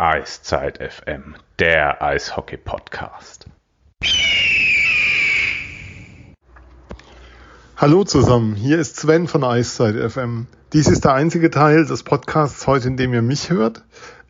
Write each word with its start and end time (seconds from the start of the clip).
Eiszeit 0.00 0.78
FM, 0.78 1.34
der 1.58 2.00
Eishockey-Podcast. 2.00 3.46
Hallo 7.76 8.04
zusammen, 8.04 8.54
hier 8.54 8.78
ist 8.78 8.94
Sven 8.94 9.26
von 9.26 9.42
Eiszeit 9.42 9.96
FM. 9.96 10.46
Dies 10.72 10.86
ist 10.86 11.04
der 11.04 11.14
einzige 11.14 11.50
Teil 11.50 11.84
des 11.84 12.04
Podcasts 12.04 12.68
heute, 12.68 12.86
in 12.86 12.96
dem 12.96 13.12
ihr 13.12 13.22
mich 13.22 13.50
hört. 13.50 13.82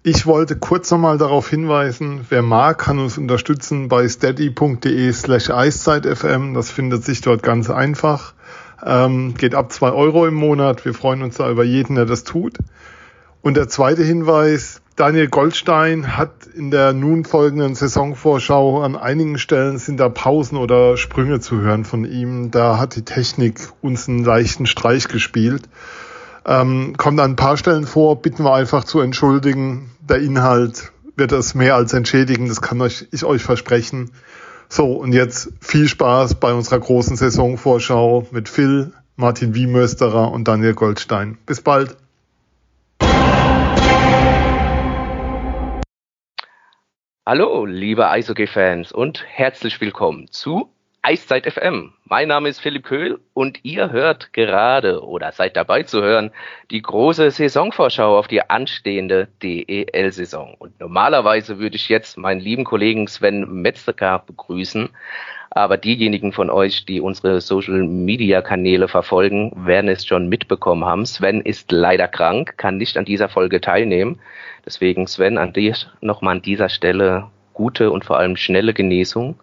Ich 0.03 0.25
wollte 0.25 0.57
kurz 0.57 0.91
nochmal 0.91 1.19
darauf 1.19 1.51
hinweisen, 1.51 2.25
wer 2.31 2.41
mag, 2.41 2.79
kann 2.79 2.99
uns 2.99 3.19
unterstützen 3.19 3.89
bei 3.89 4.09
steady.de 4.09 5.13
slash 5.13 5.51
eiszeitfm. 5.51 6.55
Das 6.55 6.71
findet 6.71 7.05
sich 7.05 7.21
dort 7.21 7.43
ganz 7.43 7.69
einfach. 7.69 8.33
Ähm, 8.83 9.35
geht 9.35 9.55
ab 9.55 9.71
zwei 9.71 9.93
Euro 9.93 10.27
im 10.27 10.35
Monat. 10.35 10.87
Wir 10.87 10.95
freuen 10.95 11.21
uns 11.21 11.37
da 11.37 11.51
über 11.51 11.65
jeden, 11.65 11.97
der 11.97 12.07
das 12.07 12.25
tut. 12.25 12.57
Und 13.43 13.59
der 13.59 13.69
zweite 13.69 14.03
Hinweis, 14.03 14.81
Daniel 14.99 15.29
Goldstein 15.29 16.17
hat 16.17 16.49
in 16.53 16.73
der 16.73 16.93
nun 16.93 17.25
folgenden 17.25 17.77
Saisonvorschau 17.77 18.83
an 18.83 18.97
einigen 18.97 19.39
Stellen 19.39 19.79
sind 19.79 20.01
da 20.01 20.09
Pausen 20.09 20.59
oder 20.59 20.97
Sprünge 20.97 21.39
zu 21.39 21.61
hören 21.61 21.85
von 21.85 22.05
ihm. 22.05 22.51
Da 22.51 22.79
hat 22.79 22.97
die 22.97 23.05
Technik 23.05 23.61
uns 23.81 24.09
einen 24.09 24.25
leichten 24.25 24.67
Streich 24.67 25.07
gespielt. 25.07 25.69
Ähm, 26.45 26.95
kommt 26.97 27.21
an 27.21 27.31
ein 27.31 27.37
paar 27.37 27.57
Stellen 27.57 27.87
vor, 27.87 28.21
bitten 28.21 28.43
wir 28.43 28.53
einfach 28.53 28.83
zu 28.83 28.99
entschuldigen. 28.99 29.93
Der 30.01 30.19
Inhalt 30.19 30.91
wird 31.15 31.31
das 31.31 31.55
mehr 31.55 31.77
als 31.77 31.93
entschädigen, 31.93 32.49
das 32.49 32.61
kann 32.61 32.81
euch, 32.81 33.07
ich 33.13 33.25
euch 33.25 33.45
versprechen. 33.45 34.11
So, 34.69 34.95
und 34.95 35.13
jetzt 35.13 35.53
viel 35.61 35.87
Spaß 35.87 36.35
bei 36.41 36.53
unserer 36.53 36.81
großen 36.81 37.17
Saisonvorschau 37.17 38.27
mit 38.33 38.49
Phil, 38.49 38.93
Martin 39.15 39.55
Wiemösterer 39.55 40.33
und 40.33 40.49
Daniel 40.49 40.75
Goldstein. 40.75 41.39
Bis 41.47 41.61
bald. 41.61 41.97
Hallo, 47.31 47.67
liebe 47.67 48.09
Eishockey-Fans 48.09 48.91
und 48.91 49.23
herzlich 49.29 49.79
willkommen 49.83 50.31
zu 50.31 50.73
Eiszeit 51.03 51.45
FM. 51.45 51.93
Mein 52.07 52.29
Name 52.29 52.49
ist 52.49 52.59
Philipp 52.59 52.85
Köhl 52.85 53.21
und 53.35 53.67
ihr 53.67 53.93
hört 53.93 54.33
gerade 54.33 55.05
oder 55.05 55.31
seid 55.33 55.55
dabei 55.55 55.83
zu 55.83 56.01
hören 56.01 56.31
die 56.71 56.81
große 56.81 57.31
Saisonvorschau 57.31 58.19
auf 58.19 58.29
die 58.29 58.49
anstehende 58.49 59.29
DEL-Saison. 59.43 60.55
Und 60.59 60.81
normalerweise 60.81 61.59
würde 61.59 61.77
ich 61.77 61.91
jetzt 61.91 62.17
meinen 62.17 62.41
lieben 62.41 62.65
Kollegen 62.65 63.07
Sven 63.09 63.61
Metzger 63.61 64.23
begrüßen, 64.27 64.89
aber 65.51 65.77
diejenigen 65.77 66.33
von 66.33 66.49
euch, 66.49 66.87
die 66.87 67.03
unsere 67.03 67.43
Social-Media-Kanäle 67.43 68.89
verfolgen, 68.89 69.53
werden 69.55 69.91
es 69.91 70.07
schon 70.07 70.31
mitbekommen 70.31 70.87
haben. 70.87 71.05
Sven 71.05 71.43
ist 71.43 71.73
leider 71.73 72.09
krank, 72.09 72.57
kann 72.57 72.79
nicht 72.79 72.97
an 72.97 73.05
dieser 73.05 73.29
Folge 73.29 73.61
teilnehmen. 73.61 74.19
Deswegen, 74.69 75.07
Sven, 75.07 75.39
an 75.39 75.55
dir 75.55 75.75
nochmal 76.03 76.37
an 76.37 76.43
dieser 76.43 76.69
Stelle 76.69 77.31
gute 77.55 77.91
und 77.91 78.05
vor 78.05 78.19
allem 78.19 78.37
schnelle 78.37 78.75
Genesung. 78.75 79.41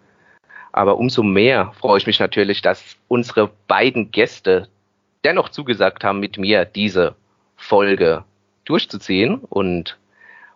Aber 0.70 0.98
umso 0.98 1.24
mehr 1.24 1.72
freue 1.80 1.98
ich 1.98 2.06
mich 2.06 2.20
natürlich, 2.20 2.62
dass 2.62 2.96
unsere 3.08 3.50
beiden 3.66 4.12
Gäste 4.12 4.68
dennoch 5.24 5.48
zugesagt 5.48 6.04
haben, 6.04 6.20
mit 6.20 6.38
mir 6.38 6.64
diese 6.64 7.16
Folge 7.56 8.22
durchzuziehen. 8.66 9.40
Und 9.40 9.98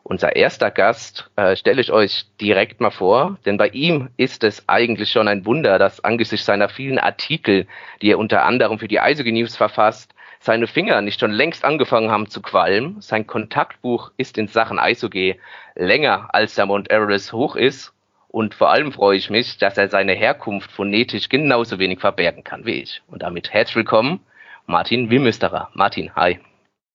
unser 0.04 0.36
erster 0.36 0.70
Gast 0.70 1.28
äh, 1.34 1.56
stelle 1.56 1.80
ich 1.80 1.90
euch 1.90 2.26
direkt 2.40 2.80
mal 2.80 2.92
vor, 2.92 3.38
denn 3.44 3.56
bei 3.56 3.70
ihm 3.70 4.10
ist 4.18 4.44
es 4.44 4.68
eigentlich 4.68 5.10
schon 5.10 5.26
ein 5.26 5.46
Wunder, 5.46 5.80
dass 5.80 6.04
angesichts 6.04 6.46
seiner 6.46 6.68
vielen 6.68 7.00
Artikel, 7.00 7.66
die 8.02 8.12
er 8.12 8.20
unter 8.20 8.44
anderem 8.44 8.78
für 8.78 8.86
die 8.86 9.00
Eisige 9.00 9.32
News 9.32 9.56
verfasst, 9.56 10.14
seine 10.40 10.66
Finger 10.66 11.02
nicht 11.02 11.20
schon 11.20 11.30
längst 11.30 11.64
angefangen 11.64 12.10
haben 12.10 12.28
zu 12.28 12.40
qualmen. 12.40 13.00
Sein 13.00 13.26
Kontaktbuch 13.26 14.10
ist 14.16 14.38
in 14.38 14.48
Sachen 14.48 14.78
Eishockey 14.78 15.38
länger 15.76 16.28
als 16.32 16.54
der 16.54 16.66
Mount 16.66 16.90
Everest 16.90 17.32
hoch 17.32 17.56
ist. 17.56 17.92
Und 18.28 18.54
vor 18.54 18.70
allem 18.70 18.92
freue 18.92 19.18
ich 19.18 19.28
mich, 19.28 19.58
dass 19.58 19.76
er 19.76 19.88
seine 19.88 20.14
Herkunft 20.14 20.70
phonetisch 20.70 21.28
genauso 21.28 21.78
wenig 21.78 22.00
verbergen 22.00 22.44
kann 22.44 22.64
wie 22.64 22.82
ich. 22.82 23.02
Und 23.08 23.22
damit 23.22 23.52
herzlich 23.52 23.76
willkommen, 23.76 24.20
Martin 24.66 25.10
Wimüsterer. 25.10 25.68
Martin, 25.74 26.14
hi. 26.14 26.38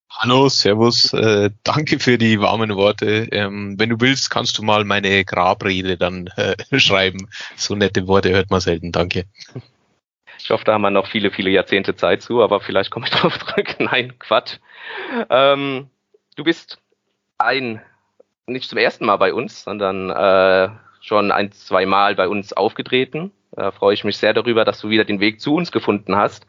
Hallo, 0.09 0.47
Servus, 0.47 1.13
äh, 1.13 1.49
danke 1.63 1.99
für 1.99 2.17
die 2.17 2.39
warmen 2.39 2.75
Worte. 2.75 3.27
Ähm, 3.31 3.75
wenn 3.77 3.89
du 3.89 3.99
willst, 3.99 4.29
kannst 4.29 4.57
du 4.57 4.63
mal 4.63 4.85
meine 4.85 5.25
Grabrede 5.25 5.97
dann 5.97 6.27
äh, 6.37 6.55
schreiben. 6.79 7.27
So 7.57 7.75
nette 7.75 8.07
Worte 8.07 8.29
hört 8.29 8.49
man 8.49 8.61
selten, 8.61 8.93
danke. 8.93 9.25
Ich 10.39 10.49
hoffe, 10.49 10.63
da 10.63 10.73
haben 10.73 10.81
wir 10.81 10.91
noch 10.91 11.07
viele, 11.07 11.31
viele 11.31 11.49
Jahrzehnte 11.49 11.95
Zeit 11.95 12.21
zu, 12.21 12.41
aber 12.41 12.59
vielleicht 12.59 12.91
komme 12.91 13.07
ich 13.07 13.11
drauf 13.15 13.37
zurück. 13.39 13.75
Nein, 13.79 14.13
Quatsch. 14.19 14.57
Ähm, 15.29 15.89
du 16.35 16.43
bist 16.43 16.79
ein, 17.37 17.81
nicht 18.47 18.69
zum 18.69 18.77
ersten 18.77 19.05
Mal 19.05 19.17
bei 19.17 19.33
uns, 19.33 19.63
sondern 19.63 20.09
äh, 20.09 20.69
schon 21.01 21.31
ein, 21.31 21.51
zwei 21.51 21.85
Mal 21.85 22.15
bei 22.15 22.27
uns 22.27 22.53
aufgetreten. 22.53 23.31
Da 23.55 23.71
freue 23.71 23.93
ich 23.93 24.03
mich 24.03 24.17
sehr 24.17 24.33
darüber, 24.33 24.65
dass 24.65 24.81
du 24.81 24.89
wieder 24.89 25.05
den 25.05 25.21
Weg 25.21 25.39
zu 25.39 25.55
uns 25.55 25.71
gefunden 25.71 26.17
hast. 26.17 26.45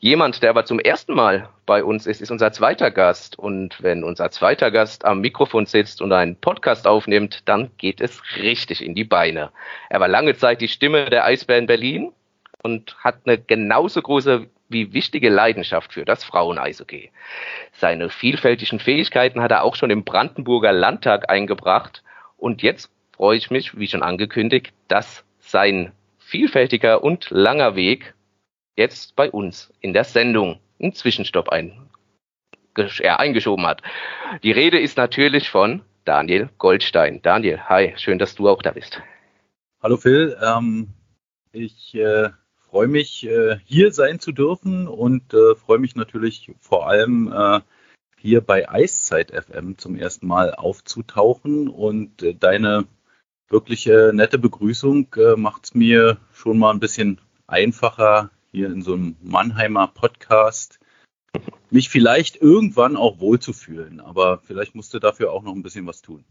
Jemand, 0.00 0.42
der 0.42 0.50
aber 0.50 0.64
zum 0.64 0.80
ersten 0.80 1.14
Mal 1.14 1.48
bei 1.66 1.84
uns 1.84 2.04
ist, 2.04 2.20
ist 2.20 2.32
unser 2.32 2.50
zweiter 2.50 2.90
Gast. 2.90 3.38
Und 3.38 3.80
wenn 3.80 4.02
unser 4.02 4.30
zweiter 4.32 4.72
Gast 4.72 5.04
am 5.04 5.20
Mikrofon 5.20 5.66
sitzt 5.66 6.02
und 6.02 6.12
einen 6.12 6.34
Podcast 6.34 6.88
aufnimmt, 6.88 7.42
dann 7.48 7.70
geht 7.78 8.00
es 8.00 8.20
richtig 8.36 8.84
in 8.84 8.96
die 8.96 9.04
Beine. 9.04 9.50
Er 9.88 10.00
war 10.00 10.08
lange 10.08 10.34
Zeit 10.34 10.60
die 10.60 10.66
Stimme 10.68 11.10
der 11.10 11.24
Eisbären 11.24 11.66
Berlin 11.66 12.12
und 12.62 12.96
hat 13.02 13.20
eine 13.24 13.38
genauso 13.38 14.02
große 14.02 14.48
wie 14.68 14.92
wichtige 14.92 15.30
Leidenschaft 15.30 15.92
für 15.92 16.04
das 16.04 16.24
Frauen-Eishockey. 16.24 17.10
Seine 17.72 18.10
vielfältigen 18.10 18.80
Fähigkeiten 18.80 19.40
hat 19.40 19.50
er 19.50 19.64
auch 19.64 19.76
schon 19.76 19.90
im 19.90 20.04
Brandenburger 20.04 20.72
Landtag 20.72 21.30
eingebracht 21.30 22.02
und 22.36 22.62
jetzt 22.62 22.90
freue 23.12 23.36
ich 23.36 23.50
mich, 23.50 23.78
wie 23.78 23.88
schon 23.88 24.02
angekündigt, 24.02 24.72
dass 24.88 25.24
sein 25.40 25.92
vielfältiger 26.18 27.02
und 27.02 27.30
langer 27.30 27.74
Weg 27.74 28.14
jetzt 28.76 29.16
bei 29.16 29.30
uns 29.30 29.72
in 29.80 29.92
der 29.92 30.04
Sendung 30.04 30.60
einen 30.80 30.92
Zwischenstopp 30.92 31.48
ein, 31.48 31.88
äh, 32.76 33.08
eingeschoben 33.08 33.66
hat. 33.66 33.82
Die 34.42 34.52
Rede 34.52 34.78
ist 34.78 34.96
natürlich 34.96 35.48
von 35.48 35.82
Daniel 36.04 36.50
Goldstein. 36.58 37.20
Daniel, 37.22 37.60
hi, 37.68 37.94
schön, 37.96 38.18
dass 38.18 38.34
du 38.34 38.48
auch 38.48 38.62
da 38.62 38.72
bist. 38.72 39.02
Hallo 39.82 39.96
Phil, 39.96 40.36
ähm, 40.42 40.88
ich 41.52 41.94
äh, 41.94 42.30
freue 42.70 42.88
mich, 42.88 43.26
äh, 43.26 43.58
hier 43.64 43.92
sein 43.92 44.20
zu 44.20 44.32
dürfen 44.32 44.88
und 44.88 45.32
äh, 45.32 45.54
freue 45.54 45.78
mich 45.78 45.96
natürlich 45.96 46.52
vor 46.60 46.88
allem 46.88 47.32
äh, 47.32 47.60
hier 48.18 48.40
bei 48.40 48.68
Eiszeit 48.68 49.30
FM 49.30 49.78
zum 49.78 49.96
ersten 49.96 50.26
Mal 50.26 50.54
aufzutauchen 50.54 51.68
und 51.68 52.24
deine 52.40 52.84
wirkliche 53.48 54.10
nette 54.12 54.38
Begrüßung 54.38 55.14
macht 55.36 55.66
es 55.66 55.74
mir 55.74 56.18
schon 56.32 56.58
mal 56.58 56.72
ein 56.72 56.80
bisschen 56.80 57.20
einfacher, 57.46 58.30
hier 58.50 58.66
in 58.66 58.82
so 58.82 58.94
einem 58.94 59.16
Mannheimer 59.22 59.86
Podcast 59.86 60.80
mich 61.70 61.88
vielleicht 61.88 62.36
irgendwann 62.36 62.96
auch 62.96 63.20
wohlzufühlen. 63.20 64.00
Aber 64.00 64.38
vielleicht 64.38 64.74
musst 64.74 64.92
du 64.94 64.98
dafür 64.98 65.32
auch 65.32 65.42
noch 65.42 65.54
ein 65.54 65.62
bisschen 65.62 65.86
was 65.86 66.02
tun. 66.02 66.24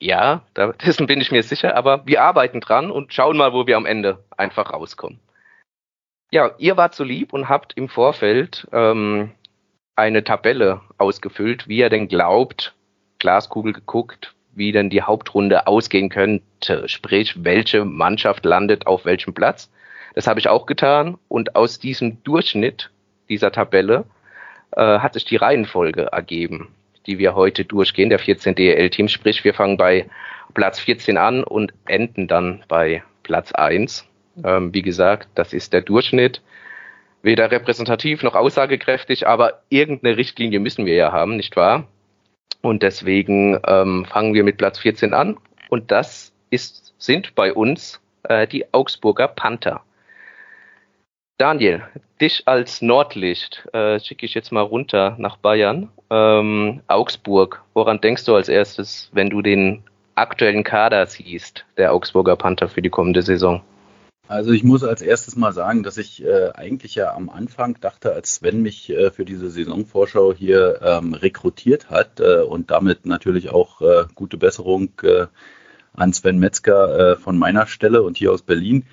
Ja, 0.00 0.42
dessen 0.84 1.06
bin 1.06 1.20
ich 1.20 1.30
mir 1.30 1.42
sicher, 1.42 1.76
aber 1.76 2.06
wir 2.06 2.22
arbeiten 2.22 2.60
dran 2.60 2.90
und 2.90 3.14
schauen 3.14 3.36
mal, 3.36 3.52
wo 3.52 3.66
wir 3.66 3.76
am 3.76 3.86
Ende 3.86 4.24
einfach 4.36 4.72
rauskommen. 4.72 5.20
Ja, 6.32 6.52
ihr 6.58 6.76
wart 6.76 6.94
so 6.94 7.02
lieb 7.02 7.32
und 7.32 7.48
habt 7.48 7.72
im 7.76 7.88
Vorfeld 7.88 8.68
ähm, 8.72 9.32
eine 9.96 10.22
Tabelle 10.22 10.80
ausgefüllt, 10.96 11.66
wie 11.66 11.78
ihr 11.78 11.90
denn 11.90 12.06
glaubt, 12.06 12.74
Glaskugel 13.18 13.72
geguckt, 13.72 14.34
wie 14.54 14.70
denn 14.70 14.90
die 14.90 15.02
Hauptrunde 15.02 15.66
ausgehen 15.66 16.08
könnte, 16.08 16.88
sprich, 16.88 17.44
welche 17.44 17.84
Mannschaft 17.84 18.44
landet 18.44 18.86
auf 18.86 19.04
welchem 19.04 19.34
Platz. 19.34 19.72
Das 20.14 20.28
habe 20.28 20.38
ich 20.38 20.48
auch 20.48 20.66
getan 20.66 21.18
und 21.28 21.56
aus 21.56 21.80
diesem 21.80 22.22
Durchschnitt 22.22 22.90
dieser 23.28 23.50
Tabelle 23.50 24.04
äh, 24.72 24.98
hat 25.00 25.14
sich 25.14 25.24
die 25.24 25.36
Reihenfolge 25.36 26.12
ergeben, 26.12 26.68
die 27.06 27.18
wir 27.18 27.34
heute 27.34 27.64
durchgehen, 27.64 28.08
der 28.08 28.20
14 28.20 28.54
DL-Team, 28.54 29.08
sprich, 29.08 29.42
wir 29.42 29.54
fangen 29.54 29.76
bei 29.76 30.08
Platz 30.54 30.78
14 30.78 31.16
an 31.16 31.42
und 31.42 31.72
enden 31.86 32.28
dann 32.28 32.62
bei 32.68 33.02
Platz 33.24 33.52
1. 33.52 34.09
Ähm, 34.44 34.74
wie 34.74 34.82
gesagt, 34.82 35.28
das 35.34 35.52
ist 35.52 35.72
der 35.72 35.82
Durchschnitt. 35.82 36.42
Weder 37.22 37.50
repräsentativ 37.50 38.22
noch 38.22 38.34
aussagekräftig, 38.34 39.26
aber 39.26 39.62
irgendeine 39.68 40.16
Richtlinie 40.16 40.58
müssen 40.58 40.86
wir 40.86 40.94
ja 40.94 41.12
haben, 41.12 41.36
nicht 41.36 41.56
wahr? 41.56 41.86
Und 42.62 42.82
deswegen 42.82 43.58
ähm, 43.66 44.06
fangen 44.06 44.34
wir 44.34 44.44
mit 44.44 44.56
Platz 44.56 44.78
14 44.78 45.14
an. 45.14 45.36
Und 45.68 45.90
das 45.90 46.32
ist, 46.50 46.94
sind 46.98 47.34
bei 47.34 47.52
uns 47.52 48.00
äh, 48.24 48.46
die 48.46 48.72
Augsburger 48.72 49.28
Panther. 49.28 49.82
Daniel, 51.38 51.82
dich 52.20 52.42
als 52.46 52.82
Nordlicht 52.82 53.66
äh, 53.72 53.98
schicke 53.98 54.26
ich 54.26 54.34
jetzt 54.34 54.52
mal 54.52 54.60
runter 54.60 55.14
nach 55.18 55.38
Bayern. 55.38 55.88
Ähm, 56.10 56.82
Augsburg, 56.86 57.62
woran 57.72 58.00
denkst 58.00 58.26
du 58.26 58.34
als 58.34 58.50
erstes, 58.50 59.08
wenn 59.12 59.30
du 59.30 59.40
den 59.40 59.82
aktuellen 60.16 60.64
Kader 60.64 61.06
siehst, 61.06 61.64
der 61.78 61.94
Augsburger 61.94 62.36
Panther 62.36 62.68
für 62.68 62.82
die 62.82 62.90
kommende 62.90 63.22
Saison? 63.22 63.62
Also 64.30 64.52
ich 64.52 64.62
muss 64.62 64.84
als 64.84 65.02
erstes 65.02 65.34
mal 65.34 65.52
sagen, 65.52 65.82
dass 65.82 65.98
ich 65.98 66.24
äh, 66.24 66.50
eigentlich 66.54 66.94
ja 66.94 67.12
am 67.12 67.30
Anfang 67.30 67.80
dachte, 67.80 68.12
als 68.12 68.36
Sven 68.36 68.62
mich 68.62 68.88
äh, 68.88 69.10
für 69.10 69.24
diese 69.24 69.50
Saisonvorschau 69.50 70.32
hier 70.32 70.78
ähm, 70.82 71.14
rekrutiert 71.14 71.90
hat 71.90 72.20
äh, 72.20 72.42
und 72.42 72.70
damit 72.70 73.06
natürlich 73.06 73.50
auch 73.50 73.80
äh, 73.80 74.04
gute 74.14 74.36
Besserung 74.36 74.92
äh, 75.02 75.26
an 75.94 76.12
Sven 76.12 76.38
Metzger 76.38 77.14
äh, 77.14 77.16
von 77.16 77.40
meiner 77.40 77.66
Stelle 77.66 78.04
und 78.04 78.18
hier 78.18 78.30
aus 78.30 78.42
Berlin, 78.42 78.84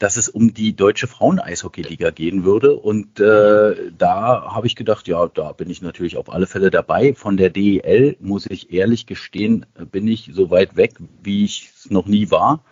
dass 0.00 0.16
es 0.16 0.28
um 0.28 0.52
die 0.52 0.74
deutsche 0.74 1.06
Frauen-Eishockey-Liga 1.06 2.10
gehen 2.10 2.42
würde. 2.42 2.74
Und 2.74 3.20
da 3.20 4.52
habe 4.52 4.66
ich 4.66 4.74
gedacht, 4.74 5.06
ja, 5.06 5.28
da 5.28 5.52
bin 5.52 5.70
ich 5.70 5.80
natürlich 5.80 6.16
auf 6.16 6.28
alle 6.32 6.48
Fälle 6.48 6.70
dabei. 6.72 7.14
Von 7.14 7.36
der 7.36 7.50
DEL, 7.50 8.16
muss 8.18 8.46
ich 8.46 8.72
ehrlich 8.72 9.06
gestehen, 9.06 9.64
bin 9.92 10.08
ich 10.08 10.32
so 10.34 10.50
weit 10.50 10.74
weg, 10.74 10.94
wie 11.22 11.44
ich 11.44 11.70
es 11.72 11.88
noch 11.88 12.06
nie 12.06 12.32
war. 12.32 12.64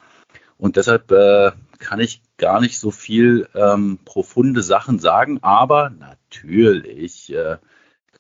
Und 0.61 0.77
deshalb 0.77 1.11
äh, 1.11 1.53
kann 1.79 2.01
ich 2.01 2.21
gar 2.37 2.61
nicht 2.61 2.79
so 2.79 2.91
viel 2.91 3.49
ähm, 3.55 3.99
profunde 4.05 4.63
Sachen 4.63 4.99
sagen, 4.99 5.39
aber 5.41 5.89
natürlich 5.89 7.33
äh, 7.33 7.57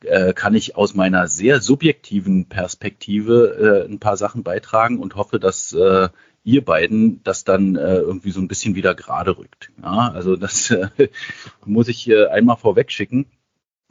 äh, 0.03 0.33
kann 0.33 0.55
ich 0.55 0.75
aus 0.75 0.95
meiner 0.95 1.29
sehr 1.29 1.61
subjektiven 1.61 2.47
Perspektive 2.49 3.85
äh, 3.87 3.93
ein 3.93 3.99
paar 3.99 4.17
Sachen 4.17 4.43
beitragen 4.43 4.99
und 4.99 5.17
hoffe, 5.17 5.39
dass 5.39 5.75
äh, 5.75 6.09
ihr 6.43 6.65
beiden 6.65 7.23
das 7.25 7.45
dann 7.45 7.77
äh, 7.77 7.97
irgendwie 7.97 8.31
so 8.31 8.41
ein 8.41 8.49
bisschen 8.49 8.75
wieder 8.75 8.95
gerade 8.95 9.37
rückt. 9.37 9.71
Ja, 9.83 10.11
also 10.11 10.37
das 10.37 10.71
äh, 10.71 10.89
muss 11.67 11.89
ich 11.89 12.09
äh, 12.09 12.27
einmal 12.29 12.57
vorweg 12.57 12.91
schicken. 12.91 13.27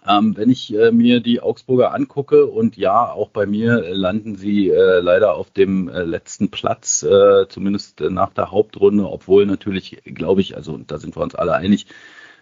Ähm, 0.08 0.38
wenn 0.38 0.50
ich 0.50 0.74
äh, 0.74 0.92
mir 0.92 1.20
die 1.20 1.42
Augsburger 1.42 1.94
angucke 1.94 2.46
und 2.46 2.78
ja, 2.78 3.12
auch 3.12 3.30
bei 3.30 3.46
mir 3.46 3.84
äh, 3.84 3.94
landen 3.94 4.36
sie 4.36 4.70
äh, 4.70 5.00
leider 5.02 5.36
auf 5.36 5.52
dem 5.52 5.90
äh, 5.90 6.04
letzten 6.04 6.50
Platz, 6.50 7.04
äh, 7.04 7.48
zumindest 7.50 8.00
nach 8.00 8.34
der 8.34 8.52
Hauptrunde, 8.52 9.10
obwohl 9.10 9.46
natürlich, 9.46 10.02
glaube 10.06 10.40
ich, 10.42 10.56
also 10.56 10.78
da 10.78 11.00
sind 11.00 11.18
wir 11.18 11.22
uns 11.22 11.36
alle 11.36 11.54
einig, 11.54 11.88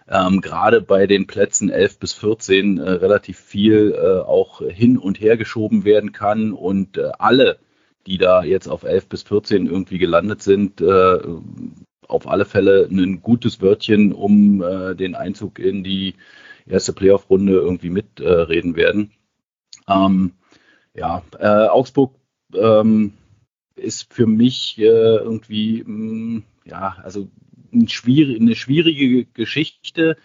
ähm, 0.08 0.40
gerade 0.40 0.80
bei 0.80 1.06
den 1.08 1.26
Plätzen 1.26 1.68
11 1.68 1.98
bis 1.98 2.12
14 2.14 2.78
relativ 2.78 3.38
viel 3.38 3.94
auch 4.26 4.62
hin 4.62 4.96
und 4.96 5.20
her 5.20 5.36
geschoben 5.36 5.84
werden 5.84 6.12
kann 6.12 6.52
und 6.52 6.98
alle 7.20 7.58
die 8.06 8.16
da 8.16 8.42
jetzt 8.42 8.68
auf 8.68 8.84
11 8.84 9.08
bis 9.08 9.22
14 9.24 9.66
irgendwie 9.66 9.98
gelandet 9.98 10.40
sind, 10.40 10.82
auf 10.82 12.26
alle 12.26 12.46
Fälle 12.46 12.88
ein 12.90 13.20
gutes 13.20 13.60
Wörtchen 13.60 14.14
um 14.14 14.60
den 14.96 15.14
Einzug 15.14 15.58
in 15.58 15.84
die 15.84 16.14
erste 16.68 16.92
Playoff-Runde 16.92 17.52
irgendwie 17.52 17.90
mitreden 17.90 18.76
werden. 18.76 19.12
Ähm, 19.88 20.32
ja, 20.94 21.22
äh, 21.38 21.68
Augsburg 21.68 22.14
ähm, 22.54 23.14
ist 23.76 24.12
für 24.12 24.26
mich 24.26 24.78
äh, 24.78 24.84
irgendwie, 24.84 25.82
mh, 25.84 26.38
mm, 26.38 26.44
ja, 26.64 26.96
also 27.02 27.28
ein 27.72 27.88
schwierig, 27.88 28.40
eine 28.40 28.54
schwierige 28.54 29.24
Geschichte 29.26 30.16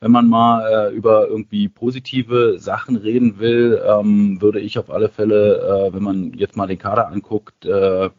wenn 0.00 0.12
man 0.12 0.28
mal 0.28 0.90
äh, 0.90 0.94
über 0.94 1.26
irgendwie 1.26 1.68
positive 1.68 2.58
Sachen 2.58 2.96
reden 2.96 3.38
will, 3.38 3.82
ähm, 3.84 4.40
würde 4.40 4.60
ich 4.60 4.78
auf 4.78 4.90
alle 4.90 5.08
Fälle, 5.08 5.88
äh, 5.88 5.94
wenn 5.94 6.02
man 6.02 6.32
jetzt 6.34 6.56
mal 6.56 6.66
den 6.66 6.78
Kader 6.78 7.08
anguckt, 7.08 7.64
äh, 7.64 8.10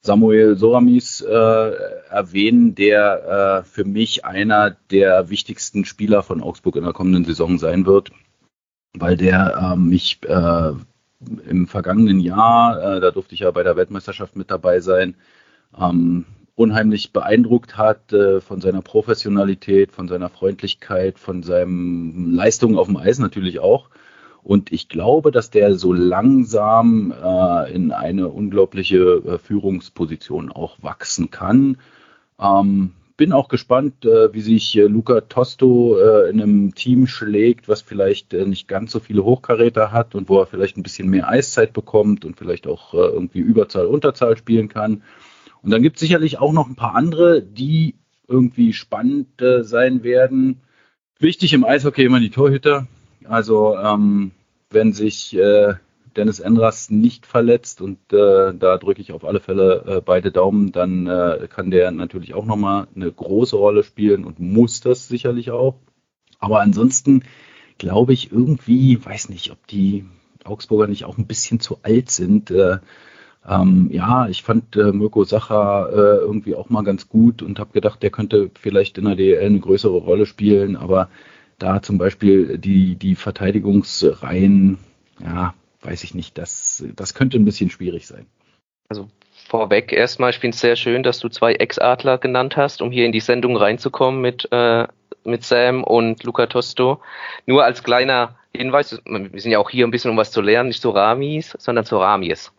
Samuel 0.00 0.56
Soramis 0.56 1.20
äh, 1.20 1.72
erwähnen, 2.16 2.74
der 2.74 3.62
äh, 3.62 3.68
für 3.68 3.84
mich 3.84 4.24
einer 4.24 4.76
der 4.90 5.30
wichtigsten 5.30 5.84
Spieler 5.84 6.22
von 6.22 6.42
Augsburg 6.42 6.76
in 6.76 6.84
der 6.84 6.92
kommenden 6.92 7.24
Saison 7.24 7.58
sein 7.58 7.86
wird, 7.86 8.10
weil 8.94 9.16
der 9.16 9.72
äh, 9.74 9.76
mich 9.76 10.20
äh, 10.26 10.72
im 11.48 11.68
vergangenen 11.68 12.20
Jahr, 12.20 12.96
äh, 12.96 13.00
da 13.00 13.10
durfte 13.10 13.34
ich 13.34 13.40
ja 13.40 13.50
bei 13.50 13.62
der 13.62 13.76
Weltmeisterschaft 13.76 14.36
mit 14.36 14.50
dabei 14.50 14.80
sein, 14.80 15.14
ähm, 15.78 16.24
unheimlich 16.54 17.12
beeindruckt 17.12 17.76
hat 17.76 18.12
äh, 18.12 18.40
von 18.40 18.60
seiner 18.60 18.82
Professionalität, 18.82 19.92
von 19.92 20.08
seiner 20.08 20.30
Freundlichkeit, 20.30 21.18
von 21.18 21.42
seinen 21.42 22.32
Leistungen 22.32 22.78
auf 22.78 22.86
dem 22.86 22.96
Eis 22.96 23.18
natürlich 23.18 23.60
auch. 23.60 23.90
Und 24.42 24.72
ich 24.72 24.88
glaube, 24.88 25.32
dass 25.32 25.50
der 25.50 25.74
so 25.74 25.92
langsam 25.92 27.12
äh, 27.12 27.72
in 27.74 27.90
eine 27.90 28.28
unglaubliche 28.28 28.96
äh, 28.96 29.38
Führungsposition 29.38 30.52
auch 30.52 30.76
wachsen 30.80 31.30
kann. 31.32 31.78
Ähm, 32.40 32.92
bin 33.16 33.32
auch 33.32 33.48
gespannt, 33.48 34.04
äh, 34.04 34.32
wie 34.34 34.42
sich 34.42 34.76
äh, 34.76 34.82
Luca 34.82 35.22
Tosto 35.22 35.98
äh, 35.98 36.30
in 36.30 36.40
einem 36.40 36.74
Team 36.74 37.06
schlägt, 37.06 37.68
was 37.68 37.80
vielleicht 37.80 38.34
äh, 38.34 38.44
nicht 38.44 38.68
ganz 38.68 38.92
so 38.92 39.00
viele 39.00 39.24
Hochkaräter 39.24 39.90
hat 39.90 40.14
und 40.14 40.28
wo 40.28 40.38
er 40.38 40.46
vielleicht 40.46 40.76
ein 40.76 40.82
bisschen 40.82 41.08
mehr 41.08 41.28
Eiszeit 41.28 41.72
bekommt 41.72 42.24
und 42.24 42.36
vielleicht 42.36 42.66
auch 42.66 42.92
äh, 42.92 42.98
irgendwie 42.98 43.38
Überzahl, 43.38 43.86
Unterzahl 43.86 44.36
spielen 44.36 44.68
kann. 44.68 45.02
Und 45.62 45.70
dann 45.70 45.82
gibt 45.82 45.96
es 45.96 46.00
sicherlich 46.00 46.38
auch 46.38 46.52
noch 46.52 46.68
ein 46.68 46.76
paar 46.76 46.94
andere, 46.94 47.42
die 47.42 47.94
irgendwie 48.28 48.72
spannend 48.72 49.40
äh, 49.40 49.64
sein 49.64 50.02
werden. 50.02 50.60
Wichtig 51.18 51.54
im 51.54 51.64
Eishockey 51.64 52.04
immer 52.04 52.20
die 52.20 52.30
Torhüter. 52.30 52.86
Also 53.24 53.76
ähm, 53.78 54.32
wenn 54.70 54.92
sich 54.92 55.36
äh, 55.36 55.74
Dennis 56.16 56.40
Endras 56.40 56.90
nicht 56.90 57.26
verletzt 57.26 57.80
und 57.80 57.98
äh, 58.12 58.54
da 58.54 58.78
drücke 58.78 59.00
ich 59.00 59.12
auf 59.12 59.24
alle 59.24 59.40
Fälle 59.40 59.84
äh, 59.86 60.00
beide 60.00 60.32
Daumen, 60.32 60.72
dann 60.72 61.06
äh, 61.06 61.48
kann 61.48 61.70
der 61.70 61.90
natürlich 61.90 62.34
auch 62.34 62.44
nochmal 62.44 62.86
eine 62.94 63.10
große 63.10 63.56
Rolle 63.56 63.82
spielen 63.82 64.24
und 64.24 64.40
muss 64.40 64.80
das 64.80 65.08
sicherlich 65.08 65.50
auch. 65.50 65.76
Aber 66.38 66.60
ansonsten 66.60 67.22
glaube 67.78 68.12
ich 68.12 68.32
irgendwie, 68.32 69.04
weiß 69.04 69.28
nicht, 69.28 69.50
ob 69.50 69.66
die 69.66 70.06
Augsburger 70.44 70.86
nicht 70.86 71.04
auch 71.04 71.18
ein 71.18 71.26
bisschen 71.26 71.60
zu 71.60 71.78
alt 71.82 72.10
sind. 72.10 72.50
Äh, 72.50 72.78
ähm, 73.48 73.88
ja, 73.92 74.28
ich 74.28 74.42
fand 74.42 74.76
äh, 74.76 74.92
Mirko 74.92 75.24
Sacher 75.24 75.88
äh, 75.92 76.18
irgendwie 76.18 76.54
auch 76.54 76.68
mal 76.68 76.82
ganz 76.82 77.08
gut 77.08 77.42
und 77.42 77.58
habe 77.58 77.72
gedacht, 77.72 78.02
der 78.02 78.10
könnte 78.10 78.50
vielleicht 78.58 78.98
in 78.98 79.04
der 79.04 79.16
DL 79.16 79.44
eine 79.44 79.60
größere 79.60 79.96
Rolle 79.96 80.26
spielen, 80.26 80.76
aber 80.76 81.08
da 81.58 81.80
zum 81.80 81.98
Beispiel 81.98 82.58
die, 82.58 82.96
die 82.96 83.14
Verteidigungsreihen, 83.14 84.78
ja, 85.22 85.54
weiß 85.86 86.04
ich 86.04 86.14
nicht, 86.14 86.36
das, 86.36 86.84
das 86.94 87.14
könnte 87.14 87.38
ein 87.38 87.44
bisschen 87.44 87.70
schwierig 87.70 88.06
sein. 88.06 88.26
Also 88.88 89.08
vorweg 89.48 89.92
erstmal, 89.92 90.30
ich 90.30 90.38
finde 90.38 90.54
es 90.54 90.60
sehr 90.60 90.76
schön, 90.76 91.02
dass 91.02 91.18
du 91.20 91.28
zwei 91.28 91.54
Ex-Adler 91.54 92.18
genannt 92.18 92.56
hast, 92.56 92.82
um 92.82 92.90
hier 92.90 93.06
in 93.06 93.12
die 93.12 93.20
Sendung 93.20 93.56
reinzukommen 93.56 94.20
mit, 94.20 94.48
äh, 94.50 94.86
mit 95.24 95.44
Sam 95.44 95.84
und 95.84 96.24
Luca 96.24 96.46
Tosto. 96.46 97.00
Nur 97.46 97.64
als 97.64 97.82
kleiner 97.82 98.36
Hinweis, 98.54 99.00
wir 99.04 99.40
sind 99.40 99.52
ja 99.52 99.58
auch 99.58 99.70
hier 99.70 99.86
ein 99.86 99.90
bisschen 99.90 100.10
um 100.10 100.16
was 100.16 100.32
zu 100.32 100.40
lernen, 100.40 100.68
nicht 100.68 100.82
so 100.82 100.90
Ramis, 100.90 101.54
sondern 101.58 101.84
so 101.84 101.98
Ramies 101.98 102.52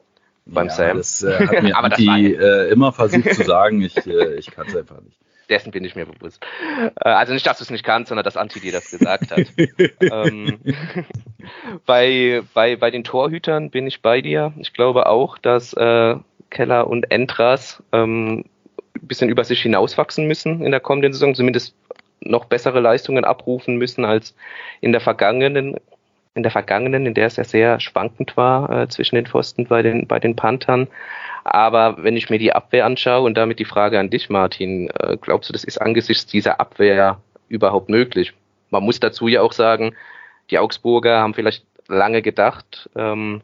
beim 0.46 0.68
ja, 0.68 0.74
Sam. 0.74 0.98
Das 0.98 1.24
äh, 1.24 1.48
hat 1.48 1.64
mir 1.64 1.78
Anti 1.84 2.34
äh, 2.34 2.70
immer 2.72 2.94
versucht 2.94 3.34
zu 3.34 3.44
sagen, 3.44 3.82
ich, 3.82 3.98
äh, 4.06 4.36
ich 4.36 4.52
kann 4.52 4.68
es 4.68 4.76
einfach 4.76 5.02
nicht. 5.02 5.18
Dessen 5.50 5.72
bin 5.72 5.86
ich 5.86 5.96
mir 5.96 6.06
bewusst. 6.06 6.46
Äh, 6.80 7.10
also 7.10 7.34
nicht, 7.34 7.46
dass 7.46 7.58
du 7.60 7.64
es 7.64 7.70
nicht 7.70 7.84
kannst, 7.84 8.10
sondern 8.10 8.24
dass 8.24 8.38
Anti 8.38 8.60
dir 8.60 8.72
das 8.72 8.92
gesagt 8.92 9.32
hat. 9.32 9.48
ähm, 10.02 10.60
bei, 11.86 12.42
bei, 12.54 12.76
bei 12.76 12.92
den 12.92 13.04
Torhütern 13.04 13.70
bin 13.70 13.88
ich 13.88 14.02
bei 14.02 14.22
dir. 14.22 14.54
Ich 14.58 14.74
glaube 14.74 15.08
auch, 15.08 15.38
dass 15.38 15.74
äh, 15.74 16.16
Keller 16.50 16.88
und 16.88 17.12
Entras 17.12 17.82
ähm, 17.92 18.46
ein 18.96 19.08
bisschen 19.08 19.30
über 19.30 19.44
sich 19.44 19.62
hinauswachsen 19.62 20.28
müssen 20.28 20.64
in 20.64 20.72
der 20.72 20.80
kommenden 20.80 21.14
Saison, 21.14 21.36
zumindest 21.36 21.76
noch 22.20 22.46
bessere 22.46 22.80
Leistungen 22.80 23.26
abrufen 23.26 23.78
müssen 23.78 24.06
als 24.06 24.36
in 24.82 24.92
der 24.92 25.02
vergangenen 25.02 25.78
in 26.38 26.44
der 26.44 26.52
vergangenen, 26.52 27.06
in 27.06 27.14
der 27.14 27.28
es 27.28 27.36
ja 27.36 27.44
sehr 27.44 27.80
schwankend 27.80 28.38
war 28.38 28.70
äh, 28.70 28.88
zwischen 28.88 29.16
den 29.16 29.26
Pfosten 29.26 29.66
bei 29.66 29.82
den, 29.82 30.08
bei 30.08 30.20
den 30.20 30.36
Panthern. 30.36 30.88
Aber 31.44 32.04
wenn 32.04 32.18
ich 32.18 32.30
mir 32.30 32.40
die 32.40 32.54
Abwehr 32.54 32.86
anschaue 32.86 33.26
und 33.26 33.38
damit 33.38 33.60
die 33.60 33.66
Frage 33.66 34.00
an 34.00 34.10
dich, 34.10 34.30
Martin, 34.30 34.90
äh, 35.00 35.18
glaubst 35.20 35.50
du, 35.50 35.54
das 35.54 35.64
ist 35.64 35.82
angesichts 35.82 36.26
dieser 36.26 36.60
Abwehr 36.60 37.20
überhaupt 37.50 37.90
möglich? 37.90 38.34
Man 38.70 38.84
muss 38.84 39.00
dazu 39.00 39.28
ja 39.28 39.42
auch 39.42 39.54
sagen, 39.54 39.96
die 40.52 40.60
Augsburger 40.60 41.20
haben 41.20 41.34
vielleicht 41.34 41.66
lange 41.88 42.22
gedacht, 42.22 42.90
ähm, 42.96 43.42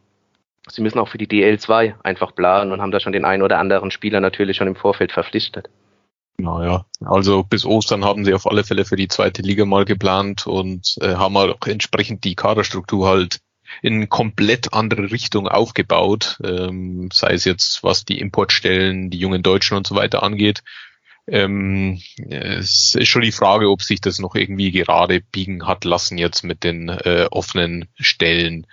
sie 0.68 0.82
müssen 0.82 1.00
auch 1.00 1.08
für 1.08 1.18
die 1.18 1.28
DL2 1.28 1.96
einfach 2.04 2.36
planen 2.36 2.72
und 2.72 2.82
haben 2.82 2.92
da 2.92 3.00
schon 3.00 3.14
den 3.14 3.26
einen 3.26 3.44
oder 3.44 3.60
anderen 3.60 3.92
Spieler 3.92 4.20
natürlich 4.20 4.58
schon 4.58 4.68
im 4.68 4.76
Vorfeld 4.76 5.12
verpflichtet. 5.12 5.70
Naja, 6.38 6.86
also 7.00 7.44
bis 7.44 7.63
Ostern 7.63 8.04
haben 8.04 8.25
sie 8.25 8.34
auf 8.34 8.48
alle 8.48 8.63
Fälle 8.63 8.86
für 8.86 8.96
die 8.96 9.08
zweite 9.08 9.42
Liga 9.42 9.66
mal 9.66 9.86
geplant 9.86 10.48
und 10.48 10.96
äh, 11.00 11.16
haben 11.16 11.38
halt 11.38 11.56
auch 11.56 11.68
entsprechend 11.68 12.24
die 12.24 12.36
Kaderstruktur 12.36 13.08
halt 13.08 13.40
in 13.82 14.10
komplett 14.10 14.74
andere 14.74 15.12
Richtung 15.12 15.48
aufgebaut, 15.48 16.40
ähm, 16.44 17.10
sei 17.12 17.34
es 17.34 17.46
jetzt 17.46 17.84
was 17.84 18.06
die 18.06 18.20
Importstellen, 18.20 19.10
die 19.10 19.20
jungen 19.20 19.44
Deutschen 19.44 19.78
und 19.78 19.88
so 19.88 19.96
weiter 19.96 20.24
angeht. 20.24 20.63
Ähm, 21.28 22.02
es 22.30 22.96
ist 22.96 23.08
schon 23.08 23.22
die 23.22 23.32
Frage, 23.32 23.70
ob 23.70 23.82
sich 23.82 24.02
das 24.02 24.20
noch 24.20 24.36
irgendwie 24.36 24.72
gerade 24.72 25.22
biegen 25.22 25.66
hat 25.66 25.86
lassen 25.86 26.18
jetzt 26.18 26.44
mit 26.44 26.63
den 26.63 26.90
äh, 26.90 27.28
offenen 27.32 27.88
Stellen. 27.96 28.68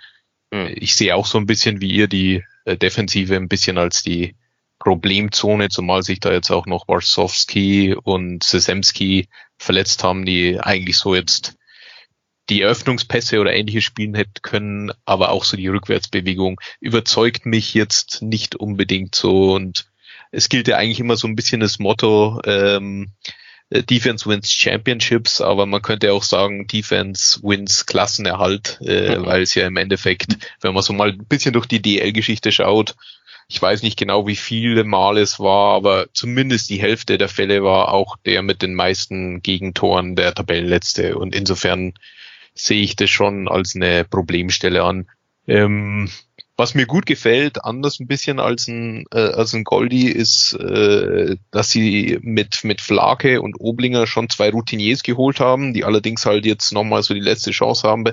Mhm. 0.51 0.73
Ich 0.75 0.95
sehe 0.95 1.15
auch 1.15 1.25
so 1.25 1.37
ein 1.37 1.45
bisschen 1.45 1.79
wie 1.79 1.91
ihr 1.91 2.07
die 2.07 2.43
äh, 2.65 2.75
Defensive 2.75 3.35
ein 3.35 3.47
bisschen 3.47 3.77
als 3.77 4.03
die 4.03 4.35
Problemzone, 4.81 5.69
zumal 5.69 6.01
sich 6.01 6.19
da 6.19 6.31
jetzt 6.31 6.49
auch 6.49 6.65
noch 6.65 6.87
Warsowski 6.87 7.95
und 7.95 8.43
Sesemski 8.43 9.27
verletzt 9.59 10.03
haben, 10.03 10.25
die 10.25 10.59
eigentlich 10.59 10.97
so 10.97 11.13
jetzt 11.13 11.55
die 12.49 12.63
Eröffnungspässe 12.63 13.39
oder 13.39 13.53
ähnliches 13.53 13.83
spielen 13.83 14.15
hätten 14.15 14.41
können, 14.41 14.91
aber 15.05 15.29
auch 15.29 15.43
so 15.43 15.55
die 15.55 15.67
Rückwärtsbewegung 15.67 16.59
überzeugt 16.79 17.45
mich 17.45 17.75
jetzt 17.75 18.23
nicht 18.23 18.55
unbedingt 18.55 19.13
so 19.13 19.53
und 19.53 19.85
es 20.31 20.49
gilt 20.49 20.67
ja 20.67 20.77
eigentlich 20.77 20.99
immer 20.99 21.15
so 21.15 21.27
ein 21.27 21.35
bisschen 21.35 21.61
das 21.61 21.77
Motto, 21.77 22.41
ähm, 22.45 23.11
äh, 23.69 23.83
Defense 23.83 24.27
wins 24.27 24.51
Championships, 24.51 25.41
aber 25.41 25.67
man 25.67 25.83
könnte 25.83 26.11
auch 26.11 26.23
sagen, 26.23 26.65
Defense 26.65 27.39
wins 27.43 27.85
Klassenerhalt, 27.85 28.79
äh, 28.81 29.17
mhm. 29.17 29.25
weil 29.27 29.43
es 29.43 29.53
ja 29.53 29.67
im 29.67 29.77
Endeffekt, 29.77 30.37
wenn 30.61 30.73
man 30.73 30.81
so 30.81 30.93
mal 30.93 31.09
ein 31.09 31.25
bisschen 31.25 31.53
durch 31.53 31.67
die 31.67 31.81
DL-Geschichte 31.81 32.51
schaut, 32.51 32.95
ich 33.51 33.61
weiß 33.61 33.83
nicht 33.83 33.99
genau, 33.99 34.27
wie 34.27 34.37
viele 34.37 34.85
Mal 34.85 35.17
es 35.17 35.37
war, 35.37 35.75
aber 35.75 36.07
zumindest 36.13 36.69
die 36.69 36.81
Hälfte 36.81 37.17
der 37.17 37.27
Fälle 37.27 37.61
war 37.63 37.93
auch 37.93 38.15
der 38.25 38.43
mit 38.43 38.61
den 38.61 38.75
meisten 38.75 39.41
Gegentoren 39.41 40.15
der 40.15 40.33
Tabellenletzte. 40.33 41.17
Und 41.17 41.35
insofern 41.35 41.93
sehe 42.55 42.81
ich 42.81 42.95
das 42.95 43.09
schon 43.09 43.49
als 43.49 43.75
eine 43.75 44.05
Problemstelle 44.05 44.83
an. 44.83 45.09
Ähm, 45.47 46.09
was 46.55 46.75
mir 46.75 46.85
gut 46.85 47.05
gefällt, 47.05 47.65
anders 47.65 47.99
ein 47.99 48.07
bisschen 48.07 48.39
als 48.39 48.69
ein, 48.69 49.03
äh, 49.11 49.19
als 49.19 49.51
ein 49.53 49.65
Goldi, 49.65 50.07
ist, 50.07 50.53
äh, 50.53 51.35
dass 51.51 51.71
sie 51.71 52.19
mit, 52.21 52.63
mit 52.63 52.79
Flake 52.79 53.41
und 53.41 53.59
Oblinger 53.59 54.07
schon 54.07 54.29
zwei 54.29 54.49
Routiniers 54.49 55.03
geholt 55.03 55.41
haben, 55.41 55.73
die 55.73 55.83
allerdings 55.83 56.25
halt 56.25 56.45
jetzt 56.45 56.71
nochmal 56.71 57.03
so 57.03 57.13
die 57.13 57.19
letzte 57.19 57.51
Chance 57.51 57.85
haben, 57.85 58.05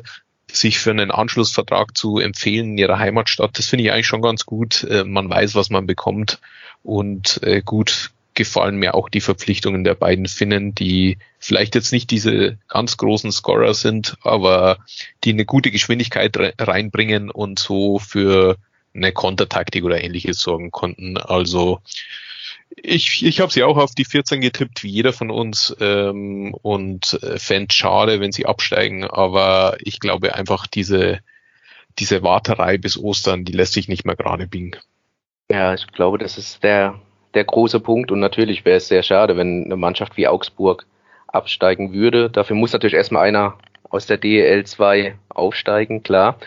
sich 0.51 0.79
für 0.79 0.91
einen 0.91 1.11
Anschlussvertrag 1.11 1.97
zu 1.97 2.19
empfehlen 2.19 2.73
in 2.73 2.79
ihrer 2.79 2.99
Heimatstadt. 2.99 3.59
Das 3.59 3.67
finde 3.67 3.85
ich 3.85 3.93
eigentlich 3.93 4.07
schon 4.07 4.23
ganz 4.23 4.47
gut. 4.47 4.85
Äh, 4.85 5.05
man 5.05 5.29
weiß, 5.29 5.55
was 5.55 5.71
man 5.71 5.87
bekommt 5.87 6.41
und 6.83 7.41
äh, 7.43 7.63
gut 7.65 8.11
gefallen 8.35 8.77
mir 8.77 8.95
auch 8.95 9.09
die 9.09 9.21
Verpflichtungen 9.21 9.83
der 9.83 9.97
beiden 9.97 10.27
Finnen, 10.27 10.73
die 10.73 11.19
vielleicht 11.41 11.75
jetzt 11.75 11.93
nicht 11.93 12.09
diese 12.13 12.57
ganz 12.69 12.97
großen 12.97 13.33
Scorer 13.33 13.75
sind, 13.75 14.17
aber 14.23 14.79
die 15.25 15.33
eine 15.33 15.45
gute 15.45 15.73
Geschwindigkeit 15.73 16.37
reinbringen 16.57 17.31
und 17.33 17.59
so 17.59 17.99
für 17.99 18.57
eine 18.95 19.11
Kontertaktik 19.13 19.85
oder 19.85 20.03
ähnliches 20.03 20.41
sorgen 20.41 20.71
konnten. 20.71 21.17
Also 21.17 21.81
ich, 22.77 23.25
ich 23.25 23.41
habe 23.41 23.53
sie 23.53 23.63
auch 23.63 23.77
auf 23.77 23.95
die 23.95 24.05
14 24.05 24.41
getippt, 24.41 24.83
wie 24.83 24.89
jeder 24.89 25.13
von 25.13 25.31
uns, 25.31 25.75
ähm, 25.81 26.55
und 26.63 27.19
äh, 27.23 27.39
fände 27.39 27.73
schade, 27.75 28.21
wenn 28.21 28.33
sie 28.33 28.47
absteigen, 28.47 29.05
aber 29.05 29.77
ich 29.81 30.01
glaube 30.01 30.35
einfach, 30.35 30.67
diese, 30.67 31.21
diese 31.99 32.23
Warterei 32.23 32.79
bis 32.79 32.99
Ostern, 32.99 33.45
die 33.45 33.53
lässt 33.53 33.73
sich 33.73 33.89
nicht 33.89 34.05
mehr 34.05 34.17
gerade 34.17 34.47
biegen. 34.47 34.73
Ja, 35.51 35.75
ich 35.75 35.87
glaube, 35.89 36.19
das 36.19 36.39
ist 36.39 36.63
der 36.63 37.01
der 37.35 37.45
große 37.45 37.81
Punkt. 37.81 38.11
Und 38.11 38.21
natürlich 38.21 38.65
wäre 38.65 38.79
es 38.79 38.89
sehr 38.89 39.03
schade, 39.03 39.37
wenn 39.37 39.65
eine 39.65 39.77
Mannschaft 39.77 40.17
wie 40.17 40.29
Augsburg 40.29 40.87
absteigen 41.27 41.93
würde. 41.93 42.31
Dafür 42.31 42.57
muss 42.57 42.73
natürlich 42.73 42.95
erstmal 42.95 43.27
einer 43.27 43.59
aus 43.91 44.07
der 44.07 44.19
DEL 44.19 44.65
2 44.65 45.17
aufsteigen, 45.29 46.03
klar. 46.03 46.39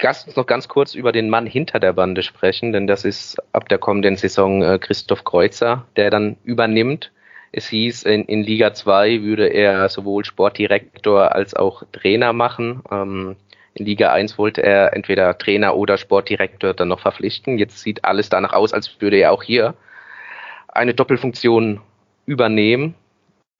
Lass 0.00 0.26
uns 0.26 0.36
noch 0.36 0.46
ganz 0.46 0.68
kurz 0.68 0.94
über 0.94 1.12
den 1.12 1.30
Mann 1.30 1.46
hinter 1.46 1.80
der 1.80 1.92
Bande 1.92 2.22
sprechen, 2.22 2.72
denn 2.72 2.86
das 2.86 3.04
ist 3.04 3.36
ab 3.52 3.68
der 3.68 3.78
kommenden 3.78 4.16
Saison 4.16 4.62
äh, 4.62 4.78
Christoph 4.78 5.24
Kreuzer, 5.24 5.86
der 5.96 6.10
dann 6.10 6.36
übernimmt. 6.44 7.10
Es 7.52 7.68
hieß, 7.68 8.02
in, 8.02 8.24
in 8.24 8.42
Liga 8.42 8.74
2 8.74 9.22
würde 9.22 9.46
er 9.46 9.88
sowohl 9.88 10.24
Sportdirektor 10.24 11.32
als 11.32 11.54
auch 11.54 11.84
Trainer 11.92 12.32
machen. 12.32 12.82
Ähm, 12.90 13.36
in 13.74 13.86
Liga 13.86 14.12
1 14.12 14.38
wollte 14.38 14.62
er 14.62 14.94
entweder 14.94 15.38
Trainer 15.38 15.76
oder 15.76 15.96
Sportdirektor 15.96 16.74
dann 16.74 16.88
noch 16.88 17.00
verpflichten. 17.00 17.58
Jetzt 17.58 17.80
sieht 17.80 18.04
alles 18.04 18.28
danach 18.28 18.52
aus, 18.52 18.72
als 18.72 19.00
würde 19.00 19.18
er 19.18 19.32
auch 19.32 19.42
hier 19.42 19.74
eine 20.68 20.94
Doppelfunktion 20.94 21.80
übernehmen. 22.26 22.94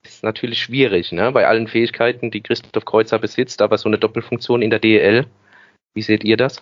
Ist 0.04 0.22
natürlich 0.22 0.60
schwierig, 0.60 1.12
ne? 1.12 1.32
Bei 1.32 1.46
allen 1.46 1.68
Fähigkeiten, 1.68 2.30
die 2.30 2.42
Christoph 2.42 2.84
Kreuzer 2.84 3.18
besitzt, 3.18 3.62
aber 3.62 3.78
so 3.78 3.88
eine 3.88 3.98
Doppelfunktion 3.98 4.60
in 4.60 4.70
der 4.70 4.80
DEL. 4.80 5.26
Wie 5.94 6.02
seht 6.02 6.24
ihr 6.24 6.36
das? 6.36 6.60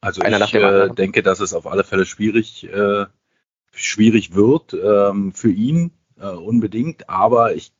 Also 0.00 0.22
Einer 0.22 0.40
ich 0.40 0.54
äh, 0.54 0.88
denke, 0.88 1.22
dass 1.22 1.40
es 1.40 1.54
auf 1.54 1.66
alle 1.66 1.84
Fälle 1.84 2.06
schwierig, 2.06 2.64
äh, 2.64 3.06
schwierig 3.72 4.34
wird 4.34 4.74
ähm, 4.74 5.32
für 5.32 5.50
ihn 5.50 5.92
äh, 6.18 6.26
unbedingt. 6.26 7.08
Aber 7.08 7.54
ich 7.54 7.72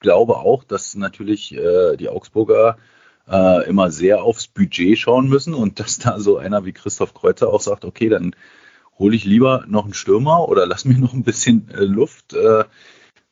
glaube 0.00 0.36
auch, 0.36 0.64
dass 0.64 0.94
natürlich 0.94 1.54
äh, 1.54 1.96
die 1.96 2.08
Augsburger 2.08 2.78
äh, 3.28 3.66
immer 3.68 3.90
sehr 3.90 4.22
aufs 4.22 4.48
Budget 4.48 4.98
schauen 4.98 5.28
müssen 5.28 5.54
und 5.54 5.80
dass 5.80 5.98
da 5.98 6.18
so 6.20 6.36
einer 6.36 6.64
wie 6.64 6.72
Christoph 6.72 7.14
Kreuzer 7.14 7.48
auch 7.48 7.60
sagt, 7.60 7.84
okay, 7.84 8.08
dann 8.08 8.34
hole 8.98 9.14
ich 9.14 9.24
lieber 9.24 9.64
noch 9.68 9.84
einen 9.84 9.94
Stürmer 9.94 10.48
oder 10.48 10.66
lass 10.66 10.84
mir 10.84 10.98
noch 10.98 11.14
ein 11.14 11.22
bisschen 11.22 11.70
Luft 11.72 12.34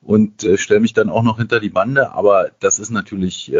und 0.00 0.46
stelle 0.54 0.78
mich 0.78 0.92
dann 0.92 1.10
auch 1.10 1.24
noch 1.24 1.38
hinter 1.38 1.58
die 1.58 1.70
Bande. 1.70 2.12
Aber 2.12 2.52
das 2.60 2.78
ist 2.78 2.90
natürlich 2.90 3.52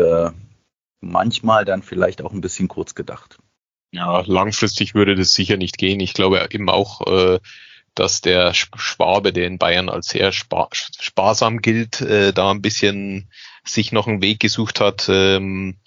manchmal 1.10 1.64
dann 1.64 1.82
vielleicht 1.82 2.22
auch 2.22 2.32
ein 2.32 2.40
bisschen 2.40 2.68
kurz 2.68 2.94
gedacht. 2.94 3.38
Ja, 3.92 4.22
langfristig 4.26 4.94
würde 4.94 5.14
das 5.14 5.32
sicher 5.32 5.56
nicht 5.56 5.78
gehen. 5.78 6.00
Ich 6.00 6.12
glaube 6.12 6.46
eben 6.50 6.68
auch, 6.68 7.06
äh, 7.06 7.38
dass 7.94 8.20
der 8.20 8.52
Schwabe, 8.52 9.32
der 9.32 9.46
in 9.46 9.58
Bayern 9.58 9.88
als 9.88 10.08
sehr 10.08 10.32
spar 10.32 10.68
sparsam 10.72 11.62
gilt, 11.62 12.00
äh, 12.02 12.32
da 12.32 12.50
ein 12.50 12.62
bisschen 12.62 13.30
sich 13.64 13.92
noch 13.92 14.06
einen 14.06 14.22
Weg 14.22 14.40
gesucht 14.40 14.80
hat, 14.80 15.08
ähm, 15.08 15.78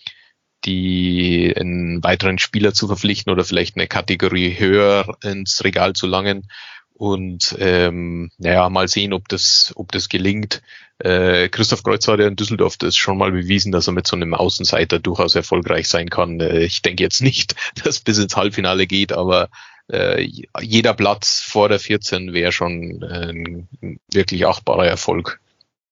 die 0.65 1.53
einen 1.55 2.03
weiteren 2.03 2.39
Spieler 2.39 2.73
zu 2.73 2.87
verpflichten 2.87 3.31
oder 3.31 3.45
vielleicht 3.45 3.77
eine 3.77 3.87
Kategorie 3.87 4.57
höher 4.57 5.17
ins 5.23 5.63
Regal 5.63 5.93
zu 5.93 6.07
langen. 6.07 6.49
Und 6.99 7.55
ähm, 7.59 8.29
naja, 8.39 8.69
mal 8.69 8.89
sehen, 8.89 9.13
ob 9.13 9.29
das, 9.29 9.71
ob 9.77 9.93
das 9.93 10.09
gelingt. 10.09 10.61
Äh, 10.97 11.47
Christoph 11.47 11.81
Kreuzer 11.81 12.11
hat 12.11 12.19
ja 12.19 12.27
in 12.27 12.35
Düsseldorf 12.35 12.75
das 12.75 12.97
schon 12.97 13.17
mal 13.17 13.31
bewiesen, 13.31 13.71
dass 13.71 13.87
er 13.87 13.93
mit 13.93 14.05
so 14.05 14.17
einem 14.17 14.33
Außenseiter 14.33 14.99
durchaus 14.99 15.33
erfolgreich 15.33 15.87
sein 15.87 16.09
kann. 16.09 16.41
Äh, 16.41 16.59
ich 16.59 16.81
denke 16.81 17.01
jetzt 17.01 17.21
nicht, 17.21 17.55
dass 17.85 18.01
bis 18.01 18.17
ins 18.17 18.35
Halbfinale 18.35 18.85
geht, 18.85 19.13
aber 19.13 19.47
äh, 19.89 20.29
jeder 20.59 20.93
Platz 20.93 21.39
vor 21.39 21.69
der 21.69 21.79
14 21.79 22.33
wäre 22.33 22.51
schon 22.51 23.01
äh, 23.01 23.31
ein 23.31 23.69
wirklich 24.11 24.45
achtbarer 24.45 24.85
Erfolg. 24.85 25.39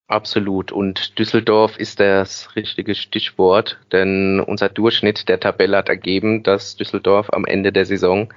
Absolut. 0.08 0.74
Und 0.74 1.18
Düsseldorf 1.18 1.78
ist 1.78 2.02
das 2.02 2.54
richtige 2.58 2.96
Stichwort, 2.96 3.78
denn 3.94 4.42
unser 4.42 4.68
Durchschnitt 4.68 5.30
der 5.30 5.40
Tabelle 5.40 5.78
hat 5.78 5.88
ergeben, 5.88 6.44
dass 6.44 6.76
Düsseldorf 6.76 7.32
am 7.32 7.46
Ende 7.46 7.72
der 7.72 7.86
Saison 7.86 8.28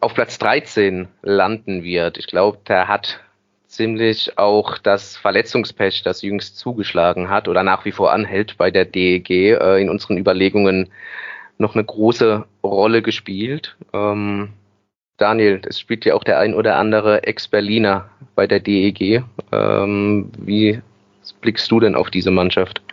auf 0.00 0.14
Platz 0.14 0.38
13 0.38 1.08
landen 1.22 1.82
wird. 1.82 2.18
Ich 2.18 2.26
glaube, 2.26 2.58
da 2.64 2.88
hat 2.88 3.20
ziemlich 3.66 4.38
auch 4.38 4.78
das 4.78 5.16
Verletzungspech, 5.16 6.02
das 6.02 6.22
jüngst 6.22 6.58
zugeschlagen 6.58 7.28
hat 7.28 7.48
oder 7.48 7.62
nach 7.62 7.84
wie 7.84 7.92
vor 7.92 8.12
anhält 8.12 8.56
bei 8.56 8.70
der 8.70 8.84
DEG, 8.84 9.30
äh, 9.30 9.80
in 9.80 9.90
unseren 9.90 10.16
Überlegungen 10.16 10.90
noch 11.58 11.74
eine 11.74 11.84
große 11.84 12.44
Rolle 12.62 13.02
gespielt. 13.02 13.76
Ähm, 13.92 14.50
Daniel, 15.16 15.60
es 15.64 15.78
spielt 15.78 16.04
ja 16.04 16.14
auch 16.14 16.24
der 16.24 16.38
ein 16.38 16.54
oder 16.54 16.76
andere 16.76 17.24
Ex-Berliner 17.24 18.08
bei 18.34 18.46
der 18.46 18.60
DEG. 18.60 19.24
Ähm, 19.52 20.30
wie 20.38 20.80
blickst 21.40 21.70
du 21.70 21.80
denn 21.80 21.94
auf 21.94 22.10
diese 22.10 22.30
Mannschaft? 22.30 22.83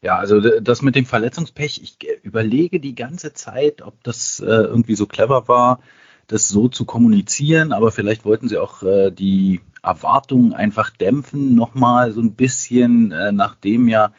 Ja, 0.00 0.16
also 0.16 0.40
das 0.60 0.82
mit 0.82 0.94
dem 0.94 1.06
Verletzungspech, 1.06 1.82
ich 1.82 1.98
überlege 2.22 2.78
die 2.78 2.94
ganze 2.94 3.32
Zeit, 3.32 3.82
ob 3.82 4.02
das 4.04 4.38
äh, 4.40 4.44
irgendwie 4.46 4.94
so 4.94 5.06
clever 5.06 5.48
war, 5.48 5.80
das 6.28 6.48
so 6.48 6.68
zu 6.68 6.84
kommunizieren, 6.84 7.72
aber 7.72 7.90
vielleicht 7.90 8.24
wollten 8.24 8.48
sie 8.48 8.58
auch 8.58 8.82
äh, 8.84 9.10
die 9.10 9.60
Erwartungen 9.82 10.52
einfach 10.52 10.90
dämpfen, 10.90 11.54
nochmal 11.56 12.12
so 12.12 12.20
ein 12.20 12.34
bisschen, 12.34 13.10
äh, 13.10 13.32
nachdem 13.32 13.88
ja 13.88 14.12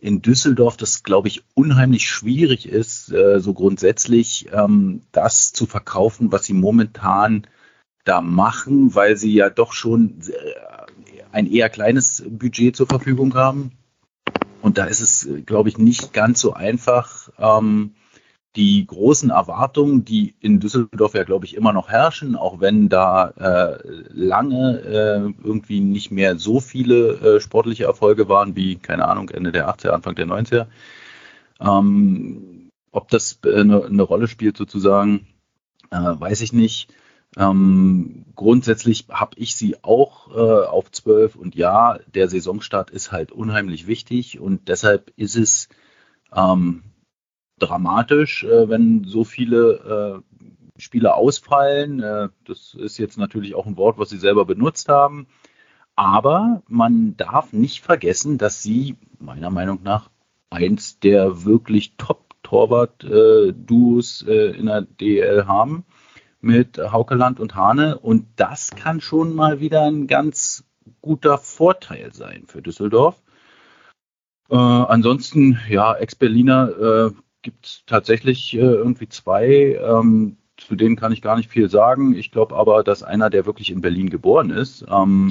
in 0.00 0.22
Düsseldorf 0.22 0.76
das, 0.76 1.02
glaube 1.02 1.28
ich, 1.28 1.42
unheimlich 1.54 2.08
schwierig 2.08 2.66
ist, 2.66 3.12
äh, 3.12 3.40
so 3.40 3.52
grundsätzlich 3.52 4.48
ähm, 4.52 5.02
das 5.12 5.52
zu 5.52 5.66
verkaufen, 5.66 6.32
was 6.32 6.44
sie 6.46 6.54
momentan 6.54 7.46
da 8.04 8.22
machen, 8.22 8.94
weil 8.94 9.16
sie 9.16 9.34
ja 9.34 9.50
doch 9.50 9.72
schon 9.72 10.20
äh, 10.28 11.32
ein 11.32 11.50
eher 11.50 11.68
kleines 11.68 12.24
Budget 12.26 12.76
zur 12.76 12.86
Verfügung 12.86 13.34
haben. 13.34 13.72
Und 14.60 14.78
da 14.78 14.84
ist 14.84 15.00
es, 15.00 15.28
glaube 15.46 15.68
ich, 15.68 15.78
nicht 15.78 16.12
ganz 16.12 16.40
so 16.40 16.52
einfach, 16.52 17.30
ähm, 17.38 17.94
die 18.56 18.86
großen 18.86 19.30
Erwartungen, 19.30 20.04
die 20.04 20.34
in 20.40 20.58
Düsseldorf 20.58 21.14
ja, 21.14 21.22
glaube 21.22 21.44
ich, 21.44 21.54
immer 21.54 21.72
noch 21.72 21.88
herrschen, 21.88 22.34
auch 22.34 22.60
wenn 22.60 22.88
da 22.88 23.28
äh, 23.28 23.78
lange 24.10 24.80
äh, 24.80 25.46
irgendwie 25.46 25.80
nicht 25.80 26.10
mehr 26.10 26.38
so 26.38 26.58
viele 26.58 27.36
äh, 27.36 27.40
sportliche 27.40 27.84
Erfolge 27.84 28.28
waren 28.28 28.56
wie, 28.56 28.76
keine 28.76 29.06
Ahnung, 29.06 29.28
Ende 29.28 29.52
der 29.52 29.68
80er, 29.68 29.90
Anfang 29.90 30.16
der 30.16 30.26
90er. 30.26 30.66
Ähm, 31.60 32.70
ob 32.90 33.08
das 33.10 33.38
eine, 33.44 33.82
äh, 33.82 33.86
eine 33.86 34.02
Rolle 34.02 34.26
spielt 34.26 34.56
sozusagen, 34.56 35.28
äh, 35.90 35.96
weiß 35.96 36.40
ich 36.40 36.52
nicht. 36.52 36.92
Ähm, 37.38 38.24
grundsätzlich 38.34 39.06
habe 39.10 39.36
ich 39.36 39.54
sie 39.54 39.76
auch 39.82 40.34
äh, 40.34 40.66
auf 40.66 40.90
12 40.90 41.36
und 41.36 41.54
ja, 41.54 42.00
der 42.12 42.28
Saisonstart 42.28 42.90
ist 42.90 43.12
halt 43.12 43.30
unheimlich 43.30 43.86
wichtig 43.86 44.40
und 44.40 44.68
deshalb 44.68 45.12
ist 45.14 45.36
es 45.36 45.68
ähm, 46.34 46.82
dramatisch, 47.60 48.42
äh, 48.42 48.68
wenn 48.68 49.04
so 49.04 49.22
viele 49.22 50.22
äh, 50.26 50.80
Spieler 50.80 51.14
ausfallen. 51.14 52.02
Äh, 52.02 52.30
das 52.44 52.74
ist 52.74 52.98
jetzt 52.98 53.18
natürlich 53.18 53.54
auch 53.54 53.66
ein 53.66 53.76
Wort, 53.76 53.98
was 53.98 54.10
Sie 54.10 54.18
selber 54.18 54.44
benutzt 54.44 54.88
haben. 54.88 55.28
Aber 55.94 56.64
man 56.66 57.16
darf 57.16 57.52
nicht 57.52 57.84
vergessen, 57.84 58.36
dass 58.36 58.64
Sie 58.64 58.96
meiner 59.20 59.50
Meinung 59.50 59.78
nach 59.84 60.10
eins 60.50 60.98
der 60.98 61.44
wirklich 61.44 61.94
Top-Torwart-Duos 61.98 64.24
äh, 64.26 64.56
in 64.56 64.66
der 64.66 64.82
DL 64.82 65.46
haben. 65.46 65.84
Mit 66.40 66.78
Haukeland 66.78 67.40
und 67.40 67.54
Hane. 67.54 67.98
Und 67.98 68.26
das 68.36 68.70
kann 68.70 69.00
schon 69.00 69.34
mal 69.34 69.60
wieder 69.60 69.82
ein 69.82 70.06
ganz 70.06 70.64
guter 71.00 71.38
Vorteil 71.38 72.12
sein 72.12 72.44
für 72.46 72.62
Düsseldorf. 72.62 73.20
Äh, 74.50 74.56
ansonsten, 74.56 75.58
ja, 75.68 75.94
Ex-Berliner 75.94 76.68
äh, 76.68 77.10
gibt 77.42 77.66
es 77.66 77.82
tatsächlich 77.86 78.54
äh, 78.54 78.58
irgendwie 78.58 79.08
zwei. 79.08 79.78
Ähm, 79.80 80.36
zu 80.56 80.74
denen 80.74 80.96
kann 80.96 81.12
ich 81.12 81.22
gar 81.22 81.36
nicht 81.36 81.50
viel 81.50 81.70
sagen. 81.70 82.14
Ich 82.14 82.30
glaube 82.30 82.56
aber, 82.56 82.82
dass 82.82 83.02
einer, 83.02 83.30
der 83.30 83.46
wirklich 83.46 83.70
in 83.70 83.80
Berlin 83.80 84.10
geboren 84.10 84.50
ist, 84.50 84.84
ähm, 84.90 85.28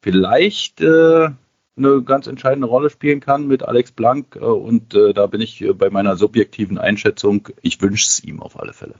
vielleicht 0.00 0.80
äh, 0.80 1.28
eine 1.76 2.02
ganz 2.02 2.26
entscheidende 2.26 2.66
Rolle 2.66 2.90
spielen 2.90 3.20
kann 3.20 3.46
mit 3.46 3.62
Alex 3.62 3.92
Blank. 3.92 4.36
Äh, 4.36 4.40
und 4.40 4.94
äh, 4.94 5.12
da 5.12 5.26
bin 5.26 5.40
ich 5.40 5.62
äh, 5.62 5.72
bei 5.72 5.90
meiner 5.90 6.16
subjektiven 6.16 6.78
Einschätzung, 6.78 7.48
ich 7.62 7.80
wünsche 7.80 8.06
es 8.06 8.24
ihm 8.24 8.42
auf 8.42 8.58
alle 8.58 8.72
Fälle. 8.72 8.94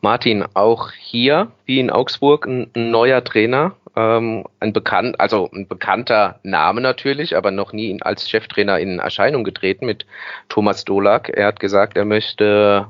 Martin, 0.00 0.44
auch 0.54 0.92
hier, 0.92 1.50
wie 1.64 1.80
in 1.80 1.90
Augsburg, 1.90 2.46
ein, 2.46 2.70
ein 2.74 2.90
neuer 2.90 3.24
Trainer, 3.24 3.74
ähm, 3.96 4.44
ein 4.60 4.72
bekannt, 4.72 5.18
also 5.20 5.50
ein 5.52 5.66
bekannter 5.66 6.38
Name 6.44 6.80
natürlich, 6.80 7.36
aber 7.36 7.50
noch 7.50 7.72
nie 7.72 8.00
als 8.02 8.30
Cheftrainer 8.30 8.78
in 8.78 9.00
Erscheinung 9.00 9.42
getreten 9.44 9.86
mit 9.86 10.06
Thomas 10.48 10.84
Dolak. 10.84 11.30
Er 11.30 11.48
hat 11.48 11.60
gesagt, 11.60 11.96
er 11.96 12.04
möchte 12.04 12.86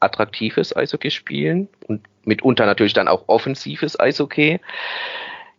attraktives 0.00 0.74
Eishockey 0.74 1.10
spielen 1.10 1.68
und 1.86 2.02
mitunter 2.24 2.66
natürlich 2.66 2.94
dann 2.94 3.08
auch 3.08 3.24
offensives 3.28 3.98
Eishockey. 4.00 4.60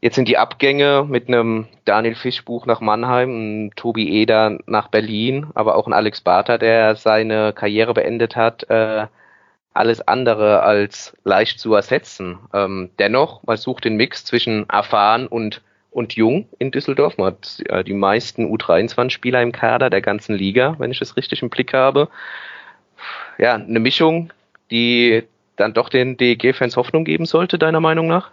Jetzt 0.01 0.15
sind 0.15 0.27
die 0.27 0.38
Abgänge 0.39 1.05
mit 1.07 1.27
einem 1.27 1.67
Daniel 1.86 2.15
Fischbuch 2.15 2.65
nach 2.65 2.81
Mannheim, 2.81 3.29
einem 3.29 3.75
Tobi 3.75 4.10
Eder 4.10 4.57
nach 4.65 4.88
Berlin, 4.88 5.48
aber 5.53 5.75
auch 5.75 5.86
ein 5.86 5.93
Alex 5.93 6.21
Barter, 6.21 6.57
der 6.57 6.95
seine 6.95 7.53
Karriere 7.53 7.93
beendet 7.93 8.36
hat, 8.36 8.67
äh, 8.69 9.05
alles 9.74 10.06
andere 10.08 10.62
als 10.62 11.16
leicht 11.24 11.60
zu 11.60 11.74
ersetzen. 11.74 12.40
Ähm, 12.54 12.90
dennoch, 13.00 13.44
man 13.44 13.58
sucht 13.58 13.86
den 13.86 13.96
Mix 13.96 14.25
zwischen 14.25 14.70
erfahren 14.70 15.28
und, 15.28 15.62
und 15.92 16.13
jung 16.13 16.48
in 16.60 16.72
Düsseldorf. 16.72 17.18
Man 17.18 17.28
hat 17.28 17.62
äh, 17.68 17.84
die 17.84 17.94
meisten 17.94 18.46
U23-Spieler 18.46 19.42
im 19.42 19.51
Kader 19.51 19.90
der 19.90 20.01
ganzen 20.01 20.36
Liga, 20.36 20.75
wenn 20.78 20.92
ich 20.92 21.00
das 21.00 21.16
richtig 21.16 21.42
im 21.42 21.50
Blick 21.50 21.74
habe. 21.74 22.10
Ja, 23.38 23.56
eine 23.56 23.80
Mischung, 23.80 24.32
die 24.70 25.24
dann 25.56 25.74
doch 25.74 25.90
den 25.90 26.18
DEG-Fans 26.18 26.75
Hoffnung 26.75 27.06
geben 27.06 27.25
sollte, 27.25 27.58
deiner 27.58 27.80
Meinung 27.80 28.08
nach? 28.08 28.32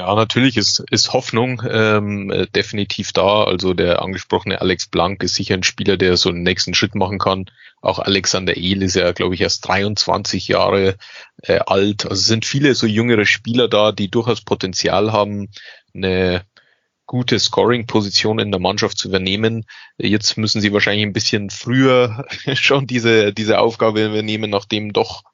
Ja, 0.00 0.14
natürlich 0.14 0.56
ist, 0.56 0.82
ist 0.90 1.12
Hoffnung 1.12 1.62
ähm, 1.70 2.30
äh, 2.30 2.46
definitiv 2.46 3.12
da. 3.12 3.44
Also 3.44 3.74
der 3.74 4.00
angesprochene 4.00 4.62
Alex 4.62 4.86
Blank 4.86 5.22
ist 5.22 5.34
sicher 5.34 5.52
ein 5.52 5.62
Spieler, 5.62 5.98
der 5.98 6.16
so 6.16 6.30
einen 6.30 6.42
nächsten 6.42 6.72
Schritt 6.72 6.94
machen 6.94 7.18
kann. 7.18 7.50
Auch 7.82 7.98
Alexander 7.98 8.56
Ehl 8.56 8.82
ist 8.82 8.96
ja, 8.96 9.12
glaube 9.12 9.34
ich, 9.34 9.42
erst 9.42 9.68
23 9.68 10.48
Jahre 10.48 10.96
äh, 11.42 11.58
alt. 11.66 12.04
Also 12.06 12.14
es 12.14 12.26
sind 12.26 12.46
viele 12.46 12.74
so 12.74 12.86
jüngere 12.86 13.26
Spieler 13.26 13.68
da, 13.68 13.92
die 13.92 14.10
durchaus 14.10 14.40
Potenzial 14.40 15.12
haben, 15.12 15.50
eine 15.92 16.46
gute 17.04 17.38
Scoring-Position 17.38 18.38
in 18.38 18.52
der 18.52 18.60
Mannschaft 18.60 18.96
zu 18.96 19.08
übernehmen. 19.08 19.66
Jetzt 19.98 20.38
müssen 20.38 20.62
sie 20.62 20.72
wahrscheinlich 20.72 21.04
ein 21.04 21.12
bisschen 21.12 21.50
früher 21.50 22.24
schon 22.54 22.86
diese, 22.86 23.34
diese 23.34 23.58
Aufgabe 23.58 24.06
übernehmen, 24.06 24.48
nachdem 24.48 24.94
doch 24.94 25.24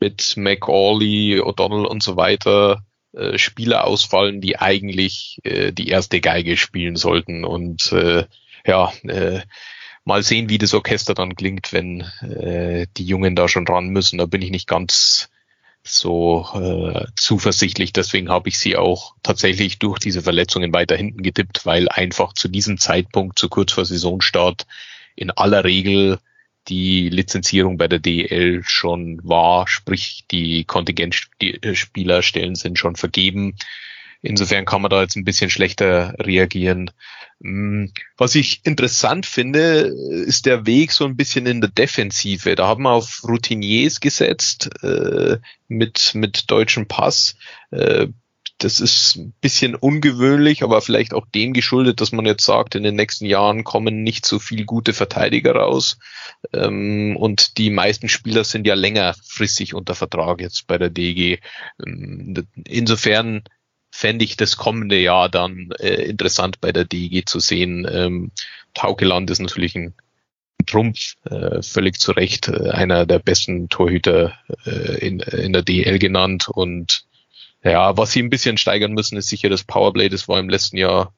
mit 0.00 0.36
McAuley, 0.36 1.40
O'Donnell 1.40 1.84
und 1.84 2.02
so 2.02 2.16
weiter 2.16 2.82
äh, 3.12 3.38
Spieler 3.38 3.86
ausfallen, 3.86 4.40
die 4.40 4.58
eigentlich 4.58 5.38
äh, 5.44 5.72
die 5.72 5.88
erste 5.88 6.20
Geige 6.20 6.56
spielen 6.56 6.96
sollten. 6.96 7.44
Und 7.44 7.92
äh, 7.92 8.24
ja, 8.66 8.92
äh, 9.02 9.40
mal 10.04 10.22
sehen, 10.22 10.48
wie 10.48 10.58
das 10.58 10.74
Orchester 10.74 11.14
dann 11.14 11.36
klingt, 11.36 11.72
wenn 11.72 12.00
äh, 12.22 12.86
die 12.96 13.04
Jungen 13.04 13.36
da 13.36 13.48
schon 13.48 13.66
ran 13.66 13.88
müssen. 13.88 14.18
Da 14.18 14.26
bin 14.26 14.42
ich 14.42 14.50
nicht 14.50 14.68
ganz 14.68 15.30
so 15.82 16.46
äh, 16.54 17.06
zuversichtlich. 17.16 17.92
Deswegen 17.92 18.28
habe 18.28 18.48
ich 18.48 18.58
sie 18.58 18.76
auch 18.76 19.14
tatsächlich 19.22 19.78
durch 19.78 19.98
diese 19.98 20.22
Verletzungen 20.22 20.72
weiter 20.72 20.96
hinten 20.96 21.22
getippt, 21.22 21.64
weil 21.64 21.88
einfach 21.88 22.32
zu 22.34 22.48
diesem 22.48 22.78
Zeitpunkt, 22.78 23.38
zu 23.38 23.48
kurz 23.48 23.72
vor 23.72 23.84
Saisonstart, 23.84 24.66
in 25.16 25.30
aller 25.30 25.64
Regel 25.64 26.18
die 26.70 27.08
Lizenzierung 27.08 27.76
bei 27.76 27.88
der 27.88 27.98
DEL 27.98 28.62
schon 28.64 29.20
war, 29.24 29.66
sprich 29.68 30.24
die 30.30 30.64
Kontingentspielerstellen 30.64 32.54
sind 32.54 32.78
schon 32.78 32.96
vergeben. 32.96 33.56
Insofern 34.22 34.66
kann 34.66 34.82
man 34.82 34.90
da 34.90 35.02
jetzt 35.02 35.16
ein 35.16 35.24
bisschen 35.24 35.50
schlechter 35.50 36.14
reagieren. 36.18 36.90
Hm, 37.42 37.92
was 38.16 38.34
ich 38.34 38.60
interessant 38.64 39.26
finde, 39.26 39.92
ist 40.26 40.46
der 40.46 40.66
Weg 40.66 40.92
so 40.92 41.06
ein 41.06 41.16
bisschen 41.16 41.46
in 41.46 41.60
der 41.60 41.70
Defensive. 41.70 42.54
Da 42.54 42.66
haben 42.66 42.84
wir 42.84 42.92
auf 42.92 43.22
Routiniers 43.24 44.00
gesetzt 44.00 44.70
äh, 44.82 45.38
mit, 45.68 46.12
mit 46.14 46.50
deutschem 46.50 46.86
Pass. 46.86 47.34
Äh, 47.70 48.08
das 48.60 48.78
ist 48.78 49.16
ein 49.16 49.32
bisschen 49.40 49.74
ungewöhnlich, 49.74 50.62
aber 50.62 50.82
vielleicht 50.82 51.14
auch 51.14 51.26
dem 51.34 51.54
geschuldet, 51.54 52.00
dass 52.00 52.12
man 52.12 52.26
jetzt 52.26 52.44
sagt, 52.44 52.74
in 52.74 52.82
den 52.82 52.94
nächsten 52.94 53.24
Jahren 53.24 53.64
kommen 53.64 54.02
nicht 54.02 54.26
so 54.26 54.38
viel 54.38 54.66
gute 54.66 54.92
Verteidiger 54.92 55.56
raus. 55.56 55.98
Ähm, 56.52 57.16
und 57.16 57.56
die 57.56 57.70
meisten 57.70 58.08
Spieler 58.08 58.44
sind 58.44 58.66
ja 58.66 58.74
längerfristig 58.74 59.74
unter 59.74 59.94
Vertrag 59.94 60.40
jetzt 60.40 60.66
bei 60.66 60.76
der 60.76 60.90
DG. 60.90 61.38
Ähm, 61.84 62.46
insofern 62.66 63.44
fände 63.90 64.26
ich 64.26 64.36
das 64.36 64.58
kommende 64.58 65.00
Jahr 65.00 65.30
dann 65.30 65.70
äh, 65.78 66.04
interessant 66.04 66.60
bei 66.60 66.70
der 66.70 66.84
DG 66.84 67.24
zu 67.24 67.40
sehen. 67.40 67.88
Ähm, 67.90 68.30
Taukeland 68.74 69.30
ist 69.30 69.40
natürlich 69.40 69.74
ein 69.74 69.94
Trumpf, 70.66 71.16
äh, 71.24 71.62
völlig 71.62 71.98
zu 71.98 72.12
Recht 72.12 72.48
äh, 72.48 72.70
einer 72.70 73.06
der 73.06 73.20
besten 73.20 73.70
Torhüter 73.70 74.34
äh, 74.66 74.98
in, 75.06 75.20
in 75.20 75.54
der 75.54 75.62
DL 75.62 75.98
genannt 75.98 76.48
und 76.48 77.06
ja, 77.62 77.96
was 77.96 78.12
sie 78.12 78.22
ein 78.22 78.30
bisschen 78.30 78.58
steigern 78.58 78.92
müssen, 78.92 79.16
ist 79.16 79.28
sicher 79.28 79.48
das 79.48 79.64
Powerplay. 79.64 80.08
Das 80.08 80.28
war 80.28 80.38
im 80.38 80.48
letzten 80.48 80.76
Jahr 80.76 81.12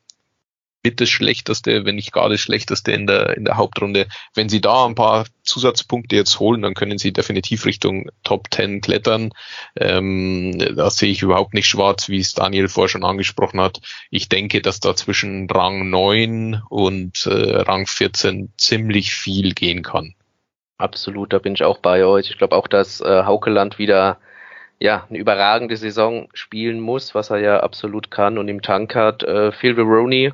mit 0.83 1.01
das 1.01 1.09
Schlechteste, 1.09 1.85
wenn 1.85 1.95
nicht 1.95 2.13
gar 2.13 2.29
das 2.29 2.41
Schlechteste 2.41 2.93
in 2.93 3.07
der, 3.07 3.37
in 3.37 3.45
der 3.45 3.57
Hauptrunde. 3.57 4.09
Wenn 4.35 4.49
sie 4.49 4.61
da 4.61 4.85
ein 4.85 4.95
paar 4.95 5.27
Zusatzpunkte 5.45 6.17
jetzt 6.17 6.41
holen, 6.41 6.63
dann 6.63 6.75
können 6.75 6.99
sie 6.99 7.13
definitiv 7.13 7.67
Richtung 7.67 8.11
Top 8.25 8.49
10 8.51 8.81
klettern. 8.81 9.31
Ähm, 9.77 10.59
da 10.59 10.91
sehe 10.91 11.11
ich 11.11 11.23
überhaupt 11.23 11.55
nicht 11.55 11.69
schwarz, 11.69 12.09
wie 12.09 12.19
es 12.19 12.35
Daniel 12.35 12.69
vorher 12.69 12.89
schon 12.89 13.05
angesprochen 13.05 13.61
hat. 13.61 13.81
Ich 14.11 14.29
denke, 14.29 14.61
dass 14.61 14.81
da 14.81 14.97
zwischen 14.97 15.49
Rang 15.49 15.89
9 15.89 16.63
und 16.69 17.27
äh, 17.27 17.57
Rang 17.61 17.87
14 17.87 18.53
ziemlich 18.57 19.15
viel 19.15 19.55
gehen 19.55 19.83
kann. 19.83 20.15
Absolut, 20.79 21.33
da 21.33 21.39
bin 21.39 21.55
ich 21.55 21.63
auch 21.63 21.79
bei 21.79 22.05
euch. 22.05 22.31
Ich 22.31 22.39
glaube 22.39 22.57
auch, 22.57 22.67
dass 22.67 23.01
äh, 23.01 23.23
Haukeland 23.25 23.79
wieder 23.79 24.19
ja, 24.83 25.07
eine 25.09 25.19
überragende 25.19 25.77
Saison 25.77 26.29
spielen 26.35 26.81
muss, 26.81 27.15
was 27.15 27.31
er 27.31 27.39
ja 27.39 27.61
absolut 27.61 28.11
kann 28.11 28.37
und 28.37 28.49
im 28.49 28.63
Tank 28.63 28.97
hat. 28.97 29.23
Äh, 29.23 29.53
Phil 29.53 29.77
Veroni, 29.77 30.33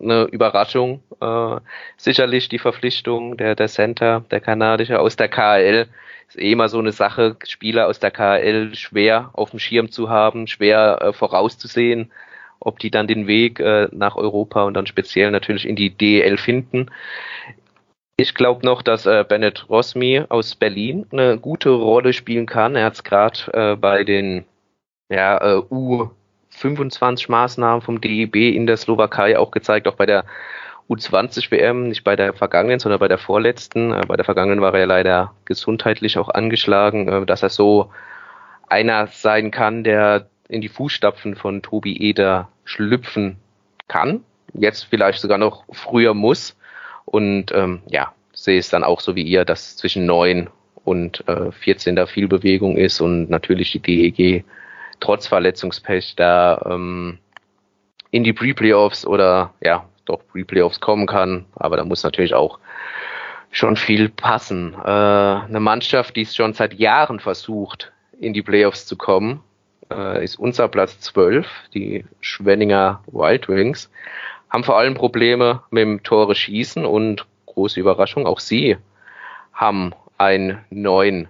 eine 0.00 0.24
Überraschung. 0.24 1.04
Äh, 1.20 1.60
sicherlich 1.96 2.48
die 2.48 2.58
Verpflichtung 2.58 3.36
der, 3.36 3.54
der 3.54 3.68
Center, 3.68 4.24
der 4.32 4.40
kanadische 4.40 4.98
aus 4.98 5.14
der 5.14 5.28
KL. 5.28 5.86
Ist 6.26 6.36
eh 6.36 6.50
immer 6.50 6.68
so 6.68 6.80
eine 6.80 6.90
Sache, 6.90 7.36
Spieler 7.46 7.86
aus 7.86 8.00
der 8.00 8.10
KL 8.10 8.74
schwer 8.74 9.30
auf 9.34 9.50
dem 9.50 9.60
Schirm 9.60 9.92
zu 9.92 10.10
haben, 10.10 10.48
schwer 10.48 10.98
äh, 11.00 11.12
vorauszusehen, 11.12 12.10
ob 12.58 12.80
die 12.80 12.90
dann 12.90 13.06
den 13.06 13.28
Weg 13.28 13.60
äh, 13.60 13.86
nach 13.92 14.16
Europa 14.16 14.64
und 14.64 14.74
dann 14.74 14.88
speziell 14.88 15.30
natürlich 15.30 15.68
in 15.68 15.76
die 15.76 15.90
DL 15.90 16.38
finden. 16.38 16.90
Ich 18.20 18.34
glaube 18.34 18.66
noch, 18.66 18.82
dass 18.82 19.06
äh, 19.06 19.24
Bennett 19.26 19.70
Rosmi 19.70 20.22
aus 20.28 20.54
Berlin 20.54 21.06
eine 21.10 21.38
gute 21.38 21.70
Rolle 21.70 22.12
spielen 22.12 22.44
kann. 22.44 22.76
Er 22.76 22.84
hat 22.84 22.92
es 22.92 23.02
gerade 23.02 23.38
äh, 23.54 23.76
bei 23.76 24.04
den 24.04 24.44
ja, 25.08 25.38
äh, 25.38 25.62
U25-Maßnahmen 26.52 27.80
vom 27.80 28.02
DEB 28.02 28.36
in 28.36 28.66
der 28.66 28.76
Slowakei 28.76 29.38
auch 29.38 29.52
gezeigt, 29.52 29.88
auch 29.88 29.94
bei 29.94 30.04
der 30.04 30.26
U20 30.90 31.50
WM, 31.50 31.88
nicht 31.88 32.04
bei 32.04 32.14
der 32.14 32.34
vergangenen, 32.34 32.78
sondern 32.78 33.00
bei 33.00 33.08
der 33.08 33.16
vorletzten. 33.16 33.90
Äh, 33.90 34.02
bei 34.06 34.16
der 34.16 34.26
vergangenen 34.26 34.60
war 34.60 34.74
er 34.74 34.86
leider 34.86 35.34
gesundheitlich 35.46 36.18
auch 36.18 36.28
angeschlagen, 36.28 37.08
äh, 37.08 37.24
dass 37.24 37.42
er 37.42 37.48
so 37.48 37.90
einer 38.68 39.06
sein 39.06 39.50
kann, 39.50 39.82
der 39.82 40.28
in 40.46 40.60
die 40.60 40.68
Fußstapfen 40.68 41.36
von 41.36 41.62
Tobi 41.62 41.96
Eder 41.96 42.50
schlüpfen 42.64 43.38
kann. 43.88 44.24
Jetzt 44.52 44.82
vielleicht 44.82 45.20
sogar 45.20 45.38
noch 45.38 45.64
früher 45.72 46.12
muss. 46.12 46.54
Und 47.10 47.50
ähm, 47.52 47.82
ja, 47.88 48.12
sehe 48.32 48.60
es 48.60 48.68
dann 48.68 48.84
auch 48.84 49.00
so 49.00 49.16
wie 49.16 49.24
ihr, 49.24 49.44
dass 49.44 49.76
zwischen 49.76 50.06
9 50.06 50.48
und 50.84 51.26
äh, 51.28 51.50
14 51.50 51.96
da 51.96 52.06
viel 52.06 52.28
Bewegung 52.28 52.76
ist 52.76 53.00
und 53.00 53.28
natürlich 53.28 53.72
die 53.72 53.80
DEG 53.80 54.44
trotz 55.00 55.26
Verletzungspech 55.26 56.14
da 56.14 56.62
ähm, 56.70 57.18
in 58.12 58.22
die 58.22 58.32
Pre-Playoffs 58.32 59.04
oder 59.04 59.52
ja, 59.60 59.86
doch 60.04 60.20
Pre-Playoffs 60.30 60.78
kommen 60.78 61.06
kann. 61.06 61.46
Aber 61.56 61.76
da 61.76 61.84
muss 61.84 62.04
natürlich 62.04 62.34
auch 62.34 62.60
schon 63.50 63.74
viel 63.74 64.08
passen. 64.08 64.74
Äh, 64.74 64.88
eine 64.88 65.60
Mannschaft, 65.60 66.14
die 66.14 66.22
es 66.22 66.36
schon 66.36 66.52
seit 66.52 66.74
Jahren 66.74 67.18
versucht, 67.18 67.92
in 68.20 68.32
die 68.34 68.42
Playoffs 68.42 68.86
zu 68.86 68.96
kommen, 68.96 69.40
äh, 69.90 70.22
ist 70.22 70.38
unser 70.38 70.68
Platz 70.68 71.00
12, 71.00 71.48
die 71.74 72.04
Schwenninger 72.20 73.02
Wild 73.08 73.48
Wings 73.48 73.90
haben 74.50 74.64
vor 74.64 74.76
allem 74.76 74.94
Probleme 74.94 75.62
mit 75.70 75.82
dem 75.82 76.02
Tore 76.02 76.34
schießen 76.34 76.84
und 76.84 77.26
große 77.46 77.80
Überraschung, 77.80 78.26
auch 78.26 78.40
sie 78.40 78.76
haben 79.52 79.94
einen 80.18 80.58
neuen 80.70 81.28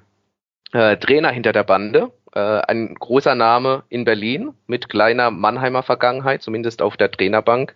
äh, 0.72 0.96
Trainer 0.96 1.30
hinter 1.30 1.52
der 1.52 1.64
Bande. 1.64 2.10
Äh, 2.34 2.40
ein 2.40 2.94
großer 2.94 3.34
Name 3.34 3.82
in 3.88 4.04
Berlin 4.04 4.54
mit 4.66 4.88
kleiner 4.88 5.30
Mannheimer 5.30 5.82
Vergangenheit, 5.82 6.42
zumindest 6.42 6.82
auf 6.82 6.96
der 6.96 7.10
Trainerbank. 7.10 7.74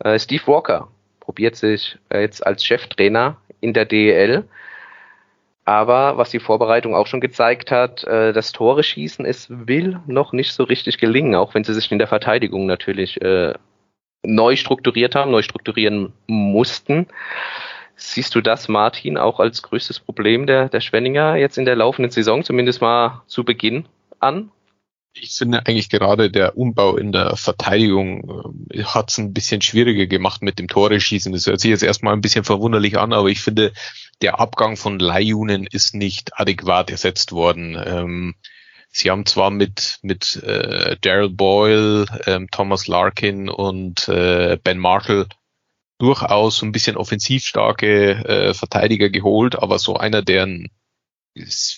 Äh, 0.00 0.18
Steve 0.18 0.46
Walker 0.46 0.88
probiert 1.20 1.56
sich 1.56 1.98
äh, 2.08 2.20
jetzt 2.20 2.46
als 2.46 2.64
Cheftrainer 2.64 3.36
in 3.60 3.72
der 3.72 3.84
DEL. 3.84 4.44
Aber 5.64 6.16
was 6.16 6.30
die 6.30 6.40
Vorbereitung 6.40 6.94
auch 6.94 7.06
schon 7.06 7.20
gezeigt 7.20 7.70
hat, 7.70 8.02
äh, 8.04 8.32
das 8.32 8.52
Tore 8.52 8.82
schießen, 8.82 9.24
es 9.24 9.46
will 9.50 10.00
noch 10.06 10.32
nicht 10.32 10.52
so 10.52 10.64
richtig 10.64 10.98
gelingen, 10.98 11.34
auch 11.34 11.54
wenn 11.54 11.64
sie 11.64 11.74
sich 11.74 11.92
in 11.92 11.98
der 11.98 12.08
Verteidigung 12.08 12.66
natürlich 12.66 13.20
äh, 13.20 13.54
neu 14.22 14.56
strukturiert 14.56 15.14
haben, 15.14 15.30
neu 15.30 15.42
strukturieren 15.42 16.12
mussten. 16.26 17.06
Siehst 17.96 18.34
du 18.34 18.40
das, 18.40 18.68
Martin, 18.68 19.18
auch 19.18 19.40
als 19.40 19.62
größtes 19.62 20.00
Problem 20.00 20.46
der, 20.46 20.68
der 20.68 20.80
Schwenninger 20.80 21.36
jetzt 21.36 21.58
in 21.58 21.66
der 21.66 21.76
laufenden 21.76 22.10
Saison, 22.10 22.44
zumindest 22.44 22.80
mal 22.80 23.22
zu 23.26 23.44
Beginn 23.44 23.86
an? 24.20 24.50
Ich 25.12 25.32
finde 25.32 25.66
eigentlich 25.66 25.90
gerade 25.90 26.30
der 26.30 26.56
Umbau 26.56 26.96
in 26.96 27.12
der 27.12 27.36
Verteidigung 27.36 28.68
äh, 28.70 28.84
hat 28.84 29.10
es 29.10 29.18
ein 29.18 29.34
bisschen 29.34 29.60
schwieriger 29.60 30.06
gemacht 30.06 30.40
mit 30.40 30.58
dem 30.58 30.68
Tore 30.68 31.00
schießen. 31.00 31.32
Das 31.32 31.46
hört 31.46 31.60
sich 31.60 31.70
jetzt 31.70 31.82
erstmal 31.82 32.12
ein 32.14 32.20
bisschen 32.20 32.44
verwunderlich 32.44 32.96
an, 32.96 33.12
aber 33.12 33.28
ich 33.28 33.40
finde, 33.40 33.72
der 34.22 34.38
Abgang 34.38 34.76
von 34.76 34.98
Leihjunen 34.98 35.66
ist 35.66 35.94
nicht 35.94 36.38
adäquat 36.38 36.90
ersetzt 36.90 37.32
worden. 37.32 37.76
Ähm, 37.84 38.34
sie 38.90 39.10
haben 39.10 39.26
zwar 39.26 39.50
mit, 39.50 39.98
mit 40.02 40.36
äh, 40.42 40.96
Daryl 41.00 41.30
Boyle, 41.30 42.06
ähm, 42.26 42.48
Thomas 42.50 42.86
Larkin 42.86 43.48
und 43.48 44.08
äh, 44.08 44.58
Ben 44.62 44.78
Marshall 44.78 45.26
durchaus 45.98 46.62
ein 46.62 46.72
bisschen 46.72 46.96
offensiv 46.96 47.44
starke 47.44 48.24
äh, 48.24 48.54
Verteidiger 48.54 49.10
geholt, 49.10 49.56
aber 49.56 49.78
so 49.78 49.96
einer, 49.96 50.22
der 50.22 50.44
einen 50.44 50.70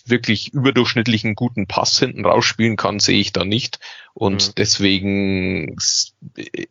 wirklich 0.07 0.53
überdurchschnittlichen 0.53 1.35
guten 1.35 1.67
Pass 1.67 1.99
hinten 1.99 2.25
rausspielen 2.25 2.77
kann, 2.77 3.01
sehe 3.01 3.21
ich 3.21 3.33
da 3.33 3.45
nicht. 3.45 3.81
Und 4.15 4.49
mhm. 4.49 4.53
deswegen 4.57 5.77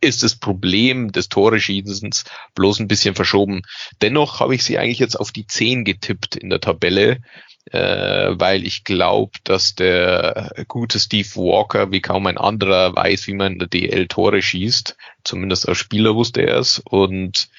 ist 0.01 0.23
das 0.23 0.35
Problem 0.35 1.11
des 1.11 1.29
Tore-Schießens 1.29 2.25
bloß 2.55 2.79
ein 2.79 2.87
bisschen 2.87 3.13
verschoben. 3.15 3.61
Dennoch 4.01 4.39
habe 4.39 4.55
ich 4.55 4.63
sie 4.63 4.79
eigentlich 4.79 4.99
jetzt 4.99 5.19
auf 5.19 5.31
die 5.31 5.45
10 5.45 5.85
getippt 5.85 6.35
in 6.35 6.49
der 6.49 6.59
Tabelle, 6.59 7.19
äh, 7.65 8.29
weil 8.33 8.65
ich 8.65 8.83
glaube, 8.83 9.31
dass 9.43 9.75
der 9.75 10.51
gute 10.67 10.99
Steve 10.99 11.29
Walker 11.35 11.91
wie 11.91 12.01
kaum 12.01 12.27
ein 12.27 12.37
anderer 12.37 12.95
weiß, 12.95 13.27
wie 13.27 13.33
man 13.33 13.53
in 13.53 13.59
der 13.59 13.67
DL 13.67 14.07
Tore 14.07 14.41
schießt. 14.41 14.97
Zumindest 15.23 15.69
als 15.69 15.77
Spieler 15.77 16.15
wusste 16.15 16.41
er 16.41 16.57
es. 16.57 16.79
Und 16.79 17.49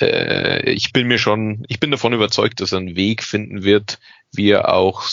äh, 0.00 0.70
ich 0.70 0.92
bin 0.92 1.08
mir 1.08 1.18
schon, 1.18 1.64
ich 1.68 1.80
bin 1.80 1.90
davon 1.90 2.12
überzeugt, 2.12 2.60
dass 2.60 2.72
er 2.72 2.78
einen 2.78 2.96
Weg 2.96 3.22
finden 3.22 3.64
wird, 3.64 3.98
wie 4.32 4.50
er 4.50 4.72
auch 4.72 5.04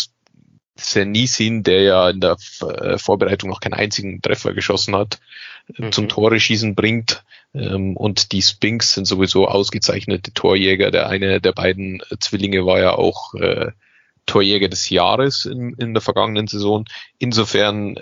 Senisin, 0.76 1.64
der 1.64 1.82
ja 1.82 2.10
in 2.10 2.22
der 2.22 2.38
äh, 2.62 2.98
Vorbereitung 3.00 3.50
noch 3.50 3.60
keinen 3.60 3.74
einzigen 3.74 4.22
Treffer 4.22 4.54
geschossen 4.54 4.96
hat, 4.96 5.20
mhm. 5.76 5.92
zum 5.92 6.10
Tore 6.10 6.40
schießen 6.40 6.76
bringt. 6.76 7.24
Ähm, 7.56 7.98
und 7.98 8.32
die 8.32 8.44
Spinks 8.44 8.94
sind 8.94 9.06
sowieso 9.06 9.48
ausgezeichnete 9.48 10.34
Torjäger. 10.34 10.92
Der 10.92 11.10
eine 11.10 11.42
der 11.42 11.54
beiden 11.54 12.04
Zwillinge 12.20 12.66
war 12.66 12.80
ja 12.80 12.94
auch 12.94 13.34
äh, 13.34 13.72
Torjäger 14.28 14.68
des 14.68 14.92
Jahres 14.92 15.46
in, 15.46 15.74
in 15.80 15.94
der 15.96 16.02
vergangenen 16.02 16.48
Saison. 16.48 16.86
Insofern 17.18 17.96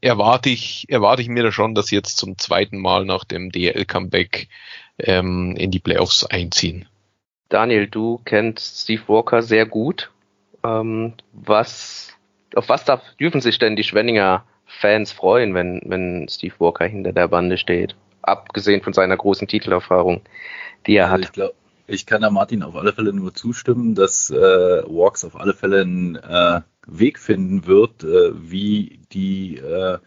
erwarte 0.00 0.50
ich, 0.50 0.86
erwarte 0.88 1.22
ich 1.22 1.28
mir 1.28 1.42
da 1.42 1.50
schon, 1.50 1.74
dass 1.74 1.86
sie 1.86 1.96
jetzt 1.96 2.18
zum 2.18 2.38
zweiten 2.38 2.78
Mal 2.78 3.04
nach 3.04 3.24
dem 3.24 3.50
DL-Comeback 3.50 4.48
ähm, 4.98 5.56
in 5.56 5.72
die 5.72 5.80
Playoffs 5.80 6.24
einziehen. 6.24 6.86
Daniel, 7.48 7.88
du 7.88 8.20
kennst 8.24 8.82
Steve 8.82 9.02
Walker 9.08 9.42
sehr 9.42 9.66
gut. 9.66 10.10
Ähm, 10.62 11.14
was, 11.32 12.16
auf 12.54 12.68
was 12.68 12.84
darf, 12.84 13.02
dürfen 13.18 13.40
sich 13.40 13.58
denn 13.58 13.74
die 13.74 13.84
Schwenninger 13.84 14.44
Fans 14.66 15.10
freuen, 15.10 15.54
wenn, 15.54 15.80
wenn 15.84 16.28
Steve 16.28 16.54
Walker 16.58 16.86
hinter 16.86 17.12
der 17.12 17.26
Bande 17.26 17.58
steht? 17.58 17.96
Abgesehen 18.22 18.82
von 18.82 18.92
seiner 18.92 19.16
großen 19.16 19.48
Titelerfahrung, 19.48 20.20
die 20.86 20.94
er 20.94 21.10
also 21.10 21.44
hat. 21.44 21.54
Ich, 21.92 22.06
kann 22.06 22.22
da 22.22 22.30
Martin 22.30 22.62
auf 22.62 22.76
alle 22.76 22.92
Fälle 22.92 23.12
nur 23.12 23.34
zustimmen, 23.34 23.96
dass 23.96 24.30
äh, 24.30 24.36
Walks 24.36 25.24
auf 25.24 25.34
alle 25.34 25.54
Fälle 25.54 25.80
einen 25.80 26.14
äh, 26.14 26.60
Weg 26.86 27.18
finden 27.18 27.66
wird, 27.66 28.04
äh, 28.04 28.30
wie 28.34 29.00
die 29.12 29.56
äh, 29.56 29.98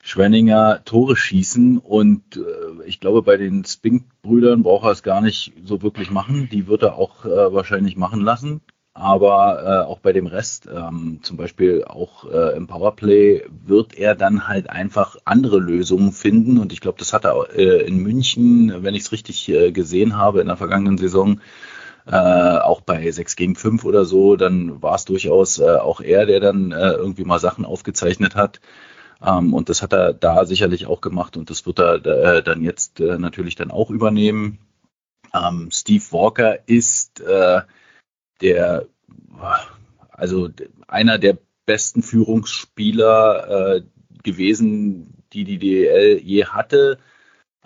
Schwenninger 0.00 0.84
Tore 0.84 1.16
schießen 1.16 1.78
und 1.78 2.36
äh, 2.36 2.84
ich 2.86 3.00
glaube, 3.00 3.22
bei 3.22 3.36
den 3.36 3.64
Spink-Brüdern 3.64 4.62
braucht 4.62 4.84
er 4.84 4.92
es 4.92 5.02
gar 5.02 5.20
nicht 5.20 5.52
so 5.64 5.82
wirklich 5.82 6.12
machen. 6.12 6.48
Die 6.50 6.68
wird 6.68 6.84
er 6.84 6.94
auch 6.94 7.24
äh, 7.24 7.52
wahrscheinlich 7.52 7.96
machen 7.96 8.20
lassen. 8.20 8.60
Aber 8.98 9.62
äh, 9.62 9.86
auch 9.86 10.00
bei 10.00 10.12
dem 10.12 10.26
Rest, 10.26 10.66
ähm, 10.66 11.20
zum 11.22 11.36
Beispiel 11.36 11.84
auch 11.84 12.24
äh, 12.24 12.56
im 12.56 12.66
Powerplay, 12.66 13.44
wird 13.64 13.96
er 13.96 14.16
dann 14.16 14.48
halt 14.48 14.70
einfach 14.70 15.16
andere 15.24 15.60
Lösungen 15.60 16.10
finden. 16.10 16.58
Und 16.58 16.72
ich 16.72 16.80
glaube, 16.80 16.98
das 16.98 17.12
hat 17.12 17.24
er 17.24 17.48
äh, 17.56 17.86
in 17.86 17.98
München, 17.98 18.82
wenn 18.82 18.96
ich 18.96 19.02
es 19.02 19.12
richtig 19.12 19.48
äh, 19.50 19.70
gesehen 19.70 20.16
habe, 20.16 20.40
in 20.40 20.48
der 20.48 20.56
vergangenen 20.56 20.98
Saison, 20.98 21.40
äh, 22.06 22.12
auch 22.12 22.80
bei 22.80 23.08
6 23.08 23.36
gegen 23.36 23.54
5 23.54 23.84
oder 23.84 24.04
so, 24.04 24.34
dann 24.34 24.82
war 24.82 24.96
es 24.96 25.04
durchaus 25.04 25.60
äh, 25.60 25.76
auch 25.76 26.00
er, 26.00 26.26
der 26.26 26.40
dann 26.40 26.72
äh, 26.72 26.90
irgendwie 26.90 27.24
mal 27.24 27.38
Sachen 27.38 27.64
aufgezeichnet 27.64 28.34
hat. 28.34 28.60
Ähm, 29.24 29.54
und 29.54 29.68
das 29.68 29.80
hat 29.80 29.92
er 29.92 30.12
da 30.12 30.44
sicherlich 30.44 30.86
auch 30.86 31.00
gemacht 31.00 31.36
und 31.36 31.50
das 31.50 31.66
wird 31.66 31.78
er 31.78 32.04
äh, 32.04 32.42
dann 32.42 32.62
jetzt 32.64 32.98
äh, 32.98 33.16
natürlich 33.16 33.54
dann 33.54 33.70
auch 33.70 33.90
übernehmen. 33.90 34.58
Ähm, 35.32 35.68
Steve 35.70 36.02
Walker 36.10 36.58
ist 36.66 37.20
äh, 37.20 37.60
der, 38.40 38.86
also 40.10 40.48
einer 40.86 41.18
der 41.18 41.38
besten 41.66 42.02
Führungsspieler 42.02 43.76
äh, 43.76 43.82
gewesen, 44.22 45.22
die 45.32 45.44
die 45.44 45.58
DL 45.58 46.18
je 46.18 46.46
hatte. 46.46 46.98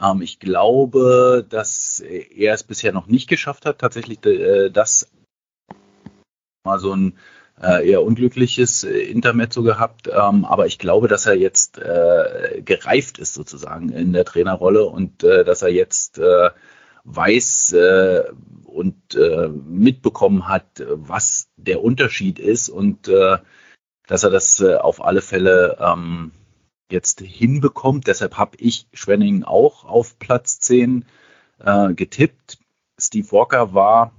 Ähm, 0.01 0.23
ich 0.23 0.39
glaube, 0.41 1.47
dass 1.49 2.01
er 2.01 2.55
es 2.55 2.65
bisher 2.65 2.93
noch 2.93 3.07
nicht 3.07 3.29
geschafft 3.29 3.67
hat, 3.67 3.79
tatsächlich 3.79 4.25
äh, 4.27 4.71
das 4.71 5.11
mal 6.65 6.79
so 6.79 6.95
ein 6.95 7.19
äh, 7.61 7.89
eher 7.89 8.03
unglückliches 8.03 8.85
äh, 8.85 8.99
Intermezzo 8.99 9.63
gehabt. 9.63 10.09
Ähm, 10.09 10.45
aber 10.45 10.67
ich 10.67 10.79
glaube, 10.79 11.09
dass 11.09 11.27
er 11.27 11.35
jetzt 11.35 11.79
äh, 11.79 12.63
gereift 12.65 13.19
ist 13.19 13.35
sozusagen 13.35 13.91
in 13.91 14.13
der 14.13 14.25
Trainerrolle 14.25 14.85
und 14.85 15.23
äh, 15.23 15.45
dass 15.45 15.63
er 15.63 15.71
jetzt 15.71 16.21
weiß 17.05 17.73
äh, 17.73 18.25
und 18.65 19.15
äh, 19.15 19.49
mitbekommen 19.49 20.49
hat, 20.49 20.85
was 20.89 21.49
der 21.57 21.83
Unterschied 21.83 22.39
ist 22.39 22.69
und 22.69 23.09
äh, 23.09 23.39
dass 24.07 24.25
er 24.25 24.31
das 24.31 24.61
äh, 24.61 24.77
auf 24.77 25.05
alle 25.05 25.21
Fälle 25.21 25.79
ähm, 25.81 26.33
jetzt 26.91 27.21
hinbekommt. 27.21 28.07
Deshalb 28.07 28.37
habe 28.37 28.57
ich 28.59 28.87
Schwenning 28.93 29.45
auch 29.45 29.85
auf 29.85 30.19
Platz 30.19 30.61
10 30.61 31.05
äh, 31.61 31.95
getippt. 31.95 32.59
Steve 32.99 33.31
Walker 33.33 33.75
war 33.75 34.13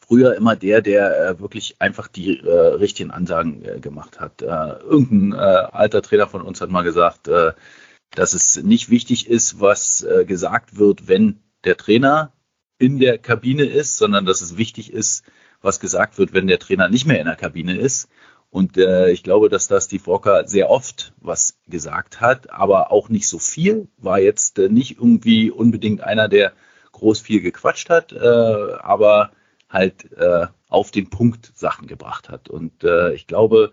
früher 0.00 0.34
immer 0.34 0.56
der, 0.56 0.82
der 0.82 1.28
äh, 1.28 1.40
wirklich 1.40 1.76
einfach 1.80 2.08
die 2.08 2.38
äh, 2.38 2.50
richtigen 2.50 3.10
Ansagen 3.10 3.64
äh, 3.64 3.78
gemacht 3.78 4.18
hat. 4.18 4.42
Äh, 4.42 4.46
irgendein 4.46 5.38
äh, 5.38 5.68
alter 5.70 6.02
Trainer 6.02 6.26
von 6.26 6.42
uns 6.42 6.60
hat 6.60 6.70
mal 6.70 6.82
gesagt, 6.82 7.28
äh, 7.28 7.52
dass 8.12 8.34
es 8.34 8.60
nicht 8.60 8.90
wichtig 8.90 9.28
ist, 9.28 9.60
was 9.60 10.04
gesagt 10.26 10.76
wird, 10.76 11.06
wenn 11.06 11.38
der 11.64 11.76
Trainer 11.76 12.32
in 12.78 12.98
der 12.98 13.18
Kabine 13.18 13.64
ist, 13.64 13.98
sondern 13.98 14.24
dass 14.24 14.40
es 14.40 14.56
wichtig 14.56 14.92
ist, 14.92 15.24
was 15.60 15.80
gesagt 15.80 16.18
wird, 16.18 16.32
wenn 16.32 16.46
der 16.46 16.58
Trainer 16.58 16.88
nicht 16.88 17.06
mehr 17.06 17.20
in 17.20 17.26
der 17.26 17.36
Kabine 17.36 17.76
ist. 17.76 18.08
Und 18.48 18.76
äh, 18.78 19.10
ich 19.10 19.22
glaube, 19.22 19.48
dass 19.48 19.68
das 19.68 19.86
die 19.86 20.04
Walker 20.06 20.48
sehr 20.48 20.70
oft 20.70 21.12
was 21.20 21.58
gesagt 21.68 22.20
hat, 22.20 22.50
aber 22.50 22.90
auch 22.90 23.08
nicht 23.08 23.28
so 23.28 23.38
viel. 23.38 23.88
War 23.98 24.18
jetzt 24.18 24.58
äh, 24.58 24.68
nicht 24.68 24.96
irgendwie 24.98 25.50
unbedingt 25.50 26.00
einer, 26.00 26.28
der 26.28 26.52
groß 26.90 27.20
viel 27.20 27.42
gequatscht 27.42 27.90
hat, 27.90 28.12
äh, 28.12 28.18
aber 28.18 29.30
halt 29.68 30.12
äh, 30.12 30.46
auf 30.68 30.90
den 30.90 31.10
Punkt 31.10 31.52
Sachen 31.54 31.86
gebracht 31.86 32.28
hat. 32.28 32.48
Und 32.48 32.82
äh, 32.82 33.12
ich 33.12 33.28
glaube, 33.28 33.72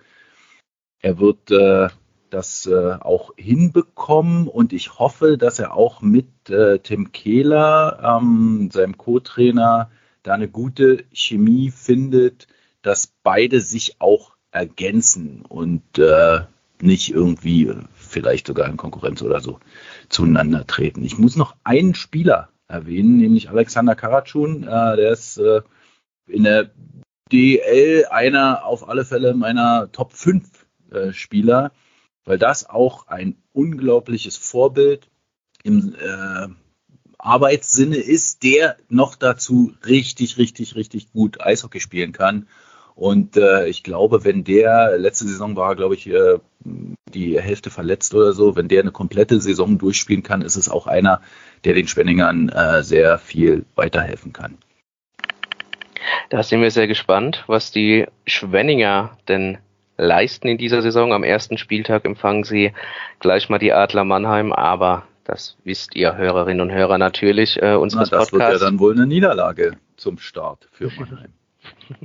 er 1.00 1.20
wird 1.20 1.50
äh, 1.50 1.90
das 2.30 2.66
äh, 2.66 2.94
auch 3.00 3.34
hinbekommen 3.38 4.48
und 4.48 4.74
ich 4.74 5.00
hoffe, 5.00 5.38
dass 5.38 5.60
er 5.60 5.76
auch 5.76 6.02
mit 6.02 6.50
äh, 6.50 6.80
Tim 6.80 7.12
Kehler, 7.12 8.20
ähm, 8.22 8.70
seinem 8.72 8.98
Co-Trainer, 8.98 9.90
da 10.24 10.34
eine 10.34 10.50
gute 10.50 11.06
Chemie 11.14 11.72
findet, 11.72 12.48
dass 12.82 13.14
beide 13.24 13.62
sich 13.62 13.98
auch 14.00 14.36
ergänzen 14.52 15.44
und 15.48 16.00
äh, 16.00 16.42
nicht 16.82 17.12
irgendwie 17.12 17.74
vielleicht 17.94 18.48
sogar 18.48 18.68
in 18.68 18.78
Konkurrenz 18.78 19.22
oder 19.22 19.40
so 19.40 19.60
zueinander 20.10 20.66
treten. 20.68 21.04
Ich 21.04 21.18
muss 21.18 21.36
noch 21.36 21.56
einen 21.64 21.96
Spieler 21.96 22.50
erwähnen, 22.68 23.18
nämlich 23.18 23.50
Alexander 23.50 23.96
Karatschun. 23.96 24.64
Äh, 24.64 24.96
der 24.96 25.12
ist 25.12 25.38
äh, 25.38 25.62
in 26.28 26.44
der 26.44 26.72
DL 27.32 28.06
einer 28.10 28.66
auf 28.66 28.88
alle 28.88 29.06
Fälle 29.06 29.34
meiner 29.34 29.92
Top 29.92 30.14
5 30.14 30.66
äh, 30.92 31.14
Spieler, 31.14 31.72
weil 32.28 32.38
das 32.38 32.70
auch 32.70 33.08
ein 33.08 33.38
unglaubliches 33.54 34.36
Vorbild 34.36 35.10
im 35.64 35.96
äh, 35.96 36.48
Arbeitssinne 37.18 37.96
ist, 37.96 38.44
der 38.44 38.76
noch 38.90 39.16
dazu 39.16 39.74
richtig, 39.86 40.38
richtig, 40.38 40.76
richtig 40.76 41.12
gut 41.14 41.42
Eishockey 41.42 41.80
spielen 41.80 42.12
kann. 42.12 42.48
Und 42.96 43.38
äh, 43.38 43.68
ich 43.68 43.82
glaube, 43.82 44.26
wenn 44.26 44.44
der, 44.44 44.98
letzte 44.98 45.26
Saison 45.26 45.56
war, 45.56 45.76
glaube 45.76 45.96
ich, 45.96 46.08
äh, 46.10 46.40
die 47.14 47.40
Hälfte 47.40 47.70
verletzt 47.70 48.14
oder 48.14 48.34
so, 48.34 48.56
wenn 48.56 48.68
der 48.68 48.82
eine 48.82 48.92
komplette 48.92 49.40
Saison 49.40 49.78
durchspielen 49.78 50.24
kann, 50.24 50.42
ist 50.42 50.58
es 50.58 50.68
auch 50.68 50.86
einer, 50.86 51.22
der 51.64 51.76
den 51.76 51.88
Spenningern 51.88 52.50
äh, 52.50 52.84
sehr 52.84 53.20
viel 53.20 53.66
weiterhelfen 53.76 54.34
kann. 54.34 54.58
Da 56.30 56.44
sind 56.44 56.62
wir 56.62 56.72
sehr 56.72 56.88
gespannt, 56.88 57.46
was 57.48 57.72
die 57.72 58.06
Schwenninger 58.26 59.18
denn 59.28 59.60
leisten 59.98 60.48
in 60.48 60.58
dieser 60.58 60.82
Saison. 60.82 61.14
Am 61.14 61.24
ersten 61.24 61.58
Spieltag 61.58 62.06
empfangen 62.06 62.44
sie 62.44 62.74
gleich 63.20 63.50
mal 63.50 63.60
die 63.60 63.74
Adler 63.74 64.04
Mannheim, 64.04 64.54
aber 64.54 65.04
das 65.24 65.58
wisst 65.64 65.96
ihr 65.96 66.16
Hörerinnen 66.16 66.62
und 66.62 66.72
Hörer 66.72 66.98
natürlich 66.98 67.62
äh, 67.62 67.76
unseres 67.76 68.12
Na, 68.12 68.20
das 68.20 68.30
Podcasts. 68.30 68.54
wird 68.54 68.62
ja 68.62 68.68
dann 68.68 68.80
wohl 68.80 68.94
eine 68.94 69.06
Niederlage 69.08 69.74
zum 69.98 70.18
Start 70.18 70.68
für 70.72 70.90
Mannheim. 70.98 71.34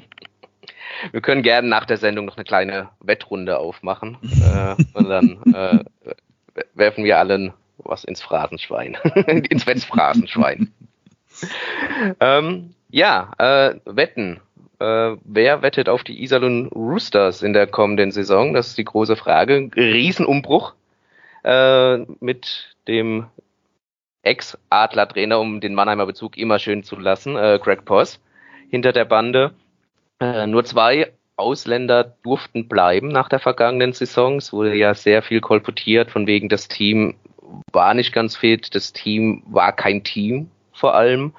Wir 1.11 1.21
können 1.21 1.43
gerne 1.43 1.69
nach 1.69 1.85
der 1.85 1.97
Sendung 1.97 2.27
noch 2.27 2.37
eine 2.37 2.45
kleine 2.45 2.91
Wettrunde 3.01 3.59
aufmachen 3.59 4.19
äh, 4.23 4.77
und 4.95 5.09
dann 5.09 5.39
äh, 5.53 5.85
werfen 6.75 7.05
wir 7.05 7.19
allen 7.19 7.53
was 7.79 8.05
ins 8.05 8.23
Phrasenschwein, 8.23 8.95
ins 9.27 9.67
Wettphrasenschwein. 9.67 10.71
ähm, 12.21 12.75
ja, 12.91 13.33
äh, 13.39 13.75
Wetten. 13.85 14.41
Äh, 14.83 15.16
wer 15.23 15.62
wettet 15.62 15.88
auf 15.88 16.03
die 16.03 16.23
Iserlohn 16.25 16.66
Roosters 16.66 17.42
in 17.42 17.53
der 17.53 17.68
kommenden 17.68 18.11
Saison? 18.11 18.53
Das 18.53 18.68
ist 18.68 18.79
die 18.79 18.85
große 18.85 19.14
Frage. 19.14 19.71
Riesenumbruch 19.77 20.75
äh, 21.45 21.99
mit 22.18 22.75
dem 22.88 23.27
Ex-Adler-Trainer, 24.25 25.38
um 25.38 25.61
den 25.61 25.75
Mannheimer 25.75 26.07
Bezug 26.07 26.37
immer 26.37 26.59
schön 26.59 26.83
zu 26.83 26.99
lassen, 26.99 27.37
äh, 27.37 27.61
Greg 27.62 27.85
Poss, 27.85 28.21
hinter 28.71 28.92
der 28.92 29.05
Bande. 29.05 29.53
Äh, 30.18 30.49
nur 30.49 30.64
zwei 30.64 31.12
Ausländer 31.37 32.16
durften 32.25 32.66
bleiben 32.66 33.09
nach 33.09 33.29
der 33.29 33.38
vergangenen 33.38 33.92
Saison. 33.92 34.38
Es 34.38 34.53
wurde 34.53 34.75
ja 34.75 34.95
sehr 34.95 35.23
viel 35.23 35.40
kolportiert, 35.40 36.11
von 36.11 36.27
wegen 36.27 36.49
das 36.49 36.66
Team 36.66 37.14
war 37.73 37.95
nicht 37.95 38.12
ganz 38.12 38.37
fit, 38.37 38.75
das 38.75 38.92
Team 38.92 39.45
war 39.47 39.73
kein 39.73 40.03
Team 40.03 40.51
vor 40.73 40.95
allem. 40.95 41.35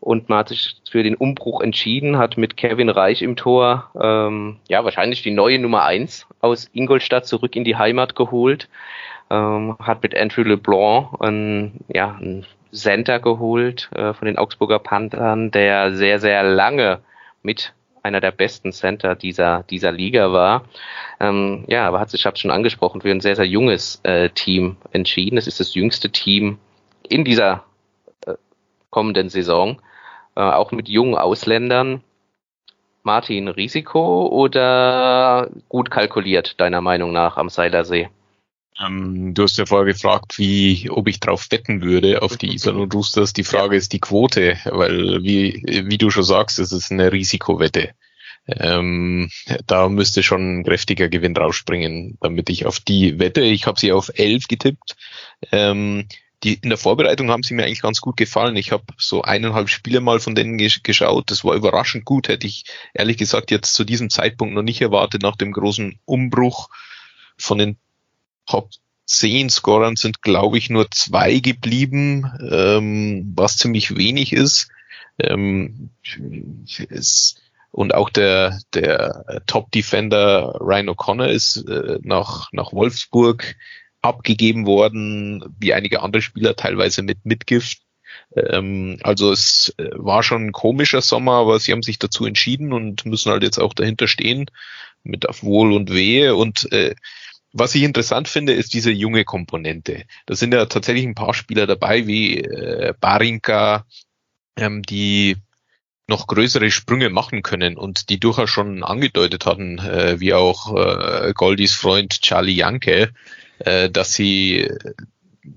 Und 0.00 0.28
man 0.28 0.38
hat 0.38 0.48
sich 0.48 0.76
für 0.88 1.02
den 1.02 1.16
Umbruch 1.16 1.60
entschieden, 1.60 2.18
hat 2.18 2.36
mit 2.36 2.56
Kevin 2.56 2.88
Reich 2.88 3.22
im 3.22 3.36
Tor 3.36 3.90
ähm, 4.00 4.56
ja 4.68 4.84
wahrscheinlich 4.84 5.22
die 5.22 5.32
neue 5.32 5.58
Nummer 5.58 5.84
eins 5.84 6.26
aus 6.40 6.70
Ingolstadt 6.72 7.26
zurück 7.26 7.56
in 7.56 7.64
die 7.64 7.76
Heimat 7.76 8.14
geholt. 8.14 8.68
Ähm, 9.30 9.76
hat 9.80 10.02
mit 10.02 10.16
Andrew 10.16 10.42
LeBlanc 10.42 11.20
einen, 11.20 11.84
ja, 11.88 12.16
einen 12.18 12.46
Center 12.72 13.18
geholt 13.18 13.90
äh, 13.94 14.14
von 14.14 14.26
den 14.26 14.38
Augsburger 14.38 14.78
Panthern, 14.78 15.50
der 15.50 15.92
sehr, 15.92 16.18
sehr 16.20 16.42
lange 16.42 17.00
mit 17.42 17.72
einer 18.02 18.20
der 18.20 18.30
besten 18.30 18.72
Center 18.72 19.14
dieser, 19.14 19.64
dieser 19.64 19.92
Liga 19.92 20.32
war. 20.32 20.64
Ähm, 21.20 21.64
ja, 21.66 21.86
aber 21.86 22.00
hat 22.00 22.10
sich, 22.10 22.20
ich 22.20 22.26
habe 22.26 22.36
schon 22.36 22.50
angesprochen, 22.50 23.00
für 23.00 23.10
ein 23.10 23.20
sehr, 23.20 23.36
sehr 23.36 23.46
junges 23.46 24.00
äh, 24.04 24.30
Team 24.30 24.76
entschieden. 24.92 25.36
Es 25.36 25.46
ist 25.46 25.60
das 25.60 25.74
jüngste 25.74 26.10
Team 26.10 26.58
in 27.08 27.24
dieser 27.24 27.64
äh, 28.26 28.34
kommenden 28.90 29.28
Saison, 29.28 29.80
äh, 30.38 30.40
auch 30.40 30.70
mit 30.70 30.88
jungen 30.88 31.16
Ausländern. 31.16 32.02
Martin, 33.02 33.48
Risiko 33.48 34.28
oder 34.28 35.50
gut 35.68 35.90
kalkuliert, 35.90 36.60
deiner 36.60 36.80
Meinung 36.80 37.10
nach, 37.10 37.36
am 37.36 37.48
Seilersee? 37.48 38.08
Ähm, 38.80 39.34
du 39.34 39.42
hast 39.42 39.58
ja 39.58 39.66
vorher 39.66 39.92
gefragt, 39.92 40.38
wie, 40.38 40.88
ob 40.90 41.08
ich 41.08 41.18
drauf 41.18 41.48
wetten 41.50 41.82
würde 41.82 42.22
auf 42.22 42.36
die 42.36 42.48
Island 42.54 42.78
und 42.78 42.94
Roosters. 42.94 43.32
Die 43.32 43.42
Frage 43.42 43.74
ja. 43.74 43.78
ist 43.78 43.92
die 43.92 43.98
Quote, 43.98 44.58
weil 44.66 45.24
wie, 45.24 45.62
wie 45.86 45.98
du 45.98 46.10
schon 46.10 46.22
sagst, 46.22 46.60
es 46.60 46.70
ist 46.70 46.92
eine 46.92 47.10
Risikowette. 47.10 47.90
Ähm, 48.46 49.30
da 49.66 49.88
müsste 49.88 50.22
schon 50.22 50.60
ein 50.60 50.64
kräftiger 50.64 51.08
Gewinn 51.08 51.36
rausspringen, 51.36 52.16
damit 52.20 52.48
ich 52.48 52.64
auf 52.64 52.78
die 52.78 53.18
wette. 53.18 53.40
Ich 53.40 53.66
habe 53.66 53.80
sie 53.80 53.90
auf 53.92 54.12
elf 54.14 54.46
getippt. 54.46 54.96
Ähm, 55.50 56.06
die 56.44 56.54
in 56.54 56.68
der 56.68 56.78
Vorbereitung 56.78 57.30
haben 57.30 57.42
sie 57.42 57.54
mir 57.54 57.64
eigentlich 57.64 57.82
ganz 57.82 58.00
gut 58.00 58.16
gefallen. 58.16 58.56
Ich 58.56 58.70
habe 58.70 58.84
so 58.96 59.22
eineinhalb 59.22 59.68
Spiele 59.68 60.00
mal 60.00 60.20
von 60.20 60.34
denen 60.34 60.56
gesch 60.56 60.82
geschaut. 60.82 61.30
Das 61.30 61.44
war 61.44 61.54
überraschend 61.54 62.04
gut. 62.04 62.28
Hätte 62.28 62.46
ich 62.46 62.64
ehrlich 62.94 63.16
gesagt 63.16 63.50
jetzt 63.50 63.74
zu 63.74 63.84
diesem 63.84 64.08
Zeitpunkt 64.08 64.54
noch 64.54 64.62
nicht 64.62 64.80
erwartet 64.80 65.22
nach 65.22 65.36
dem 65.36 65.52
großen 65.52 65.98
Umbruch 66.04 66.68
von 67.36 67.58
den 67.58 67.76
Top 68.46 68.70
10 69.06 69.50
Scorern 69.50 69.96
sind, 69.96 70.22
glaube 70.22 70.58
ich, 70.58 70.70
nur 70.70 70.90
zwei 70.90 71.38
geblieben, 71.38 72.30
ähm, 72.50 73.32
was 73.34 73.56
ziemlich 73.56 73.96
wenig 73.96 74.32
ist. 74.32 74.68
Ähm, 75.18 75.90
ist 76.88 77.40
und 77.70 77.94
auch 77.94 78.10
der, 78.10 78.60
der 78.74 79.42
Top-Defender 79.46 80.56
Ryan 80.60 80.88
O'Connor 80.88 81.26
ist 81.26 81.56
äh, 81.68 81.98
nach, 82.02 82.50
nach 82.52 82.72
Wolfsburg 82.72 83.56
abgegeben 84.02 84.66
worden, 84.66 85.44
wie 85.58 85.74
einige 85.74 86.02
andere 86.02 86.22
Spieler, 86.22 86.56
teilweise 86.56 87.02
mit 87.02 87.24
Mitgift. 87.24 87.78
Ähm, 88.36 88.98
also 89.02 89.32
es 89.32 89.74
äh, 89.78 89.90
war 89.92 90.22
schon 90.22 90.46
ein 90.46 90.52
komischer 90.52 91.02
Sommer, 91.02 91.34
aber 91.34 91.58
sie 91.58 91.72
haben 91.72 91.82
sich 91.82 91.98
dazu 91.98 92.26
entschieden 92.26 92.72
und 92.72 93.06
müssen 93.06 93.32
halt 93.32 93.42
jetzt 93.42 93.58
auch 93.58 93.74
dahinter 93.74 94.08
stehen, 94.08 94.46
mit 95.02 95.28
auf 95.28 95.42
Wohl 95.42 95.72
und 95.72 95.92
Wehe. 95.92 96.36
Und 96.36 96.70
äh, 96.72 96.94
was 97.52 97.74
ich 97.74 97.82
interessant 97.82 98.28
finde, 98.28 98.52
ist 98.52 98.74
diese 98.74 98.90
junge 98.90 99.24
Komponente. 99.24 100.04
Da 100.26 100.36
sind 100.36 100.52
ja 100.52 100.66
tatsächlich 100.66 101.04
ein 101.04 101.14
paar 101.14 101.34
Spieler 101.34 101.66
dabei, 101.66 102.06
wie 102.06 102.38
äh, 102.38 102.94
Barinka, 103.00 103.86
ähm, 104.56 104.82
die 104.82 105.36
noch 106.08 106.26
größere 106.26 106.70
Sprünge 106.70 107.10
machen 107.10 107.42
können 107.42 107.76
und 107.76 108.08
die 108.08 108.18
durchaus 108.18 108.48
schon 108.48 108.82
angedeutet 108.82 109.44
hatten, 109.44 109.78
äh, 109.78 110.20
wie 110.20 110.32
auch 110.32 110.74
äh, 110.74 111.32
Goldis 111.34 111.74
Freund 111.74 112.22
Charlie 112.22 112.54
Janke, 112.54 113.12
äh, 113.58 113.90
dass 113.90 114.14
sie 114.14 114.68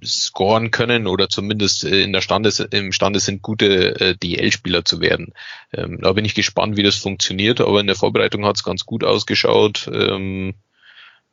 scoren 0.04 0.72
können 0.72 1.08
oder 1.08 1.30
zumindest 1.30 1.84
in 1.84 2.14
der 2.14 2.22
Stande, 2.22 2.50
imstande 2.72 3.20
sind, 3.20 3.42
gute 3.42 4.00
äh, 4.00 4.16
DL-Spieler 4.16 4.86
zu 4.86 5.02
werden. 5.02 5.34
Ähm, 5.74 6.00
da 6.02 6.14
bin 6.14 6.26
ich 6.26 6.36
gespannt, 6.36 6.78
wie 6.78 6.84
das 6.84 6.96
funktioniert, 6.96 7.62
aber 7.62 7.80
in 7.80 7.88
der 7.88 7.96
Vorbereitung 7.96 8.46
hat 8.46 8.58
es 8.58 8.64
ganz 8.64 8.86
gut 8.86 9.04
ausgeschaut. 9.04 9.90
Ähm, 9.92 10.56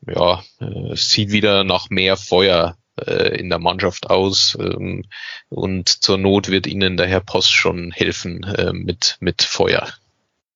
ja, 0.06 0.42
äh, 0.60 0.94
sieht 0.94 1.30
wieder 1.30 1.64
nach 1.64 1.90
mehr 1.90 2.16
Feuer 2.16 2.76
äh, 2.96 3.38
in 3.38 3.48
der 3.48 3.58
Mannschaft 3.58 4.10
aus 4.10 4.56
ähm, 4.60 5.04
und 5.48 5.88
zur 5.88 6.18
Not 6.18 6.48
wird 6.48 6.66
ihnen 6.66 6.96
der 6.96 7.06
Herr 7.06 7.20
Post 7.20 7.52
schon 7.52 7.90
helfen 7.90 8.44
äh, 8.44 8.72
mit, 8.72 9.16
mit 9.20 9.42
Feuer. 9.42 9.88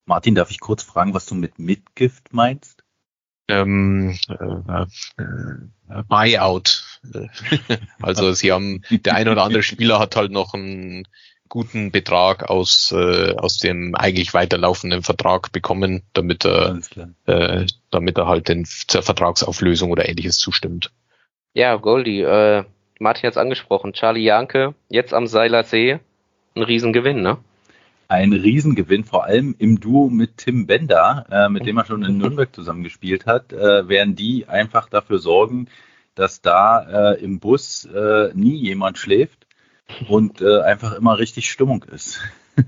Martin, 0.04 0.34
darf 0.34 0.50
ich 0.50 0.60
kurz 0.60 0.82
fragen, 0.82 1.14
was 1.14 1.26
du 1.26 1.34
mit 1.34 1.58
Mitgift 1.58 2.32
meinst? 2.32 2.81
Ähm, 3.52 4.16
äh, 4.28 4.82
äh, 5.22 6.02
Buyout. 6.08 6.84
also 8.02 8.32
sie 8.32 8.52
haben, 8.52 8.82
der 8.90 9.14
ein 9.14 9.28
oder 9.28 9.44
andere 9.44 9.62
Spieler 9.62 9.98
hat 9.98 10.16
halt 10.16 10.30
noch 10.32 10.54
einen 10.54 11.06
guten 11.48 11.90
Betrag 11.90 12.48
aus, 12.48 12.94
äh, 12.96 13.34
aus 13.36 13.58
dem 13.58 13.94
eigentlich 13.94 14.32
weiterlaufenden 14.32 15.02
Vertrag 15.02 15.52
bekommen, 15.52 16.02
damit 16.14 16.46
er, 16.46 16.78
äh, 17.26 17.66
damit 17.90 18.16
er 18.16 18.26
halt 18.26 18.48
den, 18.48 18.64
zur 18.64 19.02
Vertragsauflösung 19.02 19.90
oder 19.90 20.08
ähnliches 20.08 20.38
zustimmt. 20.38 20.90
Ja, 21.52 21.76
Goldie, 21.76 22.22
äh, 22.22 22.64
Martin 22.98 23.26
hat 23.26 23.32
es 23.32 23.38
angesprochen, 23.38 23.92
Charlie 23.92 24.24
Janke, 24.24 24.74
jetzt 24.88 25.12
am 25.12 25.26
Seiler 25.26 25.64
See, 25.64 25.98
ein 26.54 26.62
Riesengewinn, 26.62 27.20
ne? 27.20 27.36
Ein 28.12 28.34
Riesengewinn, 28.34 29.04
vor 29.04 29.24
allem 29.24 29.54
im 29.58 29.80
Duo 29.80 30.10
mit 30.10 30.36
Tim 30.36 30.66
Bender, 30.66 31.24
äh, 31.30 31.48
mit 31.48 31.64
dem 31.64 31.78
er 31.78 31.86
schon 31.86 32.04
in 32.04 32.18
Nürnberg 32.18 32.54
zusammengespielt 32.54 33.24
hat, 33.24 33.54
äh, 33.54 33.88
werden 33.88 34.16
die 34.16 34.46
einfach 34.46 34.90
dafür 34.90 35.18
sorgen, 35.18 35.68
dass 36.14 36.42
da 36.42 37.14
äh, 37.14 37.24
im 37.24 37.40
Bus 37.40 37.86
äh, 37.86 38.28
nie 38.34 38.54
jemand 38.56 38.98
schläft 38.98 39.46
und 40.10 40.42
äh, 40.42 40.60
einfach 40.60 40.92
immer 40.92 41.18
richtig 41.18 41.50
Stimmung 41.50 41.84
ist. 41.84 42.20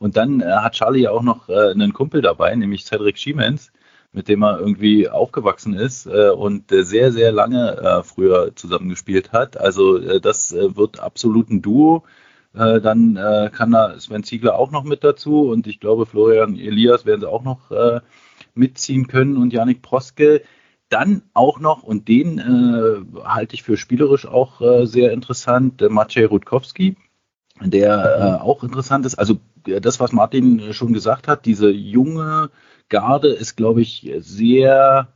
und 0.00 0.16
dann 0.16 0.40
äh, 0.40 0.46
hat 0.46 0.72
Charlie 0.72 1.06
auch 1.06 1.22
noch 1.22 1.48
einen 1.48 1.92
Kumpel 1.92 2.20
dabei, 2.20 2.52
nämlich 2.56 2.84
Cedric 2.84 3.18
Schiemens, 3.18 3.70
mit 4.10 4.26
dem 4.26 4.42
er 4.42 4.58
irgendwie 4.58 5.08
aufgewachsen 5.08 5.74
ist 5.74 6.08
und 6.08 6.70
sehr, 6.70 7.12
sehr 7.12 7.30
lange 7.30 8.02
früher 8.04 8.54
zusammengespielt 8.56 9.30
hat. 9.30 9.56
Also 9.56 10.18
das 10.18 10.52
wird 10.52 10.98
absolut 10.98 11.50
ein 11.50 11.62
Duo. 11.62 12.02
Äh, 12.54 12.80
dann 12.80 13.16
äh, 13.16 13.50
kann 13.52 13.70
da 13.70 13.98
Sven 13.98 14.24
Ziegler 14.24 14.58
auch 14.58 14.70
noch 14.70 14.84
mit 14.84 15.04
dazu 15.04 15.50
und 15.50 15.66
ich 15.66 15.80
glaube, 15.80 16.06
Florian 16.06 16.58
Elias 16.58 17.06
werden 17.06 17.20
sie 17.20 17.30
auch 17.30 17.44
noch 17.44 17.70
äh, 17.70 18.00
mitziehen 18.54 19.06
können 19.06 19.36
und 19.36 19.52
Janik 19.52 19.82
Proske. 19.82 20.42
Dann 20.90 21.22
auch 21.32 21.58
noch, 21.58 21.82
und 21.82 22.08
den 22.08 22.38
äh, 22.38 23.24
halte 23.24 23.54
ich 23.54 23.62
für 23.62 23.78
spielerisch 23.78 24.26
auch 24.26 24.60
äh, 24.60 24.86
sehr 24.86 25.12
interessant, 25.12 25.80
äh, 25.80 25.88
Maciej 25.88 26.26
Rutkowski, 26.26 26.96
der 27.62 28.38
äh, 28.40 28.42
auch 28.42 28.62
interessant 28.62 29.06
ist. 29.06 29.14
Also 29.14 29.38
das, 29.64 30.00
was 30.00 30.12
Martin 30.12 30.74
schon 30.74 30.92
gesagt 30.92 31.28
hat, 31.28 31.46
diese 31.46 31.70
junge 31.70 32.50
Garde 32.90 33.28
ist, 33.28 33.56
glaube 33.56 33.80
ich, 33.80 34.12
sehr, 34.18 35.08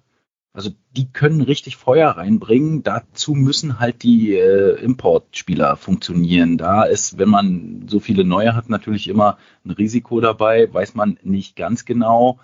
also 0.57 0.71
die 0.97 1.13
können 1.13 1.43
richtig 1.43 1.77
Feuer 1.77 2.13
reinbringen. 2.13 2.83
Dazu 2.83 3.35
müssen 3.35 3.79
halt 3.79 4.03
die 4.03 4.35
äh, 4.35 4.81
Importspieler 4.83 5.77
funktionieren. 5.77 6.57
Da 6.57 6.85
ist, 6.85 7.19
wenn 7.19 7.29
man 7.29 7.85
so 7.89 8.01
viele 8.01 8.25
neue 8.25 8.57
hat, 8.57 8.71
natürlich 8.71 9.09
immer 9.09 9.37
ein 9.67 9.73
Risiko 9.73 10.19
dabei, 10.19 10.73
weiß 10.73 10.95
man 10.95 11.19
nicht 11.23 11.57
ganz 11.57 11.85
genau. 11.85 12.39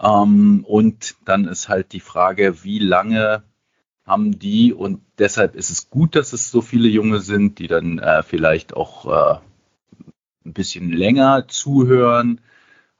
Ähm, 0.00 0.64
und 0.66 1.14
dann 1.24 1.46
ist 1.46 1.68
halt 1.68 1.92
die 1.92 2.00
Frage, 2.00 2.64
wie 2.64 2.80
lange 2.80 3.44
haben 4.04 4.36
die 4.36 4.72
und 4.72 5.00
deshalb 5.18 5.54
ist 5.54 5.70
es 5.70 5.90
gut, 5.90 6.16
dass 6.16 6.32
es 6.32 6.50
so 6.50 6.60
viele 6.60 6.88
Junge 6.88 7.20
sind, 7.20 7.60
die 7.60 7.68
dann 7.68 8.00
äh, 8.00 8.24
vielleicht 8.24 8.74
auch 8.74 9.06
äh, 9.06 9.38
ein 10.44 10.52
bisschen 10.52 10.90
länger 10.90 11.46
zuhören. 11.46 12.40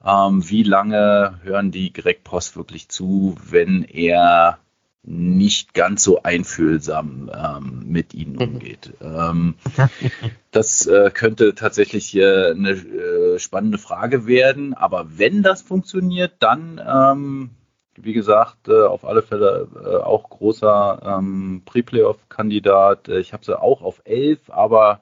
Ähm, 0.04 0.48
wie 0.48 0.62
lange 0.62 1.38
hören 1.42 1.70
die 1.70 1.92
Greg 1.92 2.24
Post 2.24 2.56
wirklich 2.56 2.88
zu, 2.88 3.36
wenn 3.42 3.84
er 3.84 4.58
nicht 5.06 5.74
ganz 5.74 6.02
so 6.02 6.22
einfühlsam 6.22 7.30
ähm, 7.34 7.82
mit 7.86 8.14
ihnen 8.14 8.36
mhm. 8.36 8.40
umgeht. 8.40 8.94
ähm, 9.02 9.54
das 10.50 10.86
äh, 10.86 11.10
könnte 11.12 11.54
tatsächlich 11.54 12.16
äh, 12.16 12.50
eine 12.50 12.70
äh, 12.70 13.38
spannende 13.38 13.78
Frage 13.78 14.26
werden, 14.26 14.74
aber 14.74 15.06
wenn 15.18 15.42
das 15.42 15.62
funktioniert, 15.62 16.32
dann, 16.38 16.80
ähm, 16.86 17.50
wie 17.96 18.14
gesagt, 18.14 18.68
äh, 18.68 18.82
auf 18.82 19.04
alle 19.04 19.22
Fälle 19.22 19.68
äh, 19.74 19.96
auch 19.96 20.30
großer 20.30 21.18
ähm, 21.18 21.62
Pre-Playoff-Kandidat. 21.66 23.08
Äh, 23.08 23.20
ich 23.20 23.32
habe 23.32 23.44
sie 23.44 23.60
auch 23.60 23.82
auf 23.82 24.00
elf, 24.04 24.48
aber 24.48 25.00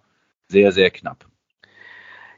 sehr, 0.48 0.72
sehr 0.72 0.90
knapp. 0.90 1.26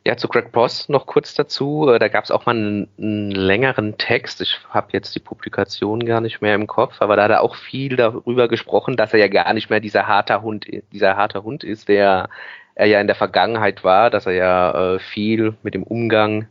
Ja, 0.07 0.19
zu 0.19 0.29
Greg 0.29 0.53
Boss 0.53 0.91
noch 0.91 1.07
kurz 1.07 1.35
dazu. 1.35 1.89
Äh, 1.89 1.99
da 1.99 2.09
gab 2.09 2.25
es 2.25 2.31
auch 2.31 2.45
mal 2.45 2.55
einen, 2.55 2.89
einen, 2.99 3.31
längeren 3.31 3.97
Text. 3.97 4.43
Ich 4.43 4.61
habe 4.69 4.89
jetzt 4.93 5.15
die 5.15 5.21
Publikation 5.21 6.05
gar 6.05 6.21
nicht 6.21 6.43
mehr 6.43 6.55
im 6.55 6.67
Kopf, 6.67 7.01
aber 7.01 7.17
da 7.17 7.25
hat 7.25 7.31
er 7.31 7.41
auch 7.41 7.57
viel 7.57 7.97
darüber 7.97 8.47
gesprochen, 8.49 8.97
dass 8.97 9.15
er 9.15 9.19
ja 9.21 9.29
gar 9.29 9.55
nicht 9.55 9.71
mehr 9.71 9.81
dieser 9.81 10.07
harter 10.07 10.43
Hund, 10.43 10.67
dieser 10.93 11.17
harter 11.17 11.43
Hund 11.43 11.65
ist, 11.65 11.89
der 11.89 12.29
er 12.75 12.87
ja 12.87 13.01
in 13.01 13.07
der 13.07 13.17
Vergangenheit 13.17 13.83
war, 13.83 14.11
dass 14.11 14.27
er 14.27 14.33
ja 14.33 14.95
äh, 14.95 14.99
viel 14.99 15.55
mit 15.63 15.73
dem 15.73 15.85
Umgang 15.85 16.49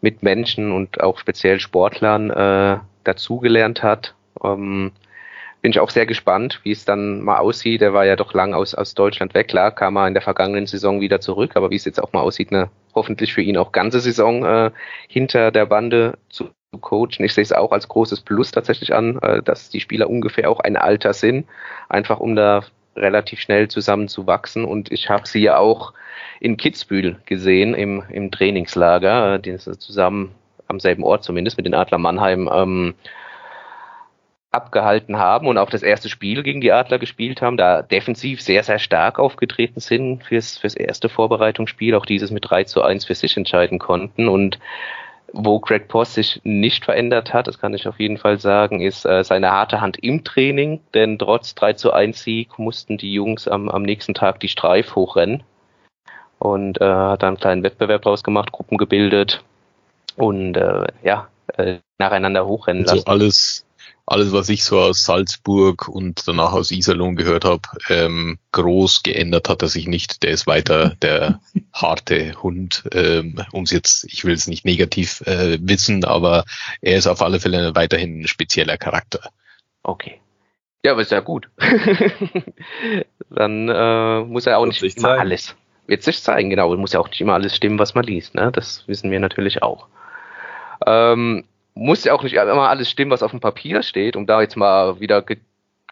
mit 0.00 0.22
Menschen 0.22 0.70
und 0.70 1.00
auch 1.00 1.18
speziell 1.18 1.58
Sportlern 1.58 2.30
äh, 2.30 2.78
dazugelernt 3.02 3.82
hat. 3.82 4.14
Ähm, 4.44 4.92
bin 5.66 5.72
ich 5.72 5.80
auch 5.80 5.90
sehr 5.90 6.06
gespannt, 6.06 6.60
wie 6.62 6.70
es 6.70 6.84
dann 6.84 7.22
mal 7.22 7.38
aussieht. 7.38 7.82
Er 7.82 7.92
war 7.92 8.06
ja 8.06 8.14
doch 8.14 8.32
lang 8.34 8.54
aus, 8.54 8.72
aus 8.76 8.94
Deutschland 8.94 9.34
weg. 9.34 9.48
Klar, 9.48 9.72
kam 9.72 9.96
er 9.96 10.06
in 10.06 10.14
der 10.14 10.22
vergangenen 10.22 10.68
Saison 10.68 11.00
wieder 11.00 11.20
zurück, 11.20 11.56
aber 11.56 11.70
wie 11.70 11.74
es 11.74 11.84
jetzt 11.84 12.00
auch 12.00 12.12
mal 12.12 12.20
aussieht, 12.20 12.52
eine 12.52 12.70
hoffentlich 12.94 13.34
für 13.34 13.42
ihn 13.42 13.56
auch 13.56 13.72
ganze 13.72 13.98
Saison 13.98 14.44
äh, 14.44 14.70
hinter 15.08 15.50
der 15.50 15.66
Bande 15.66 16.18
zu 16.28 16.50
coachen. 16.80 17.24
Ich 17.24 17.34
sehe 17.34 17.42
es 17.42 17.52
auch 17.52 17.72
als 17.72 17.88
großes 17.88 18.20
Plus 18.20 18.52
tatsächlich 18.52 18.94
an, 18.94 19.18
äh, 19.22 19.42
dass 19.42 19.68
die 19.68 19.80
Spieler 19.80 20.08
ungefähr 20.08 20.52
auch 20.52 20.60
ein 20.60 20.76
Alter 20.76 21.12
sind, 21.12 21.48
einfach 21.88 22.20
um 22.20 22.36
da 22.36 22.62
relativ 22.94 23.40
schnell 23.40 23.66
zusammen 23.66 24.06
zu 24.06 24.28
wachsen. 24.28 24.64
Und 24.64 24.92
ich 24.92 25.10
habe 25.10 25.26
sie 25.26 25.40
ja 25.40 25.58
auch 25.58 25.94
in 26.38 26.56
Kitzbühel 26.56 27.16
gesehen, 27.26 27.74
im, 27.74 28.04
im 28.10 28.30
Trainingslager, 28.30 29.44
äh, 29.44 29.58
zusammen 29.58 30.32
am 30.68 30.78
selben 30.78 31.02
Ort 31.02 31.24
zumindest 31.24 31.56
mit 31.56 31.66
den 31.66 31.74
Adler 31.74 31.98
Mannheim 31.98 32.48
ähm, 32.52 32.94
abgehalten 34.56 35.18
haben 35.18 35.46
und 35.46 35.58
auch 35.58 35.70
das 35.70 35.82
erste 35.82 36.08
Spiel 36.08 36.42
gegen 36.42 36.60
die 36.60 36.72
Adler 36.72 36.98
gespielt 36.98 37.42
haben, 37.42 37.56
da 37.56 37.82
defensiv 37.82 38.40
sehr, 38.40 38.62
sehr 38.64 38.78
stark 38.78 39.18
aufgetreten 39.18 39.80
sind 39.80 40.24
fürs, 40.24 40.58
fürs 40.58 40.74
erste 40.74 41.08
Vorbereitungsspiel, 41.08 41.94
auch 41.94 42.06
dieses 42.06 42.30
mit 42.30 42.50
3 42.50 42.64
zu 42.64 42.82
1 42.82 43.04
für 43.04 43.14
sich 43.14 43.36
entscheiden 43.36 43.78
konnten. 43.78 44.28
Und 44.28 44.58
wo 45.32 45.60
Greg 45.60 45.88
Post 45.88 46.14
sich 46.14 46.40
nicht 46.44 46.84
verändert 46.84 47.32
hat, 47.32 47.46
das 47.46 47.58
kann 47.58 47.74
ich 47.74 47.86
auf 47.86 48.00
jeden 48.00 48.16
Fall 48.16 48.38
sagen, 48.38 48.80
ist 48.80 49.04
äh, 49.04 49.22
seine 49.22 49.50
harte 49.50 49.80
Hand 49.80 49.98
im 49.98 50.24
Training, 50.24 50.80
denn 50.94 51.18
trotz 51.18 51.54
3 51.54 51.74
zu 51.74 51.92
1 51.92 52.22
Sieg 52.22 52.58
mussten 52.58 52.96
die 52.96 53.12
Jungs 53.12 53.46
am, 53.46 53.68
am 53.68 53.82
nächsten 53.82 54.14
Tag 54.14 54.40
die 54.40 54.48
Streif 54.48 54.94
hochrennen. 54.94 55.42
Und 56.38 56.80
äh, 56.80 56.84
hat 56.84 57.22
dann 57.22 57.28
einen 57.28 57.36
kleinen 57.38 57.62
Wettbewerb 57.62 58.02
draus 58.02 58.22
gemacht, 58.22 58.52
Gruppen 58.52 58.76
gebildet 58.76 59.42
und 60.16 60.56
äh, 60.56 60.86
ja, 61.02 61.28
äh, 61.56 61.78
nacheinander 61.98 62.46
hochrennen 62.46 62.82
also 62.82 62.96
lassen. 62.96 63.08
alles 63.08 63.65
alles, 64.06 64.32
was 64.32 64.48
ich 64.48 64.62
so 64.62 64.80
aus 64.80 65.04
Salzburg 65.04 65.88
und 65.88 66.26
danach 66.28 66.52
aus 66.52 66.70
Iserlohn 66.70 67.16
gehört 67.16 67.44
habe, 67.44 67.62
ähm, 67.88 68.38
groß 68.52 69.02
geändert 69.02 69.48
hat 69.48 69.62
er 69.62 69.68
sich 69.68 69.88
nicht. 69.88 70.22
Der 70.22 70.30
ist 70.30 70.46
weiter 70.46 70.94
der 71.02 71.40
harte 71.72 72.40
Hund, 72.42 72.84
ähm, 72.92 73.42
um 73.52 73.64
es 73.64 73.72
jetzt, 73.72 74.04
ich 74.04 74.24
will 74.24 74.34
es 74.34 74.46
nicht 74.46 74.64
negativ 74.64 75.20
äh, 75.22 75.58
wissen, 75.60 76.04
aber 76.04 76.44
er 76.80 76.96
ist 76.96 77.08
auf 77.08 77.20
alle 77.20 77.40
Fälle 77.40 77.74
weiterhin 77.74 78.20
ein 78.20 78.28
spezieller 78.28 78.78
Charakter. 78.78 79.30
Okay. 79.82 80.20
Ja, 80.84 80.92
aber 80.92 81.02
ist 81.02 81.10
ja 81.10 81.20
gut. 81.20 81.48
Dann 83.30 83.68
äh, 83.68 84.20
muss 84.20 84.46
er 84.46 84.58
auch 84.58 84.66
nicht 84.66 84.82
immer 84.82 84.92
zeigen. 84.92 85.20
alles. 85.20 85.56
Wird 85.88 86.04
sich 86.04 86.22
zeigen, 86.22 86.50
genau. 86.50 86.76
Muss 86.76 86.92
ja 86.92 87.00
auch 87.00 87.08
nicht 87.08 87.20
immer 87.20 87.34
alles 87.34 87.56
stimmen, 87.56 87.78
was 87.80 87.96
man 87.96 88.04
liest. 88.04 88.36
Ne? 88.36 88.52
Das 88.52 88.86
wissen 88.86 89.10
wir 89.10 89.18
natürlich 89.18 89.62
auch. 89.62 89.88
Ähm, 90.86 91.44
muss 91.76 92.04
ja 92.04 92.14
auch 92.14 92.22
nicht 92.22 92.34
immer 92.34 92.68
alles 92.68 92.90
stimmen, 92.90 93.10
was 93.10 93.22
auf 93.22 93.30
dem 93.30 93.40
Papier 93.40 93.82
steht, 93.82 94.16
um 94.16 94.26
da 94.26 94.40
jetzt 94.40 94.56
mal 94.56 94.98
wieder 94.98 95.22
ge 95.22 95.38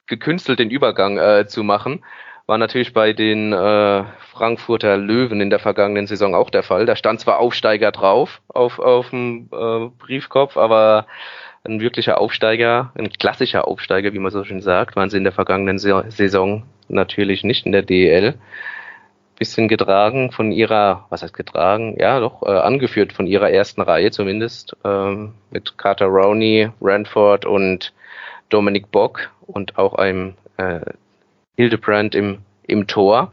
gekünstelt 0.06 0.58
den 0.58 0.68
Übergang 0.68 1.16
äh, 1.16 1.46
zu 1.46 1.62
machen. 1.62 2.04
War 2.46 2.58
natürlich 2.58 2.92
bei 2.92 3.14
den 3.14 3.54
äh, 3.54 4.04
Frankfurter 4.32 4.98
Löwen 4.98 5.40
in 5.40 5.48
der 5.48 5.60
vergangenen 5.60 6.06
Saison 6.06 6.34
auch 6.34 6.50
der 6.50 6.62
Fall. 6.62 6.84
Da 6.84 6.94
stand 6.94 7.20
zwar 7.20 7.38
Aufsteiger 7.38 7.90
drauf 7.90 8.42
auf, 8.48 8.78
auf 8.78 9.08
dem 9.10 9.48
äh, 9.50 9.88
Briefkopf, 9.98 10.58
aber 10.58 11.06
ein 11.64 11.80
wirklicher 11.80 12.20
Aufsteiger, 12.20 12.92
ein 12.98 13.08
klassischer 13.10 13.66
Aufsteiger, 13.66 14.12
wie 14.12 14.18
man 14.18 14.30
so 14.30 14.44
schön 14.44 14.60
sagt, 14.60 14.94
waren 14.96 15.08
sie 15.08 15.16
in 15.16 15.24
der 15.24 15.32
vergangenen 15.32 15.78
Saison 15.78 16.64
natürlich 16.88 17.44
nicht 17.44 17.64
in 17.64 17.72
der 17.72 17.82
DEL 17.82 18.34
bisschen 19.36 19.68
getragen 19.68 20.30
von 20.32 20.52
ihrer, 20.52 21.06
was 21.10 21.22
heißt 21.22 21.34
getragen? 21.34 21.96
Ja, 21.98 22.20
doch, 22.20 22.42
äh, 22.42 22.50
angeführt 22.50 23.12
von 23.12 23.26
ihrer 23.26 23.50
ersten 23.50 23.82
Reihe 23.82 24.10
zumindest, 24.10 24.76
ähm, 24.84 25.34
mit 25.50 25.76
Carter 25.78 26.06
Rowney, 26.06 26.70
Ranford 26.80 27.44
und 27.44 27.92
Dominic 28.48 28.90
Bock 28.90 29.30
und 29.46 29.78
auch 29.78 29.94
einem 29.94 30.34
äh, 30.56 30.80
Hildebrand 31.56 32.14
im, 32.14 32.38
im 32.66 32.86
Tor. 32.86 33.32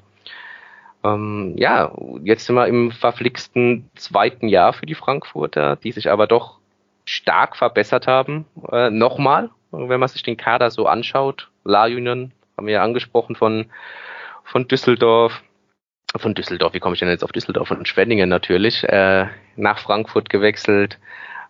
Ähm, 1.03 1.55
ja, 1.57 1.91
jetzt 2.23 2.45
sind 2.45 2.55
wir 2.55 2.67
im 2.67 2.91
verflixten 2.91 3.89
zweiten 3.95 4.47
Jahr 4.47 4.73
für 4.73 4.85
die 4.85 4.95
Frankfurter, 4.95 5.75
die 5.75 5.91
sich 5.91 6.09
aber 6.09 6.27
doch 6.27 6.59
stark 7.05 7.55
verbessert 7.55 8.07
haben. 8.07 8.45
Äh, 8.71 8.89
Nochmal, 8.89 9.49
wenn 9.71 9.99
man 9.99 10.09
sich 10.09 10.23
den 10.23 10.37
Kader 10.37 10.69
so 10.69 10.87
anschaut, 10.87 11.49
La 11.63 11.85
Union 11.85 12.31
haben 12.57 12.67
wir 12.67 12.75
ja 12.75 12.83
angesprochen 12.83 13.35
von, 13.35 13.65
von 14.43 14.67
Düsseldorf, 14.67 15.41
von 16.19 16.33
Düsseldorf, 16.33 16.73
wie 16.73 16.79
komme 16.79 16.93
ich 16.93 16.99
denn 16.99 17.09
jetzt 17.09 17.23
auf 17.23 17.31
Düsseldorf? 17.31 17.69
Von 17.69 17.85
Schwenningen 17.85 18.29
natürlich, 18.29 18.83
äh, 18.83 19.27
nach 19.55 19.79
Frankfurt 19.79 20.29
gewechselt, 20.29 20.99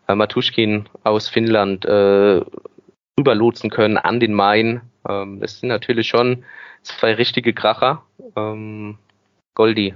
äh, 0.07 0.15
Matuschkin 0.15 0.85
aus 1.03 1.29
Finnland 1.29 1.85
äh, 1.85 2.41
rüberlotsen 3.17 3.69
können 3.69 3.97
an 3.97 4.19
den 4.19 4.33
Main. 4.33 4.81
Ähm, 5.07 5.39
das 5.39 5.59
sind 5.59 5.69
natürlich 5.69 6.07
schon 6.07 6.43
zwei 6.83 7.13
richtige 7.13 7.53
Kracher. 7.53 8.03
Ähm, 8.35 8.97
Goldi, 9.55 9.95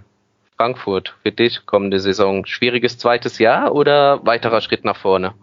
Frankfurt, 0.58 1.16
für 1.24 1.32
dich 1.32 1.66
kommende 1.66 2.00
Saison, 2.00 2.46
schwieriges 2.46 2.98
zweites 2.98 3.40
Jahr 3.40 3.74
oder 3.74 4.26
weiterer 4.26 4.62
Schritt 4.62 4.86
nach 4.86 4.98
vorne? 4.98 5.34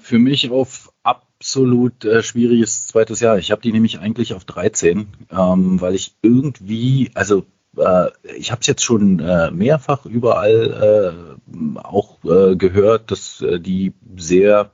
Für 0.00 0.18
mich 0.18 0.50
auf 0.50 0.92
absolut 1.02 2.04
äh, 2.04 2.22
schwieriges 2.22 2.86
zweites 2.86 3.20
Jahr. 3.20 3.38
Ich 3.38 3.50
habe 3.50 3.62
die 3.62 3.72
nämlich 3.72 4.00
eigentlich 4.00 4.34
auf 4.34 4.44
13, 4.44 5.08
ähm, 5.30 5.80
weil 5.80 5.94
ich 5.94 6.14
irgendwie, 6.22 7.10
also 7.14 7.44
äh, 7.76 8.10
ich 8.36 8.50
habe 8.50 8.60
es 8.60 8.66
jetzt 8.66 8.84
schon 8.84 9.20
äh, 9.20 9.50
mehrfach 9.50 10.06
überall 10.06 11.34
äh, 11.54 11.78
auch 11.78 12.24
äh, 12.24 12.56
gehört, 12.56 13.10
dass 13.10 13.40
äh, 13.40 13.60
die 13.60 13.94
sehr 14.16 14.70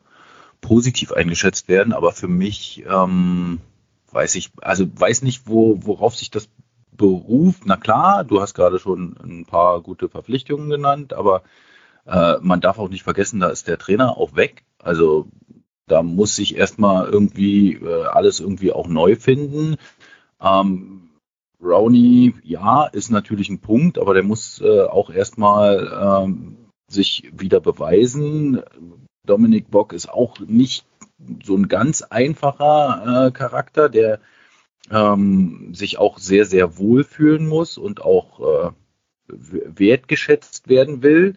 positiv 0.61 1.13
eingeschätzt 1.13 1.69
werden, 1.69 1.93
aber 1.93 2.13
für 2.13 2.29
mich 2.29 2.85
ähm, 2.89 3.61
weiß 4.11 4.35
ich, 4.37 4.51
also 4.63 4.87
weiß 4.95 5.23
nicht, 5.23 5.43
wo, 5.47 5.79
worauf 5.83 6.17
sich 6.17 6.31
das 6.31 6.49
beruft. 6.93 7.67
Na 7.67 7.77
klar, 7.77 8.25
du 8.25 8.41
hast 8.41 8.55
gerade 8.55 8.79
schon 8.79 9.17
ein 9.23 9.45
paar 9.45 9.81
gute 9.83 10.09
Verpflichtungen 10.09 10.71
genannt, 10.71 11.13
aber 11.13 11.43
äh, 12.07 12.37
man 12.41 12.61
darf 12.61 12.79
auch 12.79 12.89
nicht 12.89 13.03
vergessen, 13.03 13.41
da 13.41 13.49
ist 13.49 13.69
der 13.69 13.79
Trainer 13.79 14.17
auch 14.17 14.35
weg. 14.35 14.65
Also 14.79 15.29
da 15.87 16.03
muss 16.03 16.37
sich 16.37 16.57
erstmal 16.57 17.09
irgendwie 17.09 17.75
äh, 17.75 18.05
alles 18.05 18.41
irgendwie 18.41 18.73
auch 18.73 18.89
neu 18.89 19.17
finden. 19.17 19.77
Ähm, 20.41 21.06
Rowney, 21.67 22.35
ja, 22.43 22.87
ist 22.87 23.11
natürlich 23.11 23.49
ein 23.49 23.61
Punkt, 23.61 23.99
aber 23.99 24.15
der 24.15 24.23
muss 24.23 24.61
äh, 24.61 24.83
auch 24.83 25.11
erstmal 25.11 26.25
ähm, 26.25 26.57
sich 26.89 27.31
wieder 27.33 27.61
beweisen. 27.61 28.63
Dominik 29.27 29.71
Bock 29.71 29.93
ist 29.93 30.09
auch 30.09 30.39
nicht 30.41 30.87
so 31.45 31.57
ein 31.57 31.69
ganz 31.69 32.03
einfacher 32.03 33.27
äh, 33.27 33.31
Charakter, 33.33 33.89
der 33.89 34.21
ähm, 34.91 35.75
sich 35.75 35.99
auch 35.99 36.19
sehr, 36.19 36.45
sehr 36.45 36.79
wohlfühlen 36.79 37.47
muss 37.47 37.79
und 37.79 38.03
auch 38.03 38.41
äh, 38.41 38.71
wertgeschätzt 39.29 40.69
werden 40.69 41.03
will. 41.03 41.37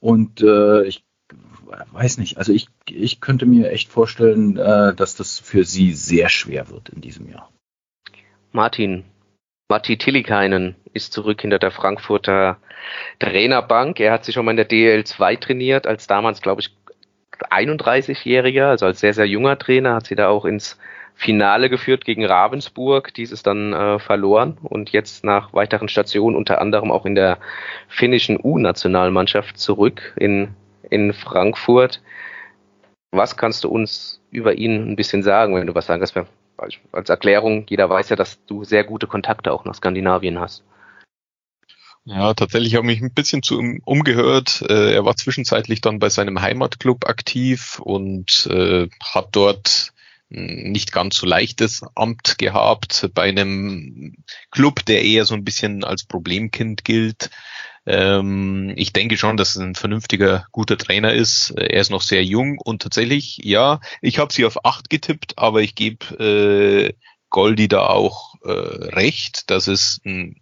Und 0.00 0.42
äh, 0.42 0.84
ich 0.84 1.04
weiß 1.92 2.18
nicht, 2.18 2.36
also 2.38 2.52
ich, 2.52 2.68
ich 2.88 3.20
könnte 3.20 3.46
mir 3.46 3.70
echt 3.70 3.90
vorstellen, 3.90 4.56
äh, 4.56 4.94
dass 4.94 5.16
das 5.16 5.38
für 5.38 5.64
sie 5.64 5.94
sehr 5.94 6.28
schwer 6.28 6.68
wird 6.68 6.90
in 6.90 7.00
diesem 7.00 7.28
Jahr. 7.30 7.50
Martin, 8.52 9.04
Matti 9.68 9.96
Tillikainen 9.96 10.76
ist 10.92 11.12
zurück 11.12 11.40
hinter 11.40 11.58
der 11.58 11.70
Frankfurter 11.70 12.58
Trainerbank. 13.18 13.98
Er 13.98 14.12
hat 14.12 14.24
sich 14.24 14.34
schon 14.34 14.44
mal 14.44 14.50
in 14.50 14.58
der 14.58 14.68
DL2 14.68 15.40
trainiert, 15.40 15.86
als 15.86 16.06
damals, 16.06 16.42
glaube 16.42 16.60
ich, 16.60 16.76
31-Jähriger, 17.50 18.68
also 18.68 18.86
als 18.86 19.00
sehr, 19.00 19.14
sehr 19.14 19.26
junger 19.26 19.58
Trainer, 19.58 19.94
hat 19.94 20.06
sie 20.06 20.14
da 20.14 20.28
auch 20.28 20.44
ins 20.44 20.78
Finale 21.14 21.70
geführt 21.70 22.04
gegen 22.04 22.24
Ravensburg, 22.24 23.14
dieses 23.14 23.42
dann 23.42 23.72
äh, 23.72 23.98
verloren 23.98 24.58
und 24.62 24.90
jetzt 24.90 25.24
nach 25.24 25.52
weiteren 25.52 25.88
Stationen 25.88 26.36
unter 26.36 26.60
anderem 26.60 26.90
auch 26.90 27.06
in 27.06 27.14
der 27.14 27.38
finnischen 27.88 28.38
U-Nationalmannschaft 28.42 29.58
zurück 29.58 30.12
in, 30.16 30.54
in 30.90 31.12
Frankfurt. 31.12 32.02
Was 33.12 33.36
kannst 33.36 33.64
du 33.64 33.68
uns 33.68 34.20
über 34.30 34.54
ihn 34.54 34.90
ein 34.90 34.96
bisschen 34.96 35.22
sagen, 35.22 35.54
wenn 35.54 35.66
du 35.66 35.74
was 35.74 35.86
sagen 35.86 36.00
kannst? 36.00 36.16
Als 36.56 37.08
Erklärung, 37.08 37.66
jeder 37.68 37.90
weiß 37.90 38.10
ja, 38.10 38.16
dass 38.16 38.44
du 38.46 38.64
sehr 38.64 38.84
gute 38.84 39.06
Kontakte 39.06 39.52
auch 39.52 39.64
nach 39.64 39.74
Skandinavien 39.74 40.38
hast. 40.38 40.64
Ja, 42.06 42.34
tatsächlich 42.34 42.74
habe 42.74 42.86
ich 42.92 43.00
mich 43.00 43.10
ein 43.10 43.14
bisschen 43.14 43.42
zu 43.42 43.58
ihm 43.58 43.80
umgehört. 43.84 44.62
Äh, 44.68 44.92
er 44.94 45.04
war 45.06 45.16
zwischenzeitlich 45.16 45.80
dann 45.80 45.98
bei 45.98 46.10
seinem 46.10 46.42
Heimatclub 46.42 47.08
aktiv 47.08 47.80
und 47.82 48.46
äh, 48.50 48.88
hat 49.02 49.28
dort 49.32 49.94
nicht 50.28 50.92
ganz 50.92 51.16
so 51.16 51.26
leichtes 51.26 51.82
Amt 51.94 52.38
gehabt 52.38 53.10
bei 53.14 53.22
einem 53.22 54.16
Club, 54.50 54.84
der 54.84 55.02
eher 55.02 55.24
so 55.24 55.34
ein 55.34 55.44
bisschen 55.44 55.84
als 55.84 56.04
Problemkind 56.04 56.84
gilt. 56.84 57.30
Ähm, 57.86 58.72
ich 58.76 58.92
denke 58.92 59.16
schon, 59.16 59.36
dass 59.36 59.56
es 59.56 59.62
ein 59.62 59.74
vernünftiger, 59.74 60.46
guter 60.52 60.78
Trainer 60.78 61.12
ist. 61.12 61.50
Er 61.50 61.80
ist 61.80 61.90
noch 61.90 62.02
sehr 62.02 62.24
jung 62.24 62.58
und 62.58 62.82
tatsächlich, 62.82 63.38
ja, 63.42 63.80
ich 64.00 64.18
habe 64.18 64.32
sie 64.32 64.44
auf 64.44 64.64
acht 64.64 64.90
getippt, 64.90 65.38
aber 65.38 65.60
ich 65.62 65.74
gebe 65.74 66.06
äh, 66.18 66.94
Goldi 67.30 67.68
da 67.68 67.86
auch 67.86 68.34
äh, 68.44 68.50
recht, 68.50 69.50
dass 69.50 69.66
es 69.66 70.00
ein 70.04 70.40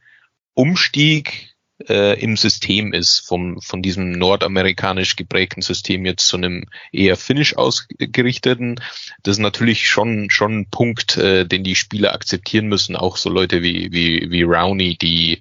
Umstieg 0.54 1.52
äh, 1.88 2.20
im 2.20 2.36
System 2.36 2.92
ist, 2.92 3.20
vom, 3.20 3.60
von 3.60 3.82
diesem 3.82 4.12
nordamerikanisch 4.12 5.16
geprägten 5.16 5.62
System 5.62 6.04
jetzt 6.06 6.26
zu 6.26 6.36
einem 6.36 6.66
eher 6.92 7.16
finnisch 7.16 7.56
ausgerichteten. 7.56 8.80
Das 9.22 9.36
ist 9.36 9.42
natürlich 9.42 9.88
schon, 9.88 10.30
schon 10.30 10.60
ein 10.60 10.70
Punkt, 10.70 11.16
äh, 11.16 11.46
den 11.46 11.64
die 11.64 11.74
Spieler 11.74 12.12
akzeptieren 12.12 12.66
müssen, 12.66 12.94
auch 12.94 13.16
so 13.16 13.30
Leute 13.30 13.62
wie, 13.62 13.90
wie, 13.92 14.30
wie 14.30 14.42
Rowney, 14.42 14.96
die 14.96 15.40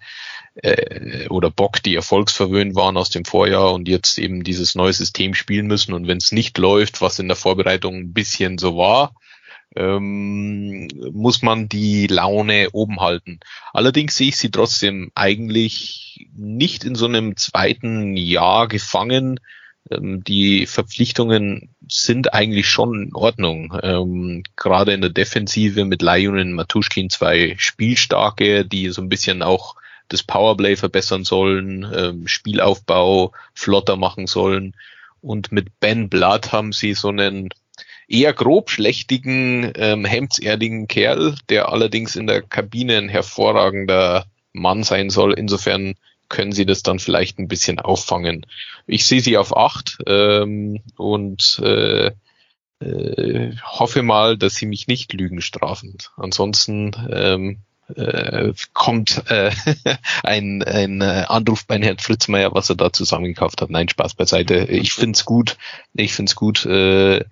äh, 0.56 1.28
oder 1.30 1.50
Bock, 1.50 1.82
die 1.84 1.96
erfolgsverwöhnt 1.96 2.76
waren 2.76 2.98
aus 2.98 3.10
dem 3.10 3.26
Vorjahr 3.26 3.74
und 3.74 3.88
jetzt 3.88 4.18
eben 4.18 4.44
dieses 4.44 4.76
neue 4.76 4.94
System 4.94 5.34
spielen 5.34 5.68
müssen. 5.68 5.94
Und 5.94 6.08
wenn 6.08 6.18
es 6.18 6.32
nicht 6.32 6.58
läuft, 6.58 7.02
was 7.02 7.20
in 7.20 7.28
der 7.28 7.38
Vorbereitung 7.38 7.96
ein 7.96 8.14
bisschen 8.14 8.58
so 8.58 8.76
war, 8.78 9.14
ähm, 9.76 10.88
muss 11.14 11.42
man 11.42 11.70
die 11.70 12.08
Laune 12.08 12.70
oben 12.74 13.00
halten. 13.00 13.40
Allerdings 13.74 14.16
sehe 14.16 14.30
ich 14.30 14.38
sie 14.38 14.52
trotzdem 14.52 15.12
eigentlich 15.16 16.30
nicht 16.36 16.84
in 16.84 16.96
so 16.96 17.06
einem 17.06 17.38
zweiten 17.38 18.18
Jahr 18.18 18.68
gefangen. 18.68 19.40
Ähm, 19.90 20.24
die 20.26 20.66
Verpflichtungen 20.66 21.74
sind 21.88 22.34
eigentlich 22.34 22.68
schon 22.68 23.04
in 23.04 23.16
Ordnung. 23.16 23.74
Ähm, 23.82 24.44
gerade 24.58 24.94
in 24.94 25.02
der 25.02 25.10
Defensive 25.10 25.86
mit 25.86 26.02
Lajunen 26.02 26.52
Matuschkin 26.52 27.10
zwei 27.10 27.56
Spielstarke, 27.58 28.66
die 28.66 28.90
so 28.90 29.02
ein 29.02 29.10
bisschen 29.10 29.42
auch 29.42 29.76
das 30.12 30.24
Powerplay 30.24 30.76
verbessern 30.76 31.24
sollen, 31.24 31.90
ähm, 31.96 32.28
Spielaufbau 32.28 33.32
flotter 33.54 33.96
machen 33.96 34.28
sollen. 34.28 34.76
Und 35.22 35.52
mit 35.52 35.80
Ben 35.80 36.10
Blood 36.10 36.52
haben 36.52 36.74
sie 36.74 36.94
so 36.94 37.10
einen 37.10 37.50
eher 38.08 38.34
grobschlächtigen, 38.34 39.72
ähm, 39.76 40.06
hemdserdigen 40.06 40.88
Kerl, 40.88 41.36
der 41.50 41.70
allerdings 41.70 42.16
in 42.16 42.28
der 42.28 42.42
Kabine 42.42 42.98
ein 42.98 43.10
hervorragender 43.10 44.26
Mann 44.54 44.84
sein 44.84 45.10
soll. 45.10 45.34
Insofern 45.34 45.96
können 46.28 46.52
sie 46.52 46.66
das 46.66 46.84
dann 46.84 47.00
vielleicht 47.00 47.40
ein 47.40 47.48
bisschen 47.48 47.80
auffangen. 47.80 48.46
Ich 48.88 49.06
sehe 49.06 49.22
sie 49.22 49.38
auf 49.38 49.56
acht 49.56 49.98
ähm, 50.08 50.82
und 50.98 51.60
äh, 51.64 52.12
äh, 52.80 53.56
hoffe 53.64 54.02
mal, 54.02 54.38
dass 54.38 54.56
sie 54.56 54.66
mich 54.66 54.88
nicht 54.88 55.14
lügen 55.14 55.42
strafen. 55.42 55.98
Ansonsten 56.18 56.92
ähm, 57.12 57.60
äh, 57.96 58.54
kommt 58.74 59.24
äh, 59.30 59.52
ein, 60.24 60.64
ein 60.64 61.02
äh, 61.02 61.26
Anruf 61.28 61.66
bei 61.66 61.80
Herrn 61.80 62.00
Fritzmeier, 62.00 62.54
was 62.54 62.70
er 62.70 62.76
da 62.76 62.92
zusammengekauft 62.94 63.62
hat. 63.62 63.70
Nein, 63.70 63.90
Spaß 63.90 64.16
beiseite. 64.16 64.66
Ich 64.66 64.94
find's 64.94 65.26
gut. 65.26 65.58
Ich 65.94 66.14
find's 66.14 66.36
gut. 66.36 66.66
Äh, 66.66 67.26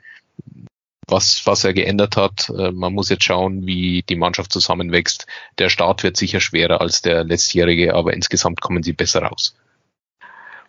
was, 1.11 1.45
was 1.45 1.63
er 1.63 1.73
geändert 1.73 2.17
hat. 2.17 2.49
Äh, 2.49 2.71
man 2.71 2.93
muss 2.93 3.09
jetzt 3.09 3.23
schauen, 3.23 3.65
wie 3.65 4.03
die 4.07 4.15
Mannschaft 4.15 4.51
zusammenwächst. 4.51 5.25
Der 5.57 5.69
Start 5.69 6.03
wird 6.03 6.17
sicher 6.17 6.39
schwerer 6.39 6.81
als 6.81 7.01
der 7.01 7.23
letztjährige, 7.23 7.95
aber 7.95 8.13
insgesamt 8.13 8.61
kommen 8.61 8.83
sie 8.83 8.93
besser 8.93 9.23
raus. 9.23 9.55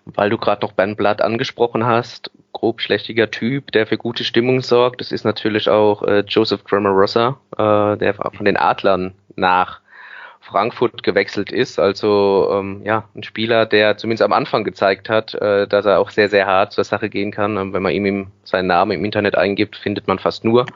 Weil 0.07 0.31
du 0.31 0.39
gerade 0.39 0.65
noch 0.65 0.73
Ben 0.73 0.97
Blatt 0.97 1.21
angesprochen 1.21 1.85
hast, 1.85 2.31
grobschlächtiger 2.53 3.31
Typ, 3.31 3.71
der 3.73 3.87
für 3.87 3.99
gute 3.99 4.25
Stimmung 4.25 4.63
sorgt. 4.63 5.01
Das 5.01 5.13
ist 5.13 5.25
natürlich 5.25 5.69
auch 5.69 6.03
äh, 6.03 6.25
Joseph 6.27 6.65
Grammarosa, 6.65 7.39
äh, 7.53 7.99
der 7.99 8.15
von 8.15 8.45
den 8.45 8.57
Adlern 8.57 9.15
nach 9.41 9.81
Frankfurt 10.41 11.03
gewechselt 11.03 11.53
ist. 11.53 11.79
Also 11.79 12.51
ähm, 12.53 12.83
ja, 12.85 13.05
ein 13.15 13.23
Spieler, 13.23 13.67
der 13.67 13.97
zumindest 13.97 14.23
am 14.23 14.33
Anfang 14.33 14.65
gezeigt 14.65 15.09
hat, 15.09 15.35
äh, 15.35 15.67
dass 15.67 15.87
er 15.87 16.01
auch 16.01 16.11
sehr, 16.11 16.29
sehr 16.29 16.47
hart 16.47 16.73
zur 16.73 16.85
Sache 16.85 17.09
gehen 17.09 17.31
kann. 17.31 17.57
Und 17.57 17.73
wenn 17.73 17.83
man 17.83 17.93
ihm 17.93 18.29
seinen 18.45 18.67
Namen 18.67 18.93
im 18.93 19.05
Internet 19.05 19.37
eingibt, 19.37 19.77
findet 19.77 20.09
man 20.09 20.19
fast 20.19 20.45
nur 20.45 20.67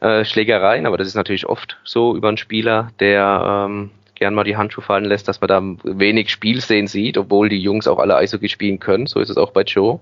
äh, 0.00 0.24
Schlägereien. 0.24 0.86
Aber 0.86 0.96
das 0.96 1.08
ist 1.08 1.16
natürlich 1.16 1.46
oft 1.46 1.78
so 1.82 2.14
über 2.16 2.28
einen 2.28 2.36
Spieler, 2.36 2.88
der 3.00 3.66
ähm, 3.68 3.90
gern 4.14 4.34
mal 4.34 4.44
die 4.44 4.56
Handschuhe 4.56 4.84
fallen 4.84 5.06
lässt, 5.06 5.26
dass 5.28 5.40
man 5.40 5.48
da 5.48 5.60
wenig 5.82 6.30
Spielsehen 6.30 6.86
sieht, 6.86 7.18
obwohl 7.18 7.48
die 7.48 7.60
Jungs 7.60 7.88
auch 7.88 7.98
alle 7.98 8.16
Eishockey 8.16 8.48
spielen 8.48 8.78
können. 8.78 9.06
So 9.06 9.18
ist 9.18 9.30
es 9.30 9.38
auch 9.38 9.50
bei 9.50 9.62
Joe. 9.62 9.98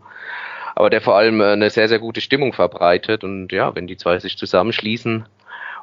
Aber 0.75 0.91
der 0.91 1.01
vor 1.01 1.17
allem 1.17 1.41
äh, 1.41 1.53
eine 1.53 1.71
sehr, 1.71 1.89
sehr 1.89 1.99
gute 1.99 2.21
Stimmung 2.21 2.53
verbreitet. 2.53 3.25
Und 3.25 3.53
ja, 3.53 3.75
wenn 3.75 3.87
die 3.87 3.97
zwei 3.97 4.19
sich 4.19 4.37
zusammenschließen, 4.37 5.25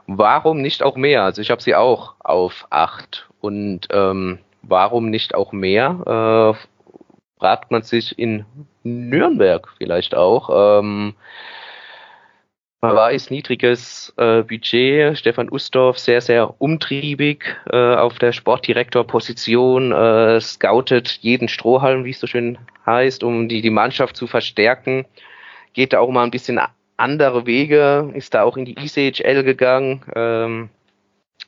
warum 0.07 0.61
nicht 0.61 0.83
auch 0.83 0.95
mehr? 0.95 1.23
Also 1.23 1.41
ich 1.41 1.51
habe 1.51 1.61
sie 1.61 1.75
auch 1.75 2.15
auf 2.19 2.67
acht. 2.69 3.27
Und 3.41 3.87
ähm, 3.91 4.39
warum 4.61 5.09
nicht 5.09 5.35
auch 5.35 5.51
mehr? 5.51 6.55
Äh, 6.55 7.39
fragt 7.39 7.71
man 7.71 7.83
sich 7.83 8.17
in 8.17 8.45
Nürnberg 8.83 9.69
vielleicht 9.77 10.15
auch. 10.15 10.79
Ähm, 10.79 11.15
man 12.81 12.95
weiß, 12.95 13.31
niedriges 13.31 14.13
äh, 14.17 14.43
Budget. 14.43 15.17
Stefan 15.17 15.49
Ustorf 15.51 15.97
sehr, 15.97 16.21
sehr 16.21 16.61
umtriebig 16.61 17.43
äh, 17.71 17.95
auf 17.95 18.19
der 18.19 18.31
Sportdirektorposition, 18.31 19.91
äh, 19.91 20.39
scoutet 20.39 21.17
jeden 21.21 21.47
Strohhalm, 21.47 22.05
wie 22.05 22.11
es 22.11 22.19
so 22.19 22.27
schön 22.27 22.59
heißt, 22.85 23.23
um 23.23 23.49
die, 23.49 23.61
die 23.61 23.71
Mannschaft 23.71 24.15
zu 24.15 24.27
verstärken. 24.27 25.05
Geht 25.73 25.93
da 25.93 25.99
auch 25.99 26.11
mal 26.11 26.23
ein 26.23 26.31
bisschen 26.31 26.59
andere 26.97 27.45
Wege, 27.45 28.11
ist 28.13 28.33
da 28.33 28.43
auch 28.43 28.57
in 28.57 28.65
die 28.65 28.77
ECHL 28.77 29.43
gegangen, 29.43 30.03
ähm, 30.15 30.69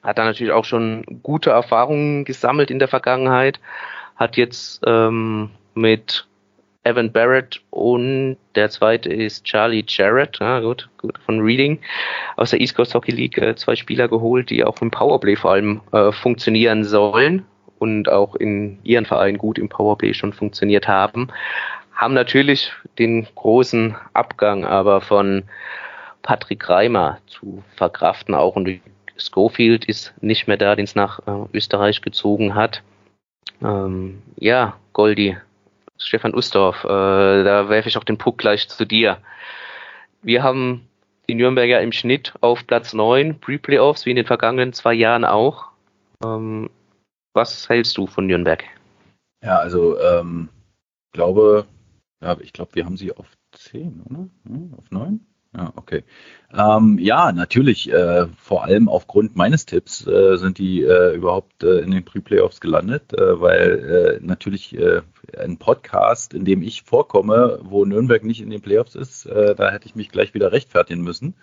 hat 0.03 0.17
da 0.17 0.25
natürlich 0.25 0.53
auch 0.53 0.65
schon 0.65 1.03
gute 1.23 1.51
Erfahrungen 1.51 2.25
gesammelt 2.25 2.71
in 2.71 2.79
der 2.79 2.87
Vergangenheit, 2.87 3.59
hat 4.15 4.37
jetzt 4.37 4.81
ähm, 4.85 5.51
mit 5.73 6.27
Evan 6.83 7.11
Barrett 7.11 7.61
und 7.69 8.37
der 8.55 8.69
zweite 8.69 9.09
ist 9.09 9.43
Charlie 9.43 9.83
Jarrett, 9.87 10.39
ja, 10.39 10.61
gut, 10.61 10.89
gut, 10.97 11.17
von 11.25 11.41
Reading 11.41 11.79
aus 12.37 12.51
der 12.51 12.61
East 12.61 12.75
Coast 12.75 12.93
Hockey 12.93 13.11
League 13.11 13.37
äh, 13.37 13.55
zwei 13.55 13.75
Spieler 13.75 14.07
geholt, 14.07 14.49
die 14.49 14.63
auch 14.63 14.81
im 14.81 14.91
Powerplay 14.91 15.35
vor 15.35 15.51
allem 15.51 15.81
äh, 15.91 16.11
funktionieren 16.11 16.85
sollen 16.85 17.45
und 17.79 18.09
auch 18.09 18.35
in 18.35 18.79
ihren 18.83 19.05
Vereinen 19.05 19.37
gut 19.37 19.59
im 19.59 19.69
Powerplay 19.69 20.13
schon 20.13 20.33
funktioniert 20.33 20.87
haben 20.87 21.27
haben 21.97 22.13
natürlich 22.13 22.71
den 22.99 23.27
großen 23.35 23.95
Abgang 24.13 24.65
aber 24.65 25.01
von 25.01 25.43
Patrick 26.21 26.69
Reimer 26.69 27.17
zu 27.27 27.63
verkraften 27.75 28.35
auch 28.35 28.55
und 28.55 28.79
Schofield 29.17 29.85
ist 29.85 30.13
nicht 30.21 30.47
mehr 30.47 30.57
da, 30.57 30.75
den 30.75 30.85
es 30.85 30.93
nach 30.93 31.19
äh, 31.25 31.47
Österreich 31.53 32.01
gezogen 32.01 32.53
hat. 32.53 32.83
Ähm, 33.63 34.21
ja, 34.35 34.77
Goldi, 34.93 35.37
Stefan 35.97 36.35
Ustorf, 36.35 36.83
äh, 36.83 36.87
da 36.87 37.69
werfe 37.69 37.89
ich 37.89 37.97
auch 37.97 38.03
den 38.03 38.19
Puck 38.19 38.37
gleich 38.37 38.69
zu 38.69 38.85
dir. 38.85 39.17
Wir 40.21 40.43
haben 40.43 40.87
die 41.27 41.33
Nürnberger 41.33 41.81
im 41.81 41.91
Schnitt 41.91 42.33
auf 42.41 42.67
Platz 42.67 42.93
9, 42.93 43.39
Pre-Playoffs, 43.39 44.05
wie 44.05 44.11
in 44.11 44.17
den 44.17 44.25
vergangenen 44.25 44.73
zwei 44.73 44.93
Jahren 44.93 45.25
auch. 45.25 45.65
Ähm, 46.23 46.69
was 47.33 47.67
hältst 47.69 47.97
du 47.97 48.05
von 48.05 48.27
Nürnberg? 48.27 48.63
Ja, 49.43 49.57
also 49.57 49.99
ähm, 49.99 50.49
glaube, 51.13 51.65
ja, 52.21 52.37
ich 52.41 52.53
glaube, 52.53 52.75
wir 52.75 52.85
haben 52.85 52.97
sie 52.97 53.13
auf 53.13 53.27
10, 53.51 54.01
oder? 54.01 54.29
Ja, 54.49 54.77
auf 54.77 54.91
9? 54.91 55.19
Ja, 55.55 55.73
okay. 55.75 56.03
Ähm, 56.53 56.99
ja, 56.99 57.31
natürlich, 57.31 57.91
äh, 57.91 58.27
vor 58.37 58.63
allem 58.63 58.89
aufgrund 58.89 59.35
meines 59.35 59.65
Tipps 59.65 60.05
äh, 60.05 60.37
sind 60.37 60.57
die 60.57 60.83
äh, 60.83 61.15
überhaupt 61.15 61.63
äh, 61.63 61.79
in 61.79 61.91
den 61.91 62.03
Pre-Playoffs 62.03 62.59
gelandet, 62.59 63.13
äh, 63.13 63.39
weil 63.41 64.19
äh, 64.21 64.25
natürlich 64.25 64.77
ein 65.37 65.57
Podcast, 65.57 66.33
in 66.33 66.45
dem 66.45 66.61
ich 66.61 66.83
vorkomme, 66.83 67.59
wo 67.63 67.85
Nürnberg 67.85 68.23
nicht 68.23 68.41
in 68.41 68.49
den 68.49 68.61
Playoffs 68.61 68.95
ist, 68.95 69.25
da 69.25 69.71
hätte 69.71 69.85
ich 69.85 69.95
mich 69.95 70.09
gleich 70.09 70.33
wieder 70.33 70.51
rechtfertigen 70.51 71.03
müssen 71.03 71.35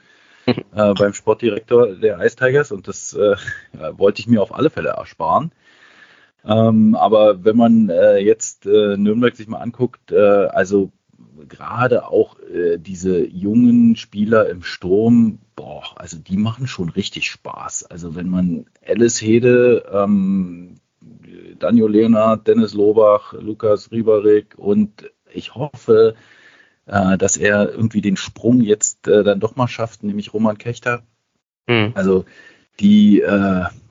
beim 0.72 1.12
Sportdirektor 1.12 1.95
der 1.95 2.18
Ice 2.20 2.37
Tigers 2.37 2.72
und 2.72 2.89
das 2.89 3.14
wollte 3.72 4.20
ich 4.20 4.27
mir 4.27 4.43
auf 4.43 4.55
alle 4.55 4.70
Fälle 4.70 4.91
ersparen. 4.91 5.53
Ähm, 6.47 6.95
aber 6.95 7.45
wenn 7.45 7.57
man 7.57 7.88
äh, 7.88 8.18
jetzt 8.18 8.66
äh, 8.66 8.97
Nürnberg 8.97 9.34
sich 9.34 9.49
mal 9.49 9.59
anguckt, 9.59 10.12
äh, 10.12 10.47
also 10.47 10.92
gerade 11.49 12.07
auch 12.09 12.38
äh, 12.40 12.78
diese 12.78 13.26
jungen 13.26 13.97
Spieler 13.97 14.49
im 14.51 14.62
Sturm, 14.62 15.38
boah, 15.57 15.84
also 15.97 16.18
die 16.18 16.36
machen 16.36 16.66
schon 16.66 16.90
richtig 16.90 17.30
Spaß. 17.30 17.84
Also 17.84 18.14
wenn 18.14 18.28
man 18.28 18.66
Alice 18.86 19.20
Hede, 19.22 19.84
ähm, 19.90 20.76
Daniel 21.59 21.88
Leonard, 21.88 22.47
Dennis 22.47 22.74
Lobach, 22.74 23.32
Lukas 23.32 23.90
Rieberig 23.90 24.59
und 24.59 25.11
ich 25.32 25.55
hoffe, 25.55 26.14
äh, 26.86 27.16
dass 27.16 27.38
er 27.38 27.70
irgendwie 27.72 28.03
den 28.03 28.16
Sprung 28.16 28.61
jetzt 28.61 29.09
äh, 29.09 29.24
dann 29.24 29.40
doch 29.40 29.57
mal 29.57 29.68
schafft, 29.68 30.03
nämlich 30.03 30.34
Roman 30.34 30.59
Kechter. 30.59 31.03
Mhm. 31.66 31.92
Also 31.95 32.26
die, 32.80 33.22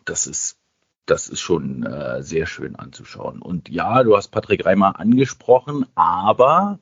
das 0.04 0.28
ist 0.28 0.58
das 1.06 1.28
ist 1.28 1.42
schon 1.42 1.84
äh, 1.84 2.24
sehr 2.24 2.46
schön 2.46 2.76
anzuschauen. 2.76 3.42
Und 3.42 3.70
ja, 3.70 4.04
du 4.04 4.16
hast 4.16 4.30
Patrick 4.30 4.66
Reimer 4.66 5.00
angesprochen, 5.00 5.86
aber 5.96 6.80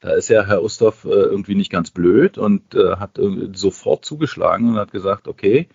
da 0.00 0.12
ist 0.12 0.28
ja 0.28 0.44
Herr 0.44 0.64
Ustorf 0.64 1.04
äh, 1.04 1.10
irgendwie 1.10 1.54
nicht 1.54 1.70
ganz 1.70 1.90
blöd 1.90 2.38
und 2.38 2.74
äh, 2.74 2.96
hat 2.96 3.20
sofort 3.52 4.04
zugeschlagen 4.04 4.70
und 4.70 4.76
hat 4.76 4.90
gesagt, 4.90 5.28
okay, 5.28 5.68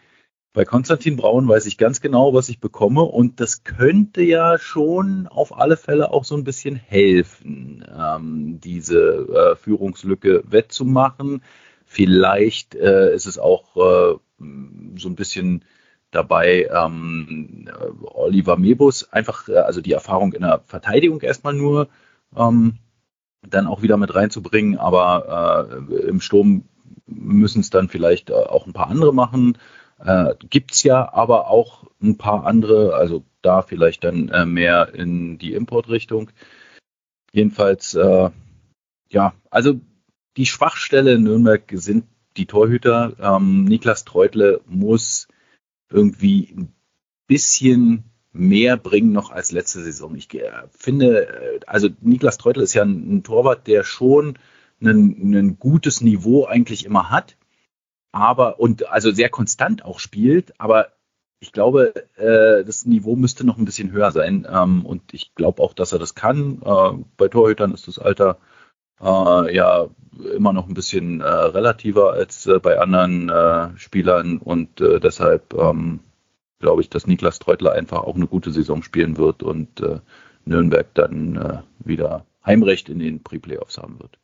bei 0.57 0.65
Konstantin 0.65 1.17
Braun 1.17 1.47
weiß 1.47 1.67
ich 1.67 1.77
ganz 1.77 2.01
genau, 2.01 2.33
was 2.33 2.49
ich 2.49 2.59
bekomme 2.59 3.03
und 3.03 3.39
das 3.39 3.63
könnte 3.63 4.23
ja 4.23 4.57
schon 4.57 5.27
auf 5.27 5.55
alle 5.55 5.77
Fälle 5.77 6.11
auch 6.11 6.25
so 6.25 6.35
ein 6.35 6.43
bisschen 6.43 6.75
helfen, 6.75 7.85
ähm, 7.95 8.59
diese 8.59 8.99
äh, 8.99 9.55
Führungslücke 9.55 10.43
wettzumachen. 10.47 11.43
Vielleicht 11.85 12.75
äh, 12.75 13.13
ist 13.13 13.27
es 13.27 13.37
auch 13.37 13.77
äh, 13.77 14.17
so 14.97 15.09
ein 15.09 15.15
bisschen 15.15 15.63
dabei 16.11 16.69
ähm, 16.73 17.69
Oliver 18.01 18.57
Mebus, 18.57 19.11
einfach 19.11 19.47
äh, 19.49 19.57
also 19.57 19.81
die 19.81 19.93
Erfahrung 19.93 20.33
in 20.33 20.41
der 20.41 20.61
Verteidigung 20.65 21.21
erstmal 21.21 21.53
nur 21.53 21.89
ähm, 22.35 22.77
dann 23.41 23.67
auch 23.67 23.81
wieder 23.81 23.97
mit 23.97 24.13
reinzubringen, 24.13 24.77
aber 24.77 25.67
äh, 25.89 25.95
im 26.07 26.21
Sturm 26.21 26.63
müssen 27.05 27.61
es 27.61 27.69
dann 27.69 27.89
vielleicht 27.89 28.29
äh, 28.29 28.33
auch 28.33 28.65
ein 28.67 28.73
paar 28.73 28.89
andere 28.89 29.13
machen. 29.13 29.57
Äh, 29.99 30.35
Gibt 30.49 30.73
es 30.73 30.83
ja 30.83 31.13
aber 31.13 31.49
auch 31.49 31.85
ein 32.01 32.17
paar 32.17 32.45
andere, 32.45 32.95
also 32.95 33.23
da 33.41 33.61
vielleicht 33.61 34.03
dann 34.03 34.29
äh, 34.29 34.45
mehr 34.45 34.93
in 34.93 35.37
die 35.37 35.53
Importrichtung. 35.53 36.31
Jedenfalls, 37.31 37.93
äh, 37.95 38.29
ja, 39.09 39.33
also 39.49 39.79
die 40.37 40.45
Schwachstelle 40.45 41.13
in 41.13 41.23
Nürnberg 41.23 41.63
sind 41.73 42.05
die 42.35 42.45
Torhüter. 42.45 43.13
Ähm, 43.19 43.65
Niklas 43.65 44.05
Treutle 44.05 44.61
muss 44.67 45.27
irgendwie 45.89 46.53
ein 46.55 46.73
bisschen 47.27 48.03
mehr 48.31 48.77
bringen 48.77 49.11
noch 49.11 49.31
als 49.31 49.51
letzte 49.51 49.83
Saison. 49.83 50.15
Ich 50.15 50.33
äh, 50.33 50.51
finde, 50.69 51.27
äh, 51.27 51.59
also 51.65 51.89
Niklas 52.01 52.37
Treutel 52.37 52.63
ist 52.63 52.73
ja 52.73 52.83
ein, 52.83 53.23
Torwart, 53.23 53.67
der 53.67 53.83
schon 53.83 54.37
ein, 54.81 55.33
ein, 55.33 55.59
gutes 55.59 56.01
Niveau 56.01 56.45
eigentlich 56.45 56.85
immer 56.85 57.09
hat, 57.09 57.35
aber 58.11 58.59
und 58.59 58.87
also 58.89 59.11
sehr 59.11 59.29
konstant 59.29 59.83
auch 59.83 59.99
spielt, 59.99 60.59
aber 60.59 60.89
ich 61.39 61.51
glaube, 61.51 61.93
äh, 62.15 62.63
das 62.63 62.85
Niveau 62.85 63.15
müsste 63.15 63.45
noch 63.45 63.57
ein 63.57 63.65
bisschen 63.65 63.91
höher 63.91 64.11
sein 64.11 64.47
ähm, 64.49 64.85
und 64.85 65.13
ich 65.13 65.35
glaube 65.35 65.61
auch, 65.61 65.73
dass 65.73 65.91
er 65.91 65.99
das 65.99 66.15
kann. 66.15 66.59
Bei 67.17 67.27
Torhütern 67.27 67.73
ist 67.73 67.87
das 67.87 67.99
Alter 67.99 68.39
äh, 69.01 69.55
ja 69.55 69.87
immer 70.35 70.53
noch 70.53 70.67
ein 70.67 70.73
bisschen 70.73 71.21
äh, 71.21 71.25
relativer 71.25 72.13
als 72.13 72.45
äh, 72.47 72.59
bei 72.59 72.79
anderen 72.79 73.29
äh, 73.29 73.77
Spielern 73.77 74.37
und 74.37 74.81
äh, 74.81 74.99
deshalb 74.99 75.53
ähm, 75.53 75.99
glaube 76.59 76.81
ich, 76.81 76.89
dass 76.89 77.07
Niklas 77.07 77.39
Treutler 77.39 77.73
einfach 77.73 77.99
auch 77.99 78.15
eine 78.15 78.27
gute 78.27 78.51
Saison 78.51 78.81
spielen 78.81 79.17
wird 79.17 79.43
und 79.43 79.79
äh, 79.81 79.99
Nürnberg 80.45 80.87
dann 80.93 81.35
äh, 81.35 81.87
wieder 81.87 82.25
Heimrecht 82.45 82.89
in 82.89 82.99
den 82.99 83.21
Pre-Playoffs 83.21 83.77
haben 83.77 83.99
wird. 83.99 84.17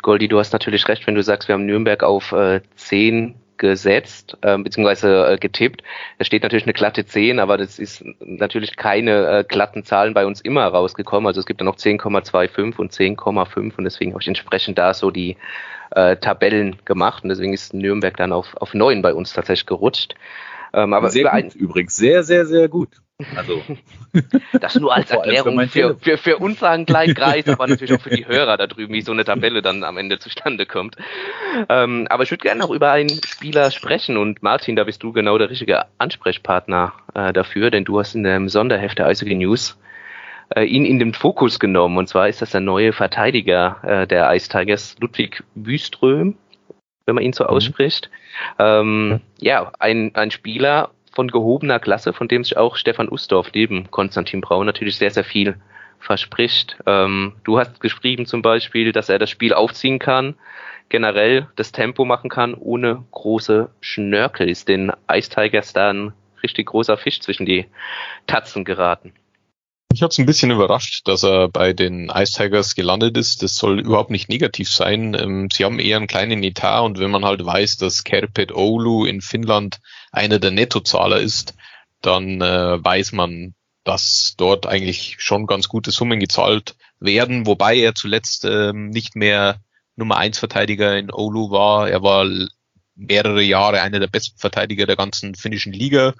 Goldi, 0.00 0.26
du 0.26 0.38
hast 0.38 0.52
natürlich 0.52 0.88
recht, 0.88 1.06
wenn 1.06 1.14
du 1.14 1.22
sagst, 1.22 1.48
wir 1.48 1.54
haben 1.54 1.66
Nürnberg 1.66 2.02
auf 2.02 2.32
äh, 2.32 2.62
10 2.74 3.36
gesetzt, 3.62 4.36
äh, 4.42 4.58
beziehungsweise 4.58 5.26
äh, 5.26 5.38
getippt. 5.38 5.82
Da 6.18 6.24
steht 6.24 6.42
natürlich 6.42 6.64
eine 6.64 6.72
glatte 6.72 7.06
10, 7.06 7.38
aber 7.38 7.56
das 7.56 7.78
ist 7.78 8.04
natürlich 8.20 8.76
keine 8.76 9.38
äh, 9.38 9.44
glatten 9.44 9.84
Zahlen 9.84 10.14
bei 10.14 10.26
uns 10.26 10.40
immer 10.40 10.66
rausgekommen. 10.66 11.28
Also 11.28 11.38
es 11.38 11.46
gibt 11.46 11.60
da 11.60 11.64
noch 11.64 11.76
10,25 11.76 12.76
und 12.76 12.92
10,5 12.92 13.76
und 13.76 13.84
deswegen 13.84 14.12
habe 14.12 14.20
ich 14.20 14.28
entsprechend 14.28 14.78
da 14.78 14.92
so 14.94 15.12
die 15.12 15.36
äh, 15.92 16.16
Tabellen 16.16 16.76
gemacht 16.84 17.22
und 17.22 17.28
deswegen 17.28 17.52
ist 17.52 17.72
Nürnberg 17.72 18.16
dann 18.16 18.32
auf, 18.32 18.56
auf 18.56 18.74
9 18.74 19.00
bei 19.00 19.14
uns 19.14 19.32
tatsächlich 19.32 19.66
gerutscht. 19.66 20.16
Ähm, 20.74 20.92
aber 20.92 21.10
sehr 21.10 21.30
gut, 21.30 21.54
übrigens 21.54 21.94
sehr, 21.94 22.24
sehr, 22.24 22.46
sehr 22.46 22.68
gut. 22.68 22.88
Also 23.36 23.62
das 24.60 24.74
nur 24.76 24.94
als 24.94 25.10
Erklärung 25.10 25.60
für, 25.68 25.96
für, 26.00 26.18
für 26.18 26.38
unseren 26.38 26.86
kleinen 26.86 27.14
Kreis, 27.14 27.48
aber 27.48 27.66
natürlich 27.66 27.94
auch 27.94 28.00
für 28.00 28.10
die 28.10 28.26
Hörer 28.26 28.56
da 28.56 28.66
drüben, 28.66 28.94
wie 28.94 29.02
so 29.02 29.12
eine 29.12 29.24
Tabelle 29.24 29.62
dann 29.62 29.84
am 29.84 29.96
Ende 29.96 30.18
zustande 30.18 30.66
kommt. 30.66 30.96
Ähm, 31.68 32.06
aber 32.10 32.22
ich 32.22 32.30
würde 32.30 32.42
gerne 32.42 32.60
noch 32.60 32.70
über 32.70 32.92
einen 32.92 33.20
Spieler 33.24 33.70
sprechen 33.70 34.16
und 34.16 34.42
Martin, 34.42 34.76
da 34.76 34.84
bist 34.84 35.02
du 35.02 35.12
genau 35.12 35.38
der 35.38 35.50
richtige 35.50 35.86
Ansprechpartner 35.98 36.92
äh, 37.14 37.32
dafür, 37.32 37.70
denn 37.70 37.84
du 37.84 37.98
hast 37.98 38.14
in 38.14 38.24
dem 38.24 38.48
Sonderheft 38.48 38.98
der 38.98 39.06
Eishockey 39.06 39.34
News 39.34 39.78
äh, 40.54 40.64
ihn 40.64 40.84
in 40.84 40.98
den 40.98 41.14
Fokus 41.14 41.58
genommen 41.58 41.98
und 41.98 42.08
zwar 42.08 42.28
ist 42.28 42.42
das 42.42 42.50
der 42.50 42.60
neue 42.60 42.92
Verteidiger 42.92 43.78
äh, 43.82 44.06
der 44.06 44.32
Ice 44.34 44.48
Tigers, 44.48 44.96
Ludwig 45.00 45.42
Wüström, 45.54 46.36
wenn 47.06 47.14
man 47.14 47.24
ihn 47.24 47.32
so 47.32 47.44
mhm. 47.44 47.50
ausspricht. 47.50 48.10
Ähm, 48.58 49.20
ja, 49.40 49.72
ein, 49.78 50.14
ein 50.14 50.30
Spieler 50.30 50.90
von 51.12 51.28
gehobener 51.28 51.78
Klasse, 51.78 52.12
von 52.12 52.28
dem 52.28 52.42
sich 52.42 52.56
auch 52.56 52.76
Stefan 52.76 53.08
Ustorf 53.08 53.50
neben 53.54 53.90
Konstantin 53.90 54.40
Braun 54.40 54.66
natürlich 54.66 54.96
sehr, 54.96 55.10
sehr 55.10 55.24
viel 55.24 55.56
verspricht. 55.98 56.76
Ähm, 56.86 57.34
du 57.44 57.58
hast 57.58 57.80
geschrieben 57.80 58.26
zum 58.26 58.42
Beispiel, 58.42 58.92
dass 58.92 59.08
er 59.08 59.18
das 59.18 59.30
Spiel 59.30 59.52
aufziehen 59.54 59.98
kann, 59.98 60.34
generell 60.88 61.48
das 61.56 61.72
Tempo 61.72 62.04
machen 62.04 62.28
kann, 62.28 62.54
ohne 62.54 63.04
große 63.12 63.70
Schnörkel. 63.80 64.48
Ist 64.48 64.68
den 64.68 64.92
Ice 65.10 65.30
Tigers 65.30 65.72
da 65.72 65.90
ein 65.90 66.12
richtig 66.42 66.66
großer 66.66 66.96
Fisch 66.96 67.20
zwischen 67.20 67.46
die 67.46 67.66
Tatzen 68.26 68.64
geraten? 68.64 69.12
Ich 69.94 70.02
habe 70.02 70.10
es 70.10 70.18
ein 70.18 70.26
bisschen 70.26 70.50
überrascht, 70.50 71.06
dass 71.06 71.22
er 71.22 71.48
bei 71.48 71.74
den 71.74 72.08
Ice 72.08 72.32
Tigers 72.32 72.74
gelandet 72.74 73.16
ist. 73.18 73.42
Das 73.42 73.56
soll 73.56 73.80
überhaupt 73.80 74.10
nicht 74.10 74.28
negativ 74.28 74.70
sein. 74.70 75.14
Ähm, 75.14 75.48
sie 75.52 75.64
haben 75.66 75.78
eher 75.78 75.98
einen 75.98 76.06
kleinen 76.06 76.42
Etat 76.42 76.80
und 76.80 76.98
wenn 76.98 77.10
man 77.10 77.26
halt 77.26 77.44
weiß, 77.44 77.76
dass 77.76 78.02
Kerpet 78.02 78.52
Oulu 78.52 79.04
in 79.04 79.20
Finnland 79.20 79.80
einer 80.10 80.38
der 80.38 80.50
Nettozahler 80.50 81.20
ist, 81.20 81.54
dann 82.00 82.40
äh, 82.40 82.82
weiß 82.82 83.12
man, 83.12 83.54
dass 83.84 84.34
dort 84.38 84.66
eigentlich 84.66 85.16
schon 85.18 85.46
ganz 85.46 85.68
gute 85.68 85.90
Summen 85.90 86.20
gezahlt 86.20 86.74
werden, 86.98 87.46
wobei 87.46 87.76
er 87.76 87.94
zuletzt 87.94 88.46
ähm, 88.46 88.88
nicht 88.88 89.14
mehr 89.14 89.60
Nummer 89.96 90.16
eins 90.16 90.38
Verteidiger 90.38 90.96
in 90.96 91.12
Oulu 91.12 91.50
war. 91.50 91.90
Er 91.90 92.02
war 92.02 92.26
mehrere 92.94 93.42
Jahre 93.42 93.82
einer 93.82 94.00
der 94.00 94.06
besten 94.06 94.38
Verteidiger 94.38 94.86
der 94.86 94.96
ganzen 94.96 95.34
finnischen 95.34 95.72
Liga 95.72 96.14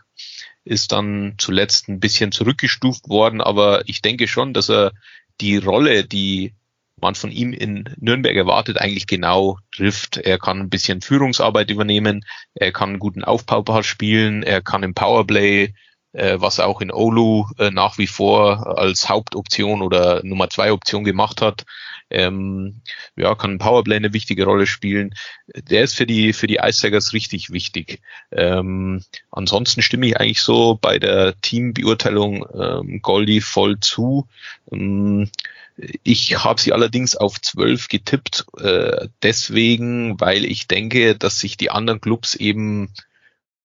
ist 0.64 0.92
dann 0.92 1.34
zuletzt 1.38 1.88
ein 1.88 2.00
bisschen 2.00 2.32
zurückgestuft 2.32 3.08
worden, 3.08 3.40
aber 3.40 3.82
ich 3.88 4.02
denke 4.02 4.28
schon, 4.28 4.54
dass 4.54 4.70
er 4.70 4.92
die 5.40 5.56
Rolle, 5.56 6.04
die 6.04 6.54
man 7.00 7.14
von 7.14 7.32
ihm 7.32 7.52
in 7.52 7.84
Nürnberg 7.98 8.36
erwartet, 8.36 8.78
eigentlich 8.78 9.06
genau 9.06 9.58
trifft. 9.74 10.18
Er 10.18 10.38
kann 10.38 10.60
ein 10.60 10.70
bisschen 10.70 11.00
Führungsarbeit 11.00 11.70
übernehmen, 11.70 12.24
er 12.54 12.72
kann 12.72 12.90
einen 12.90 12.98
guten 13.00 13.24
Aufbaupass 13.24 13.86
spielen, 13.86 14.42
er 14.42 14.62
kann 14.62 14.84
im 14.84 14.94
Powerplay, 14.94 15.74
äh, 16.12 16.36
was 16.38 16.58
er 16.58 16.68
auch 16.68 16.80
in 16.80 16.92
Olu 16.92 17.46
äh, 17.58 17.70
nach 17.70 17.98
wie 17.98 18.06
vor 18.06 18.78
als 18.78 19.08
Hauptoption 19.08 19.82
oder 19.82 20.20
Nummer 20.24 20.48
zwei 20.48 20.72
Option 20.72 21.02
gemacht 21.02 21.42
hat, 21.42 21.64
ähm, 22.12 22.82
ja, 23.16 23.34
kann 23.34 23.58
Powerplay 23.58 23.96
eine 23.96 24.12
wichtige 24.12 24.44
Rolle 24.44 24.66
spielen. 24.66 25.14
Der 25.54 25.82
ist 25.82 25.94
für 25.94 26.06
die, 26.06 26.32
für 26.32 26.46
die 26.46 26.60
Ice 26.62 26.90
richtig 27.12 27.50
wichtig. 27.50 28.00
Ähm, 28.30 29.02
ansonsten 29.30 29.82
stimme 29.82 30.06
ich 30.06 30.18
eigentlich 30.18 30.42
so 30.42 30.78
bei 30.80 30.98
der 30.98 31.40
Teambeurteilung 31.40 32.46
ähm, 32.54 33.02
Goldie 33.02 33.40
voll 33.40 33.80
zu. 33.80 34.28
Ähm, 34.70 35.30
ich 36.02 36.44
habe 36.44 36.60
sie 36.60 36.72
allerdings 36.72 37.16
auf 37.16 37.40
zwölf 37.40 37.88
getippt, 37.88 38.44
äh, 38.58 39.08
deswegen, 39.22 40.20
weil 40.20 40.44
ich 40.44 40.68
denke, 40.68 41.16
dass 41.16 41.40
sich 41.40 41.56
die 41.56 41.70
anderen 41.70 42.00
Clubs 42.00 42.34
eben 42.34 42.90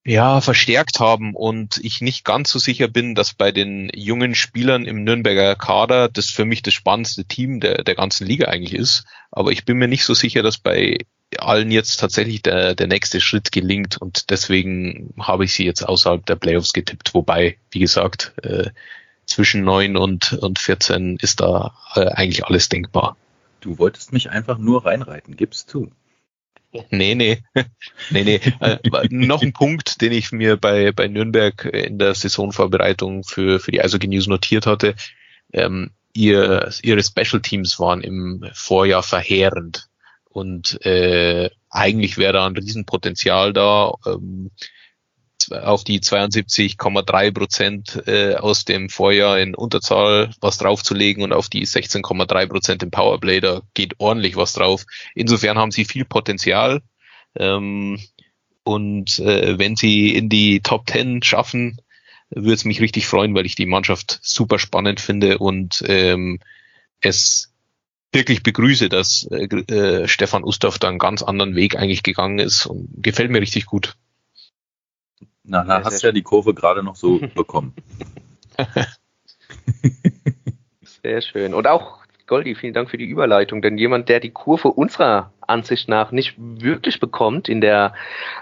ja, 0.08 0.40
verstärkt 0.40 1.02
haben 1.02 1.36
und 1.36 1.82
ich 1.84 2.00
nicht 2.00 2.24
ganz 2.24 2.50
so 2.50 2.60
sicher 2.60 2.88
bin, 2.88 3.14
dass 3.14 3.34
bei 3.34 3.52
den 3.52 3.92
jungen 3.94 4.36
Spielern 4.36 4.86
im 4.86 5.04
Nürnberger 5.04 5.58
Kader 5.58 6.08
das 6.08 6.30
für 6.30 6.46
mich 6.46 6.62
das 6.62 6.74
spannendste 6.74 7.26
Team 7.26 7.60
der, 7.60 7.84
der 7.84 7.96
ganzen 7.96 8.26
Liga 8.26 8.48
eigentlich 8.48 8.74
ist. 8.74 9.04
Aber 9.32 9.52
ich 9.52 9.66
bin 9.66 9.78
mir 9.78 9.90
nicht 9.90 10.06
so 10.06 10.14
sicher, 10.14 10.44
dass 10.44 10.60
bei 10.60 11.00
allen 11.38 11.72
jetzt 11.72 11.98
tatsächlich 11.98 12.42
der, 12.42 12.74
der 12.74 12.88
nächste 12.88 13.20
Schritt 13.20 13.52
gelingt 13.52 13.98
und 13.98 14.30
deswegen 14.30 15.14
habe 15.20 15.44
ich 15.44 15.52
sie 15.52 15.66
jetzt 15.66 15.84
außerhalb 15.84 16.26
der 16.26 16.38
Playoffs 16.38 16.72
getippt. 16.72 17.14
Wobei, 17.14 17.58
wie 17.72 17.80
gesagt, 17.80 18.32
äh, 18.44 18.70
zwischen 19.26 19.66
neun 19.66 19.98
und, 19.98 20.32
und 20.32 20.58
14 20.58 21.18
ist 21.20 21.42
da 21.42 21.76
äh, 21.96 22.08
eigentlich 22.08 22.46
alles 22.46 22.70
denkbar. 22.70 23.18
Du 23.60 23.78
wolltest 23.78 24.14
mich 24.14 24.30
einfach 24.30 24.58
nur 24.58 24.86
reinreiten, 24.86 25.36
gibst 25.36 25.74
du. 25.74 25.92
Nee, 26.90 27.16
nee. 27.16 27.44
nee, 28.10 28.24
nee. 28.24 28.42
Äh, 28.60 28.78
noch 29.10 29.42
ein 29.42 29.54
Punkt, 29.54 30.02
den 30.02 30.12
ich 30.12 30.32
mir 30.32 30.58
bei, 30.58 30.92
bei 30.92 31.08
Nürnberg 31.08 31.66
in 31.66 32.00
der 32.00 32.16
Saisonvorbereitung 32.16 33.24
für, 33.24 33.60
für 33.60 33.72
die 33.72 33.82
Eishockey 33.82 34.08
News 34.08 34.28
notiert 34.28 34.66
hatte. 34.66 34.96
Ähm, 35.54 35.92
ihr, 36.14 36.72
ihre 36.82 37.04
Special 37.04 37.42
Teams 37.42 37.80
waren 37.80 38.02
im 38.02 38.46
Vorjahr 38.54 39.04
verheerend. 39.04 39.88
Und 40.30 40.84
äh, 40.86 41.50
eigentlich 41.70 42.18
wäre 42.18 42.34
da 42.34 42.46
ein 42.46 42.56
Riesenpotenzial 42.56 43.54
da, 43.54 43.94
ähm, 44.06 44.52
auf 45.52 45.84
die 45.84 46.00
72,3 46.00 47.32
Prozent 47.32 48.04
äh, 48.08 48.36
aus 48.36 48.66
dem 48.66 48.90
Vorjahr 48.90 49.40
in 49.40 49.56
Unterzahl 49.56 50.32
was 50.42 50.58
draufzulegen 50.58 51.24
und 51.24 51.34
auf 51.34 51.50
die 51.50 51.66
16,3 51.66 52.48
Prozent 52.48 52.84
im 52.84 52.92
Powerplay, 52.92 53.40
da 53.40 53.62
geht 53.74 53.96
ordentlich 54.00 54.36
was 54.36 54.54
drauf. 54.54 54.86
Insofern 55.16 55.58
haben 55.58 55.72
sie 55.72 55.86
viel 55.86 56.06
Potenzial. 56.06 56.82
Ähm, 57.36 58.00
und 58.64 59.20
äh, 59.20 59.58
wenn 59.58 59.76
sie 59.76 60.16
in 60.16 60.30
die 60.30 60.60
Top 60.62 60.90
10 60.90 61.24
schaffen, 61.24 61.78
würde 62.30 62.54
es 62.54 62.66
mich 62.66 62.82
richtig 62.82 63.08
freuen, 63.08 63.34
weil 63.34 63.46
ich 63.46 63.56
die 63.56 63.66
Mannschaft 63.66 64.20
super 64.22 64.60
spannend 64.60 65.00
finde 65.00 65.38
und 65.38 65.84
ähm, 65.88 66.40
es 67.00 67.54
wirklich 68.12 68.44
begrüße, 68.44 68.90
dass 68.90 69.28
äh, 69.32 70.08
Stefan 70.08 70.44
Ustorf 70.44 70.80
da 70.80 70.90
einen 70.90 71.00
ganz 71.00 71.22
anderen 71.22 71.56
Weg 71.56 71.78
eigentlich 71.78 72.04
gegangen 72.04 72.40
ist 72.40 72.66
und 72.66 72.90
gefällt 72.98 73.32
mir 73.32 73.42
richtig 73.42 73.66
gut. 73.66 73.96
Na, 75.48 75.64
na 75.64 75.84
hast 75.84 76.04
ja 76.04 76.12
die 76.12 76.24
Kurve 76.24 76.54
gerade 76.54 76.84
noch 76.84 76.96
so 76.96 77.20
bekommen. 77.36 77.74
Sehr 81.02 81.22
schön. 81.22 81.54
Und 81.54 81.68
auch 81.68 82.00
Goldi, 82.28 82.56
vielen 82.56 82.74
Dank 82.74 82.90
für 82.90 82.98
die 82.98 83.06
Überleitung, 83.06 83.62
denn 83.62 83.78
jemand, 83.78 84.10
der 84.10 84.20
die 84.20 84.32
Kurve 84.32 84.68
unserer 84.68 85.32
Ansicht 85.40 85.88
nach 85.88 86.12
nicht 86.12 86.36
wirklich 86.38 87.00
bekommt 87.00 87.48
in 87.48 87.62
der 87.62 87.94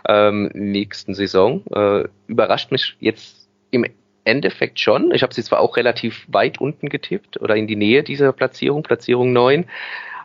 ähm, 0.07 0.49
nächsten 0.53 1.13
Saison, 1.13 1.63
äh, 1.67 2.05
überrascht 2.25 2.71
mich 2.71 2.97
jetzt 2.99 3.47
im 3.69 3.85
Endeffekt 4.23 4.79
schon. 4.79 5.11
Ich 5.11 5.21
habe 5.21 5.35
sie 5.35 5.43
zwar 5.43 5.59
auch 5.59 5.77
relativ 5.77 6.25
weit 6.27 6.59
unten 6.59 6.89
getippt 6.89 7.39
oder 7.39 7.55
in 7.55 7.67
die 7.67 7.75
Nähe 7.75 8.01
dieser 8.01 8.33
Platzierung, 8.33 8.81
Platzierung 8.81 9.31
9, 9.33 9.65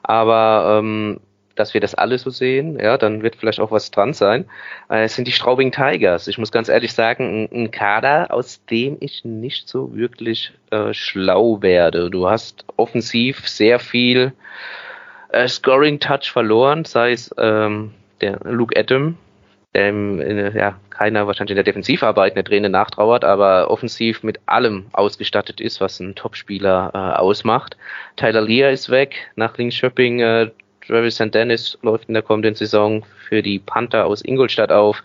aber 0.03 0.79
ähm, 0.79 1.21
dass 1.61 1.75
wir 1.75 1.81
das 1.81 1.95
alle 1.95 2.19
so 2.19 2.31
sehen, 2.31 2.79
ja, 2.81 2.97
dann 2.97 3.23
wird 3.23 3.37
vielleicht 3.37 3.61
auch 3.61 3.71
was 3.71 3.91
dran 3.91 4.15
sein. 4.15 4.47
Äh, 4.89 5.05
es 5.05 5.15
sind 5.15 5.29
die 5.29 5.33
Straubing 5.33 5.71
Tigers. 5.71 6.27
Ich 6.27 6.39
muss 6.39 6.51
ganz 6.51 6.69
ehrlich 6.69 6.93
sagen, 6.95 7.49
ein, 7.53 7.71
Kader, 7.71 8.29
aus 8.31 8.65
dem 8.65 8.97
ich 9.01 9.25
nicht 9.25 9.69
so 9.69 9.95
wirklich 9.95 10.53
äh, 10.71 10.95
schlau 10.95 11.61
werde. 11.61 12.11
Du 12.11 12.29
hast 12.29 12.65
offensiv 12.77 13.47
sehr 13.47 13.79
viel 13.79 14.33
äh, 15.29 15.47
Scoring 15.47 16.01
Touch 16.01 16.33
verloren, 16.33 16.85
sei 16.85 17.13
es 17.13 17.33
ähm, 17.37 17.93
der 18.23 18.41
Luke 18.45 18.75
Adam, 18.79 19.19
dem 19.75 20.21
äh, 20.21 20.57
ja, 20.57 20.77
keiner 20.89 21.27
wahrscheinlich 21.27 21.53
in 21.53 21.57
der 21.57 21.65
Defensivarbeit 21.65 22.33
eine 22.33 22.45
Träne 22.45 22.71
nachtrauert, 22.71 23.25
aber 23.25 23.71
offensiv 23.71 24.23
mit 24.23 24.41
allem 24.47 24.87
ausgestattet 24.93 25.61
ist, 25.61 25.81
was 25.81 26.01
ein 26.01 26.15
Topspieler 26.15 26.91
äh, 26.95 27.19
ausmacht. 27.19 27.77
Tyler 28.17 28.41
Lear 28.41 28.71
ist 28.71 28.89
weg, 28.91 29.31
nach 29.37 29.59
Linköping 29.59 30.21
äh, 30.21 30.51
Travis 30.87 31.17
St. 31.17 31.35
Dennis 31.35 31.79
läuft 31.83 32.09
in 32.09 32.15
der 32.15 32.23
kommenden 32.23 32.55
Saison 32.55 33.05
für 33.29 33.43
die 33.43 33.59
Panther 33.59 34.07
aus 34.07 34.25
Ingolstadt 34.25 34.73
auf. 34.73 35.03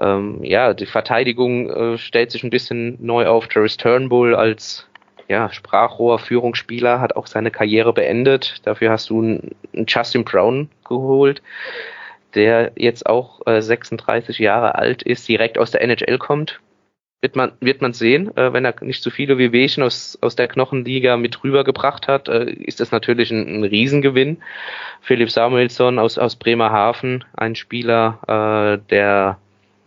Ähm, 0.00 0.42
ja, 0.42 0.74
die 0.74 0.86
Verteidigung 0.86 1.70
äh, 1.70 1.98
stellt 1.98 2.30
sich 2.30 2.42
ein 2.42 2.50
bisschen 2.50 2.98
neu 3.00 3.26
auf. 3.26 3.48
Travis 3.48 3.76
Turnbull 3.76 4.34
als 4.34 4.86
ja, 5.28 5.50
Sprachrohr, 5.52 6.18
Führungsspieler, 6.18 7.00
hat 7.00 7.16
auch 7.16 7.26
seine 7.26 7.50
Karriere 7.50 7.92
beendet. 7.92 8.60
Dafür 8.64 8.90
hast 8.90 9.10
du 9.10 9.22
einen 9.22 9.56
Justin 9.86 10.24
Brown 10.24 10.68
geholt, 10.86 11.42
der 12.34 12.72
jetzt 12.76 13.06
auch 13.06 13.46
äh, 13.46 13.62
36 13.62 14.38
Jahre 14.38 14.74
alt 14.74 15.02
ist, 15.02 15.26
direkt 15.28 15.58
aus 15.58 15.70
der 15.70 15.82
NHL 15.82 16.18
kommt 16.18 16.60
wird 17.24 17.36
man, 17.36 17.52
wird 17.60 17.80
man 17.80 17.94
sehen, 17.94 18.36
äh, 18.36 18.52
wenn 18.52 18.66
er 18.66 18.74
nicht 18.82 19.02
so 19.02 19.08
viele 19.08 19.38
Wehwehchen 19.38 19.82
aus, 19.82 20.18
aus 20.20 20.36
der 20.36 20.46
Knochenliga 20.46 21.16
mit 21.16 21.42
rübergebracht 21.42 22.06
hat, 22.06 22.28
äh, 22.28 22.50
ist 22.50 22.80
das 22.80 22.90
natürlich 22.90 23.30
ein, 23.30 23.60
ein 23.60 23.64
Riesengewinn. 23.64 24.42
Philipp 25.00 25.30
Samuelsson 25.30 25.98
aus, 25.98 26.18
aus 26.18 26.36
Bremerhaven, 26.36 27.24
ein 27.34 27.54
Spieler, 27.54 28.18
äh, 28.28 28.90
der 28.90 29.38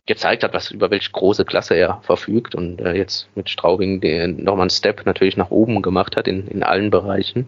gezeigt 0.08 0.44
hat, 0.44 0.56
was 0.56 0.72
über 0.72 0.90
welche 0.90 1.12
große 1.12 1.46
Klasse 1.46 1.76
er 1.76 2.02
verfügt 2.02 2.56
und 2.56 2.82
äh, 2.82 2.94
jetzt 2.94 3.30
mit 3.36 3.52
Straubing 3.52 4.00
nochmal 4.44 4.62
einen 4.62 4.70
Step 4.72 5.06
natürlich 5.06 5.38
nach 5.38 5.52
oben 5.52 5.84
gemacht 5.84 6.16
hat 6.16 6.28
in, 6.28 6.48
in 6.48 6.64
allen 6.64 6.90
Bereichen. 6.90 7.46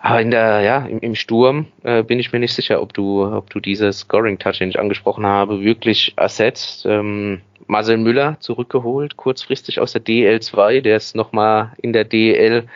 Aber 0.00 0.20
in 0.20 0.30
der, 0.30 0.62
ja, 0.62 0.86
im, 0.86 0.98
im 1.00 1.14
Sturm 1.14 1.66
äh, 1.82 2.02
bin 2.02 2.18
ich 2.18 2.32
mir 2.32 2.38
nicht 2.38 2.54
sicher, 2.54 2.80
ob 2.80 2.94
du, 2.94 3.22
ob 3.22 3.50
du 3.50 3.60
dieses 3.60 4.00
Scoring 4.00 4.38
Touch, 4.38 4.58
den 4.58 4.70
ich 4.70 4.78
angesprochen 4.78 5.26
habe, 5.26 5.60
wirklich 5.60 6.14
ersetzt. 6.16 6.86
Ähm, 6.86 7.42
Marcel 7.66 7.96
Müller 7.96 8.36
zurückgeholt, 8.40 9.16
kurzfristig 9.16 9.80
aus 9.80 9.92
der 9.92 10.04
DL2, 10.04 10.80
der 10.80 10.96
es 10.96 11.14
nochmal 11.14 11.72
in 11.80 11.92
der 11.92 12.04
DL 12.04 12.68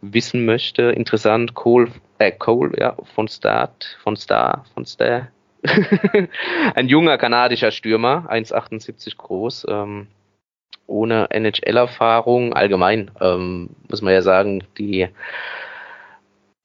wissen 0.00 0.44
möchte. 0.44 0.82
Interessant, 0.82 1.54
Cole, 1.54 1.90
äh, 2.18 2.32
Cole, 2.32 2.72
ja, 2.78 2.96
von 3.14 3.28
Start, 3.28 3.98
von 4.02 4.16
Star, 4.16 4.64
von 4.74 4.84
Star. 4.84 5.28
Ein 6.74 6.88
junger 6.88 7.16
kanadischer 7.16 7.70
Stürmer, 7.70 8.26
1,78 8.30 9.16
groß, 9.16 9.66
ähm, 9.68 10.08
ohne 10.86 11.28
NHL-Erfahrung. 11.30 12.52
Allgemein 12.52 13.10
ähm, 13.20 13.70
muss 13.88 14.02
man 14.02 14.12
ja 14.12 14.20
sagen, 14.20 14.64
die 14.76 15.08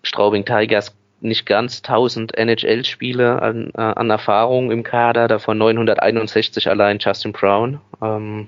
Straubing 0.03 0.45
Tigers 0.45 0.95
nicht 1.21 1.45
ganz 1.45 1.77
1000 1.77 2.37
NHL-Spiele 2.37 3.41
an, 3.41 3.71
äh, 3.75 3.81
an 3.81 4.09
Erfahrung 4.09 4.71
im 4.71 4.83
Kader, 4.83 5.27
davon 5.27 5.57
961 5.57 6.69
allein 6.69 6.99
Justin 6.99 7.33
Brown. 7.33 7.79
Ähm, 8.01 8.47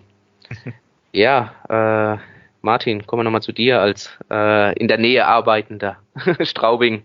ja, 1.11 1.53
äh, 1.69 2.17
Martin, 2.61 3.05
kommen 3.05 3.21
wir 3.21 3.23
nochmal 3.23 3.41
zu 3.41 3.51
dir 3.51 3.81
als 3.81 4.17
äh, 4.29 4.77
in 4.79 4.87
der 4.87 4.97
Nähe 4.97 5.25
arbeitender 5.25 5.97
Straubing. 6.41 7.03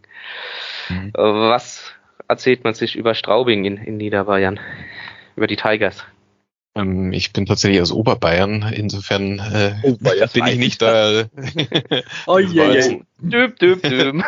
Mhm. 0.89 1.13
Äh, 1.15 1.23
was 1.23 1.93
erzählt 2.29 2.65
man 2.65 2.75
sich 2.75 2.97
über 2.97 3.15
Straubing 3.15 3.65
in, 3.65 3.77
in 3.79 3.97
Niederbayern, 3.97 4.61
über 5.37 5.47
die 5.47 5.57
Tigers? 5.57 6.05
Ähm, 6.77 7.13
ich 7.13 7.33
bin 7.33 7.47
tatsächlich 7.47 7.81
aus 7.81 7.91
Oberbayern, 7.91 8.71
insofern 8.75 9.39
äh, 9.39 9.75
oh, 9.83 9.97
bin 9.97 10.47
ich 10.47 10.59
nicht 10.59 10.83
da. 10.83 11.25
oh 12.27 12.39
je, 12.39 12.73
je. 12.75 13.01
Düb, 13.19 13.59
düb, 13.59 13.83
düb. 13.83 14.23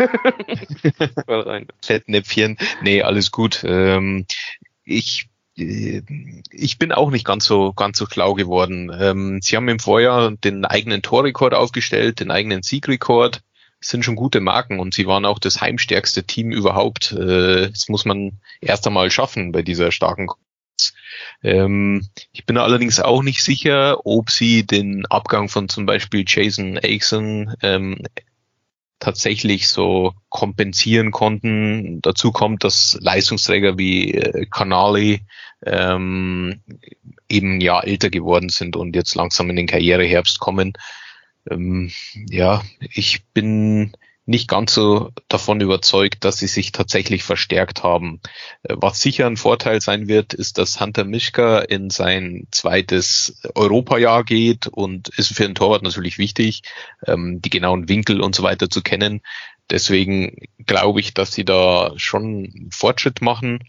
Fettnäpfchen. 1.85 2.57
Nee, 2.83 3.03
alles 3.03 3.31
gut. 3.31 3.63
Ähm, 3.65 4.25
ich 4.85 5.29
äh, 5.59 6.03
ich 6.51 6.79
bin 6.79 6.93
auch 6.93 7.11
nicht 7.11 7.27
ganz 7.27 7.45
so 7.45 7.75
ganz 7.75 7.99
so 7.99 8.07
schlau 8.07 8.33
geworden. 8.33 8.91
Ähm, 8.99 9.41
sie 9.43 9.57
haben 9.57 9.69
im 9.69 9.79
Vorjahr 9.79 10.31
den 10.31 10.65
eigenen 10.65 11.03
Torrekord 11.03 11.53
aufgestellt, 11.53 12.21
den 12.21 12.31
eigenen 12.31 12.63
Siegrekord. 12.63 13.43
Das 13.81 13.91
sind 13.91 14.05
schon 14.05 14.17
gute 14.17 14.41
Marken 14.41 14.81
und 14.81 14.95
sie 14.95 15.07
waren 15.07 15.27
auch 15.27 15.39
das 15.39 15.61
heimstärkste 15.61 16.25
Team 16.25 16.51
überhaupt. 16.51 17.13
Äh, 17.13 17.71
das 17.71 17.91
muss 17.91 18.07
man 18.07 18.41
erst 18.63 18.87
einmal 18.87 19.11
schaffen 19.11 19.53
bei 19.53 19.61
dieser 19.63 19.93
starken 19.93 20.29
ähm, 21.43 22.07
ich 22.33 22.47
bin 22.47 22.57
allerdings 22.59 23.01
auch 23.01 23.23
nicht 23.23 23.43
sicher, 23.43 24.05
ob 24.05 24.31
sie 24.31 24.67
den 24.67 25.07
Abgang 25.07 25.49
von 25.49 25.69
zum 25.69 25.87
Beispiel 25.87 26.25
Jason 26.27 26.79
Aixon 26.79 27.55
ähm, 27.63 28.03
tatsächlich 28.99 29.69
so 29.69 30.15
kompensieren 30.29 31.13
konnten. 31.13 32.01
Dazu 32.03 32.33
kommt, 32.33 32.65
dass 32.65 32.99
Leistungsträger 33.01 33.79
wie 33.79 34.15
äh, 34.15 34.47
Canali 34.47 35.21
ähm, 35.65 36.61
eben 37.29 37.61
ja 37.61 37.81
älter 37.81 38.11
geworden 38.11 38.49
sind 38.49 38.77
und 38.77 38.97
jetzt 38.97 39.15
langsam 39.15 39.51
in 39.51 39.57
den 39.57 39.67
Karriereherbst 39.67 40.41
kommen. 40.41 40.73
Ähm, 41.49 41.91
ja, 42.29 42.63
ich 42.81 43.25
bin 43.33 43.93
nicht 44.29 44.47
ganz 44.47 44.75
so 44.75 45.11
davon 45.29 45.61
überzeugt, 45.63 46.23
dass 46.23 46.37
sie 46.37 46.49
sich 46.49 46.71
tatsächlich 46.71 47.25
verstärkt 47.25 47.83
haben. 47.83 48.21
Äh, 48.63 48.75
was 48.77 49.01
sicher 49.01 49.27
ein 49.27 49.39
Vorteil 49.39 49.81
sein 49.81 50.07
wird, 50.07 50.35
ist, 50.35 50.59
dass 50.59 50.81
Hunter 50.81 51.05
Mischka 51.05 51.61
in 51.61 51.89
sein 51.89 52.47
zweites 52.51 53.41
Europajahr 53.55 54.25
geht 54.25 54.67
und 54.67 55.09
ist 55.09 55.35
für 55.35 55.45
den 55.45 55.55
Torwart 55.55 55.83
natürlich 55.83 56.19
wichtig, 56.19 56.63
ähm, 57.07 57.41
die 57.41 57.51
genauen 57.51 57.89
Winkel 57.89 58.21
und 58.21 58.35
so 58.35 58.43
weiter 58.43 58.69
zu 58.69 58.83
kennen. 58.83 59.23
Deswegen 59.71 60.37
glaube 60.67 61.01
ich, 61.01 61.15
dass 61.15 61.33
sie 61.33 61.45
da 61.45 61.93
schon 61.97 62.69
Fortschritt 62.71 63.23
machen. 63.23 63.65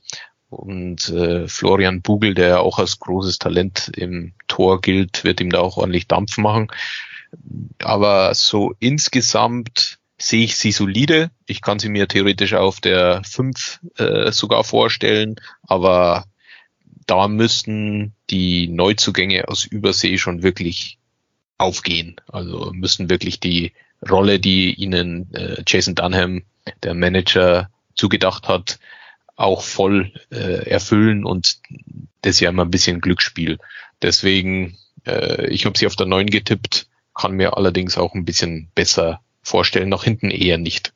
Und 0.50 1.10
äh, 1.10 1.48
Florian 1.48 2.02
Bugel, 2.02 2.34
der 2.34 2.62
auch 2.62 2.80
als 2.80 3.00
großes 3.00 3.38
Talent 3.38 3.92
im 3.96 4.34
Tor 4.48 4.82
gilt, 4.82 5.24
wird 5.24 5.40
ihm 5.40 5.52
da 5.52 5.60
auch 5.60 5.78
ordentlich 5.78 6.08
Dampf 6.08 6.38
machen. 6.38 6.68
Aber 7.84 8.34
so 8.34 8.74
insgesamt 8.80 9.99
sehe 10.22 10.44
ich 10.44 10.58
sie 10.58 10.72
solide. 10.72 11.32
Ich 11.46 11.62
kann 11.62 11.80
sie 11.80 11.90
mir 11.90 12.08
theoretisch 12.08 12.54
auf 12.54 12.82
der 12.82 13.22
5 13.24 13.80
äh, 13.98 14.32
sogar 14.32 14.64
vorstellen, 14.64 15.36
aber 15.64 16.26
da 17.06 17.28
müssten 17.28 18.14
die 18.30 18.68
Neuzugänge 18.68 19.48
aus 19.48 19.66
Übersee 19.66 20.18
schon 20.18 20.44
wirklich 20.44 21.00
aufgehen. 21.58 22.18
Also 22.28 22.72
müssen 22.74 23.10
wirklich 23.10 23.40
die 23.40 23.74
Rolle, 24.08 24.40
die 24.40 24.74
ihnen 24.74 25.34
äh, 25.34 25.64
Jason 25.66 25.96
Dunham, 25.96 26.44
der 26.84 26.94
Manager, 26.94 27.70
zugedacht 27.96 28.48
hat, 28.48 28.80
auch 29.36 29.62
voll 29.62 30.14
äh, 30.32 30.70
erfüllen 30.70 31.26
und 31.26 31.60
das 32.22 32.36
ist 32.36 32.40
ja 32.42 32.50
immer 32.50 32.64
ein 32.66 32.72
bisschen 32.72 33.02
Glücksspiel. 33.02 33.58
Deswegen, 34.02 34.78
äh, 35.06 35.48
ich 35.48 35.66
habe 35.66 35.78
sie 35.78 35.88
auf 35.88 35.96
der 35.96 36.06
9 36.06 36.28
getippt, 36.28 36.88
kann 37.14 37.34
mir 37.34 37.58
allerdings 37.58 37.98
auch 37.98 38.14
ein 38.14 38.26
bisschen 38.26 38.70
besser 38.76 39.22
vorstellen, 39.42 39.90
nach 39.90 40.04
hinten 40.04 40.30
eher 40.30 40.58
nicht. 40.58 40.94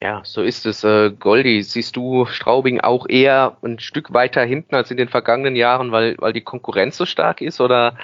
Ja, 0.00 0.22
so 0.24 0.42
ist 0.42 0.64
es. 0.66 0.84
Äh, 0.84 1.10
Goldi, 1.10 1.62
siehst 1.62 1.96
du 1.96 2.24
Straubing 2.26 2.80
auch 2.80 3.08
eher 3.08 3.56
ein 3.62 3.80
Stück 3.80 4.12
weiter 4.12 4.44
hinten 4.44 4.76
als 4.76 4.90
in 4.90 4.96
den 4.96 5.08
vergangenen 5.08 5.56
Jahren, 5.56 5.90
weil, 5.90 6.16
weil 6.18 6.32
die 6.32 6.40
Konkurrenz 6.40 6.96
so 6.96 7.04
stark 7.04 7.40
ist 7.40 7.60
oder 7.60 7.98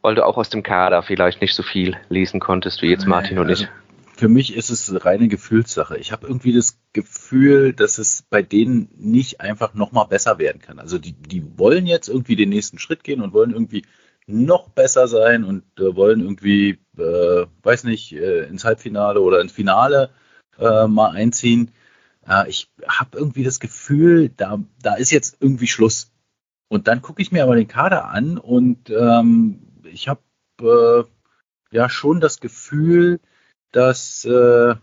weil 0.00 0.14
du 0.14 0.24
auch 0.24 0.36
aus 0.36 0.50
dem 0.50 0.62
Kader 0.62 1.02
vielleicht 1.02 1.40
nicht 1.40 1.54
so 1.54 1.62
viel 1.62 1.96
lesen 2.08 2.38
konntest 2.38 2.82
wie 2.82 2.90
jetzt 2.90 3.06
Martin 3.06 3.38
und 3.38 3.48
ich? 3.48 3.62
Also 3.62 3.72
für 4.16 4.28
mich 4.28 4.54
ist 4.54 4.70
es 4.70 5.04
reine 5.04 5.26
Gefühlssache. 5.26 5.98
Ich 5.98 6.12
habe 6.12 6.26
irgendwie 6.26 6.52
das 6.52 6.78
Gefühl, 6.92 7.72
dass 7.72 7.98
es 7.98 8.22
bei 8.22 8.42
denen 8.42 8.88
nicht 8.96 9.40
einfach 9.40 9.74
nochmal 9.74 10.06
besser 10.06 10.38
werden 10.38 10.60
kann. 10.60 10.78
Also 10.78 10.98
die, 10.98 11.12
die 11.12 11.58
wollen 11.58 11.86
jetzt 11.86 12.08
irgendwie 12.08 12.36
den 12.36 12.50
nächsten 12.50 12.78
Schritt 12.78 13.02
gehen 13.02 13.20
und 13.20 13.32
wollen 13.32 13.50
irgendwie 13.50 13.84
noch 14.26 14.68
besser 14.68 15.08
sein 15.08 15.42
und 15.42 15.64
äh, 15.78 15.96
wollen 15.96 16.20
irgendwie, 16.20 16.78
äh, 16.98 17.46
weiß 17.62 17.84
nicht, 17.84 18.12
äh, 18.12 18.44
ins 18.44 18.64
Halbfinale 18.64 19.20
oder 19.20 19.40
ins 19.40 19.52
Finale 19.52 20.10
äh, 20.58 20.86
mal 20.86 21.10
einziehen. 21.10 21.72
Äh, 22.26 22.48
ich 22.48 22.70
habe 22.86 23.18
irgendwie 23.18 23.44
das 23.44 23.60
Gefühl, 23.60 24.30
da, 24.30 24.60
da 24.82 24.94
ist 24.94 25.10
jetzt 25.10 25.38
irgendwie 25.40 25.66
Schluss. 25.66 26.12
Und 26.68 26.88
dann 26.88 27.02
gucke 27.02 27.22
ich 27.22 27.32
mir 27.32 27.44
aber 27.44 27.56
den 27.56 27.68
Kader 27.68 28.06
an 28.06 28.38
und 28.38 28.90
ähm, 28.90 29.60
ich 29.84 30.08
habe 30.08 30.22
äh, 30.60 31.04
ja 31.70 31.88
schon 31.88 32.20
das 32.20 32.40
Gefühl, 32.40 33.20
dass 33.72 34.24
äh, 34.24 34.74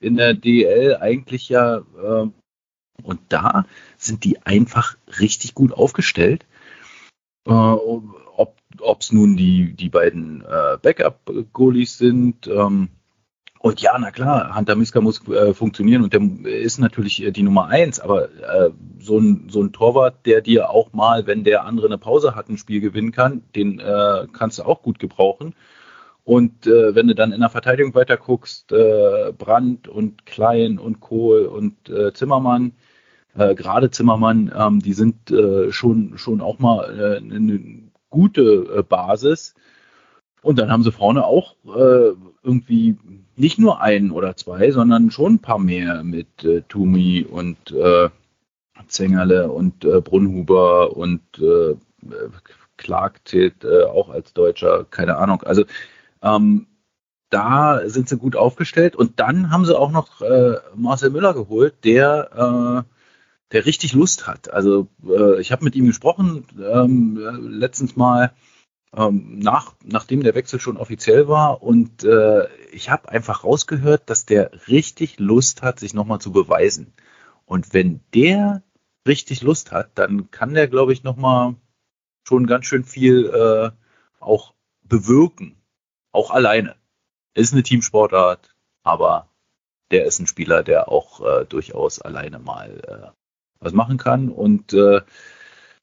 in 0.00 0.16
der 0.16 0.34
DL 0.34 0.96
eigentlich 0.96 1.48
ja 1.48 1.82
und 3.02 3.20
da 3.28 3.66
sind 3.96 4.24
die 4.24 4.42
einfach 4.42 4.96
richtig 5.20 5.54
gut 5.54 5.72
aufgestellt. 5.72 6.46
Äh, 7.46 7.50
ob 8.80 9.02
es 9.02 9.12
nun 9.12 9.36
die, 9.36 9.74
die 9.74 9.88
beiden 9.88 10.42
äh, 10.42 10.78
Backup-Goalies 10.80 11.98
sind, 11.98 12.46
ähm, 12.46 12.88
und 13.62 13.80
ja, 13.80 13.96
na 13.96 14.10
klar, 14.10 14.56
Hunter 14.56 14.74
Miska 14.74 15.00
muss 15.00 15.26
äh, 15.28 15.54
funktionieren 15.54 16.02
und 16.02 16.12
der 16.12 16.20
ist 16.52 16.78
natürlich 16.78 17.22
äh, 17.22 17.30
die 17.30 17.44
Nummer 17.44 17.68
eins, 17.68 18.00
aber 18.00 18.24
äh, 18.24 18.70
so, 18.98 19.18
ein, 19.18 19.50
so 19.50 19.62
ein 19.62 19.72
Torwart, 19.72 20.26
der 20.26 20.40
dir 20.40 20.68
auch 20.68 20.92
mal, 20.92 21.28
wenn 21.28 21.44
der 21.44 21.64
andere 21.64 21.86
eine 21.86 21.96
Pause 21.96 22.34
hat, 22.34 22.48
ein 22.48 22.58
Spiel 22.58 22.80
gewinnen 22.80 23.12
kann, 23.12 23.44
den 23.54 23.78
äh, 23.78 24.26
kannst 24.32 24.58
du 24.58 24.64
auch 24.64 24.82
gut 24.82 24.98
gebrauchen. 24.98 25.54
Und 26.24 26.66
äh, 26.66 26.96
wenn 26.96 27.06
du 27.06 27.14
dann 27.14 27.30
in 27.30 27.38
der 27.38 27.50
Verteidigung 27.50 27.94
weiter 27.94 28.16
guckst, 28.16 28.72
äh, 28.72 29.32
Brandt 29.32 29.86
und 29.86 30.26
Klein 30.26 30.80
und 30.80 30.98
Kohl 30.98 31.46
und 31.46 31.76
Zimmermann, 32.14 32.72
gerade 33.34 33.90
Zimmermann, 33.90 34.52
ähm, 34.54 34.80
die 34.80 34.92
sind 34.92 35.32
schon, 35.70 36.18
schon 36.18 36.40
auch 36.42 36.58
mal 36.58 37.16
eine 37.16 37.91
gute 38.12 38.42
äh, 38.76 38.82
Basis. 38.84 39.54
Und 40.42 40.58
dann 40.58 40.70
haben 40.70 40.84
sie 40.84 40.92
vorne 40.92 41.24
auch 41.24 41.56
äh, 41.66 42.12
irgendwie 42.42 42.96
nicht 43.36 43.58
nur 43.58 43.80
einen 43.80 44.12
oder 44.12 44.36
zwei, 44.36 44.70
sondern 44.70 45.10
schon 45.10 45.34
ein 45.34 45.38
paar 45.40 45.58
mehr 45.58 46.04
mit 46.04 46.44
äh, 46.44 46.62
Tumi 46.62 47.26
und 47.28 47.72
äh, 47.72 48.08
Zengerle 48.88 49.50
und 49.50 49.84
äh, 49.84 50.00
Brunhuber 50.00 50.96
und 50.96 51.22
äh, 51.38 51.76
Clark 52.76 53.20
zählt 53.24 53.64
äh, 53.64 53.84
auch 53.84 54.10
als 54.10 54.32
Deutscher, 54.32 54.84
keine 54.90 55.16
Ahnung. 55.16 55.42
Also 55.42 55.64
ähm, 56.22 56.66
da 57.30 57.88
sind 57.88 58.08
sie 58.08 58.18
gut 58.18 58.36
aufgestellt 58.36 58.96
und 58.96 59.20
dann 59.20 59.50
haben 59.50 59.64
sie 59.64 59.78
auch 59.78 59.92
noch 59.92 60.20
äh, 60.20 60.56
Marcel 60.74 61.10
Müller 61.10 61.32
geholt, 61.32 61.74
der 61.84 62.84
äh, 62.84 62.91
der 63.52 63.66
richtig 63.66 63.92
Lust 63.92 64.26
hat. 64.26 64.50
Also 64.50 64.88
äh, 65.06 65.40
ich 65.40 65.52
habe 65.52 65.64
mit 65.64 65.76
ihm 65.76 65.86
gesprochen 65.86 66.46
ähm, 66.58 67.16
letztens 67.50 67.96
mal 67.96 68.32
ähm, 68.94 69.38
nach, 69.38 69.74
nachdem 69.84 70.22
der 70.22 70.34
Wechsel 70.34 70.60
schon 70.60 70.76
offiziell 70.76 71.28
war. 71.28 71.62
Und 71.62 72.04
äh, 72.04 72.46
ich 72.72 72.90
habe 72.90 73.08
einfach 73.08 73.44
rausgehört, 73.44 74.08
dass 74.10 74.26
der 74.26 74.68
richtig 74.68 75.18
Lust 75.18 75.62
hat, 75.62 75.80
sich 75.80 75.94
nochmal 75.94 76.20
zu 76.20 76.32
beweisen. 76.32 76.92
Und 77.44 77.74
wenn 77.74 78.00
der 78.14 78.62
richtig 79.06 79.42
Lust 79.42 79.72
hat, 79.72 79.90
dann 79.96 80.30
kann 80.30 80.54
der, 80.54 80.68
glaube 80.68 80.92
ich, 80.92 81.02
nochmal 81.02 81.56
schon 82.26 82.46
ganz 82.46 82.66
schön 82.66 82.84
viel 82.84 83.26
äh, 83.26 83.70
auch 84.20 84.54
bewirken. 84.82 85.56
Auch 86.12 86.30
alleine. 86.30 86.76
Ist 87.34 87.52
eine 87.52 87.62
Teamsportart, 87.62 88.54
aber 88.82 89.28
der 89.90 90.04
ist 90.04 90.18
ein 90.18 90.26
Spieler, 90.26 90.62
der 90.62 90.88
auch 90.88 91.20
äh, 91.20 91.44
durchaus 91.46 92.00
alleine 92.00 92.38
mal 92.38 92.80
äh, 92.86 93.21
was 93.62 93.72
machen 93.72 93.98
kann. 93.98 94.28
Und 94.28 94.72
äh, 94.72 95.00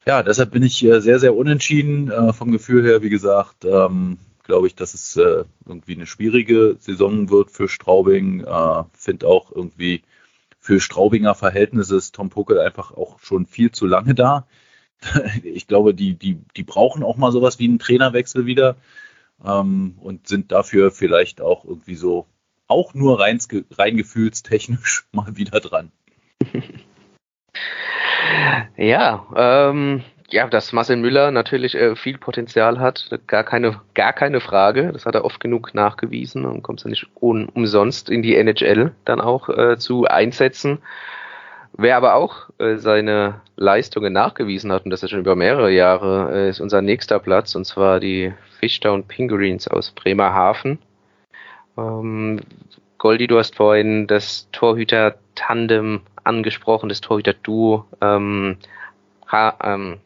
ja, 0.06 0.24
deshalb 0.24 0.52
bin 0.52 0.64
ich 0.64 0.84
äh, 0.84 1.02
sehr, 1.02 1.20
sehr 1.20 1.36
unentschieden. 1.36 2.12
Äh, 2.12 2.34
vom 2.34 2.52
Gefühl 2.52 2.86
her, 2.86 3.02
wie 3.02 3.10
gesagt, 3.10 3.66
ähm, 3.66 4.18
glaube 4.44 4.68
ich, 4.68 4.76
dass 4.76 4.94
es 4.94 5.16
äh, 5.16 5.46
irgendwie 5.66 5.96
eine 5.96 6.08
schwierige 6.08 6.78
Saison 6.80 7.30
wird 7.30 7.52
für 7.52 7.70
Straubing. 7.70 8.44
Äh, 8.44 8.84
Finde 8.94 9.28
auch 9.28 9.52
irgendwie 9.52 10.04
für 10.60 10.80
Straubinger 10.80 11.36
Verhältnisse 11.36 11.96
ist 11.96 12.16
Tom 12.16 12.30
Puckel 12.30 12.60
einfach 12.60 12.92
auch 12.92 13.20
schon 13.20 13.46
viel 13.46 13.72
zu 13.72 13.86
lange 13.86 14.14
da. 14.14 14.46
ich 15.44 15.68
glaube, 15.68 15.94
die, 15.94 16.16
die, 16.16 16.40
die 16.56 16.64
brauchen 16.64 17.04
auch 17.04 17.18
mal 17.18 17.32
sowas 17.32 17.60
wie 17.60 17.66
einen 17.66 17.80
Trainerwechsel 17.80 18.46
wieder 18.46 18.76
ähm, 19.44 19.96
und 20.00 20.28
sind 20.28 20.52
dafür 20.52 20.92
vielleicht 20.92 21.42
auch 21.42 21.64
irgendwie 21.64 21.96
so 21.96 22.28
auch 22.68 22.94
nur 22.94 23.20
rein, 23.20 23.40
rein 23.72 23.98
gefühlstechnisch 23.98 25.08
mal 25.12 25.38
wieder 25.38 25.60
dran. 25.60 25.92
Ja, 28.78 29.26
ähm, 29.36 30.04
ja, 30.32 30.48
dass 30.48 30.74
Marcel 30.74 30.98
Müller 30.98 31.32
natürlich 31.32 31.76
äh, 31.76 31.96
viel 31.96 32.18
Potenzial 32.18 32.80
hat, 32.80 33.10
gar 33.28 33.44
keine, 33.44 33.82
gar 33.96 34.14
keine 34.14 34.42
Frage. 34.42 34.92
Das 34.94 35.06
hat 35.06 35.16
er 35.16 35.26
oft 35.26 35.40
genug 35.40 35.74
nachgewiesen 35.74 36.46
und 36.46 36.62
kommt 36.62 36.84
ja 36.84 36.90
nicht 36.90 37.08
un 37.20 37.50
umsonst 37.50 38.10
in 38.10 38.22
die 38.22 38.36
NHL 38.36 38.92
dann 39.06 39.22
auch 39.22 39.50
äh, 39.50 39.78
zu 39.78 40.06
einsetzen. 40.06 40.80
Wer 41.74 41.98
aber 41.98 42.16
auch 42.16 42.50
äh, 42.60 42.76
seine 42.78 43.42
Leistungen 43.56 44.14
nachgewiesen 44.14 44.72
hat, 44.72 44.86
und 44.86 44.92
das 44.92 45.04
ist 45.04 45.12
schon 45.12 45.20
über 45.20 45.36
mehrere 45.36 45.72
Jahre, 45.72 46.32
äh, 46.34 46.50
ist 46.50 46.60
unser 46.60 46.82
nächster 46.82 47.20
Platz, 47.20 47.56
und 47.56 47.66
zwar 47.66 48.00
die 48.00 48.34
Fishtown 48.60 49.06
Pinguins 49.06 49.68
aus 49.68 49.92
Bremerhaven. 49.92 50.80
Ähm, 51.78 52.42
Goldi, 52.98 53.28
du 53.28 53.38
hast 53.38 53.56
vorhin 53.56 54.08
das 54.08 54.50
Torhüter-Tandem 54.52 56.02
angesprochen, 56.30 56.90
das 56.90 57.02
Torhüter-Duo 57.02 57.86
ähm, 58.02 58.58
ha 59.28 59.58
ähm, 59.64 60.00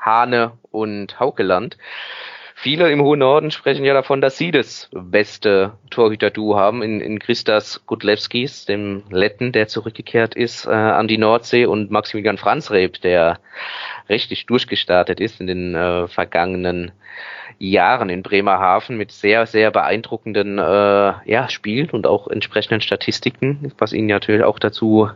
Hane 0.00 0.52
und 0.70 1.20
Haukeland. 1.20 1.76
Viele 2.62 2.90
im 2.90 3.00
hohen 3.00 3.20
Norden 3.20 3.50
sprechen 3.50 3.86
ja 3.86 3.94
davon, 3.94 4.20
dass 4.20 4.36
sie 4.36 4.50
das 4.50 4.90
beste 4.92 5.72
Torhüter-Duo 5.88 6.56
haben 6.58 6.82
in, 6.82 7.00
in 7.00 7.18
Christas 7.18 7.86
Gudlewskis, 7.86 8.66
dem 8.66 9.02
Letten, 9.10 9.52
der 9.52 9.66
zurückgekehrt 9.66 10.34
ist 10.34 10.66
äh, 10.66 10.70
an 10.70 11.08
die 11.08 11.16
Nordsee 11.16 11.64
und 11.64 11.90
Maximilian 11.90 12.36
Franzreb, 12.36 13.00
der 13.00 13.38
richtig 14.10 14.44
durchgestartet 14.44 15.20
ist 15.20 15.40
in 15.40 15.46
den 15.46 15.74
äh, 15.74 16.06
vergangenen 16.08 16.92
Jahren 17.58 18.10
in 18.10 18.22
Bremerhaven 18.22 18.98
mit 18.98 19.10
sehr, 19.10 19.46
sehr 19.46 19.70
beeindruckenden 19.70 20.58
äh, 20.58 21.12
ja, 21.24 21.48
Spielen 21.48 21.88
und 21.90 22.06
auch 22.06 22.28
entsprechenden 22.28 22.82
Statistiken, 22.82 23.72
was 23.78 23.94
ihn 23.94 24.06
natürlich 24.06 24.44
auch 24.44 24.58
dazu 24.58 25.10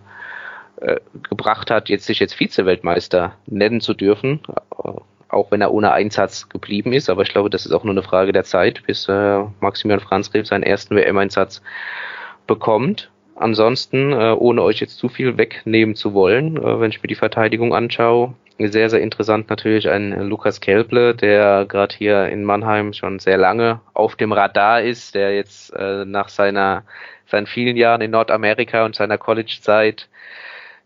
äh, 0.84 1.00
gebracht 1.28 1.70
hat, 1.70 1.88
jetzt 1.88 2.06
sich 2.06 2.20
jetzt 2.20 2.34
Vize-Weltmeister 2.34 3.34
nennen 3.46 3.80
zu 3.80 3.94
dürfen, 3.94 4.40
äh, 4.84 4.90
auch 5.28 5.50
wenn 5.50 5.60
er 5.60 5.72
ohne 5.72 5.92
Einsatz 5.92 6.48
geblieben 6.48 6.92
ist. 6.92 7.08
Aber 7.08 7.22
ich 7.22 7.30
glaube, 7.30 7.50
das 7.50 7.64
ist 7.64 7.72
auch 7.72 7.84
nur 7.84 7.94
eine 7.94 8.02
Frage 8.02 8.32
der 8.32 8.44
Zeit, 8.44 8.82
bis 8.86 9.08
äh, 9.08 9.44
Maximilian 9.60 10.06
Franzrev 10.06 10.46
seinen 10.46 10.62
ersten 10.62 10.94
WM-Einsatz 10.94 11.62
bekommt. 12.46 13.10
Ansonsten, 13.34 14.12
äh, 14.12 14.34
ohne 14.38 14.62
euch 14.62 14.80
jetzt 14.80 14.98
zu 14.98 15.08
viel 15.08 15.38
wegnehmen 15.38 15.96
zu 15.96 16.14
wollen, 16.14 16.56
äh, 16.56 16.80
wenn 16.80 16.90
ich 16.90 17.02
mir 17.02 17.08
die 17.08 17.14
Verteidigung 17.14 17.74
anschaue, 17.74 18.34
sehr, 18.58 18.88
sehr 18.88 19.00
interessant 19.00 19.50
natürlich 19.50 19.88
ein 19.88 20.12
Lukas 20.28 20.60
Kelble, 20.60 21.14
der 21.14 21.64
gerade 21.66 21.96
hier 21.96 22.28
in 22.28 22.44
Mannheim 22.44 22.92
schon 22.92 23.18
sehr 23.18 23.36
lange 23.36 23.80
auf 23.94 24.14
dem 24.14 24.32
Radar 24.32 24.82
ist, 24.82 25.16
der 25.16 25.34
jetzt 25.34 25.74
äh, 25.74 26.04
nach 26.04 26.28
seiner, 26.28 26.84
seinen 27.26 27.46
vielen 27.46 27.76
Jahren 27.76 28.00
in 28.00 28.12
Nordamerika 28.12 28.84
und 28.84 28.94
seiner 28.94 29.18
College-Zeit 29.18 30.08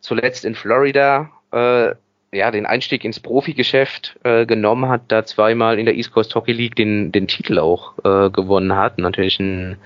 zuletzt 0.01 0.45
in 0.45 0.55
Florida 0.55 1.31
äh, 1.53 1.95
ja, 2.31 2.51
den 2.51 2.67
Einstieg 2.67 3.05
ins 3.05 3.21
Profigeschäft 3.21 4.19
äh, 4.23 4.45
genommen 4.45 4.91
hat, 4.91 5.03
da 5.09 5.25
zweimal 5.25 5.79
in 5.79 5.87
der 5.87 5.95
East 5.95 6.13
Coast 6.13 6.35
Hockey 6.35 6.53
League 6.53 6.77
den, 6.77 7.11
den 7.11 7.27
Titel 7.27 7.59
auch 7.59 7.95
äh, 8.05 8.31
gewonnen 8.31 8.77
hat. 8.77 8.99
Natürlich 8.99 9.41
ein 9.41 9.79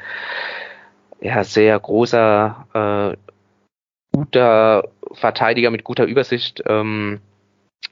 ja, 1.21 1.45
sehr 1.45 1.79
großer, 1.79 3.15
äh, 3.15 4.17
guter 4.17 4.89
Verteidiger 5.13 5.71
mit 5.71 5.85
guter 5.85 6.05
Übersicht. 6.05 6.63
Ähm, 6.67 7.21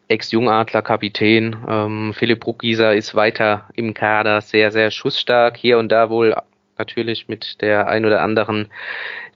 Ex-Jungadler 0.08 0.82
Kapitän. 0.82 1.56
Ähm, 1.68 2.12
Philipp 2.12 2.40
Bruckgieser 2.40 2.94
ist 2.94 3.14
weiter 3.14 3.68
im 3.74 3.94
Kader, 3.94 4.40
sehr, 4.40 4.72
sehr 4.72 4.90
schussstark. 4.90 5.56
Hier 5.56 5.78
und 5.78 5.90
da 5.90 6.10
wohl 6.10 6.34
natürlich 6.76 7.28
mit 7.28 7.60
der 7.62 7.86
ein 7.86 8.04
oder 8.04 8.20
anderen 8.22 8.68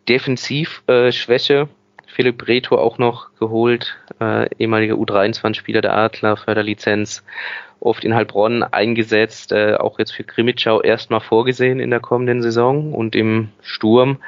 Defensivschwäche. 0.08 1.54
Äh, 1.54 1.83
Philipp 2.14 2.38
Breto 2.38 2.78
auch 2.78 2.98
noch 2.98 3.34
geholt, 3.40 3.96
äh, 4.20 4.48
ehemaliger 4.56 4.94
U23-Spieler 4.94 5.80
der 5.80 5.96
Adler, 5.96 6.36
Förderlizenz, 6.36 7.24
oft 7.80 8.04
in 8.04 8.14
Heilbronn 8.14 8.62
eingesetzt, 8.62 9.50
äh, 9.50 9.74
auch 9.74 9.98
jetzt 9.98 10.12
für 10.12 10.22
Krimitschau 10.22 10.80
erstmal 10.80 11.20
vorgesehen 11.20 11.80
in 11.80 11.90
der 11.90 11.98
kommenden 11.98 12.40
Saison 12.40 12.94
und 12.94 13.16
im 13.16 13.50
Sturm 13.62 14.18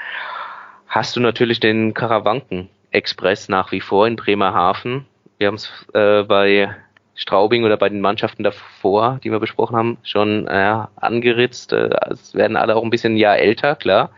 hast 0.88 1.14
du 1.14 1.20
natürlich 1.20 1.60
den 1.60 1.94
Karawanken 1.94 2.68
Express 2.90 3.48
nach 3.48 3.70
wie 3.70 3.80
vor 3.80 4.06
in 4.06 4.16
Bremerhaven. 4.16 5.06
Wir 5.38 5.46
haben 5.46 5.54
es 5.54 5.70
äh, 5.94 6.24
bei 6.24 6.74
Straubing 7.14 7.64
oder 7.64 7.76
bei 7.76 7.88
den 7.88 8.00
Mannschaften 8.00 8.42
davor, 8.42 9.20
die 9.22 9.30
wir 9.30 9.38
besprochen 9.38 9.76
haben, 9.76 9.98
schon 10.02 10.48
äh, 10.48 10.78
angeritzt. 10.96 11.72
Äh, 11.72 11.90
es 12.10 12.34
werden 12.34 12.56
alle 12.56 12.74
auch 12.74 12.82
ein 12.82 12.90
bisschen 12.90 13.14
ein 13.14 13.18
Jahr 13.18 13.38
älter, 13.38 13.76
klar. 13.76 14.10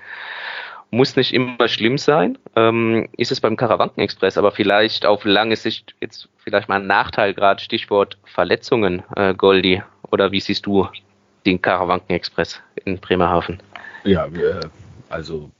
Muss 0.90 1.16
nicht 1.16 1.34
immer 1.34 1.68
schlimm 1.68 1.98
sein. 1.98 2.38
Ähm, 2.56 3.08
ist 3.16 3.30
es 3.30 3.40
beim 3.40 3.56
Karawanken-Express, 3.56 4.38
aber 4.38 4.52
vielleicht 4.52 5.04
auf 5.04 5.24
lange 5.24 5.56
Sicht 5.56 5.94
jetzt 6.00 6.28
vielleicht 6.36 6.68
mal 6.68 6.80
ein 6.80 6.86
Nachteil, 6.86 7.34
gerade 7.34 7.62
Stichwort 7.62 8.16
Verletzungen, 8.24 9.02
äh, 9.14 9.34
Goldi. 9.34 9.82
Oder 10.10 10.32
wie 10.32 10.40
siehst 10.40 10.64
du 10.64 10.88
den 11.44 11.60
Karawanken-Express 11.60 12.60
in 12.84 12.98
Bremerhaven? 12.98 13.60
Ja, 14.04 14.28
also 15.10 15.50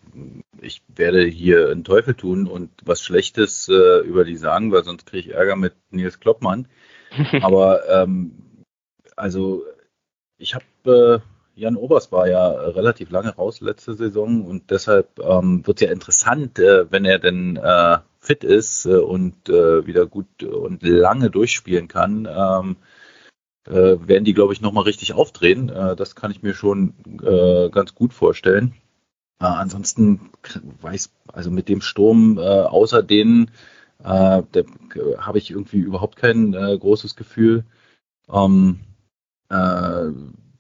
ich 0.60 0.82
werde 0.88 1.24
hier 1.24 1.70
einen 1.70 1.84
Teufel 1.84 2.14
tun 2.14 2.46
und 2.46 2.70
was 2.84 3.02
Schlechtes 3.02 3.68
äh, 3.68 4.00
über 4.00 4.24
die 4.24 4.36
sagen, 4.36 4.72
weil 4.72 4.84
sonst 4.84 5.06
kriege 5.06 5.28
ich 5.28 5.34
Ärger 5.34 5.56
mit 5.56 5.74
Nils 5.90 6.20
Kloppmann. 6.20 6.66
Aber 7.42 7.88
ähm, 7.88 8.32
also 9.16 9.64
ich 10.38 10.54
habe 10.54 11.22
äh, 11.22 11.37
Jan 11.58 11.76
Obers 11.76 12.12
war 12.12 12.28
ja 12.28 12.50
relativ 12.50 13.10
lange 13.10 13.34
raus 13.34 13.60
letzte 13.60 13.94
Saison 13.94 14.44
und 14.44 14.70
deshalb 14.70 15.18
ähm, 15.18 15.66
wird 15.66 15.80
es 15.80 15.86
ja 15.88 15.92
interessant, 15.92 16.58
äh, 16.60 16.90
wenn 16.90 17.04
er 17.04 17.18
denn 17.18 17.56
äh, 17.56 17.98
fit 18.20 18.44
ist 18.44 18.86
äh, 18.86 18.96
und 18.96 19.48
äh, 19.48 19.84
wieder 19.84 20.06
gut 20.06 20.44
und 20.44 20.82
lange 20.84 21.30
durchspielen 21.30 21.88
kann. 21.88 22.28
Ähm, 22.30 22.76
äh, 23.66 23.98
werden 24.08 24.24
die, 24.24 24.34
glaube 24.34 24.52
ich, 24.52 24.60
nochmal 24.60 24.84
richtig 24.84 25.14
aufdrehen. 25.14 25.68
Äh, 25.68 25.96
das 25.96 26.14
kann 26.14 26.30
ich 26.30 26.42
mir 26.42 26.54
schon 26.54 26.94
äh, 27.22 27.68
ganz 27.70 27.94
gut 27.94 28.14
vorstellen. 28.14 28.74
Äh, 29.40 29.46
ansonsten 29.46 30.30
weiß, 30.80 31.10
also 31.32 31.50
mit 31.50 31.68
dem 31.68 31.80
Sturm, 31.80 32.38
äh, 32.38 32.42
außer 32.42 33.02
denen, 33.02 33.50
äh, 34.04 34.42
habe 35.18 35.38
ich 35.38 35.50
irgendwie 35.50 35.78
überhaupt 35.78 36.14
kein 36.14 36.54
äh, 36.54 36.78
großes 36.78 37.16
Gefühl. 37.16 37.64
Ähm, 38.32 38.78
äh, 39.50 40.12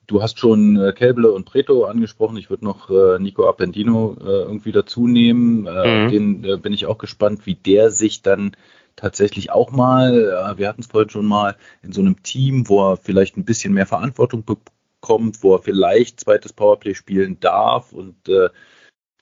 du 0.08 0.22
hast 0.22 0.40
schon 0.40 0.76
äh, 0.76 0.92
Kelble 0.92 1.30
und 1.30 1.44
Preto 1.44 1.84
angesprochen. 1.84 2.36
Ich 2.36 2.50
würde 2.50 2.64
noch 2.64 2.90
äh, 2.90 3.20
Nico 3.20 3.48
Appendino 3.48 4.16
äh, 4.20 4.24
irgendwie 4.24 4.72
dazu 4.72 5.06
nehmen. 5.06 5.66
Äh, 5.66 6.04
mhm. 6.04 6.10
Den 6.10 6.44
äh, 6.44 6.56
bin 6.56 6.72
ich 6.72 6.86
auch 6.86 6.98
gespannt, 6.98 7.46
wie 7.46 7.54
der 7.54 7.92
sich 7.92 8.22
dann 8.22 8.56
tatsächlich 8.96 9.52
auch 9.52 9.70
mal, 9.70 10.14
äh, 10.14 10.58
wir 10.58 10.68
hatten 10.68 10.80
es 10.80 10.88
vorhin 10.88 11.10
schon 11.10 11.26
mal, 11.26 11.56
in 11.82 11.92
so 11.92 12.00
einem 12.00 12.22
Team, 12.22 12.68
wo 12.68 12.90
er 12.90 12.96
vielleicht 12.96 13.36
ein 13.36 13.44
bisschen 13.44 13.74
mehr 13.74 13.86
Verantwortung 13.86 14.44
bekommt, 14.44 15.42
wo 15.42 15.54
er 15.54 15.62
vielleicht 15.62 16.18
zweites 16.18 16.52
Powerplay 16.52 16.94
spielen 16.94 17.38
darf 17.38 17.92
und 17.92 18.28
äh, 18.28 18.48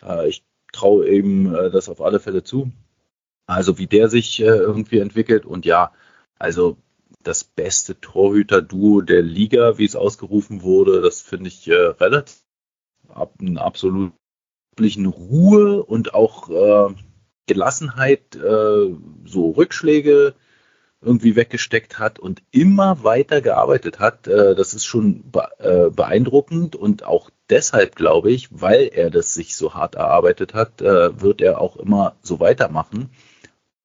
äh 0.02 0.28
ich 0.28 0.44
traue 0.72 1.08
ihm 1.08 1.54
äh, 1.54 1.70
das 1.70 1.88
auf 1.88 2.00
alle 2.00 2.20
Fälle 2.20 2.42
zu. 2.42 2.70
Also 3.46 3.78
wie 3.78 3.86
der 3.86 4.08
sich 4.08 4.40
irgendwie 4.40 4.98
entwickelt 4.98 5.46
und 5.46 5.64
ja, 5.66 5.92
also 6.38 6.76
das 7.26 7.44
beste 7.44 8.00
Torhüter-Duo 8.00 9.00
der 9.00 9.22
Liga, 9.22 9.78
wie 9.78 9.84
es 9.84 9.96
ausgerufen 9.96 10.62
wurde, 10.62 11.00
das 11.00 11.20
finde 11.20 11.48
ich 11.48 11.68
äh, 11.68 11.74
relativ 11.74 12.42
ab, 13.08 13.34
einen 13.40 13.58
absoluten 13.58 14.12
Ruhe 15.06 15.82
und 15.82 16.14
auch 16.14 16.50
äh, 16.50 16.94
Gelassenheit, 17.46 18.36
äh, 18.36 18.94
so 19.24 19.50
Rückschläge 19.50 20.34
irgendwie 21.00 21.36
weggesteckt 21.36 21.98
hat 21.98 22.18
und 22.18 22.42
immer 22.50 23.04
weiter 23.04 23.40
gearbeitet 23.40 24.00
hat. 24.00 24.26
Äh, 24.26 24.54
das 24.54 24.74
ist 24.74 24.84
schon 24.84 25.30
be 25.30 25.48
äh, 25.58 25.90
beeindruckend 25.90 26.76
und 26.76 27.04
auch 27.04 27.30
deshalb 27.48 27.96
glaube 27.96 28.30
ich, 28.30 28.48
weil 28.50 28.90
er 28.92 29.10
das 29.10 29.34
sich 29.34 29.56
so 29.56 29.74
hart 29.74 29.94
erarbeitet 29.94 30.54
hat, 30.54 30.82
äh, 30.82 31.20
wird 31.20 31.40
er 31.40 31.60
auch 31.60 31.76
immer 31.76 32.16
so 32.22 32.40
weitermachen. 32.40 33.10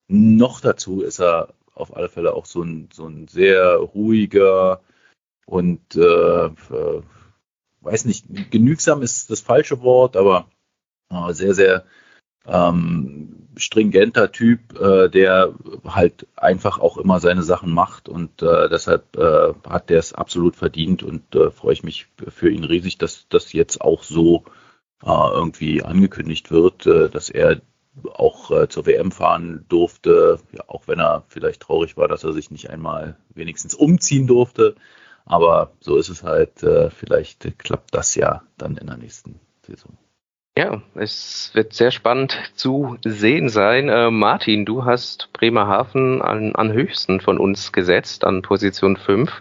Noch 0.08 0.62
dazu 0.62 1.02
ist 1.02 1.20
er 1.20 1.54
auf 1.82 1.96
alle 1.96 2.10
Fälle 2.10 2.34
auch 2.34 2.46
so 2.46 2.64
ein, 2.64 2.90
so 2.94 3.08
ein 3.08 3.28
sehr 3.28 3.76
ruhiger 3.76 4.82
und 5.46 5.96
äh, 5.96 6.46
äh, 6.46 7.02
weiß 7.82 8.06
nicht, 8.06 8.52
genügsam 8.52 9.02
ist 9.02 9.30
das 9.30 9.42
falsche 9.42 9.82
Wort, 9.82 10.16
aber 10.16 10.48
äh, 11.10 11.34
sehr, 11.34 11.54
sehr 11.54 11.86
ähm, 12.46 13.50
stringenter 13.58 14.32
Typ, 14.32 14.80
äh, 14.80 15.10
der 15.10 15.54
halt 15.86 16.28
einfach 16.36 16.80
auch 16.80 16.98
immer 16.98 17.20
seine 17.20 17.44
Sachen 17.44 17.72
macht 17.72 18.10
und 18.10 18.42
äh, 18.42 18.70
deshalb 18.70 19.16
äh, 19.18 19.54
hat 19.68 19.90
der 19.90 20.00
es 20.00 20.14
absolut 20.14 20.56
verdient 20.56 21.04
und 21.04 21.36
äh, 21.36 21.52
freue 21.52 21.74
ich 21.74 21.84
mich 21.84 22.08
für 22.30 22.50
ihn 22.50 22.64
riesig, 22.64 22.98
dass 22.98 23.28
das 23.30 23.54
jetzt 23.54 23.82
auch 23.82 24.04
so 24.04 24.46
äh, 25.04 25.08
irgendwie 25.08 25.84
angekündigt 25.84 26.52
wird, 26.52 26.86
äh, 26.86 27.10
dass 27.10 27.30
er 27.30 27.62
auch 28.14 28.52
äh, 28.52 28.70
zur 28.70 28.86
WM 28.86 29.12
fahren 29.12 29.66
durfte, 29.70 30.40
ja, 30.52 30.64
auch 30.68 30.88
wenn 30.88 31.00
er 31.00 31.24
vielleicht 31.28 31.62
traurig 31.62 31.98
war, 31.98 32.08
dass 32.08 32.24
er 32.24 32.34
sich 32.34 32.52
nicht 32.52 32.70
einmal 32.70 33.18
wenigstens 33.34 33.76
umziehen 33.76 34.28
durfte. 34.28 34.76
Aber 35.26 35.72
so 35.80 35.98
ist 35.98 36.10
es 36.10 36.24
halt. 36.24 36.64
Äh, 36.64 36.90
vielleicht 36.90 37.60
klappt 37.60 37.94
das 37.94 38.16
ja 38.16 38.44
dann 38.58 38.78
in 38.78 38.88
der 38.88 38.98
nächsten 38.98 39.40
Saison. 39.66 39.98
Ja, 40.58 40.82
es 40.96 41.52
wird 41.54 41.74
sehr 41.74 41.92
spannend 41.92 42.38
zu 42.56 42.98
sehen 43.06 43.48
sein. 43.48 43.88
Äh, 43.88 44.12
Martin, 44.12 44.66
du 44.66 44.84
hast 44.84 45.30
Bremerhaven 45.32 46.22
an, 46.22 46.56
an 46.56 46.74
höchsten 46.74 47.22
von 47.22 47.38
uns 47.38 47.72
gesetzt, 47.72 48.26
an 48.26 48.42
Position 48.42 48.98
5. 48.98 49.32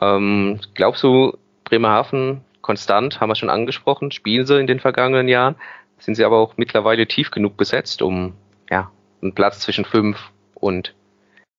Ähm, 0.00 0.60
glaubst 0.74 1.02
du, 1.02 1.36
Bremerhaven 1.64 2.42
konstant, 2.60 3.20
haben 3.20 3.30
wir 3.30 3.34
schon 3.34 3.50
angesprochen, 3.50 4.12
spielen 4.12 4.46
sie 4.46 4.60
in 4.60 4.68
den 4.68 4.78
vergangenen 4.78 5.26
Jahren? 5.26 5.56
Sind 6.02 6.16
sie 6.16 6.24
aber 6.24 6.38
auch 6.38 6.56
mittlerweile 6.56 7.06
tief 7.06 7.30
genug 7.30 7.56
besetzt, 7.56 8.02
um 8.02 8.34
ja, 8.70 8.90
einen 9.22 9.34
Platz 9.34 9.60
zwischen 9.60 9.84
fünf 9.84 10.18
und 10.54 10.94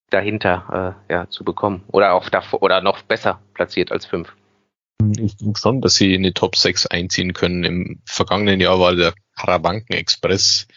dahinter 0.09 0.97
äh, 1.09 1.13
ja, 1.13 1.29
zu 1.29 1.43
bekommen. 1.43 1.83
Oder 1.87 2.13
auch 2.13 2.29
davor 2.29 2.61
oder 2.61 2.81
noch 2.81 3.01
besser 3.01 3.39
platziert 3.53 3.91
als 3.91 4.05
fünf. 4.05 4.33
Ich 5.17 5.37
glaube 5.37 5.57
schon, 5.57 5.81
dass 5.81 5.95
sie 5.95 6.13
in 6.13 6.23
die 6.23 6.33
Top 6.33 6.55
6 6.55 6.87
einziehen 6.87 7.33
können. 7.33 7.63
Im 7.63 8.01
vergangenen 8.05 8.59
Jahr 8.59 8.79
war 8.79 8.95
der 8.95 9.13
Karabanken 9.35 9.95
Express 9.95 10.67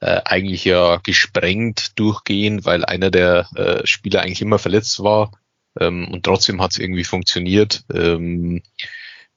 äh, 0.00 0.20
eigentlich 0.24 0.64
ja 0.64 0.96
gesprengt 1.02 1.98
durchgehend, 1.98 2.64
weil 2.64 2.84
einer 2.84 3.10
der 3.10 3.46
äh, 3.54 3.86
Spieler 3.86 4.22
eigentlich 4.22 4.42
immer 4.42 4.58
verletzt 4.58 5.02
war. 5.02 5.30
Ähm, 5.78 6.08
und 6.10 6.24
trotzdem 6.24 6.60
hat 6.60 6.72
es 6.72 6.78
irgendwie 6.78 7.04
funktioniert. 7.04 7.84
Ähm, 7.92 8.62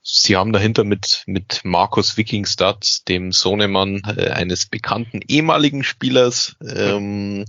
Sie 0.06 0.36
haben 0.36 0.52
dahinter 0.52 0.84
mit, 0.84 1.24
mit 1.28 1.62
Markus 1.64 2.18
Wikingstad, 2.18 3.08
dem 3.08 3.32
Sohnemann 3.32 4.02
äh, 4.18 4.32
eines 4.32 4.66
bekannten 4.66 5.22
ehemaligen 5.26 5.86
Spielers, 5.86 6.58
ähm, 6.62 7.46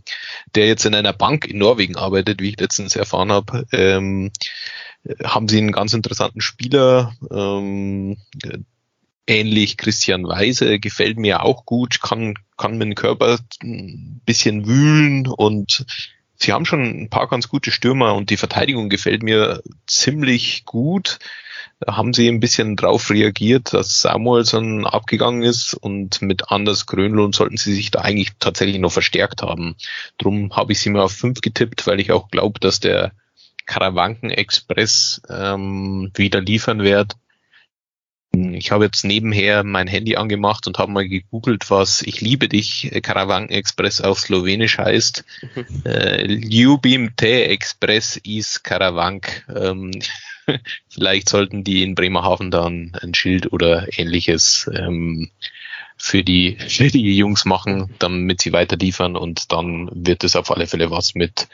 der 0.54 0.68
jetzt 0.68 0.86
in 0.86 0.94
einer 0.94 1.12
Bank 1.12 1.46
in 1.46 1.58
Norwegen 1.58 1.96
arbeitet, 1.96 2.40
wie 2.40 2.50
ich 2.50 2.60
letztens 2.60 2.94
erfahren 2.94 3.32
habe, 3.32 3.66
ähm, 3.72 4.30
haben 5.24 5.48
sie 5.48 5.58
einen 5.58 5.72
ganz 5.72 5.94
interessanten 5.94 6.40
Spieler, 6.40 7.12
ähm, 7.32 8.18
ähnlich 9.26 9.76
Christian 9.76 10.24
Weise, 10.24 10.78
gefällt 10.78 11.18
mir 11.18 11.42
auch 11.42 11.66
gut, 11.66 12.00
kann, 12.00 12.34
kann 12.56 12.78
mit 12.78 12.86
dem 12.86 12.94
Körper 12.94 13.40
ein 13.64 14.20
bisschen 14.26 14.68
wühlen 14.68 15.26
und 15.26 15.86
sie 16.36 16.52
haben 16.52 16.66
schon 16.66 16.82
ein 16.82 17.10
paar 17.10 17.26
ganz 17.26 17.48
gute 17.48 17.72
Stürmer 17.72 18.14
und 18.14 18.30
die 18.30 18.36
Verteidigung 18.36 18.90
gefällt 18.90 19.24
mir 19.24 19.60
ziemlich 19.88 20.64
gut 20.66 21.18
haben 21.86 22.12
sie 22.12 22.28
ein 22.28 22.40
bisschen 22.40 22.76
drauf 22.76 23.10
reagiert, 23.10 23.72
dass 23.72 24.00
Samuelson 24.00 24.86
abgegangen 24.86 25.42
ist 25.42 25.74
und 25.74 26.22
mit 26.22 26.50
Anders 26.50 26.86
Grönlund 26.86 27.34
sollten 27.34 27.56
sie 27.56 27.74
sich 27.74 27.90
da 27.90 28.00
eigentlich 28.00 28.32
tatsächlich 28.38 28.78
noch 28.78 28.92
verstärkt 28.92 29.42
haben. 29.42 29.76
Drum 30.18 30.54
habe 30.54 30.72
ich 30.72 30.80
sie 30.80 30.90
mal 30.90 31.02
auf 31.02 31.12
fünf 31.12 31.40
getippt, 31.40 31.86
weil 31.86 32.00
ich 32.00 32.12
auch 32.12 32.28
glaube, 32.28 32.60
dass 32.60 32.80
der 32.80 33.12
Karawanken 33.66 34.30
Express 34.30 35.22
ähm, 35.28 36.10
wieder 36.14 36.40
liefern 36.40 36.82
wird. 36.82 37.14
Ich 38.34 38.70
habe 38.70 38.84
jetzt 38.84 39.04
nebenher 39.04 39.64
mein 39.64 39.86
Handy 39.86 40.16
angemacht 40.16 40.66
und 40.66 40.78
habe 40.78 40.90
mal 40.90 41.08
gegoogelt, 41.08 41.70
was 41.70 42.02
Ich 42.02 42.20
liebe 42.20 42.48
dich 42.48 42.90
Karawanken 43.02 43.54
Express 43.54 44.00
auf 44.00 44.18
Slowenisch 44.18 44.78
heißt. 44.78 45.24
äh, 45.84 46.26
Ljubim 46.26 47.14
te 47.16 47.44
Express 47.44 48.16
is 48.16 48.62
Karawank. 48.62 49.46
Ähm, 49.54 49.92
Vielleicht 50.88 51.28
sollten 51.28 51.64
die 51.64 51.82
in 51.82 51.94
Bremerhaven 51.94 52.50
dann 52.50 52.92
ein 53.00 53.14
Schild 53.14 53.52
oder 53.52 53.86
ähnliches 53.98 54.70
ähm, 54.74 55.30
für 55.96 56.22
die 56.22 56.56
für 56.68 56.88
die 56.88 57.16
Jungs 57.16 57.44
machen, 57.44 57.94
damit 57.98 58.40
sie 58.40 58.52
weiter 58.52 58.76
liefern 58.76 59.16
und 59.16 59.52
dann 59.52 59.90
wird 59.92 60.24
es 60.24 60.36
auf 60.36 60.50
alle 60.50 60.66
Fälle 60.66 60.90
was 60.90 61.14
mit 61.14 61.48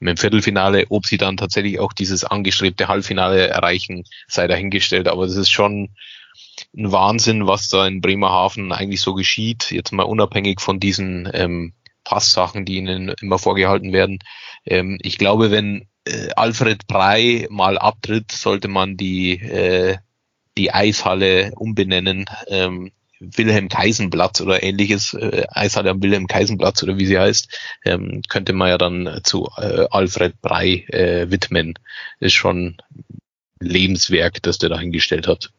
mit 0.00 0.10
dem 0.10 0.16
Viertelfinale. 0.16 0.86
Ob 0.90 1.06
sie 1.06 1.18
dann 1.18 1.36
tatsächlich 1.36 1.80
auch 1.80 1.92
dieses 1.92 2.24
angestrebte 2.24 2.88
Halbfinale 2.88 3.48
erreichen, 3.48 4.04
sei 4.28 4.46
dahingestellt. 4.46 5.08
Aber 5.08 5.26
das 5.26 5.36
ist 5.36 5.50
schon 5.50 5.90
ein 6.76 6.92
Wahnsinn, 6.92 7.46
was 7.46 7.68
da 7.68 7.86
in 7.86 8.00
Bremerhaven 8.00 8.72
eigentlich 8.72 9.00
so 9.00 9.14
geschieht. 9.14 9.70
Jetzt 9.70 9.92
mal 9.92 10.04
unabhängig 10.04 10.60
von 10.60 10.80
diesen 10.80 11.28
ähm, 11.32 11.72
Passsachen, 12.04 12.64
die 12.64 12.76
ihnen 12.76 13.14
immer 13.20 13.38
vorgehalten 13.38 13.92
werden. 13.92 14.18
Ähm, 14.64 14.98
ich 15.02 15.18
glaube, 15.18 15.50
wenn 15.50 15.88
äh, 16.04 16.30
Alfred 16.36 16.86
Brei 16.86 17.46
mal 17.50 17.78
abtritt, 17.78 18.32
sollte 18.32 18.68
man 18.68 18.96
die, 18.96 19.32
äh, 19.32 19.98
die 20.56 20.72
Eishalle 20.72 21.52
umbenennen. 21.56 22.26
Ähm, 22.48 22.92
Wilhelm 23.20 23.68
Kaisenplatz 23.68 24.40
oder 24.40 24.62
ähnliches, 24.62 25.12
äh, 25.14 25.44
Eishalle 25.50 25.90
am 25.90 26.02
Wilhelm 26.02 26.28
Kaisenplatz 26.28 26.82
oder 26.82 26.98
wie 26.98 27.06
sie 27.06 27.18
heißt, 27.18 27.48
ähm, 27.84 28.22
könnte 28.28 28.52
man 28.52 28.68
ja 28.68 28.78
dann 28.78 29.20
zu 29.24 29.48
äh, 29.56 29.86
Alfred 29.90 30.40
Brei 30.40 30.84
äh, 30.88 31.28
widmen. 31.30 31.74
Ist 32.20 32.34
schon 32.34 32.76
Lebenswerk, 33.60 34.40
das 34.42 34.58
der 34.58 34.68
da 34.68 34.78
hingestellt 34.78 35.26
hat. 35.26 35.50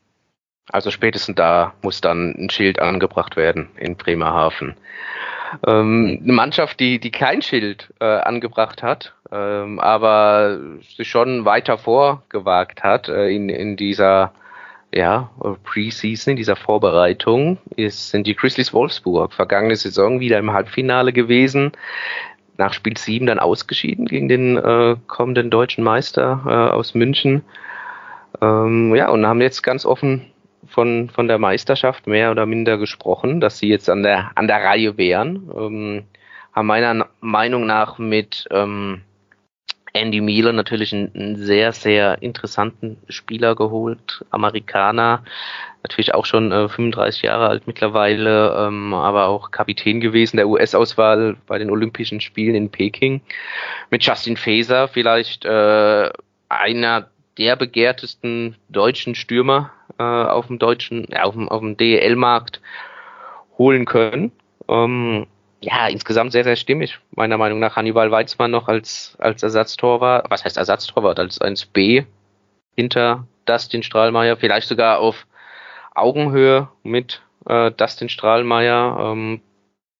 Also 0.72 0.92
spätestens 0.92 1.36
da 1.36 1.74
muss 1.82 2.02
dann 2.02 2.36
ein 2.38 2.50
Schild 2.50 2.80
angebracht 2.80 3.36
werden 3.36 3.70
in 3.78 3.96
Bremerhaven. 3.96 4.76
Ähm, 5.66 6.20
eine 6.24 6.34
Mannschaft, 6.34 6.80
die, 6.80 7.00
die 7.00 7.12
kein 7.12 7.42
Schild 7.42 7.92
äh, 8.00 8.06
angebracht 8.06 8.84
hat, 8.84 9.14
ähm, 9.32 9.80
aber 9.80 10.60
sich 10.96 11.10
schon 11.10 11.46
weiter 11.46 11.78
vorgewagt 11.78 12.84
hat 12.84 13.10
äh, 13.10 13.30
in, 13.30 13.50
in 13.50 13.76
dieser 13.76 14.32
ja, 14.94 15.30
Preseason, 15.64 16.32
in 16.32 16.38
dieser 16.38 16.56
Vorbereitung, 16.56 17.60
ist, 17.76 18.10
sind 18.10 18.26
die 18.26 18.36
Grizzlies 18.36 18.74
Wolfsburg. 18.74 19.34
Vergangene 19.34 19.76
Saison 19.76 20.20
wieder 20.20 20.40
im 20.40 20.52
Halbfinale 20.52 21.14
gewesen. 21.14 21.72
Nach 22.58 22.74
Spiel 22.74 22.98
7 22.98 23.26
dann 23.28 23.40
ausgeschieden 23.40 24.06
gegen 24.06 24.28
den 24.28 24.58
äh, 24.58 24.96
kommenden 25.08 25.50
deutschen 25.50 25.84
Meister 25.84 26.42
äh, 26.46 26.74
aus 26.74 26.96
München. 26.96 27.44
Ähm, 28.42 28.96
ja, 28.96 29.10
und 29.10 29.26
haben 29.26 29.42
jetzt 29.42 29.62
ganz 29.62 29.86
offen 29.86 30.26
von, 30.70 31.10
von 31.10 31.28
der 31.28 31.38
Meisterschaft 31.38 32.08
mehr 32.08 32.32
oder 32.32 32.46
minder 32.46 32.78
gesprochen, 32.78 33.42
dass 33.42 33.58
sie 33.60 33.68
jetzt 33.68 33.90
an 33.90 34.04
der, 34.04 34.32
an 34.36 34.48
der 34.48 34.64
Reihe 34.64 34.98
wären. 34.98 35.50
Ähm, 35.56 36.04
haben 36.54 36.68
meiner 36.68 37.08
Meinung 37.22 37.66
nach 37.66 37.98
mit 37.98 38.48
ähm, 38.52 39.02
Andy 39.94 40.22
Miller 40.22 40.54
natürlich 40.54 40.94
einen, 40.94 41.12
einen, 41.16 41.36
sehr, 41.36 41.72
sehr 41.74 42.22
interessanten 42.22 42.98
Spieler 43.08 43.56
geholt, 43.56 44.24
Amerikaner, 44.30 45.24
natürlich 45.84 46.14
auch 46.14 46.26
schon 46.26 46.52
äh, 46.52 46.70
35 46.70 47.24
Jahre 47.24 47.48
alt 47.48 47.68
mittlerweile, 47.68 48.68
ähm, 48.68 48.94
aber 48.94 49.28
auch 49.28 49.52
Kapitän 49.52 50.02
gewesen 50.02 50.38
der 50.38 50.48
US-Auswahl 50.48 51.38
bei 51.48 51.58
den 51.58 51.72
Olympischen 51.72 52.22
Spielen 52.22 52.56
in 52.56 52.70
Peking. 52.70 53.22
Mit 53.90 54.04
Justin 54.04 54.38
Faeser 54.38 54.88
vielleicht 54.88 55.46
äh, 55.46 56.10
einer 56.50 57.10
der 57.40 57.56
begehrtesten 57.56 58.56
deutschen 58.68 59.16
Stürmer 59.16 59.72
äh, 59.98 60.04
auf 60.04 60.48
dem 60.48 60.60
deutschen, 60.60 61.08
ja, 61.10 61.24
auf 61.24 61.34
dem, 61.34 61.48
auf 61.48 61.62
dem 61.62 61.78
DEL-Markt 61.78 62.62
holen 63.58 63.86
können. 63.86 64.32
Ähm, 64.68 65.26
ja, 65.62 65.88
insgesamt 65.88 66.34
sehr, 66.34 66.44
sehr 66.44 66.58
stimmig, 66.58 67.00
meiner 67.12 67.38
Meinung 67.38 67.60
nach. 67.60 67.76
Hannibal 67.76 68.12
Weizmann 68.12 68.52
noch 68.52 68.68
als, 68.68 69.16
als 69.20 69.42
Ersatztorwart, 69.42 70.30
was 70.30 70.44
heißt 70.44 70.58
Ersatztorwart, 70.58 71.20
als 71.20 71.40
1B 71.40 72.06
hinter 72.76 73.26
Dustin 73.46 73.84
Strahlmeier, 73.84 74.38
vielleicht 74.38 74.68
sogar 74.68 75.00
auf 75.00 75.26
Augenhöhe 75.96 76.70
mit 76.84 77.22
äh, 77.46 77.72
Dustin 77.72 78.10
Strahlmeier. 78.10 79.12
Ähm, 79.12 79.42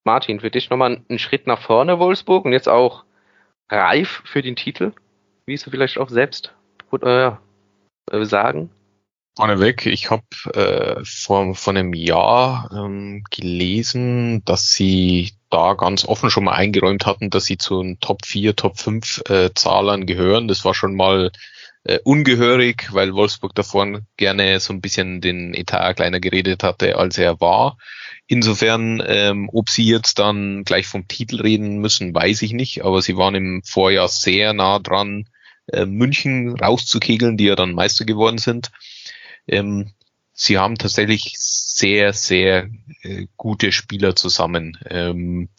Martin, 0.04 0.40
für 0.40 0.50
dich 0.50 0.70
nochmal 0.70 1.02
einen 1.10 1.20
Schritt 1.20 1.48
nach 1.48 1.62
vorne, 1.62 2.00
Wolfsburg, 2.00 2.46
und 2.46 2.54
jetzt 2.54 2.70
auch 2.70 3.04
reif 3.70 4.22
für 4.26 4.42
den 4.42 4.56
Titel, 4.56 4.94
wie 5.46 5.56
du 5.56 5.70
vielleicht 5.70 5.98
auch 5.98 6.10
selbst 6.10 6.54
äh, 6.94 7.32
äh 8.12 8.26
sagen? 8.26 8.70
Vorneweg, 9.36 9.86
ich 9.86 10.10
habe 10.10 10.24
äh, 10.54 11.06
vor, 11.06 11.56
vor 11.56 11.74
einem 11.74 11.94
Jahr 11.94 12.70
ähm, 12.74 13.24
gelesen, 13.32 14.44
dass 14.44 14.72
sie 14.72 15.32
da 15.50 15.76
ganz 15.76 16.04
offen 16.04 16.30
schon 16.30 16.44
mal 16.44 16.56
eingeräumt 16.56 17.06
hatten, 17.06 17.30
dass 17.30 17.46
sie 17.46 17.58
zu 17.58 17.82
den 17.82 18.00
Top 18.00 18.26
4, 18.26 18.56
Top 18.56 18.78
5 18.78 19.30
äh, 19.30 19.50
Zahlern 19.56 20.06
gehören. 20.06 20.48
Das 20.48 20.66
war 20.66 20.74
schon 20.74 20.94
mal 20.94 21.32
äh, 21.86 22.00
ungehörig, 22.04 22.90
weil 22.92 23.14
Wolfsburg 23.14 23.56
davor 23.56 24.02
gerne 24.18 24.60
so 24.60 24.74
ein 24.74 24.82
bisschen 24.82 25.22
den 25.22 25.54
Etat 25.54 25.94
kleiner 25.94 26.20
geredet 26.20 26.64
hatte, 26.64 26.98
als 26.98 27.18
er 27.18 27.40
war. 27.40 27.78
Insofern, 28.28 29.02
ähm, 29.08 29.50
ob 29.54 29.70
sie 29.70 29.86
jetzt 29.86 30.20
dann 30.20 30.64
gleich 30.66 30.86
vom 30.86 31.08
Titel 31.08 31.42
reden 31.42 31.80
müssen, 31.80 32.14
weiß 32.14 32.42
ich 32.42 32.52
nicht, 32.52 32.84
aber 32.84 33.02
sie 33.02 33.18
waren 33.18 33.36
im 33.36 33.62
Vorjahr 33.64 34.08
sehr 34.08 34.54
nah 34.54 34.80
dran, 34.80 35.30
äh, 35.72 35.86
München 35.86 36.56
rauszukegeln, 36.60 37.38
die 37.38 37.46
ja 37.46 37.56
dann 37.56 37.74
Meister 37.74 38.06
geworden 38.06 38.38
sind. 38.38 38.72
Ähm, 39.48 39.92
sie 40.34 40.58
haben 40.58 40.78
tatsächlich 40.78 41.34
sehr, 41.38 42.14
sehr 42.14 42.70
äh, 43.02 43.28
gute 43.38 43.72
Spieler 43.72 44.16
zusammen. 44.16 44.78
Ähm, 44.90 45.50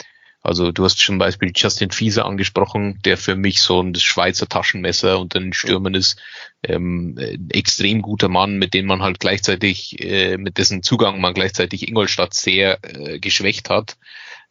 also 0.42 0.72
du 0.72 0.84
hast 0.84 0.98
zum 0.98 1.18
Beispiel 1.18 1.52
Justin 1.54 1.90
Fieser 1.90 2.24
angesprochen, 2.24 2.98
der 3.04 3.18
für 3.18 3.36
mich 3.36 3.60
so 3.60 3.82
ein 3.82 3.94
Schweizer 3.94 4.48
Taschenmesser 4.48 5.18
unter 5.18 5.38
den 5.38 5.52
Stürmern 5.52 5.94
ist. 5.94 6.18
Ähm, 6.62 7.18
extrem 7.50 8.00
guter 8.00 8.28
Mann, 8.28 8.56
mit 8.56 8.72
dem 8.72 8.86
man 8.86 9.02
halt 9.02 9.20
gleichzeitig, 9.20 10.02
äh, 10.02 10.38
mit 10.38 10.56
dessen 10.56 10.82
Zugang 10.82 11.20
man 11.20 11.34
gleichzeitig 11.34 11.86
Ingolstadt 11.86 12.32
sehr 12.32 12.78
äh, 12.82 13.18
geschwächt 13.18 13.68
hat. 13.68 13.98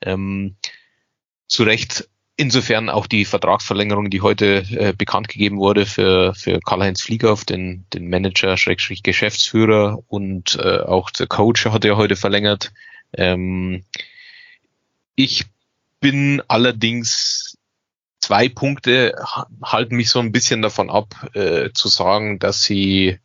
Ähm, 0.01 0.57
zu 1.47 1.64
Recht 1.64 2.07
Insofern 2.39 2.89
auch 2.89 3.05
die 3.05 3.25
Vertragsverlängerung, 3.25 4.09
die 4.09 4.21
heute 4.21 4.63
äh, 4.71 4.93
bekannt 4.97 5.27
gegeben 5.27 5.57
wurde 5.57 5.85
für, 5.85 6.33
für 6.33 6.61
Karl-Heinz 6.61 7.01
Fliegerhoff, 7.01 7.43
den, 7.43 7.83
den 7.93 8.09
Manager, 8.09 8.55
Schrägstrich 8.55 9.03
Geschäftsführer 9.03 9.99
und 10.07 10.55
äh, 10.55 10.79
auch 10.79 11.09
der 11.09 11.27
Coach 11.27 11.65
hat 11.65 11.83
ja 11.83 11.97
heute 11.97 12.15
verlängert. 12.15 12.71
Ähm, 13.11 13.83
ich 15.15 15.47
bin 15.99 16.41
allerdings 16.47 17.57
zwei 18.21 18.47
Punkte 18.47 19.15
halten 19.61 19.97
mich 19.97 20.09
so 20.09 20.19
ein 20.19 20.31
bisschen 20.31 20.61
davon 20.61 20.89
ab, 20.89 21.29
äh, 21.33 21.71
zu 21.73 21.89
sagen, 21.89 22.39
dass 22.39 22.63
sie 22.63 23.19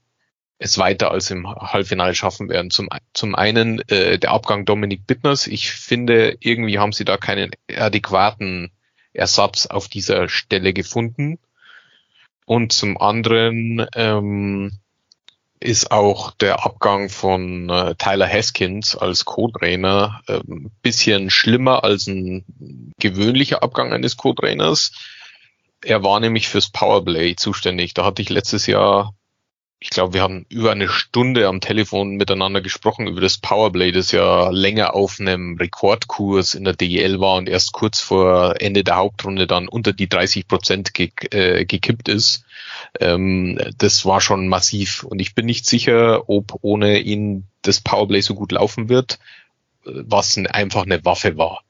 es 0.59 0.77
weiter 0.77 1.13
als 1.13 1.31
im 1.31 1.49
Halbfinale 1.49 2.17
schaffen 2.17 2.49
werden. 2.49 2.73
Zum, 2.73 2.89
zum 3.13 3.37
einen 3.37 3.79
äh, 3.91 4.19
der 4.19 4.33
Abgang 4.33 4.65
Dominik 4.65 5.07
Bittners. 5.07 5.47
Ich 5.47 5.71
finde, 5.71 6.37
irgendwie 6.41 6.81
haben 6.81 6.91
sie 6.91 7.05
da 7.05 7.17
keinen 7.17 7.53
adäquaten 7.73 8.73
Ersatz 9.15 9.67
auf 9.67 9.89
dieser 9.89 10.29
Stelle 10.29 10.73
gefunden. 10.73 11.39
Und 12.47 12.73
zum 12.73 12.99
anderen 13.01 13.87
ähm, 13.95 14.79
ist 15.61 15.91
auch 15.91 16.33
der 16.33 16.65
Abgang 16.67 17.09
von 17.09 17.71
äh, 17.71 17.95
Tyler 17.95 18.29
Haskins 18.29 18.97
als 18.97 19.25
Co-Trainer 19.25 20.21
äh, 20.27 20.41
ein 20.47 20.71
bisschen 20.83 21.31
schlimmer 21.31 21.85
als 21.85 22.07
ein 22.07 22.93
gewöhnlicher 23.01 23.63
Abgang 23.63 23.93
eines 23.93 24.19
Co-Trainers. 24.19 24.93
Er 25.83 26.03
war 26.03 26.21
nämlich 26.21 26.49
fürs 26.49 26.71
Powerplay 26.71 27.35
zuständig. 27.37 27.95
Da 27.95 28.05
hatte 28.05 28.21
ich 28.21 28.29
letztes 28.29 28.67
Jahr 28.67 29.15
ich 29.85 29.91
glaube, 29.91 30.15
wir 30.15 30.23
haben 30.23 30.47
über 30.49 30.73
eine 30.73 30.89
Stunde 30.89 31.47
am 31.47 31.61
Telefon 31.61 32.17
miteinander 32.17 32.63
gesprochen 32.63 33.07
über 33.07 33.21
das 33.21 33.37
Powerplay, 33.37 33.93
das 33.93 34.13
ja 34.13 34.49
länger 34.49 34.95
auf 34.95 35.21
einem 35.21 35.59
Rekordkurs 35.59 36.55
in 36.55 36.65
der 36.65 36.73
DEL 36.73 37.21
war 37.21 37.37
und 37.37 37.51
erst 37.51 37.75
kurz 37.75 38.01
vor 38.01 38.55
Ende 38.63 38.83
der 38.83 38.97
Hauptrunde 38.97 39.47
dann 39.47 39.69
unter 39.69 39.93
die 39.93 40.09
30 40.09 40.49
Prozent 40.49 40.95
ge 40.95 41.11
äh, 41.33 41.67
gekippt 41.67 42.09
ist. 42.09 42.47
Ähm, 42.99 43.61
das 43.77 44.07
war 44.07 44.23
schon 44.23 44.49
massiv 44.49 45.05
und 45.05 45.19
ich 45.21 45.35
bin 45.35 45.45
nicht 45.45 45.67
sicher, 45.67 46.31
ob 46.31 46.55
ohne 46.63 47.01
ihn 47.01 47.45
das 47.61 47.83
Powerplay 47.83 48.23
so 48.23 48.35
gut 48.35 48.53
laufen 48.53 48.89
wird, 48.89 49.19
was 49.85 50.39
einfach 50.39 50.85
eine 50.85 51.05
Waffe 51.05 51.37
war. 51.37 51.63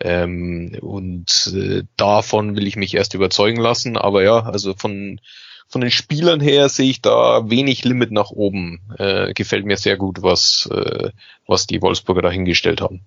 Ähm, 0.00 0.74
und 0.80 1.52
äh, 1.54 1.82
davon 1.98 2.56
will 2.56 2.66
ich 2.66 2.76
mich 2.76 2.94
erst 2.94 3.12
überzeugen 3.12 3.60
lassen, 3.60 3.98
aber 3.98 4.22
ja, 4.22 4.40
also 4.40 4.72
von 4.72 5.20
von 5.68 5.82
den 5.82 5.90
Spielern 5.90 6.40
her 6.40 6.68
sehe 6.68 6.90
ich 6.90 7.02
da 7.02 7.48
wenig 7.50 7.84
Limit 7.84 8.10
nach 8.10 8.30
oben. 8.30 8.80
Äh, 8.98 9.34
gefällt 9.34 9.66
mir 9.66 9.76
sehr 9.76 9.96
gut, 9.96 10.22
was, 10.22 10.68
äh, 10.72 11.10
was 11.46 11.66
die 11.66 11.82
Wolfsburger 11.82 12.22
da 12.22 12.30
hingestellt 12.30 12.80
haben. 12.80 13.02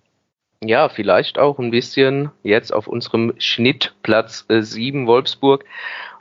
Ja, 0.64 0.90
vielleicht 0.90 1.40
auch 1.40 1.58
ein 1.58 1.72
bisschen 1.72 2.30
jetzt 2.44 2.72
auf 2.72 2.88
unserem 2.88 3.34
Schnittplatz 3.40 4.46
äh, 4.48 4.62
7 4.62 5.08
Wolfsburg, 5.08 5.66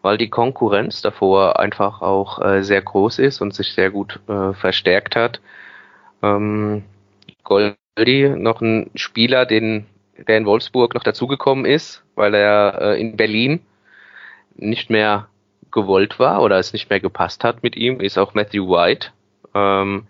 weil 0.00 0.16
die 0.16 0.30
Konkurrenz 0.30 1.02
davor 1.02 1.60
einfach 1.60 2.00
auch 2.00 2.40
äh, 2.42 2.62
sehr 2.62 2.80
groß 2.80 3.18
ist 3.18 3.42
und 3.42 3.54
sich 3.54 3.74
sehr 3.74 3.90
gut 3.90 4.18
äh, 4.28 4.54
verstärkt 4.54 5.14
hat. 5.14 5.42
Ähm, 6.22 6.84
Goldi, 7.44 8.30
noch 8.30 8.62
ein 8.62 8.90
Spieler, 8.94 9.44
den, 9.44 9.84
der 10.26 10.38
in 10.38 10.46
Wolfsburg 10.46 10.94
noch 10.94 11.04
dazugekommen 11.04 11.66
ist, 11.66 12.02
weil 12.14 12.32
er 12.34 12.80
äh, 12.80 13.00
in 13.00 13.18
Berlin 13.18 13.60
nicht 14.56 14.88
mehr 14.88 15.28
gewollt 15.72 16.18
war 16.18 16.42
oder 16.42 16.58
es 16.58 16.72
nicht 16.72 16.90
mehr 16.90 17.00
gepasst 17.00 17.44
hat 17.44 17.62
mit 17.62 17.76
ihm, 17.76 18.00
ist 18.00 18.18
auch 18.18 18.34
Matthew 18.34 18.68
White. 18.68 19.08
Ähm, 19.54 20.06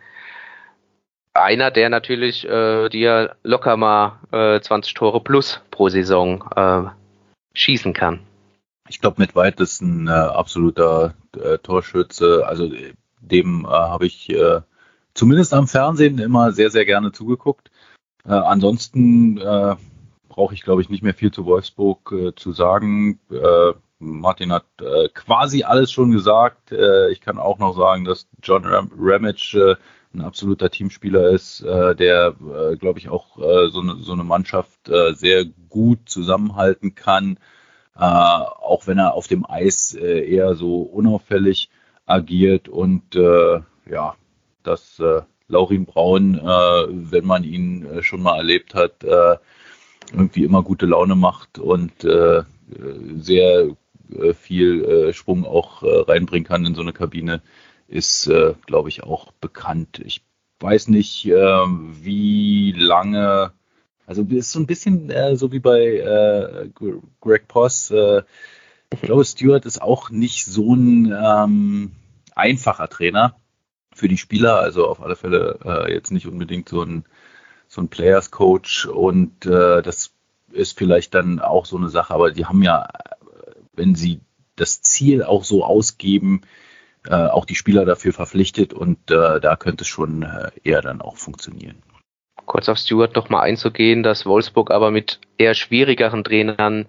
einer, 1.32 1.70
der 1.70 1.88
natürlich 1.88 2.46
äh, 2.48 2.88
dir 2.88 3.36
locker 3.42 3.76
mal 3.76 4.18
äh, 4.32 4.60
20 4.60 4.94
Tore 4.94 5.20
plus 5.20 5.60
pro 5.70 5.88
Saison 5.88 6.44
äh, 6.56 6.90
schießen 7.54 7.92
kann. 7.92 8.20
Ich 8.88 9.00
glaube, 9.00 9.20
Matt 9.20 9.36
White 9.36 9.62
ist 9.62 9.80
ein 9.80 10.08
äh, 10.08 10.10
absoluter 10.10 11.14
äh, 11.36 11.58
Torschütze. 11.58 12.44
Also 12.46 12.70
dem 13.20 13.64
äh, 13.64 13.68
habe 13.68 14.06
ich 14.06 14.30
äh, 14.30 14.62
zumindest 15.14 15.54
am 15.54 15.68
Fernsehen 15.68 16.18
immer 16.18 16.52
sehr, 16.52 16.70
sehr 16.70 16.84
gerne 16.84 17.12
zugeguckt. 17.12 17.70
Ansonsten 18.22 19.36
brauche 20.28 20.52
ich, 20.52 20.62
glaube 20.62 20.82
ich, 20.82 20.90
nicht 20.90 21.02
mehr 21.02 21.14
viel 21.14 21.32
zu 21.32 21.46
Wolfsburg 21.46 22.14
zu 22.36 22.52
sagen. 22.52 23.18
Martin 24.00 24.50
hat 24.52 24.64
äh, 24.80 25.08
quasi 25.10 25.62
alles 25.62 25.92
schon 25.92 26.10
gesagt. 26.10 26.72
Äh, 26.72 27.10
ich 27.10 27.20
kann 27.20 27.38
auch 27.38 27.58
noch 27.58 27.76
sagen, 27.76 28.04
dass 28.04 28.26
John 28.42 28.64
Ram 28.64 28.90
Ramage 28.98 29.54
äh, 29.54 29.76
ein 30.12 30.22
absoluter 30.22 30.70
Teamspieler 30.70 31.30
ist, 31.30 31.60
äh, 31.60 31.94
der, 31.94 32.34
äh, 32.40 32.76
glaube 32.76 32.98
ich, 32.98 33.08
auch 33.08 33.38
äh, 33.38 33.68
so, 33.68 33.80
eine, 33.80 33.96
so 33.96 34.12
eine 34.12 34.24
Mannschaft 34.24 34.70
sehr 35.12 35.44
gut 35.68 36.08
zusammenhalten 36.08 36.94
kann, 36.94 37.38
auch 37.94 38.86
wenn 38.86 38.98
er 38.98 39.14
auf 39.14 39.28
dem 39.28 39.44
Eis 39.48 39.94
eher 39.94 40.54
so 40.54 40.80
unauffällig 40.80 41.68
agiert 42.06 42.68
und 42.68 43.14
ja, 43.14 44.16
dass 44.62 45.02
Laurin 45.48 45.84
Braun, 45.84 46.40
wenn 46.42 47.26
man 47.26 47.44
ihn 47.44 48.02
schon 48.02 48.22
mal 48.22 48.38
erlebt 48.38 48.74
hat, 48.74 49.04
irgendwie 49.04 50.44
immer 50.44 50.62
gute 50.62 50.86
Laune 50.86 51.14
macht 51.14 51.58
und 51.58 51.92
sehr 52.00 53.76
viel 54.34 54.84
äh, 54.84 55.12
Schwung 55.12 55.44
auch 55.44 55.82
äh, 55.82 56.00
reinbringen 56.00 56.46
kann 56.46 56.66
in 56.66 56.74
so 56.74 56.82
eine 56.82 56.92
Kabine, 56.92 57.42
ist, 57.88 58.26
äh, 58.28 58.54
glaube 58.66 58.88
ich, 58.88 59.02
auch 59.02 59.32
bekannt. 59.32 60.00
Ich 60.04 60.22
weiß 60.60 60.88
nicht, 60.88 61.26
äh, 61.26 61.32
wie 61.34 62.72
lange, 62.72 63.52
also 64.06 64.22
ist 64.22 64.52
so 64.52 64.60
ein 64.60 64.66
bisschen 64.66 65.10
äh, 65.10 65.36
so 65.36 65.52
wie 65.52 65.58
bei 65.58 65.96
äh, 65.96 66.68
Greg 67.20 67.48
Poss. 67.48 67.90
Äh, 67.90 68.22
ich 68.92 69.00
glaube, 69.00 69.24
Stewart 69.24 69.66
ist 69.66 69.80
auch 69.80 70.10
nicht 70.10 70.44
so 70.44 70.74
ein 70.74 71.12
ähm, 71.12 71.92
einfacher 72.34 72.88
Trainer 72.88 73.36
für 73.94 74.08
die 74.08 74.18
Spieler, 74.18 74.58
also 74.60 74.86
auf 74.88 75.02
alle 75.02 75.16
Fälle 75.16 75.58
äh, 75.64 75.92
jetzt 75.92 76.10
nicht 76.10 76.26
unbedingt 76.26 76.68
so 76.68 76.82
ein, 76.82 77.04
so 77.68 77.80
ein 77.80 77.88
Players 77.88 78.30
Coach 78.30 78.86
und 78.86 79.46
äh, 79.46 79.82
das 79.82 80.12
ist 80.52 80.76
vielleicht 80.76 81.14
dann 81.14 81.38
auch 81.38 81.66
so 81.66 81.76
eine 81.76 81.88
Sache, 81.88 82.14
aber 82.14 82.32
die 82.32 82.46
haben 82.46 82.62
ja, 82.62 82.88
wenn 83.72 83.94
sie 83.94 84.20
das 84.56 84.82
Ziel 84.82 85.22
auch 85.22 85.44
so 85.44 85.64
ausgeben, 85.64 86.42
äh, 87.08 87.14
auch 87.14 87.44
die 87.44 87.54
Spieler 87.54 87.84
dafür 87.84 88.12
verpflichtet 88.12 88.74
und 88.74 89.10
äh, 89.10 89.40
da 89.40 89.56
könnte 89.56 89.82
es 89.82 89.88
schon 89.88 90.22
äh, 90.22 90.50
eher 90.64 90.82
dann 90.82 91.00
auch 91.00 91.16
funktionieren. 91.16 91.82
Kurz 92.44 92.68
auf 92.68 92.78
Stuart 92.78 93.14
noch 93.16 93.30
mal 93.30 93.40
einzugehen, 93.40 94.02
dass 94.02 94.26
Wolfsburg 94.26 94.70
aber 94.70 94.90
mit 94.90 95.20
eher 95.38 95.54
schwierigeren 95.54 96.24
Trainern 96.24 96.86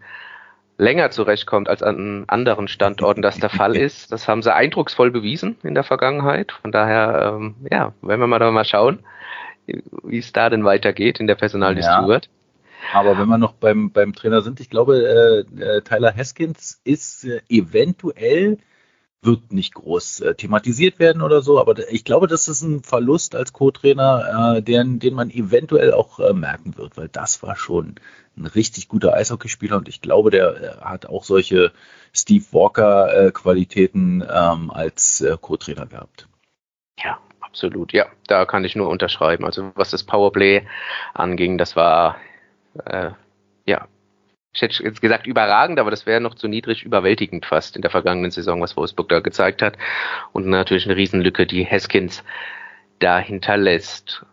länger 0.77 1.11
zurechtkommt 1.11 1.69
als 1.69 1.83
an 1.83 2.25
anderen 2.27 2.67
Standorten 2.67 3.21
das 3.21 3.37
der 3.37 3.49
Fall 3.49 3.75
ist. 3.77 4.11
Das 4.11 4.27
haben 4.27 4.41
sie 4.41 4.53
eindrucksvoll 4.53 5.11
bewiesen 5.11 5.57
in 5.63 5.75
der 5.75 5.83
Vergangenheit. 5.83 6.51
Von 6.51 6.71
daher, 6.71 7.35
ähm, 7.35 7.55
ja, 7.71 7.93
werden 8.01 8.19
wir 8.19 8.27
mal 8.27 8.39
da 8.39 8.51
mal 8.51 8.65
schauen, 8.65 8.99
wie 9.67 10.17
es 10.17 10.33
da 10.33 10.49
denn 10.49 10.65
weitergeht 10.65 11.19
in 11.19 11.27
der 11.27 11.35
Personalie 11.35 11.83
Ja. 11.83 11.99
Stewart. 11.99 12.29
Aber 12.93 13.17
wenn 13.17 13.27
wir 13.27 13.37
noch 13.37 13.53
beim, 13.53 13.91
beim 13.91 14.13
Trainer 14.13 14.41
sind, 14.41 14.59
ich 14.59 14.69
glaube, 14.69 15.45
äh, 15.57 15.61
äh, 15.61 15.81
Tyler 15.81 16.15
Haskins 16.15 16.81
ist 16.83 17.23
äh, 17.25 17.41
eventuell, 17.49 18.57
wird 19.23 19.51
nicht 19.51 19.75
groß 19.75 20.21
äh, 20.21 20.35
thematisiert 20.35 20.97
werden 20.97 21.21
oder 21.21 21.41
so, 21.41 21.59
aber 21.59 21.77
ich 21.91 22.03
glaube, 22.03 22.27
das 22.27 22.47
ist 22.47 22.63
ein 22.63 22.81
Verlust 22.81 23.35
als 23.35 23.53
Co-Trainer, 23.53 24.55
äh, 24.57 24.61
den, 24.63 24.99
den 24.99 25.13
man 25.13 25.29
eventuell 25.29 25.93
auch 25.93 26.19
äh, 26.19 26.33
merken 26.33 26.75
wird, 26.77 26.97
weil 26.97 27.07
das 27.07 27.43
war 27.43 27.55
schon 27.55 27.95
ein 28.35 28.47
richtig 28.47 28.87
guter 28.87 29.13
Eishockeyspieler 29.13 29.77
und 29.77 29.87
ich 29.87 30.01
glaube, 30.01 30.31
der 30.31 30.55
äh, 30.55 30.81
hat 30.81 31.05
auch 31.05 31.23
solche 31.23 31.71
Steve 32.13 32.45
Walker-Qualitäten 32.51 34.23
ähm, 34.27 34.71
als 34.71 35.21
äh, 35.21 35.37
Co-Trainer 35.39 35.85
gehabt. 35.85 36.27
Ja, 37.03 37.19
absolut. 37.41 37.93
Ja, 37.93 38.07
da 38.27 38.45
kann 38.45 38.65
ich 38.65 38.75
nur 38.75 38.89
unterschreiben. 38.89 39.45
Also 39.45 39.71
was 39.75 39.91
das 39.91 40.03
Powerplay 40.03 40.65
anging, 41.13 41.59
das 41.59 41.75
war 41.75 42.17
äh, 42.85 43.11
ja, 43.65 43.87
ich 44.53 44.61
hätte 44.61 44.83
jetzt 44.83 45.01
gesagt 45.01 45.27
überragend, 45.27 45.79
aber 45.79 45.91
das 45.91 46.05
wäre 46.05 46.19
noch 46.19 46.35
zu 46.35 46.47
niedrig, 46.47 46.83
überwältigend 46.83 47.45
fast 47.45 47.75
in 47.75 47.81
der 47.81 47.91
vergangenen 47.91 48.31
Saison, 48.31 48.61
was 48.61 48.75
Wolfsburg 48.75 49.07
da 49.09 49.19
gezeigt 49.21 49.61
hat. 49.61 49.77
Und 50.33 50.47
natürlich 50.47 50.85
eine 50.85 50.97
Riesenlücke, 50.97 51.45
die 51.45 51.65
Haskins 51.65 52.23
da 52.99 53.19
hinterlässt. 53.19 54.25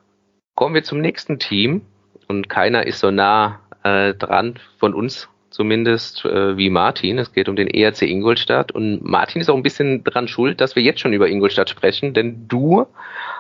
Kommen 0.56 0.74
wir 0.74 0.82
zum 0.82 1.00
nächsten 1.00 1.38
Team 1.38 1.82
und 2.26 2.48
keiner 2.48 2.86
ist 2.86 2.98
so 2.98 3.12
nah 3.12 3.60
äh, 3.84 4.12
dran 4.14 4.58
von 4.78 4.92
uns 4.92 5.28
zumindest 5.50 6.24
äh, 6.24 6.56
wie 6.56 6.70
Martin. 6.70 7.18
Es 7.18 7.32
geht 7.32 7.48
um 7.48 7.56
den 7.56 7.68
ERC 7.68 8.02
Ingolstadt 8.02 8.72
und 8.72 9.02
Martin 9.02 9.40
ist 9.40 9.48
auch 9.48 9.56
ein 9.56 9.62
bisschen 9.62 10.04
dran 10.04 10.28
schuld, 10.28 10.60
dass 10.60 10.76
wir 10.76 10.82
jetzt 10.82 11.00
schon 11.00 11.12
über 11.12 11.28
Ingolstadt 11.28 11.70
sprechen, 11.70 12.14
denn 12.14 12.48
du 12.48 12.86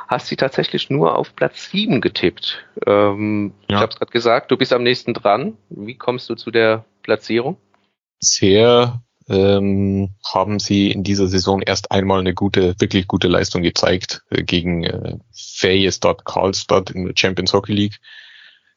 hast 0.08 0.28
sie 0.28 0.36
tatsächlich 0.36 0.90
nur 0.90 1.16
auf 1.16 1.36
Platz 1.36 1.70
7 1.70 2.00
getippt. 2.00 2.64
Ähm, 2.86 3.52
Ich 3.66 3.72
Ja. 3.72 3.80
habe 3.80 3.92
es 3.92 3.98
gerade 3.98 4.10
gesagt, 4.12 4.50
du 4.50 4.56
bist 4.56 4.72
am 4.72 4.82
nächsten 4.82 5.14
dran. 5.14 5.56
Wie 5.68 5.94
kommst 5.96 6.30
du 6.30 6.34
zu 6.34 6.50
der 6.50 6.84
Platzierung? 7.02 7.58
Bisher 8.18 9.02
ähm, 9.28 10.10
haben 10.24 10.58
sie 10.58 10.90
in 10.90 11.04
dieser 11.04 11.26
Saison 11.28 11.60
erst 11.60 11.92
einmal 11.92 12.20
eine 12.20 12.34
gute, 12.34 12.74
wirklich 12.80 13.06
gute 13.06 13.28
Leistung 13.28 13.62
gezeigt 13.62 14.22
äh, 14.30 14.42
gegen 14.42 14.84
äh, 14.84 15.18
Feyenoord 15.32 16.24
Karlstad 16.24 16.90
in 16.90 17.04
der 17.06 17.14
Champions 17.16 17.52
Hockey 17.52 17.72
League. 17.74 17.98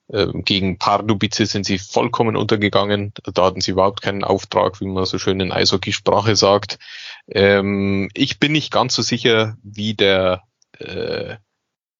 Ähm, 0.09 0.43
gegen 0.43 0.77
Pardubice 0.77 1.45
sind 1.45 1.65
sie 1.65 1.77
vollkommen 1.79 2.35
untergegangen. 2.35 3.13
Da 3.23 3.45
hatten 3.45 3.61
sie 3.61 3.71
überhaupt 3.71 4.01
keinen 4.01 4.23
Auftrag, 4.23 4.81
wie 4.81 4.87
man 4.87 5.05
so 5.05 5.17
schön 5.19 5.39
in 5.39 5.51
Eishockeysprache 5.51 6.35
sagt. 6.35 6.79
Ähm, 7.27 8.09
ich 8.13 8.39
bin 8.39 8.51
nicht 8.51 8.71
ganz 8.71 8.95
so 8.95 9.01
sicher, 9.01 9.57
wie 9.63 9.93
der 9.93 10.43
äh, 10.79 11.37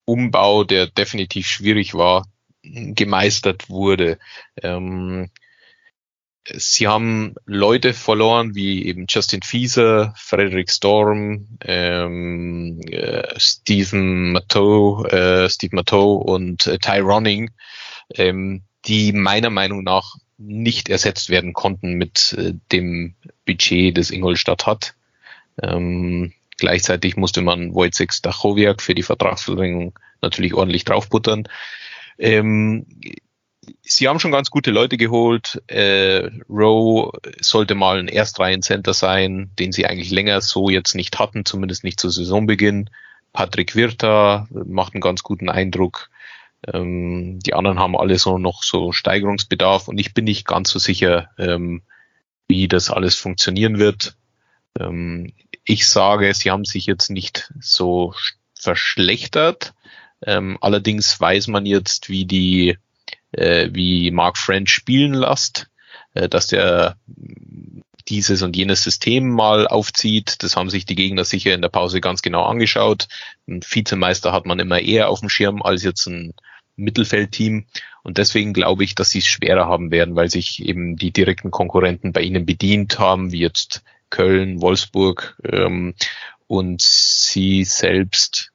Umbau, 0.04 0.64
der 0.64 0.88
definitiv 0.88 1.46
schwierig 1.46 1.94
war, 1.94 2.26
gemeistert 2.62 3.70
wurde. 3.70 4.18
Ähm, 4.62 5.30
Sie 6.48 6.88
haben 6.88 7.36
Leute 7.46 7.94
verloren, 7.94 8.56
wie 8.56 8.84
eben 8.86 9.06
Justin 9.08 9.42
Fieser, 9.42 10.12
Frederick 10.16 10.70
Storm, 10.70 11.56
ähm, 11.60 12.80
äh, 12.90 13.28
Stephen 13.38 14.32
Matteau, 14.32 15.04
äh, 15.04 15.48
Steve 15.48 15.76
Matteau 15.76 16.16
und 16.16 16.66
äh, 16.66 16.78
Ty 16.78 16.98
Ronning, 16.98 17.50
ähm, 18.14 18.62
die 18.84 19.12
meiner 19.12 19.50
Meinung 19.50 19.84
nach 19.84 20.16
nicht 20.38 20.88
ersetzt 20.88 21.30
werden 21.30 21.52
konnten 21.52 21.94
mit 21.94 22.34
äh, 22.38 22.54
dem 22.72 23.14
Budget, 23.46 23.96
das 23.96 24.10
Ingolstadt 24.10 24.66
hat. 24.66 24.94
Ähm, 25.62 26.32
gleichzeitig 26.58 27.16
musste 27.16 27.42
man 27.42 27.74
Wojciech 27.74 28.12
Stachowiak 28.12 28.82
für 28.82 28.94
die 28.94 29.02
Vertragsverlängerung 29.02 29.98
natürlich 30.20 30.54
ordentlich 30.54 30.84
draufbuttern. 30.84 31.44
Ähm, 32.18 32.86
sie 33.82 34.08
haben 34.08 34.20
schon 34.20 34.32
ganz 34.32 34.50
gute 34.50 34.70
Leute 34.70 34.96
geholt. 34.96 35.62
Äh, 35.68 36.30
Rowe 36.48 37.12
sollte 37.40 37.74
mal 37.74 37.98
ein 37.98 38.08
Erstreihen-Center 38.08 38.94
sein, 38.94 39.50
den 39.58 39.72
sie 39.72 39.86
eigentlich 39.86 40.10
länger 40.10 40.40
so 40.40 40.68
jetzt 40.70 40.94
nicht 40.94 41.18
hatten, 41.18 41.44
zumindest 41.44 41.84
nicht 41.84 42.00
zu 42.00 42.08
Saisonbeginn. 42.08 42.90
Patrick 43.32 43.74
Wirta 43.74 44.46
macht 44.50 44.94
einen 44.94 45.00
ganz 45.00 45.22
guten 45.22 45.48
Eindruck. 45.48 46.10
Ähm, 46.66 47.40
die 47.40 47.54
anderen 47.54 47.78
haben 47.78 47.96
alle 47.96 48.18
so 48.18 48.38
noch 48.38 48.62
so 48.62 48.92
Steigerungsbedarf 48.92 49.88
und 49.88 49.98
ich 49.98 50.14
bin 50.14 50.24
nicht 50.24 50.46
ganz 50.46 50.70
so 50.70 50.78
sicher, 50.78 51.30
ähm, 51.38 51.82
wie 52.48 52.68
das 52.68 52.90
alles 52.90 53.16
funktionieren 53.16 53.78
wird. 53.78 54.16
Ähm, 54.78 55.32
ich 55.64 55.88
sage, 55.88 56.32
sie 56.34 56.50
haben 56.50 56.64
sich 56.64 56.86
jetzt 56.86 57.10
nicht 57.10 57.52
so 57.60 58.12
sch- 58.12 58.34
verschlechtert. 58.54 59.74
Ähm, 60.24 60.58
allerdings 60.60 61.20
weiß 61.20 61.48
man 61.48 61.66
jetzt, 61.66 62.08
wie 62.08 62.24
die 62.26 62.78
äh, 63.32 63.70
wie 63.72 64.10
Mark 64.10 64.38
French 64.38 64.70
spielen 64.70 65.14
lässt, 65.14 65.68
äh, 66.14 66.28
dass 66.28 66.46
der 66.46 66.96
dieses 68.08 68.42
und 68.42 68.56
jenes 68.56 68.82
System 68.82 69.30
mal 69.30 69.66
aufzieht. 69.66 70.42
Das 70.42 70.56
haben 70.56 70.70
sich 70.70 70.84
die 70.86 70.96
Gegner 70.96 71.24
sicher 71.24 71.54
in 71.54 71.62
der 71.62 71.68
Pause 71.68 72.00
ganz 72.00 72.22
genau 72.22 72.44
angeschaut. 72.44 73.08
Ein 73.48 73.62
Vizemeister 73.62 74.32
hat 74.32 74.44
man 74.44 74.58
immer 74.58 74.80
eher 74.80 75.08
auf 75.08 75.20
dem 75.20 75.28
Schirm 75.28 75.62
als 75.62 75.82
jetzt 75.82 76.06
ein 76.06 76.34
Mittelfeldteam. 76.82 77.66
Und 78.02 78.18
deswegen 78.18 78.52
glaube 78.52 78.84
ich, 78.84 78.94
dass 78.94 79.10
sie 79.10 79.18
es 79.18 79.26
schwerer 79.26 79.66
haben 79.66 79.90
werden, 79.90 80.16
weil 80.16 80.30
sich 80.30 80.64
eben 80.64 80.96
die 80.96 81.12
direkten 81.12 81.50
Konkurrenten 81.50 82.12
bei 82.12 82.22
ihnen 82.22 82.46
bedient 82.46 82.98
haben, 82.98 83.32
wie 83.32 83.40
jetzt 83.40 83.82
Köln, 84.10 84.60
Wolfsburg 84.60 85.38
ähm, 85.44 85.94
und 86.46 86.82
sie 86.82 87.64
selbst 87.64 88.52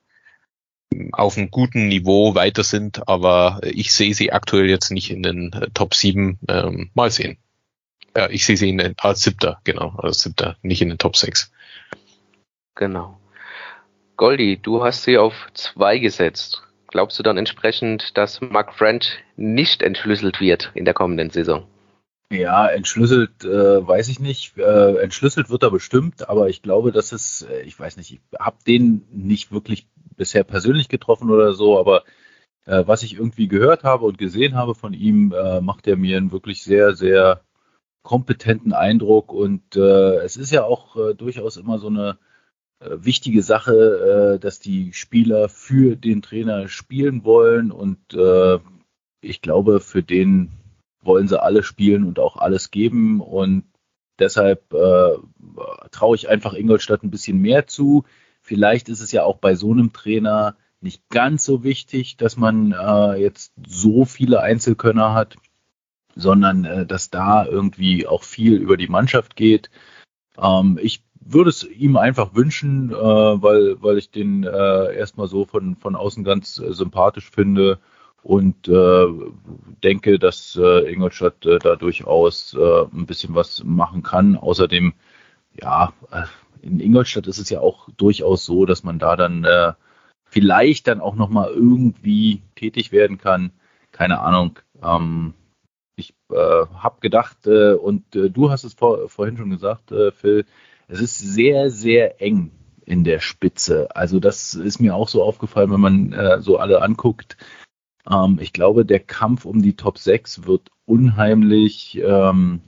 auf 1.11 1.37
einem 1.37 1.51
guten 1.51 1.87
Niveau 1.87 2.35
weiter 2.35 2.63
sind, 2.63 3.07
aber 3.07 3.59
ich 3.63 3.91
sehe 3.91 4.13
sie 4.13 4.31
aktuell 4.31 4.69
jetzt 4.69 4.91
nicht 4.91 5.11
in 5.11 5.23
den 5.23 5.51
äh, 5.53 5.67
Top 5.73 5.93
7. 5.93 6.39
Ähm, 6.47 6.91
mal 6.93 7.11
sehen. 7.11 7.37
Ja, 8.15 8.29
ich 8.29 8.45
sehe 8.45 8.57
sie 8.57 8.69
in 8.69 8.77
den, 8.77 8.95
als 8.97 9.21
siebter, 9.21 9.59
genau, 9.63 9.89
als 9.97 10.21
siebter, 10.21 10.57
nicht 10.61 10.81
in 10.81 10.89
den 10.89 10.97
Top 10.97 11.17
6. 11.17 11.51
Genau. 12.75 13.19
Goldi, 14.15 14.57
du 14.57 14.83
hast 14.83 15.03
sie 15.03 15.17
auf 15.17 15.33
zwei 15.53 15.99
gesetzt. 15.99 16.63
Glaubst 16.97 17.19
du 17.19 17.21
dann 17.21 17.37
entsprechend, 17.37 18.17
dass 18.17 18.41
Mark 18.41 18.73
French 18.73 19.23
nicht 19.35 19.83
entschlüsselt 19.83 20.41
wird 20.41 20.71
in 20.73 20.83
der 20.83 20.95
kommenden 20.95 21.29
Saison? 21.29 21.67
Ja, 22.31 22.65
entschlüsselt 22.65 23.45
äh, 23.45 23.87
weiß 23.87 24.07
ich 24.07 24.19
nicht. 24.19 24.57
Äh, 24.57 24.97
entschlüsselt 24.97 25.51
wird 25.51 25.61
er 25.61 25.69
bestimmt, 25.69 26.27
aber 26.27 26.49
ich 26.49 26.63
glaube, 26.63 26.91
dass 26.91 27.11
es, 27.11 27.43
äh, 27.43 27.61
ich 27.61 27.79
weiß 27.79 27.97
nicht, 27.97 28.13
ich 28.13 28.19
habe 28.39 28.57
den 28.65 29.05
nicht 29.11 29.51
wirklich 29.51 29.87
bisher 30.15 30.43
persönlich 30.43 30.89
getroffen 30.89 31.29
oder 31.29 31.53
so, 31.53 31.77
aber 31.77 32.01
äh, 32.65 32.81
was 32.87 33.03
ich 33.03 33.13
irgendwie 33.13 33.47
gehört 33.47 33.83
habe 33.83 34.05
und 34.05 34.17
gesehen 34.17 34.55
habe 34.55 34.73
von 34.73 34.93
ihm, 34.93 35.31
äh, 35.33 35.61
macht 35.61 35.85
er 35.85 35.97
mir 35.97 36.17
einen 36.17 36.31
wirklich 36.31 36.63
sehr, 36.63 36.95
sehr 36.95 37.41
kompetenten 38.01 38.73
Eindruck. 38.73 39.31
Und 39.31 39.75
äh, 39.75 40.15
es 40.21 40.35
ist 40.35 40.49
ja 40.49 40.63
auch 40.63 41.13
durchaus 41.13 41.57
immer 41.57 41.77
so 41.77 41.89
eine 41.89 42.17
wichtige 42.79 43.41
Sache, 43.41 44.35
äh, 44.35 44.39
dass 44.39 44.59
die 44.59 44.93
Spieler 44.93 45.49
für 45.49 45.95
den 45.95 46.21
Trainer 46.21 46.67
spielen 46.67 47.23
wollen. 47.23 47.71
Und 47.71 47.97
ich 49.21 49.41
glaube, 49.41 49.79
für 49.79 50.03
den 50.03 50.51
wollen 51.01 51.27
sie 51.27 51.41
alle 51.41 51.63
spielen 51.63 52.03
und 52.03 52.19
auch 52.19 52.37
alles 52.37 52.71
geben. 52.71 53.21
Und 53.21 53.63
deshalb 54.19 54.69
traue 54.69 56.15
ich 56.15 56.29
einfach 56.29 56.53
Ingolstadt 56.53 57.03
ein 57.03 57.11
bisschen 57.11 57.39
mehr 57.39 57.67
zu. 57.67 58.05
Vielleicht 58.41 58.89
ist 58.89 59.01
es 59.01 59.11
ja 59.11 59.23
auch 59.23 59.37
bei 59.37 59.55
so 59.55 59.71
einem 59.71 59.91
Trainer 59.91 60.55
nicht 60.81 61.09
ganz 61.09 61.43
so 61.43 61.63
wichtig, 61.63 62.17
dass 62.17 62.37
man 62.37 62.71
äh, 62.71 63.15
jetzt 63.15 63.53
so 63.65 64.05
viele 64.05 64.41
Einzelkönner 64.41 65.13
hat, 65.13 65.35
sondern 66.15 66.65
äh, 66.65 66.85
dass 66.85 67.09
da 67.09 67.45
irgendwie 67.45 68.07
auch 68.07 68.23
viel 68.23 68.55
über 68.55 68.77
die 68.77 68.87
Mannschaft 68.87 69.35
geht. 69.35 69.69
Ähm, 70.37 70.79
ich 70.81 71.03
würde 71.31 71.49
es 71.49 71.63
ihm 71.63 71.97
einfach 71.97 72.35
wünschen, 72.35 72.91
äh, 72.91 72.95
weil, 72.95 73.81
weil 73.81 73.97
ich 73.97 74.11
den 74.11 74.43
äh, 74.43 74.95
erstmal 74.95 75.27
so 75.27 75.45
von, 75.45 75.75
von 75.75 75.95
außen 75.95 76.23
ganz 76.23 76.59
äh, 76.59 76.73
sympathisch 76.73 77.29
finde 77.29 77.79
und 78.23 78.67
äh, 78.67 79.07
denke, 79.83 80.19
dass 80.19 80.55
äh, 80.61 80.91
Ingolstadt 80.91 81.45
äh, 81.45 81.59
da 81.59 81.75
durchaus 81.75 82.55
ein 82.55 83.05
bisschen 83.05 83.35
was 83.35 83.63
machen 83.63 84.03
kann. 84.03 84.35
Außerdem, 84.35 84.93
ja, 85.61 85.93
in 86.61 86.79
Ingolstadt 86.79 87.27
ist 87.27 87.37
es 87.37 87.49
ja 87.49 87.59
auch 87.59 87.89
durchaus 87.97 88.45
so, 88.45 88.65
dass 88.65 88.83
man 88.83 88.99
da 88.99 89.15
dann 89.15 89.75
vielleicht 90.25 90.87
dann 90.87 90.99
auch 90.99 91.15
nochmal 91.15 91.51
irgendwie 91.51 92.41
tätig 92.55 92.91
werden 92.91 93.17
kann. 93.17 93.51
Keine 93.91 94.19
Ahnung. 94.19 94.59
Ähm, 94.83 95.33
ich 95.95 96.13
äh, 96.31 96.35
habe 96.35 96.99
gedacht, 96.99 97.47
äh, 97.47 97.73
und 97.73 98.15
äh, 98.15 98.29
du 98.29 98.51
hast 98.51 98.63
es 98.63 98.73
vor, 98.73 99.09
vorhin 99.09 99.37
schon 99.37 99.49
gesagt, 99.49 99.93
Phil, 100.15 100.45
es 100.87 101.01
ist 101.01 101.19
sehr, 101.19 101.69
sehr 101.69 102.21
eng 102.21 102.51
in 102.85 103.03
der 103.03 103.19
Spitze. 103.19 103.95
Also 103.95 104.19
das 104.19 104.53
ist 104.53 104.79
mir 104.79 104.95
auch 104.95 105.09
so 105.09 105.23
aufgefallen, 105.23 105.71
wenn 105.71 105.81
man 105.81 106.13
äh, 106.13 106.41
so 106.41 106.57
alle 106.57 106.81
anguckt. 106.81 107.37
Ähm, 108.09 108.39
ich 108.41 108.53
glaube, 108.53 108.85
der 108.85 108.99
Kampf 108.99 109.45
um 109.45 109.61
die 109.61 109.75
Top 109.75 109.97
6 109.97 110.45
wird 110.45 110.69
unheimlich 110.85 111.99
ähm, 112.01 112.61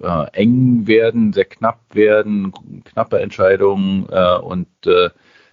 äh, 0.00 0.26
eng 0.32 0.86
werden, 0.86 1.32
sehr 1.32 1.46
knapp 1.46 1.80
werden, 1.94 2.52
knappe 2.84 3.20
Entscheidungen 3.20 4.04
und 4.04 4.68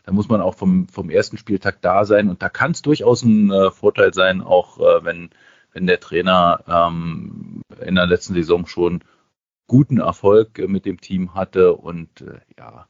da 0.10 0.16
muss 0.16 0.28
man 0.28 0.42
auch 0.42 0.56
vom, 0.56 0.88
vom 0.88 1.12
ersten 1.12 1.38
Spieltag 1.38 1.84
da 1.84 2.04
sein. 2.04 2.30
Und 2.30 2.42
da 2.42 2.50
kann 2.50 2.72
es 2.72 2.82
durchaus 2.82 3.22
ein 3.22 3.52
äh, 3.52 3.70
Vorteil 3.70 4.12
sein, 4.12 4.42
auch 4.42 4.80
äh, 4.80 5.06
wenn, 5.06 5.30
wenn 5.72 5.86
der 5.86 6.00
Trainer 6.00 6.64
ähm, 6.68 7.62
in 7.86 7.94
der 7.94 8.08
letzten 8.08 8.34
Saison 8.34 8.66
schon 8.66 9.04
guten 9.70 10.00
Erfolg 10.00 10.60
äh, 10.60 10.68
mit 10.68 10.86
dem 10.86 11.00
Team 11.00 11.34
hatte. 11.34 11.74
Und 11.74 12.10
äh, 12.20 12.42
ja, 12.58 12.88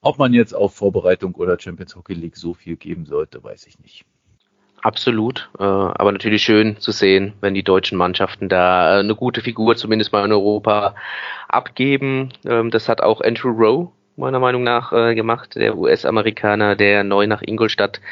ob 0.00 0.18
man 0.18 0.32
jetzt 0.32 0.54
auf 0.54 0.74
Vorbereitung 0.74 1.34
oder 1.34 1.60
Champions 1.60 1.94
Hockey 1.94 2.14
League 2.14 2.38
so 2.38 2.54
viel 2.54 2.76
geben 2.76 3.04
sollte, 3.04 3.44
weiß 3.44 3.66
ich 3.66 3.78
nicht. 3.78 4.06
Absolut, 4.80 5.50
äh, 5.58 5.62
aber 5.62 6.10
natürlich 6.10 6.42
schön 6.42 6.78
zu 6.78 6.90
sehen, 6.90 7.34
wenn 7.40 7.54
die 7.54 7.62
deutschen 7.62 7.98
Mannschaften 7.98 8.48
da 8.48 8.98
eine 8.98 9.14
gute 9.14 9.42
Figur 9.42 9.76
zumindest 9.76 10.12
mal 10.12 10.24
in 10.24 10.32
Europa 10.32 10.96
abgeben. 11.48 12.30
Ähm, 12.44 12.70
das 12.70 12.88
hat 12.88 13.00
auch 13.00 13.20
Andrew 13.20 13.50
Rowe 13.50 13.92
meiner 14.16 14.40
Meinung 14.40 14.62
nach 14.62 14.90
gemacht, 14.90 15.54
der 15.54 15.78
US-Amerikaner, 15.78 16.76
der 16.76 17.02
neu 17.02 17.26
nach 17.26 17.40
Ingolstadt 17.40 18.02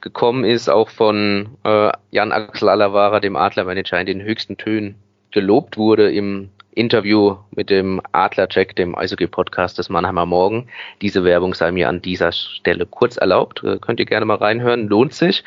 gekommen 0.00 0.42
ist, 0.42 0.70
auch 0.70 0.88
von 0.88 1.50
Jan 1.62 2.32
Axel 2.32 2.70
Alavara, 2.70 3.20
dem 3.20 3.36
Adlermanager, 3.36 4.00
in 4.00 4.06
den 4.06 4.22
höchsten 4.22 4.56
Tönen 4.56 4.94
gelobt 5.30 5.76
wurde 5.76 6.10
im 6.10 6.48
Interview 6.72 7.36
mit 7.50 7.70
dem 7.70 8.00
Adlercheck, 8.12 8.76
dem 8.76 8.96
Eishockey-Podcast 8.96 9.78
des 9.78 9.88
Mannheimer 9.88 10.26
Morgen. 10.26 10.68
Diese 11.02 11.24
Werbung 11.24 11.54
sei 11.54 11.72
mir 11.72 11.88
an 11.88 12.02
dieser 12.02 12.32
Stelle 12.32 12.86
kurz 12.86 13.16
erlaubt. 13.16 13.62
Äh, 13.64 13.78
könnt 13.78 14.00
ihr 14.00 14.06
gerne 14.06 14.26
mal 14.26 14.36
reinhören, 14.36 14.88
lohnt 14.88 15.12
sich. 15.12 15.44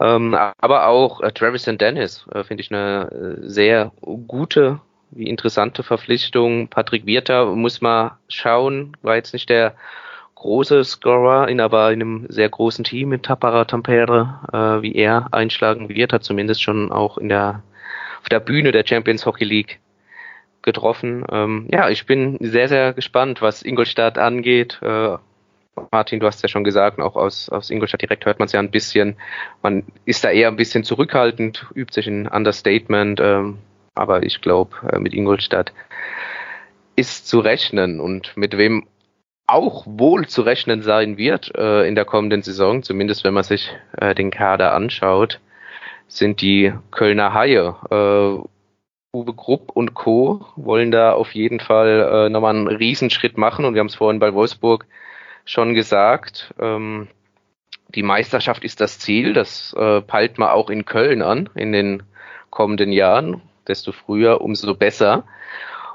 Ähm, 0.00 0.34
aber 0.34 0.86
auch 0.86 1.20
äh, 1.20 1.30
Travis 1.32 1.62
St. 1.62 1.80
Dennis 1.80 2.26
äh, 2.32 2.42
finde 2.42 2.62
ich 2.62 2.72
eine 2.72 3.36
sehr 3.42 3.92
gute 4.02 4.80
wie 5.12 5.28
interessante 5.28 5.82
Verpflichtung. 5.82 6.68
Patrick 6.68 7.04
Wirter 7.04 7.46
muss 7.46 7.80
mal 7.80 8.18
schauen, 8.28 8.96
war 9.02 9.16
jetzt 9.16 9.32
nicht 9.32 9.48
der 9.48 9.74
große 10.36 10.84
Scorer, 10.84 11.48
in 11.48 11.60
aber 11.60 11.92
in 11.92 12.00
einem 12.00 12.26
sehr 12.28 12.48
großen 12.48 12.84
Team 12.84 13.08
mit 13.08 13.24
Tapara 13.24 13.64
Tampere, 13.64 14.78
wie 14.82 14.94
er 14.94 15.26
einschlagen 15.32 15.88
wird, 15.88 16.12
hat 16.12 16.22
zumindest 16.22 16.62
schon 16.62 16.92
auch 16.92 17.18
in 17.18 17.28
der 17.28 17.64
auf 18.22 18.28
der 18.28 18.40
Bühne 18.40 18.72
der 18.72 18.86
Champions 18.86 19.26
Hockey 19.26 19.44
League 19.44 19.80
getroffen. 20.62 21.24
Ähm, 21.30 21.66
ja, 21.70 21.88
ich 21.88 22.06
bin 22.06 22.38
sehr, 22.40 22.68
sehr 22.68 22.92
gespannt, 22.92 23.42
was 23.42 23.62
Ingolstadt 23.62 24.18
angeht. 24.18 24.78
Äh, 24.82 25.16
Martin, 25.90 26.20
du 26.20 26.26
hast 26.26 26.42
ja 26.42 26.48
schon 26.48 26.64
gesagt, 26.64 27.00
auch 27.00 27.16
aus, 27.16 27.48
aus 27.48 27.70
Ingolstadt 27.70 28.02
direkt 28.02 28.26
hört 28.26 28.38
man 28.38 28.46
es 28.46 28.52
ja 28.52 28.60
ein 28.60 28.70
bisschen. 28.70 29.16
Man 29.62 29.84
ist 30.04 30.24
da 30.24 30.30
eher 30.30 30.48
ein 30.48 30.56
bisschen 30.56 30.84
zurückhaltend, 30.84 31.66
übt 31.74 31.94
sich 31.94 32.06
ein 32.06 32.26
Understatement. 32.26 33.20
Ähm, 33.20 33.58
aber 33.94 34.22
ich 34.22 34.40
glaube, 34.40 34.76
äh, 34.92 34.98
mit 34.98 35.14
Ingolstadt 35.14 35.72
ist 36.96 37.28
zu 37.28 37.40
rechnen 37.40 38.00
und 38.00 38.36
mit 38.36 38.56
wem 38.56 38.86
auch 39.46 39.84
wohl 39.86 40.28
zu 40.28 40.42
rechnen 40.42 40.82
sein 40.82 41.16
wird 41.16 41.54
äh, 41.56 41.86
in 41.86 41.94
der 41.94 42.04
kommenden 42.04 42.42
Saison, 42.42 42.82
zumindest 42.82 43.24
wenn 43.24 43.34
man 43.34 43.42
sich 43.42 43.70
äh, 43.96 44.14
den 44.14 44.30
Kader 44.30 44.74
anschaut, 44.74 45.40
sind 46.06 46.40
die 46.40 46.72
Kölner 46.90 47.34
Haie. 47.34 47.74
Uwe 49.12 49.34
Grupp 49.34 49.70
und 49.70 49.94
Co. 49.94 50.46
wollen 50.56 50.92
da 50.92 51.12
auf 51.12 51.34
jeden 51.34 51.58
Fall 51.58 52.26
äh, 52.26 52.28
nochmal 52.28 52.54
einen 52.54 52.68
Riesenschritt 52.68 53.36
machen 53.36 53.64
und 53.64 53.74
wir 53.74 53.80
haben 53.80 53.88
es 53.88 53.96
vorhin 53.96 54.20
bei 54.20 54.34
Wolfsburg 54.34 54.86
schon 55.44 55.74
gesagt. 55.74 56.54
Ähm, 56.60 57.08
die 57.88 58.04
Meisterschaft 58.04 58.62
ist 58.62 58.80
das 58.80 59.00
Ziel, 59.00 59.32
das 59.32 59.74
äh, 59.76 60.00
peilt 60.00 60.38
man 60.38 60.50
auch 60.50 60.70
in 60.70 60.84
Köln 60.84 61.22
an 61.22 61.50
in 61.56 61.72
den 61.72 62.04
kommenden 62.50 62.92
Jahren 62.92 63.42
desto 63.66 63.92
früher, 63.92 64.40
umso 64.40 64.74
besser. 64.74 65.24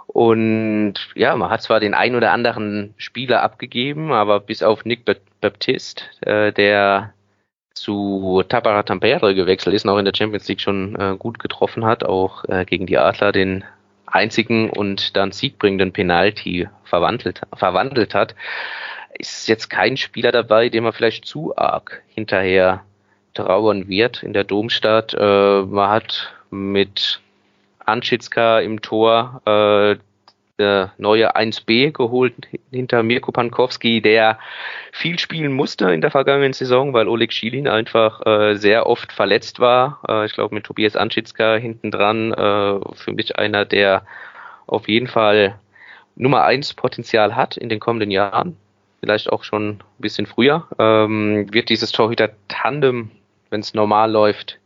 Und 0.08 0.96
ja, 1.16 1.36
man 1.36 1.50
hat 1.50 1.62
zwar 1.62 1.80
den 1.80 1.94
ein 1.94 2.16
oder 2.16 2.32
anderen 2.32 2.94
Spieler 2.98 3.44
abgegeben, 3.44 4.12
aber 4.12 4.40
bis 4.40 4.64
auf 4.64 4.86
Nick 4.86 5.04
Baptiste, 5.42 6.04
äh, 6.22 6.54
der 6.54 7.14
zu 7.76 8.44
Tabara 8.48 8.84
Tampere 8.84 9.36
gewechselt 9.36 9.76
ist 9.76 9.86
und 9.86 9.92
auch 9.92 9.98
in 9.98 10.06
der 10.06 10.16
Champions 10.16 10.48
League 10.48 10.62
schon 10.62 10.96
äh, 10.96 11.16
gut 11.18 11.40
getroffen 11.40 11.86
hat, 11.86 12.04
auch 12.04 12.44
äh, 12.46 12.66
gegen 12.66 12.88
die 12.88 12.98
Adler 12.98 13.32
den 13.32 13.64
einzigen 14.08 14.70
und 14.70 15.16
dann 15.16 15.32
siegbringenden 15.32 15.92
Penalty 15.92 16.70
verwandelt, 16.84 17.42
verwandelt 17.54 18.16
hat, 18.16 18.36
ist 19.18 19.48
jetzt 19.48 19.70
kein 19.70 19.98
Spieler 19.98 20.32
dabei, 20.32 20.70
dem 20.70 20.86
man 20.86 20.94
vielleicht 20.94 21.26
zu 21.26 21.56
arg 21.58 22.02
hinterher 22.08 22.84
trauern 23.34 23.88
wird 23.88 24.24
in 24.24 24.34
der 24.34 24.46
Domstadt. 24.46 25.14
Äh, 25.14 25.62
man 25.62 25.90
hat 25.90 26.34
mit 26.50 27.20
Anschitska 27.80 28.60
im 28.60 28.82
Tor, 28.82 29.42
äh, 29.46 29.98
der 30.58 30.94
neue 30.98 31.36
1B 31.36 31.92
geholt 31.92 32.34
hinter 32.72 33.04
Mirko 33.04 33.32
Pankowski, 33.32 34.02
der 34.02 34.40
viel 34.92 35.20
spielen 35.20 35.54
musste 35.54 35.92
in 35.92 36.02
der 36.02 36.12
vergangenen 36.12 36.54
Saison, 36.54 36.94
weil 36.94 37.08
Oleg 37.08 37.34
Schilin 37.34 37.68
einfach 37.68 38.26
äh, 38.26 38.56
sehr 38.56 38.88
oft 38.88 39.12
verletzt 39.12 39.60
war. 39.60 40.00
Äh, 40.08 40.26
ich 40.26 40.34
glaube 40.34 40.56
mit 40.56 40.64
Tobias 40.64 40.96
Anschitzka 40.96 41.56
hinten 41.56 41.92
dran, 41.92 42.32
äh, 42.32 42.80
für 42.94 43.12
mich 43.14 43.38
einer, 43.38 43.66
der 43.66 44.06
auf 44.68 44.88
jeden 44.88 45.08
Fall 45.08 45.60
Nummer 46.16 46.44
1 46.46 46.74
Potenzial 46.76 47.36
hat 47.36 47.58
in 47.58 47.70
den 47.70 47.80
kommenden 47.80 48.12
Jahren, 48.12 48.56
vielleicht 49.02 49.32
auch 49.32 49.44
schon 49.44 49.70
ein 49.70 49.80
bisschen 50.00 50.26
früher, 50.26 50.68
ähm, 50.80 51.54
wird 51.54 51.70
dieses 51.70 51.92
Torhüter-Tandem, 51.92 53.12
wenn 53.50 53.60
es 53.60 53.74
normal 53.74 54.12
läuft, 54.12 54.60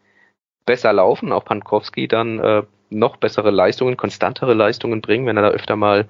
besser 0.66 0.94
laufen. 0.94 1.32
Auch 1.32 1.44
Pankowski 1.44 2.08
dann 2.08 2.40
äh, 2.40 2.64
noch 2.90 3.18
bessere 3.18 3.52
Leistungen, 3.52 3.98
konstantere 3.98 4.54
Leistungen 4.54 5.02
bringen, 5.02 5.26
wenn 5.26 5.38
er 5.38 5.44
da 5.44 5.50
öfter 5.50 5.76
mal 5.76 6.08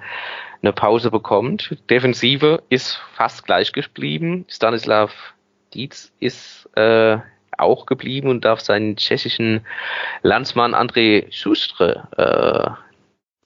eine 0.62 0.74
Pause 0.74 1.12
bekommt. 1.12 1.78
Defensive 1.90 2.64
ist 2.70 3.00
fast 3.14 3.46
gleich 3.46 3.72
geblieben. 3.72 4.46
Stanislav 4.50 5.12
Dietz 5.74 6.12
ist 6.20 6.70
äh, 6.76 7.18
auch 7.58 7.86
geblieben 7.86 8.30
und 8.30 8.46
darf 8.46 8.62
seinen 8.62 8.96
tschechischen 8.96 9.62
Landsmann 10.22 10.74
André 10.74 11.32
Schustre 11.32 12.08
äh, 12.18 12.89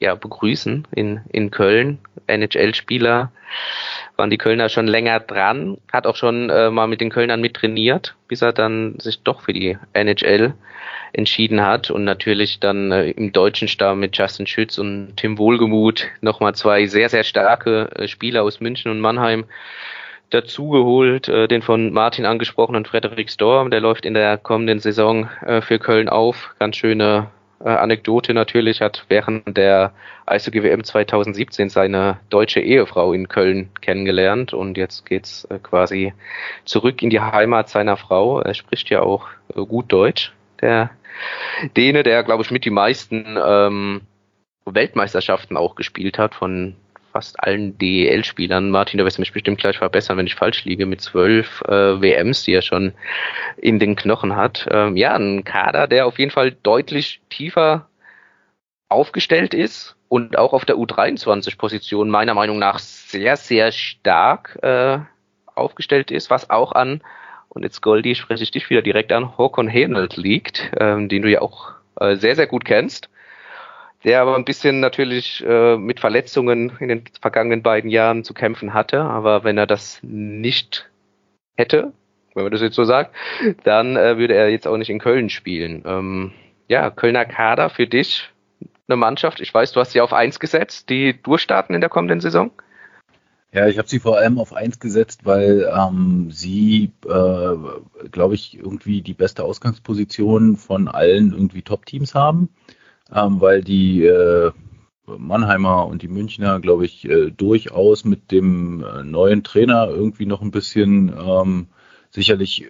ja, 0.03 0.15
begrüßen 0.15 0.85
in, 0.93 1.21
in 1.31 1.49
Köln. 1.49 1.97
NHL-Spieler 2.27 3.31
waren 4.17 4.29
die 4.29 4.37
Kölner 4.37 4.69
schon 4.69 4.87
länger 4.87 5.19
dran, 5.21 5.77
hat 5.91 6.05
auch 6.05 6.15
schon 6.15 6.49
äh, 6.49 6.69
mal 6.69 6.87
mit 6.87 7.01
den 7.01 7.09
Kölnern 7.09 7.41
mittrainiert, 7.41 8.15
bis 8.27 8.41
er 8.41 8.53
dann 8.53 8.99
sich 8.99 9.21
doch 9.23 9.41
für 9.41 9.53
die 9.53 9.77
NHL 9.93 10.53
entschieden 11.13 11.61
hat 11.61 11.89
und 11.89 12.03
natürlich 12.03 12.59
dann 12.59 12.91
äh, 12.91 13.11
im 13.11 13.31
deutschen 13.31 13.67
Stamm 13.67 13.99
mit 13.99 14.17
Justin 14.17 14.45
Schütz 14.45 14.77
und 14.77 15.13
Tim 15.15 15.37
Wohlgemuth 15.37 16.07
nochmal 16.21 16.53
zwei 16.53 16.85
sehr, 16.87 17.07
sehr 17.07 17.23
starke 17.23 17.89
äh, 17.95 18.07
Spieler 18.07 18.43
aus 18.43 18.59
München 18.59 18.91
und 18.91 18.99
Mannheim, 18.99 19.45
dazugeholt, 20.31 21.29
äh, 21.29 21.47
den 21.47 21.61
von 21.61 21.93
Martin 21.93 22.25
angesprochenen 22.25 22.85
Frederik 22.85 23.29
Storm, 23.29 23.69
der 23.69 23.79
läuft 23.79 24.05
in 24.05 24.15
der 24.15 24.37
kommenden 24.37 24.79
Saison 24.79 25.29
äh, 25.45 25.61
für 25.61 25.79
Köln 25.79 26.09
auf. 26.09 26.55
Ganz 26.59 26.75
schöne 26.75 27.29
äh, 27.63 27.69
Anekdote 27.69 28.33
natürlich, 28.33 28.81
hat 28.81 29.05
während 29.09 29.55
der 29.57 29.93
Eishockey 30.25 30.63
WM 30.63 30.83
2017 30.83 31.69
seine 31.69 32.19
deutsche 32.29 32.59
Ehefrau 32.59 33.13
in 33.13 33.27
Köln 33.27 33.69
kennengelernt 33.81 34.53
und 34.53 34.77
jetzt 34.77 35.05
geht's 35.05 35.45
äh, 35.45 35.59
quasi 35.59 36.13
zurück 36.65 37.01
in 37.01 37.09
die 37.09 37.21
Heimat 37.21 37.69
seiner 37.69 37.97
Frau. 37.97 38.41
Er 38.41 38.53
spricht 38.53 38.89
ja 38.89 39.01
auch 39.01 39.27
äh, 39.55 39.65
gut 39.65 39.91
Deutsch, 39.91 40.33
der 40.61 40.91
Däne, 41.77 42.03
der 42.03 42.23
glaube 42.23 42.43
ich 42.43 42.51
mit 42.51 42.65
die 42.65 42.69
meisten 42.69 43.37
ähm, 43.43 44.01
Weltmeisterschaften 44.65 45.57
auch 45.57 45.75
gespielt 45.75 46.17
hat 46.17 46.35
von 46.35 46.75
fast 47.13 47.41
allen 47.41 47.77
DEL-Spielern. 47.77 48.69
Martin, 48.69 48.97
du 48.97 49.05
wirst 49.05 49.19
mich 49.19 49.31
bestimmt 49.31 49.59
gleich 49.59 49.77
verbessern, 49.77 50.17
wenn 50.17 50.27
ich 50.27 50.35
falsch 50.35 50.65
liege, 50.65 50.85
mit 50.85 50.99
zwölf 50.99 51.61
äh, 51.67 52.01
WMs, 52.01 52.43
die 52.43 52.53
er 52.53 52.61
schon 52.61 52.93
in 53.57 53.79
den 53.79 53.95
Knochen 53.95 54.35
hat. 54.35 54.67
Ähm, 54.69 54.97
ja, 54.97 55.15
ein 55.15 55.43
Kader, 55.45 55.87
der 55.87 56.07
auf 56.07 56.19
jeden 56.19 56.31
Fall 56.31 56.51
deutlich 56.51 57.21
tiefer 57.29 57.87
aufgestellt 58.89 59.53
ist 59.53 59.95
und 60.09 60.37
auch 60.37 60.53
auf 60.53 60.65
der 60.65 60.75
U23-Position 60.75 62.09
meiner 62.09 62.33
Meinung 62.33 62.59
nach 62.59 62.79
sehr, 62.79 63.37
sehr 63.37 63.71
stark 63.71 64.59
äh, 64.61 64.99
aufgestellt 65.55 66.11
ist, 66.11 66.29
was 66.29 66.49
auch 66.49 66.73
an, 66.73 67.01
und 67.49 67.61
jetzt 67.61 67.81
Goldi 67.81 68.15
spreche 68.15 68.43
ich 68.43 68.49
dich 68.49 68.69
wieder 68.71 68.81
direkt 68.81 69.11
an, 69.11 69.37
Håkon 69.37 69.67
Henelt 69.67 70.17
liegt, 70.17 70.71
ähm, 70.79 71.07
den 71.07 71.21
du 71.21 71.29
ja 71.29 71.41
auch 71.41 71.73
äh, 71.99 72.15
sehr, 72.15 72.35
sehr 72.35 72.47
gut 72.47 72.65
kennst 72.65 73.09
der 74.03 74.21
aber 74.21 74.35
ein 74.35 74.45
bisschen 74.45 74.79
natürlich 74.79 75.43
äh, 75.45 75.77
mit 75.77 75.99
Verletzungen 75.99 76.73
in 76.79 76.89
den 76.89 77.03
vergangenen 77.21 77.63
beiden 77.63 77.89
Jahren 77.89 78.23
zu 78.23 78.33
kämpfen 78.33 78.73
hatte. 78.73 79.01
Aber 79.01 79.43
wenn 79.43 79.57
er 79.57 79.67
das 79.67 79.99
nicht 80.01 80.89
hätte, 81.55 81.93
wenn 82.33 82.43
man 82.43 82.51
das 82.51 82.61
jetzt 82.61 82.75
so 82.75 82.83
sagt, 82.83 83.15
dann 83.63 83.95
äh, 83.95 84.17
würde 84.17 84.35
er 84.35 84.49
jetzt 84.49 84.67
auch 84.67 84.77
nicht 84.77 84.89
in 84.89 84.99
Köln 84.99 85.29
spielen. 85.29 85.83
Ähm, 85.85 86.31
ja, 86.67 86.89
Kölner 86.89 87.25
Kader 87.25 87.69
für 87.69 87.87
dich 87.87 88.29
eine 88.87 88.97
Mannschaft. 88.97 89.39
Ich 89.39 89.53
weiß, 89.53 89.71
du 89.71 89.79
hast 89.79 89.91
sie 89.91 90.01
auf 90.01 90.13
eins 90.13 90.39
gesetzt, 90.39 90.89
die 90.89 91.21
durchstarten 91.21 91.73
in 91.73 91.81
der 91.81 91.89
kommenden 91.89 92.19
Saison. 92.19 92.51
Ja, 93.53 93.67
ich 93.67 93.77
habe 93.77 93.87
sie 93.87 93.99
vor 93.99 94.17
allem 94.17 94.39
auf 94.39 94.51
eins 94.51 94.79
gesetzt, 94.79 95.21
weil 95.25 95.71
ähm, 95.71 96.31
sie, 96.31 96.91
äh, 97.05 98.09
glaube 98.09 98.33
ich, 98.33 98.57
irgendwie 98.57 99.01
die 99.01 99.13
beste 99.13 99.43
Ausgangsposition 99.43 100.57
von 100.57 100.87
allen 100.87 101.33
irgendwie 101.33 101.61
Top-Teams 101.61 102.15
haben 102.15 102.49
ähm, 103.11 103.41
weil 103.41 103.61
die 103.63 104.05
äh, 104.05 104.51
Mannheimer 105.05 105.87
und 105.87 106.01
die 106.01 106.07
Münchner, 106.07 106.59
glaube 106.59 106.85
ich, 106.85 107.05
äh, 107.05 107.31
durchaus 107.31 108.05
mit 108.05 108.31
dem 108.31 108.83
äh, 108.83 109.03
neuen 109.03 109.43
Trainer 109.43 109.87
irgendwie 109.89 110.25
noch 110.25 110.41
ein 110.41 110.51
bisschen 110.51 111.13
ähm, 111.17 111.67
sicherlich 112.09 112.63
äh, 112.63 112.69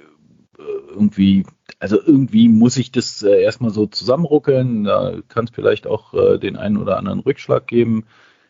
irgendwie, 0.89 1.45
also 1.79 1.99
irgendwie 2.03 2.49
muss 2.49 2.77
ich 2.77 2.91
das 2.91 3.21
äh, 3.23 3.41
erstmal 3.41 3.71
so 3.71 3.85
zusammenruckeln. 3.85 4.83
Da 4.83 5.17
kann 5.27 5.45
es 5.45 5.51
vielleicht 5.51 5.85
auch 5.87 6.13
äh, 6.13 6.39
den 6.39 6.57
einen 6.57 6.77
oder 6.77 6.97
anderen 6.97 7.19
Rückschlag 7.19 7.67
geben. 7.67 8.05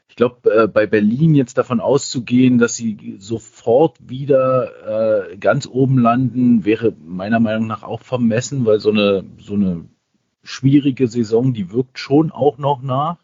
Ich 0.08 0.16
glaube, 0.16 0.50
äh, 0.54 0.68
bei 0.68 0.86
Berlin 0.86 1.36
jetzt 1.36 1.58
davon 1.58 1.80
auszugehen, 1.80 2.60
dass 2.60 2.76
sie 2.76 3.16
sofort 3.20 3.98
wieder 4.08 5.32
äh, 5.32 5.38
ganz 5.38 5.68
oben 5.68 5.98
landen, 5.98 6.66
wäre 6.66 6.94
meiner 7.04 7.40
Meinung 7.40 7.68
nach 7.68 7.84
auch 7.84 8.02
vermessen, 8.02 8.66
weil 8.66 8.80
so 8.80 8.92
eine, 8.92 9.24
so 9.40 9.56
eine 9.56 9.86
schwierige 10.44 11.08
Saison, 11.08 11.54
die 11.54 11.72
wirkt 11.72 12.00
schon 12.00 12.32
auch 12.32 12.58
noch 12.58 12.82
nach. 12.82 13.18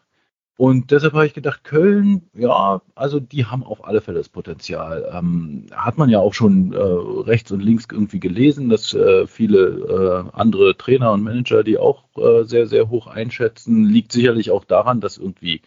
Und 0.56 0.90
deshalb 0.90 1.14
habe 1.14 1.26
ich 1.26 1.32
gedacht, 1.32 1.64
Köln, 1.64 2.28
ja, 2.34 2.82
also 2.94 3.18
die 3.18 3.46
haben 3.46 3.64
auf 3.64 3.86
alle 3.86 4.02
Fälle 4.02 4.18
das 4.18 4.28
Potenzial. 4.28 5.10
Ähm, 5.10 5.66
hat 5.72 5.96
man 5.96 6.10
ja 6.10 6.18
auch 6.18 6.34
schon 6.34 6.74
äh, 6.74 6.76
rechts 6.76 7.50
und 7.50 7.60
links 7.60 7.86
irgendwie 7.90 8.20
gelesen, 8.20 8.68
dass 8.68 8.92
äh, 8.92 9.26
viele 9.26 10.26
äh, 10.34 10.36
andere 10.36 10.76
Trainer 10.76 11.12
und 11.12 11.22
Manager 11.22 11.64
die 11.64 11.78
auch 11.78 12.04
äh, 12.18 12.44
sehr, 12.44 12.66
sehr 12.66 12.90
hoch 12.90 13.06
einschätzen. 13.06 13.84
Liegt 13.84 14.12
sicherlich 14.12 14.50
auch 14.50 14.64
daran, 14.66 15.00
dass 15.00 15.16
irgendwie, 15.16 15.62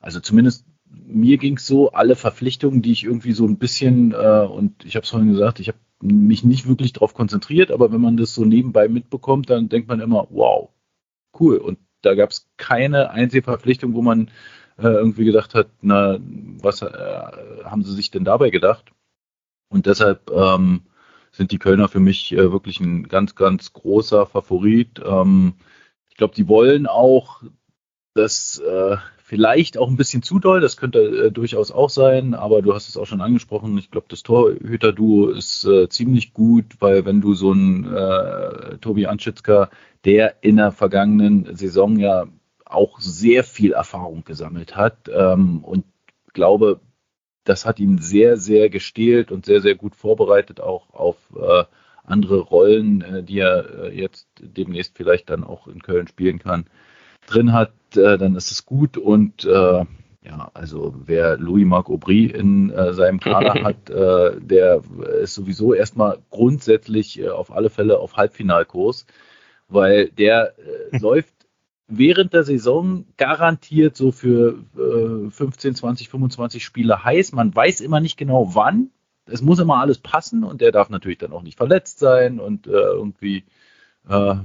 also 0.00 0.18
zumindest 0.18 0.66
mir 1.06 1.38
ging 1.38 1.56
es 1.56 1.66
so, 1.66 1.92
alle 1.92 2.16
Verpflichtungen, 2.16 2.82
die 2.82 2.92
ich 2.92 3.04
irgendwie 3.04 3.32
so 3.32 3.46
ein 3.46 3.58
bisschen, 3.58 4.12
äh, 4.12 4.46
und 4.46 4.84
ich 4.84 4.96
habe 4.96 5.04
es 5.04 5.10
vorhin 5.10 5.30
gesagt, 5.30 5.60
ich 5.60 5.68
habe 5.68 5.78
mich 6.00 6.44
nicht 6.44 6.66
wirklich 6.66 6.92
darauf 6.92 7.14
konzentriert, 7.14 7.70
aber 7.70 7.92
wenn 7.92 8.00
man 8.00 8.16
das 8.16 8.34
so 8.34 8.44
nebenbei 8.44 8.88
mitbekommt, 8.88 9.48
dann 9.48 9.68
denkt 9.68 9.88
man 9.88 10.00
immer, 10.00 10.26
wow, 10.30 10.70
cool. 11.40 11.56
Und 11.58 11.78
da 12.02 12.14
gab 12.14 12.30
es 12.30 12.48
keine 12.56 13.10
einzige 13.10 13.42
Verpflichtung, 13.42 13.94
wo 13.94 14.02
man 14.02 14.28
äh, 14.78 14.88
irgendwie 14.88 15.24
gedacht 15.24 15.54
hat, 15.54 15.68
na, 15.80 16.18
was 16.20 16.82
äh, 16.82 16.88
haben 17.64 17.84
sie 17.84 17.94
sich 17.94 18.10
denn 18.10 18.24
dabei 18.24 18.50
gedacht? 18.50 18.92
Und 19.68 19.86
deshalb 19.86 20.30
ähm, 20.30 20.82
sind 21.32 21.50
die 21.50 21.58
Kölner 21.58 21.88
für 21.88 22.00
mich 22.00 22.32
äh, 22.32 22.52
wirklich 22.52 22.80
ein 22.80 23.08
ganz, 23.08 23.34
ganz 23.34 23.72
großer 23.72 24.26
Favorit. 24.26 25.00
Ähm, 25.04 25.54
ich 26.08 26.16
glaube, 26.16 26.34
die 26.34 26.48
wollen 26.48 26.86
auch 26.86 27.42
das 28.14 28.58
äh, 28.58 28.96
vielleicht 29.26 29.78
auch 29.78 29.88
ein 29.88 29.96
bisschen 29.96 30.22
zu 30.22 30.38
doll, 30.38 30.60
das 30.60 30.76
könnte 30.76 30.98
äh, 30.98 31.30
durchaus 31.32 31.70
auch 31.70 31.88
sein, 31.88 32.34
aber 32.34 32.60
du 32.60 32.74
hast 32.74 32.90
es 32.90 32.98
auch 32.98 33.06
schon 33.06 33.22
angesprochen. 33.22 33.76
Ich 33.78 33.90
glaube, 33.90 34.06
das 34.10 34.22
Torhüter-Duo 34.22 35.30
ist 35.30 35.64
äh, 35.64 35.88
ziemlich 35.88 36.34
gut, 36.34 36.66
weil 36.80 37.06
wenn 37.06 37.22
du 37.22 37.32
so 37.32 37.52
einen 37.52 37.84
äh, 37.92 38.76
Tobi 38.78 39.06
Anschitzka 39.06 39.70
der 40.04 40.34
in 40.42 40.56
der 40.56 40.70
vergangenen 40.70 41.56
Saison 41.56 41.98
ja 41.98 42.26
auch 42.66 43.00
sehr 43.00 43.44
viel 43.44 43.72
Erfahrung 43.72 44.24
gesammelt 44.24 44.76
hat 44.76 45.08
ähm, 45.08 45.64
und 45.64 45.86
glaube, 46.34 46.80
das 47.44 47.64
hat 47.64 47.80
ihn 47.80 47.96
sehr, 47.98 48.36
sehr 48.36 48.68
gestählt 48.68 49.32
und 49.32 49.46
sehr, 49.46 49.62
sehr 49.62 49.74
gut 49.74 49.96
vorbereitet 49.96 50.60
auch 50.60 50.92
auf 50.92 51.16
äh, 51.34 51.64
andere 52.04 52.40
Rollen, 52.40 53.00
äh, 53.00 53.22
die 53.22 53.38
er 53.38 53.84
äh, 53.84 53.98
jetzt 53.98 54.28
demnächst 54.38 54.94
vielleicht 54.94 55.30
dann 55.30 55.44
auch 55.44 55.66
in 55.66 55.82
Köln 55.82 56.08
spielen 56.08 56.38
kann, 56.38 56.66
drin 57.26 57.54
hat, 57.54 57.72
äh, 57.96 58.18
dann 58.18 58.36
ist 58.36 58.50
es 58.50 58.66
gut 58.66 58.96
und 58.96 59.44
äh, 59.44 59.84
ja, 60.26 60.50
also 60.54 60.94
wer 61.04 61.36
Louis-Marc 61.36 61.90
Aubry 61.90 62.26
in 62.26 62.70
äh, 62.70 62.94
seinem 62.94 63.20
Kader 63.20 63.54
hat, 63.64 63.90
äh, 63.90 64.40
der 64.40 64.82
ist 65.22 65.34
sowieso 65.34 65.74
erstmal 65.74 66.18
grundsätzlich 66.30 67.20
äh, 67.20 67.28
auf 67.28 67.52
alle 67.52 67.70
Fälle 67.70 67.98
auf 67.98 68.16
Halbfinalkurs 68.16 69.06
weil 69.68 70.08
der 70.10 70.54
äh, 70.58 70.98
läuft 70.98 71.34
während 71.86 72.32
der 72.32 72.44
Saison 72.44 73.04
garantiert 73.16 73.96
so 73.96 74.10
für 74.10 74.64
äh, 74.76 75.30
15, 75.30 75.74
20, 75.74 76.08
25 76.08 76.64
Spiele 76.64 77.04
heiß. 77.04 77.32
Man 77.32 77.54
weiß 77.54 77.80
immer 77.80 78.00
nicht 78.00 78.16
genau 78.16 78.54
wann. 78.54 78.90
Es 79.26 79.42
muss 79.42 79.58
immer 79.58 79.80
alles 79.80 79.98
passen 79.98 80.44
und 80.44 80.60
der 80.60 80.72
darf 80.72 80.90
natürlich 80.90 81.18
dann 81.18 81.32
auch 81.32 81.42
nicht 81.42 81.56
verletzt 81.56 81.98
sein 81.98 82.40
und 82.40 82.66
äh, 82.66 82.70
irgendwie 82.70 83.44
äh, 84.08 84.36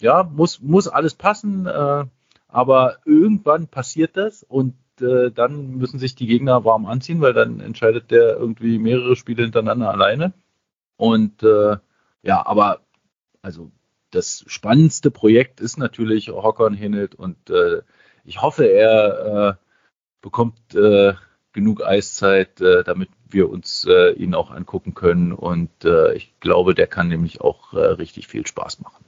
ja, 0.00 0.22
muss, 0.22 0.60
muss 0.60 0.88
alles 0.88 1.14
passen, 1.14 1.66
äh, 1.66 2.04
aber 2.54 2.98
irgendwann 3.04 3.66
passiert 3.66 4.16
das 4.16 4.44
und 4.44 4.76
äh, 5.00 5.32
dann 5.32 5.72
müssen 5.76 5.98
sich 5.98 6.14
die 6.14 6.28
Gegner 6.28 6.64
warm 6.64 6.86
anziehen, 6.86 7.20
weil 7.20 7.32
dann 7.32 7.58
entscheidet 7.58 8.12
der 8.12 8.36
irgendwie 8.36 8.78
mehrere 8.78 9.16
Spiele 9.16 9.42
hintereinander 9.42 9.90
alleine. 9.90 10.34
Und 10.96 11.42
äh, 11.42 11.78
ja, 12.22 12.46
aber 12.46 12.82
also 13.42 13.72
das 14.12 14.44
spannendste 14.46 15.10
Projekt 15.10 15.60
ist 15.60 15.78
natürlich 15.78 16.28
Hockern 16.28 16.74
Hinnelt 16.74 17.16
und 17.16 17.50
äh, 17.50 17.82
ich 18.24 18.40
hoffe, 18.40 18.66
er 18.66 19.56
äh, 19.58 19.64
bekommt 20.22 20.76
äh, 20.76 21.14
genug 21.52 21.84
Eiszeit, 21.84 22.60
äh, 22.60 22.84
damit 22.84 23.08
wir 23.28 23.50
uns 23.50 23.84
ihn 24.16 24.32
auch 24.36 24.52
angucken 24.52 24.94
können 24.94 25.32
und 25.32 25.84
ich 26.14 26.38
glaube, 26.38 26.74
der 26.74 26.86
kann 26.86 27.08
nämlich 27.08 27.40
auch 27.40 27.72
richtig 27.72 28.28
viel 28.28 28.46
Spaß 28.46 28.78
machen. 28.78 29.04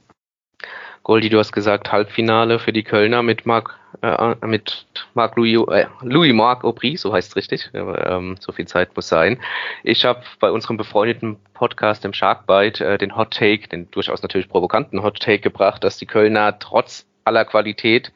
Goldi, 1.07 1.29
du 1.29 1.39
hast 1.39 1.53
gesagt 1.53 1.89
Halbfinale 1.89 2.59
für 2.59 2.73
die 2.73 2.83
Kölner 2.83 3.23
mit 3.23 3.45
Marc 3.45 3.79
äh, 4.01 4.35
mit 4.45 4.85
Marc 5.13 5.37
Louis 5.37 5.65
äh, 5.69 5.85
Louis 6.01 6.33
Marc 6.33 6.65
Aubry, 6.65 6.97
so 6.97 7.13
heißt 7.13 7.29
es 7.29 7.35
richtig. 7.37 7.69
Ähm, 7.73 8.35
so 8.41 8.51
viel 8.51 8.67
Zeit 8.67 8.93
muss 8.93 9.07
sein. 9.07 9.39
Ich 9.83 10.03
habe 10.03 10.21
bei 10.41 10.51
unserem 10.51 10.75
befreundeten 10.75 11.37
Podcast 11.53 12.03
im 12.03 12.11
Sharkbite 12.11 12.85
äh, 12.85 12.97
den 12.97 13.15
Hot 13.15 13.31
Take, 13.31 13.69
den 13.69 13.89
durchaus 13.91 14.21
natürlich 14.21 14.49
provokanten 14.49 15.01
Hot 15.01 15.21
Take 15.21 15.39
gebracht, 15.39 15.81
dass 15.85 15.95
die 15.95 16.07
Kölner 16.07 16.59
trotz 16.59 17.05
aller 17.23 17.45
Qualität 17.45 18.11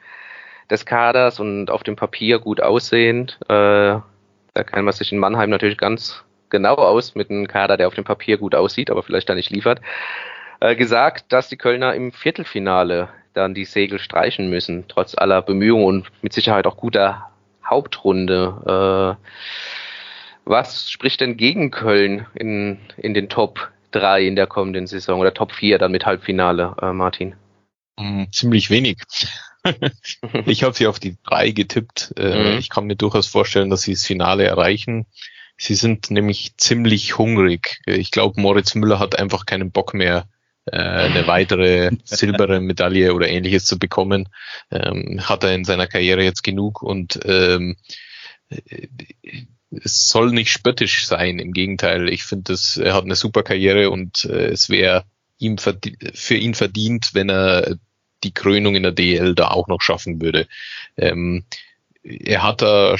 des 0.69 0.85
Kaders 0.85 1.39
und 1.39 1.72
auf 1.72 1.84
dem 1.84 1.95
Papier 1.95 2.39
gut 2.39 2.61
aussehend, 2.61 3.39
äh, 3.43 3.99
da 4.53 4.63
kann 4.65 4.84
man 4.84 4.93
sich 4.93 5.13
in 5.13 5.18
Mannheim 5.18 5.49
natürlich 5.49 5.77
ganz 5.77 6.26
genau 6.49 6.76
aus 6.76 7.15
mit 7.15 7.30
einem 7.30 7.47
Kader, 7.47 7.77
der 7.77 7.88
auf 7.88 7.95
dem 7.95 8.03
Papier 8.03 8.38
gut 8.38 8.53
aussieht, 8.53 8.89
aber 8.89 9.01
vielleicht 9.01 9.30
da 9.30 9.35
nicht 9.35 9.49
liefert 9.49 9.80
äh, 10.61 10.75
gesagt, 10.75 11.25
dass 11.33 11.49
die 11.49 11.57
Kölner 11.57 11.93
im 11.95 12.13
Viertelfinale 12.13 13.09
dann 13.33 13.53
die 13.53 13.65
Segel 13.65 13.99
streichen 13.99 14.49
müssen, 14.49 14.85
trotz 14.88 15.15
aller 15.15 15.41
Bemühungen 15.41 15.85
und 15.85 16.11
mit 16.21 16.33
Sicherheit 16.33 16.67
auch 16.67 16.77
guter 16.77 17.31
Hauptrunde. 17.65 19.17
Äh, 19.19 19.27
was 20.45 20.89
spricht 20.89 21.21
denn 21.21 21.38
gegen 21.38 21.71
Köln 21.71 22.27
in, 22.35 22.79
in 22.97 23.13
den 23.13 23.27
Top 23.27 23.71
3 23.91 24.25
in 24.25 24.35
der 24.35 24.47
kommenden 24.47 24.88
Saison 24.88 25.19
oder 25.19 25.33
Top 25.33 25.51
4 25.51 25.77
dann 25.77 25.91
mit 25.91 26.05
Halbfinale, 26.05 26.75
äh, 26.81 26.93
Martin? 26.93 27.35
Mm, 27.99 28.25
ziemlich 28.31 28.69
wenig. 28.69 28.97
ich 30.45 30.63
habe 30.63 30.75
sie 30.75 30.88
auf 30.88 30.99
die 30.99 31.17
3 31.23 31.51
getippt. 31.51 32.13
Äh, 32.17 32.53
mhm. 32.53 32.59
Ich 32.59 32.69
kann 32.69 32.85
mir 32.85 32.95
durchaus 32.95 33.27
vorstellen, 33.27 33.69
dass 33.69 33.81
sie 33.83 33.93
das 33.93 34.05
Finale 34.05 34.43
erreichen. 34.43 35.05
Sie 35.57 35.75
sind 35.75 36.11
nämlich 36.11 36.57
ziemlich 36.57 37.17
hungrig. 37.17 37.81
Ich 37.85 38.11
glaube, 38.11 38.41
Moritz 38.41 38.75
Müller 38.75 38.99
hat 38.99 39.19
einfach 39.19 39.45
keinen 39.45 39.71
Bock 39.71 39.93
mehr, 39.93 40.27
äh, 40.65 40.77
eine 40.77 41.27
weitere 41.27 41.91
silberne 42.03 42.59
Medaille 42.59 43.13
oder 43.13 43.27
ähnliches 43.27 43.65
zu 43.65 43.79
bekommen. 43.79 44.29
Ähm, 44.71 45.21
hat 45.27 45.43
er 45.43 45.53
in 45.53 45.65
seiner 45.65 45.88
Karriere 45.88 46.23
jetzt 46.23 46.43
genug 46.43 46.81
und 46.81 47.19
ähm, 47.25 47.77
es 49.71 50.07
soll 50.07 50.31
nicht 50.31 50.51
spöttisch 50.51 51.05
sein. 51.05 51.39
Im 51.39 51.53
Gegenteil, 51.53 52.09
ich 52.09 52.23
finde, 52.23 52.55
er 52.79 52.93
hat 52.93 53.05
eine 53.05 53.15
super 53.15 53.43
Karriere 53.43 53.89
und 53.89 54.25
äh, 54.25 54.47
es 54.47 54.69
wäre 54.69 55.05
ihm 55.38 55.57
für 55.57 56.35
ihn 56.35 56.53
verdient, 56.53 57.13
wenn 57.13 57.29
er 57.29 57.77
die 58.23 58.33
Krönung 58.33 58.75
in 58.75 58.83
der 58.83 58.91
DL 58.91 59.33
da 59.33 59.47
auch 59.47 59.67
noch 59.67 59.81
schaffen 59.81 60.21
würde. 60.21 60.47
Ähm, 60.97 61.45
er 62.03 62.43
hat 62.43 62.61
da 62.61 62.95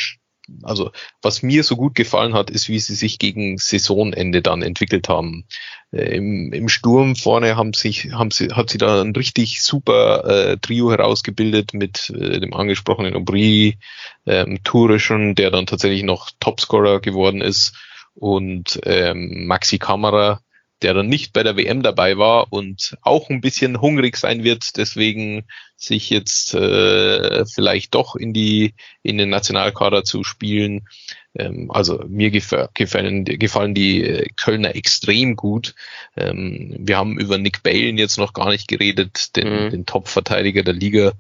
also 0.64 0.92
was 1.22 1.44
mir 1.44 1.64
so 1.64 1.76
gut 1.76 1.96
gefallen 1.96 2.34
hat, 2.34 2.50
ist, 2.50 2.70
wie 2.70 2.80
sie 2.80 2.96
sich 2.96 3.20
gegen 3.20 3.58
Saisonende 3.58 4.42
dann 4.42 4.62
entwickelt 4.62 5.10
haben. 5.10 5.46
Äh, 5.92 6.16
im, 6.16 6.54
Im 6.54 6.70
Sturm 6.70 7.16
vorne 7.16 7.56
haben 7.56 7.74
sich, 7.74 8.12
haben 8.12 8.32
sie, 8.32 8.50
hat 8.50 8.70
sie 8.70 8.78
da 8.78 9.02
ein 9.02 9.16
richtig 9.16 9.62
super 9.62 10.26
äh, 10.26 10.58
Trio 10.58 10.92
herausgebildet 10.92 11.74
mit 11.74 12.10
äh, 12.10 12.40
dem 12.40 12.54
angesprochenen 12.54 13.16
Aubry, 13.16 13.78
ähm, 14.26 14.64
Tourischen, 14.64 15.36
der 15.36 15.52
dann 15.52 15.66
tatsächlich 15.66 16.04
noch 16.04 16.30
Topscorer 16.40 17.00
geworden 17.00 17.42
ist 17.42 17.74
und 18.14 18.80
ähm, 18.84 19.48
Maxi 19.48 19.78
Kamera, 19.80 20.42
der 20.82 20.94
dann 20.94 21.08
nicht 21.08 21.34
bei 21.34 21.44
der 21.44 21.58
WM 21.58 21.84
dabei 21.84 22.18
war 22.18 22.52
und 22.52 22.98
auch 23.02 23.30
ein 23.30 23.42
bisschen 23.42 23.82
hungrig 23.82 24.18
sein 24.18 24.44
wird, 24.44 24.78
deswegen 24.78 25.44
sich 25.76 26.10
jetzt 26.10 26.54
äh, 26.54 27.46
vielleicht 27.46 27.94
doch 27.96 28.16
in 28.16 28.34
die 28.34 28.74
in 29.04 29.18
den 29.18 29.30
Nationalkader 29.30 30.04
zu 30.04 30.24
spielen. 30.24 30.88
Ähm, 31.36 31.72
also 31.72 32.04
mir 32.08 32.32
gefallen, 32.32 33.26
gefallen 33.26 33.74
die 33.74 34.04
äh, 34.04 34.28
Kölner 34.36 34.76
extrem 34.76 35.36
gut. 35.36 35.76
Ähm, 36.18 36.76
wir 36.80 36.98
haben 36.98 37.20
über 37.20 37.38
Nick 37.38 37.64
Balen 37.64 37.98
jetzt 37.98 38.18
noch 38.18 38.34
gar 38.34 38.50
nicht 38.50 38.68
geredet, 38.68 39.36
den, 39.36 39.66
mhm. 39.66 39.70
den 39.72 39.86
Top-Verteidiger 39.86 40.64
der 40.64 40.74
Liga. 40.74 41.14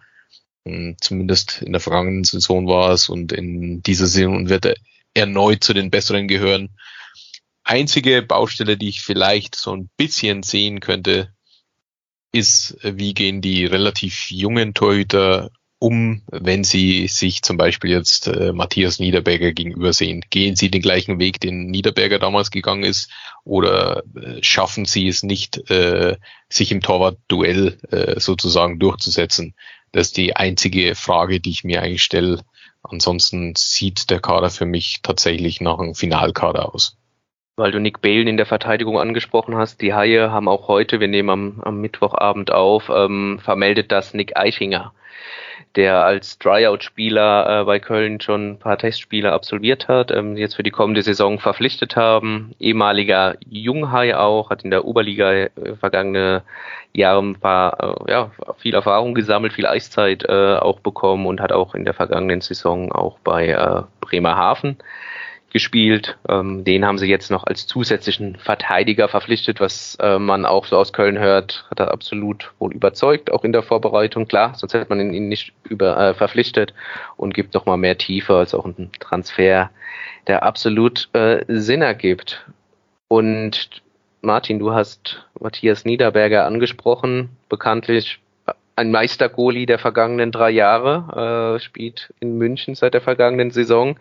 Ähm, 0.66 0.96
zumindest 1.00 1.62
in 1.62 1.72
der 1.72 1.82
vergangenen 1.82 2.24
Saison 2.24 2.68
war 2.68 2.92
es 2.92 3.10
und 3.10 3.32
in 3.32 3.82
dieser 3.84 4.08
Saison 4.08 4.50
wird 4.50 4.66
er 4.66 4.76
erneut 5.14 5.64
zu 5.64 5.74
den 5.74 5.92
Besseren 5.92 6.28
gehören 6.28 6.70
einzige 7.64 8.22
Baustelle, 8.22 8.78
die 8.78 8.90
ich 8.90 9.02
vielleicht 9.02 9.56
so 9.56 9.76
ein 9.76 9.90
bisschen 9.98 10.44
sehen 10.44 10.80
könnte, 10.80 11.34
ist, 12.32 12.78
wie 12.84 13.14
gehen 13.14 13.42
die 13.42 13.66
relativ 13.66 14.32
jungen 14.32 14.74
Torhüter 14.74 15.50
um, 15.80 16.22
wenn 16.28 16.64
sie 16.64 17.08
sich 17.08 17.42
zum 17.42 17.58
Beispiel 17.58 17.90
jetzt 17.90 18.28
äh, 18.28 18.54
Matthias 18.54 19.00
Niederberger 19.00 19.52
gegenüber 19.52 19.94
sehen? 19.94 20.24
Gehen 20.30 20.56
sie 20.56 20.70
den 20.70 20.82
gleichen 20.82 21.20
Weg, 21.20 21.40
den 21.40 21.66
Niederberger 21.66 22.20
damals 22.20 22.52
gegangen 22.52 22.84
ist, 22.84 23.10
oder 23.44 24.04
äh, 24.16 24.44
schaffen 24.44 24.86
sie 24.86 25.08
es 25.08 25.24
nicht, 25.24 25.70
äh, 25.72 26.18
sich 26.50 26.72
im 26.72 26.82
Torwart-Duell 26.82 27.80
äh, 27.90 28.20
sozusagen 28.20 28.78
durchzusetzen? 28.78 29.56
Das 29.92 30.08
ist 30.08 30.18
die 30.18 30.36
einzige 30.36 30.94
Frage, 30.94 31.40
die 31.40 31.50
ich 31.50 31.64
mir 31.64 31.82
eigentlich 31.82 32.04
stelle. 32.04 32.44
Ansonsten 32.84 33.54
sieht 33.58 34.10
der 34.12 34.20
Kader 34.20 34.52
für 34.52 34.66
mich 34.66 35.00
tatsächlich 35.02 35.62
nach 35.62 35.80
einem 35.80 35.96
Finalkader 35.96 36.74
aus 36.74 36.96
weil 37.62 37.72
du 37.72 37.80
Nick 37.80 38.02
Balen 38.02 38.28
in 38.28 38.38
der 38.38 38.48
Verteidigung 38.48 39.00
angesprochen 39.00 39.56
hast. 39.56 39.82
Die 39.82 39.94
Haie 39.94 40.32
haben 40.32 40.50
auch 40.50 40.68
heute, 40.68 41.00
wir 41.00 41.08
nehmen 41.08 41.30
am, 41.30 41.62
am 41.64 41.80
Mittwochabend 41.80 42.52
auf, 42.52 42.92
ähm, 42.94 43.40
vermeldet, 43.40 43.92
dass 43.92 44.16
Nick 44.16 44.36
Eichinger, 44.36 44.94
der 45.76 46.04
als 46.04 46.40
Tryout-Spieler 46.40 47.62
äh, 47.62 47.64
bei 47.66 47.80
Köln 47.80 48.20
schon 48.20 48.54
ein 48.54 48.60
paar 48.60 48.80
Testspiele 48.80 49.32
absolviert 49.32 49.88
hat, 49.88 50.10
ähm, 50.10 50.38
jetzt 50.38 50.56
für 50.56 50.64
die 50.64 50.72
kommende 50.72 51.04
Saison 51.04 51.38
verpflichtet 51.38 51.96
haben. 51.96 52.56
Ehemaliger 52.60 53.36
Junghai 53.48 54.18
auch, 54.18 54.50
hat 54.50 54.64
in 54.64 54.72
der 54.72 54.84
Oberliga 54.84 55.32
äh, 55.32 55.50
vergangene 55.80 56.42
Jahre 56.94 57.22
ein 57.22 57.36
paar, 57.36 58.06
äh, 58.08 58.12
ja, 58.12 58.32
viel 58.58 58.74
Erfahrung 58.74 59.14
gesammelt, 59.14 59.54
viel 59.54 59.68
Eiszeit 59.68 60.26
äh, 60.28 60.56
auch 60.56 60.80
bekommen 60.80 61.28
und 61.28 61.40
hat 61.40 61.52
auch 61.52 61.76
in 61.76 61.86
der 61.86 61.94
vergangenen 61.94 62.42
Saison 62.42 62.92
auch 62.92 63.20
bei 63.20 63.50
äh, 63.50 63.84
Bremerhaven 64.02 64.78
gespielt. 65.52 66.18
Ähm, 66.28 66.64
den 66.64 66.86
haben 66.86 66.98
sie 66.98 67.07
jetzt 67.07 67.30
noch 67.32 67.44
als 67.44 67.68
zusätzlichen 67.68 68.38
Verteidiger 68.38 69.07
verpflichtet, 69.07 69.60
was 69.60 69.98
äh, 70.02 70.18
man 70.18 70.45
auch 70.45 70.65
so 70.65 70.78
aus 70.78 70.94
Köln 70.94 71.19
hört, 71.19 71.65
hat 71.69 71.80
er 71.80 71.91
absolut 71.91 72.52
wohl 72.60 72.73
überzeugt, 72.73 73.32
auch 73.32 73.44
in 73.44 73.52
der 73.52 73.64
Vorbereitung. 73.64 74.28
Klar, 74.28 74.53
sonst 74.56 74.73
hätte 74.73 74.90
man 74.90 75.14
ihn 75.14 75.30
nicht 75.30 75.53
über, 75.64 75.98
äh, 75.98 76.14
verpflichtet 76.14 76.73
und 77.18 77.34
gibt 77.34 77.53
noch 77.53 77.65
mal 77.65 77.78
mehr 77.78 77.98
Tiefe 77.98 78.36
als 78.36 78.53
auch 78.53 78.65
ein 78.65 78.91
Transfer, 78.99 79.69
der 80.28 80.44
absolut 80.44 81.10
äh, 81.14 81.44
Sinn 81.48 81.82
ergibt. 81.82 82.45
Und 83.07 83.82
Martin, 84.22 84.60
du 84.60 84.73
hast 84.73 85.26
Matthias 85.40 85.84
Niederberger 85.84 86.45
angesprochen, 86.45 87.30
bekanntlich 87.49 88.19
ein 88.76 88.91
Meistergoli 88.91 89.65
der 89.65 89.80
vergangenen 89.80 90.32
drei 90.32 90.52
Jahre, 90.52 91.56
äh, 91.56 91.60
spielt 91.60 92.14
in 92.19 92.38
München 92.38 92.76
seit 92.76 92.94
der 92.94 93.02
vergangenen 93.02 93.52
Saison 93.52 93.98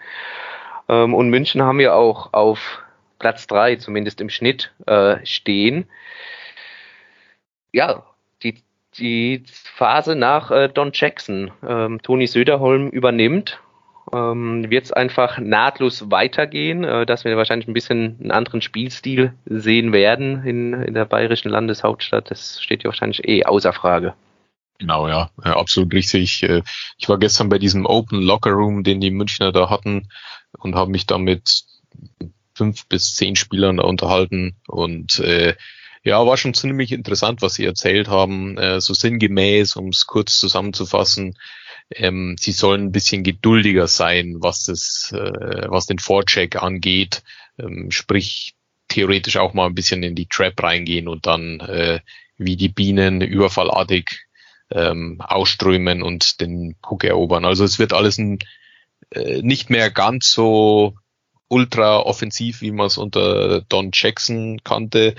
ähm, 0.91 1.15
und 1.15 1.31
München 1.31 1.63
haben 1.63 1.79
wir 1.79 1.95
auch 1.95 2.33
auf 2.33 2.83
Platz 3.21 3.47
drei 3.47 3.77
zumindest 3.77 4.21
im 4.21 4.29
Schnitt, 4.29 4.73
äh, 4.87 5.25
stehen. 5.25 5.87
Ja, 7.73 8.03
die, 8.43 8.57
die 8.99 9.45
Phase 9.47 10.17
nach 10.17 10.51
äh, 10.51 10.69
Don 10.69 10.91
Jackson, 10.93 11.53
ähm, 11.67 12.03
Toni 12.03 12.27
Söderholm 12.27 12.89
übernimmt, 12.89 13.61
ähm, 14.13 14.69
wird 14.69 14.87
es 14.87 14.93
einfach 14.93 15.39
nahtlos 15.39 16.11
weitergehen, 16.11 16.83
äh, 16.83 17.07
dass 17.07 17.25
wir 17.25 17.37
wahrscheinlich 17.37 17.69
ein 17.69 17.75
bisschen 17.75 18.17
einen 18.21 18.33
anderen 18.33 18.61
Spielstil 18.61 19.35
sehen 19.45 19.93
werden 19.93 20.45
in, 20.45 20.73
in 20.73 20.95
der 20.95 21.05
bayerischen 21.05 21.51
Landeshauptstadt. 21.51 22.31
Das 22.33 22.61
steht 22.61 22.83
ja 22.83 22.89
wahrscheinlich 22.89 23.29
eh 23.29 23.45
außer 23.45 23.73
Frage. 23.73 24.15
Genau, 24.81 25.09
ja, 25.09 25.31
absolut 25.43 25.93
richtig. 25.93 26.43
Äh, 26.43 26.63
ich 26.97 27.09
war 27.09 27.19
gestern 27.19 27.51
bei 27.51 27.59
diesem 27.59 27.85
Open 27.85 28.23
Locker 28.23 28.53
Room, 28.53 28.83
den 28.83 29.01
die 29.01 29.11
Münchner 29.11 29.53
da 29.53 29.69
hatten 29.69 30.09
und 30.59 30.75
habe 30.75 30.91
mich 30.91 31.05
da 31.07 31.19
mit 31.19 31.65
fünf 32.55 32.87
bis 32.87 33.15
zehn 33.15 33.37
Spielern 33.37 33.77
da 33.77 33.85
unterhalten 33.85 34.57
und 34.69 35.19
äh, 35.19 35.55
ja, 36.03 36.25
war 36.27 36.39
schon 36.39 36.55
ziemlich 36.55 36.93
interessant, 36.93 37.43
was 37.43 37.55
sie 37.55 37.67
erzählt 37.67 38.09
haben. 38.09 38.57
Äh, 38.57 38.81
so 38.81 38.95
sinngemäß, 38.95 39.77
um 39.77 39.89
es 39.89 40.07
kurz 40.07 40.41
zusammenzufassen, 40.41 41.37
ähm, 41.95 42.37
sie 42.39 42.53
sollen 42.53 42.85
ein 42.85 42.93
bisschen 42.93 43.23
geduldiger 43.23 43.87
sein, 43.87 44.37
was 44.39 44.65
das, 44.65 45.13
äh, 45.15 45.69
was 45.69 45.87
den 45.87 45.99
Vorcheck 45.99 46.57
angeht, 46.57 47.23
ähm, 47.59 47.91
sprich 47.91 48.55
theoretisch 48.89 49.37
auch 49.37 49.53
mal 49.53 49.67
ein 49.67 49.75
bisschen 49.75 50.03
in 50.03 50.15
die 50.15 50.27
Trap 50.27 50.63
reingehen 50.63 51.07
und 51.07 51.27
dann 51.27 51.61
äh, 51.61 52.01
wie 52.39 52.57
die 52.57 52.71
Bienen 52.71 53.21
überfallartig 53.21 54.30
ähm, 54.71 55.21
ausströmen 55.21 56.03
und 56.03 56.41
den 56.41 56.77
Puck 56.83 57.05
erobern. 57.05 57.45
Also 57.45 57.65
es 57.65 57.79
wird 57.79 57.93
alles 57.93 58.19
ein, 58.19 58.39
äh, 59.11 59.43
nicht 59.43 59.71
mehr 59.71 59.91
ganz 59.91 60.31
so 60.31 60.95
ultra 61.49 61.99
offensiv, 61.99 62.61
wie 62.61 62.71
man 62.71 62.87
es 62.87 62.97
unter 62.97 63.63
Don 63.63 63.91
Jackson 63.93 64.63
kannte. 64.63 65.17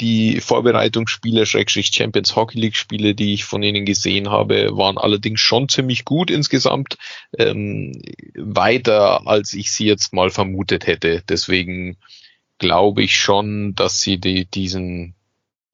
Die 0.00 0.40
Vorbereitungsspiele, 0.40 1.46
Schrägstrich 1.46 1.92
Champions 1.94 2.34
Hockey 2.34 2.58
League 2.58 2.74
Spiele, 2.74 3.14
die 3.14 3.32
ich 3.32 3.44
von 3.44 3.62
ihnen 3.62 3.84
gesehen 3.84 4.28
habe, 4.28 4.76
waren 4.76 4.98
allerdings 4.98 5.40
schon 5.40 5.68
ziemlich 5.68 6.04
gut 6.04 6.32
insgesamt. 6.32 6.98
Ähm, 7.38 8.02
weiter, 8.34 9.28
als 9.28 9.52
ich 9.52 9.70
sie 9.70 9.86
jetzt 9.86 10.12
mal 10.12 10.30
vermutet 10.30 10.88
hätte. 10.88 11.22
Deswegen 11.28 11.96
glaube 12.58 13.04
ich 13.04 13.16
schon, 13.16 13.76
dass 13.76 14.00
sie 14.00 14.18
die, 14.18 14.46
diesen, 14.46 15.14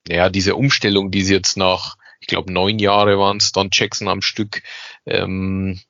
ja, 0.07 0.29
diese 0.29 0.55
Umstellung, 0.55 1.11
die 1.11 1.23
sie 1.23 1.35
jetzt 1.35 1.57
nach 1.57 1.97
ich 2.21 2.27
glaube 2.27 2.53
neun 2.53 2.79
Jahre 2.79 3.19
waren 3.19 3.39
es 3.39 3.53
dann 3.53 3.71
Jackson 3.73 4.09
am 4.09 4.23
Stück, 4.23 4.63
ähm, 5.07 5.81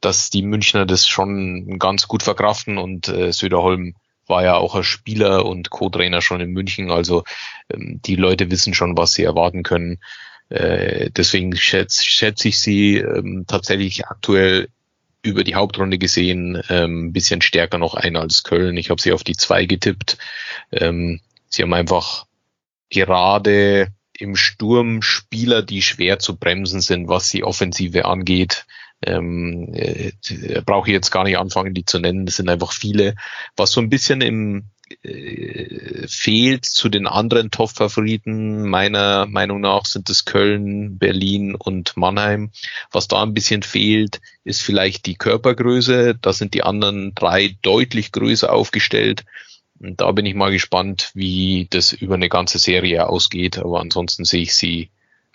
dass 0.00 0.30
die 0.30 0.42
Münchner 0.42 0.86
das 0.86 1.08
schon 1.08 1.78
ganz 1.78 2.06
gut 2.06 2.22
verkraften 2.22 2.78
und 2.78 3.08
äh, 3.08 3.32
Söderholm 3.32 3.94
war 4.26 4.44
ja 4.44 4.56
auch 4.56 4.74
ein 4.74 4.84
Spieler 4.84 5.46
und 5.46 5.70
Co-Trainer 5.70 6.20
schon 6.20 6.40
in 6.40 6.50
München, 6.50 6.90
also 6.90 7.24
ähm, 7.72 8.00
die 8.04 8.16
Leute 8.16 8.50
wissen 8.50 8.74
schon, 8.74 8.96
was 8.96 9.14
sie 9.14 9.24
erwarten 9.24 9.62
können. 9.62 9.98
Äh, 10.50 11.10
deswegen 11.10 11.56
schätze 11.56 12.04
schätz 12.04 12.44
ich 12.44 12.60
sie 12.60 12.98
ähm, 12.98 13.44
tatsächlich 13.46 14.06
aktuell 14.06 14.68
über 15.22 15.44
die 15.44 15.54
Hauptrunde 15.54 15.98
gesehen 15.98 16.62
ähm, 16.68 17.12
bisschen 17.12 17.42
stärker 17.42 17.78
noch 17.78 17.94
ein 17.94 18.16
als 18.16 18.44
Köln. 18.44 18.76
Ich 18.76 18.90
habe 18.90 19.00
sie 19.00 19.12
auf 19.12 19.24
die 19.24 19.36
zwei 19.36 19.64
getippt. 19.64 20.16
Ähm, 20.72 21.20
sie 21.48 21.62
haben 21.62 21.74
einfach 21.74 22.26
gerade 22.90 23.88
im 24.18 24.36
Sturm 24.36 25.02
Spieler, 25.02 25.62
die 25.62 25.82
schwer 25.82 26.18
zu 26.18 26.36
bremsen 26.36 26.80
sind, 26.80 27.08
was 27.08 27.30
die 27.30 27.44
Offensive 27.44 28.04
angeht. 28.04 28.66
Ähm, 29.00 29.72
äh, 29.74 30.12
brauche 30.66 30.88
ich 30.88 30.92
jetzt 30.92 31.10
gar 31.10 31.24
nicht 31.24 31.38
anfangen, 31.38 31.72
die 31.72 31.84
zu 31.84 32.00
nennen. 32.00 32.26
Das 32.26 32.36
sind 32.36 32.48
einfach 32.48 32.72
viele. 32.72 33.14
Was 33.56 33.70
so 33.70 33.80
ein 33.80 33.90
bisschen 33.90 34.20
im, 34.20 34.64
äh, 35.02 36.06
fehlt 36.08 36.64
zu 36.64 36.88
den 36.88 37.06
anderen 37.06 37.50
Top-Favoriten. 37.50 38.68
Meiner 38.68 39.26
Meinung 39.26 39.60
nach 39.60 39.84
sind 39.84 40.10
es 40.10 40.24
Köln, 40.24 40.98
Berlin 40.98 41.54
und 41.54 41.96
Mannheim. 41.96 42.50
Was 42.90 43.06
da 43.06 43.22
ein 43.22 43.34
bisschen 43.34 43.62
fehlt, 43.62 44.20
ist 44.44 44.62
vielleicht 44.62 45.06
die 45.06 45.16
Körpergröße. 45.16 46.16
Da 46.20 46.32
sind 46.32 46.54
die 46.54 46.64
anderen 46.64 47.14
drei 47.14 47.56
deutlich 47.62 48.10
größer 48.10 48.52
aufgestellt. 48.52 49.24
Und 49.80 50.00
da 50.00 50.10
bin 50.12 50.26
ich 50.26 50.34
mal 50.34 50.50
gespannt, 50.50 51.10
wie 51.14 51.68
das 51.70 51.92
über 51.92 52.14
eine 52.14 52.28
ganze 52.28 52.58
Serie 52.58 53.08
ausgeht. 53.08 53.58
Aber 53.58 53.80
ansonsten 53.80 54.24
sehe 54.24 54.42
ich 54.42 54.54
sie 54.54 54.90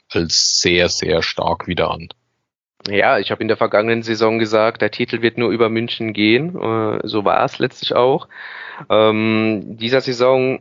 als 0.10 0.62
sehr, 0.62 0.90
sehr 0.90 1.22
stark 1.24 1.68
wieder 1.68 1.92
an. 1.92 2.10
Ja, 2.88 3.18
ich 3.18 3.32
habe 3.32 3.42
in 3.42 3.48
der 3.48 3.58
vergangenen 3.58 4.04
Saison 4.04 4.40
gesagt, 4.40 4.82
der 4.82 4.92
Titel 4.92 5.22
wird 5.22 5.38
nur 5.38 5.52
über 5.52 5.70
München 5.70 6.12
gehen. 6.12 6.50
Äh, 6.60 7.00
so 7.08 7.24
war 7.24 7.46
es 7.46 7.60
letztlich 7.60 7.96
auch. 7.96 8.28
Ähm, 8.90 9.78
dieser 9.78 10.02
Saison 10.02 10.60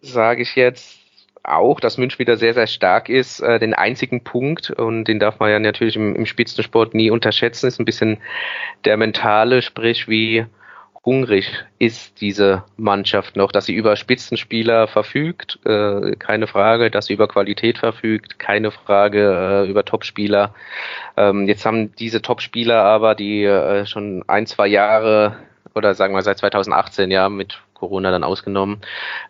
sage 0.00 0.42
ich 0.42 0.54
jetzt 0.54 0.98
auch, 1.42 1.80
dass 1.80 1.98
München 1.98 2.20
wieder 2.20 2.36
sehr, 2.36 2.54
sehr 2.54 2.68
stark 2.68 3.08
ist. 3.08 3.40
Äh, 3.40 3.58
den 3.58 3.74
einzigen 3.74 4.22
Punkt, 4.22 4.70
und 4.70 5.04
den 5.04 5.18
darf 5.18 5.40
man 5.40 5.50
ja 5.50 5.58
natürlich 5.58 5.96
im, 5.96 6.14
im 6.14 6.26
Spitzensport 6.26 6.94
nie 6.94 7.10
unterschätzen, 7.10 7.66
ist 7.66 7.80
ein 7.80 7.84
bisschen 7.84 8.18
der 8.84 8.96
mentale, 8.96 9.62
sprich 9.62 10.08
wie 10.08 10.46
hungrig 11.04 11.64
ist 11.78 12.20
diese 12.20 12.64
Mannschaft 12.76 13.36
noch, 13.36 13.50
dass 13.50 13.66
sie 13.66 13.74
über 13.74 13.96
Spitzenspieler 13.96 14.86
verfügt, 14.86 15.58
äh, 15.64 16.14
keine 16.16 16.46
Frage, 16.46 16.90
dass 16.90 17.06
sie 17.06 17.14
über 17.14 17.28
Qualität 17.28 17.78
verfügt, 17.78 18.38
keine 18.38 18.70
Frage 18.70 19.64
äh, 19.64 19.70
über 19.70 19.84
Topspieler. 19.84 20.54
Ähm, 21.16 21.48
jetzt 21.48 21.66
haben 21.66 21.94
diese 21.96 22.22
Topspieler 22.22 22.82
aber, 22.84 23.14
die 23.14 23.44
äh, 23.44 23.84
schon 23.86 24.24
ein, 24.28 24.46
zwei 24.46 24.68
Jahre 24.68 25.36
oder 25.74 25.94
sagen 25.94 26.14
wir 26.14 26.22
seit 26.22 26.38
2018 26.38 27.10
ja 27.10 27.28
mit 27.28 27.60
Corona 27.74 28.12
dann 28.12 28.22
ausgenommen, 28.22 28.80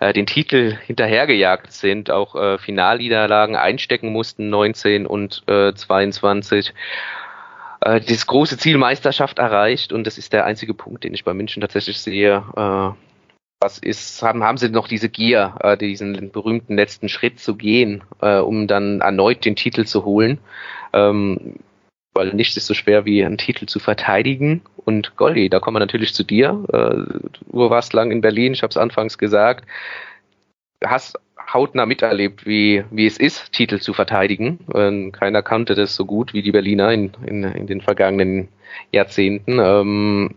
äh, 0.01 0.13
den 0.13 0.27
Titel 0.27 0.77
hinterhergejagt 0.85 1.73
sind, 1.73 2.11
auch 2.11 2.35
äh, 2.35 2.59
Finalniederlagen 2.59 3.57
einstecken 3.57 4.13
mussten, 4.13 4.51
19 4.51 5.07
und 5.07 5.43
äh, 5.47 5.73
22 5.73 6.75
äh, 7.85 8.01
das 8.01 8.27
große 8.27 8.59
Ziel 8.59 8.79
Meisterschaft 8.79 9.39
erreicht 9.39 9.93
und 9.93 10.07
das 10.07 10.19
ist 10.19 10.33
der 10.33 10.45
einzige 10.45 10.75
Punkt, 10.75 11.05
den 11.05 11.15
ich 11.15 11.25
bei 11.25 11.35
München 11.35 11.61
tatsächlich 11.61 12.01
sehe. 12.01 12.45
Äh, 12.57 12.91
was 13.61 13.79
ist, 13.79 14.23
haben, 14.23 14.43
haben 14.43 14.59
sie 14.59 14.69
noch 14.71 14.89
diese 14.89 15.09
Gier, 15.09 15.55
äh, 15.61 15.77
diesen 15.77 16.33
berühmten 16.33 16.75
letzten 16.77 17.09
Schritt 17.09 17.39
zu 17.39 17.55
gehen, 17.55 18.03
äh, 18.21 18.39
um 18.39 18.67
dann 18.67 19.01
erneut 19.01 19.45
den 19.45 19.57
Titel 19.57 19.85
zu 19.85 20.05
holen? 20.05 20.39
Ähm, 20.93 21.57
weil 22.15 22.35
nichts 22.35 22.57
ist 22.57 22.67
so 22.67 22.75
schwer 22.75 23.05
wie 23.05 23.25
einen 23.25 23.39
Titel 23.39 23.67
zu 23.67 23.79
verteidigen. 23.79 24.63
Und 24.85 25.17
Goldi, 25.17 25.49
da 25.49 25.61
kommen 25.61 25.77
wir 25.77 25.81
natürlich 25.81 26.13
zu 26.13 26.25
dir. 26.25 26.65
Äh, 26.73 27.31
du 27.51 27.71
warst 27.71 27.93
lang 27.93 28.11
in 28.11 28.21
Berlin, 28.21 28.53
ich 28.53 28.63
habe 28.63 28.71
es 28.71 28.77
anfangs 28.77 29.17
gesagt. 29.17 29.65
Hast 30.85 31.19
hautnah 31.53 31.87
miterlebt, 31.87 32.47
wie, 32.47 32.85
wie 32.91 33.07
es 33.07 33.19
ist, 33.19 33.53
Titel 33.53 33.81
zu 33.81 33.93
verteidigen. 33.93 34.61
Ähm, 34.75 35.13
keiner 35.13 35.43
kannte 35.43 35.75
das 35.75 35.95
so 35.95 36.05
gut 36.05 36.33
wie 36.33 36.43
die 36.43 36.53
Berliner 36.53 36.93
in, 36.93 37.13
in, 37.27 37.45
in 37.45 37.67
den 37.67 37.81
vergangenen 37.81 38.49
Jahrzehnten. 38.91 39.59
Ähm, 39.59 40.35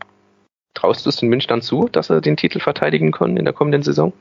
traust 0.74 1.06
du 1.06 1.10
es 1.10 1.18
den 1.18 1.30
Münchnern 1.30 1.62
zu, 1.62 1.88
dass 1.92 2.08
sie 2.08 2.22
den 2.22 2.38
Titel 2.38 2.60
verteidigen 2.60 3.12
können 3.12 3.38
in 3.38 3.46
der 3.46 3.54
kommenden 3.54 3.84
Saison? 3.84 4.14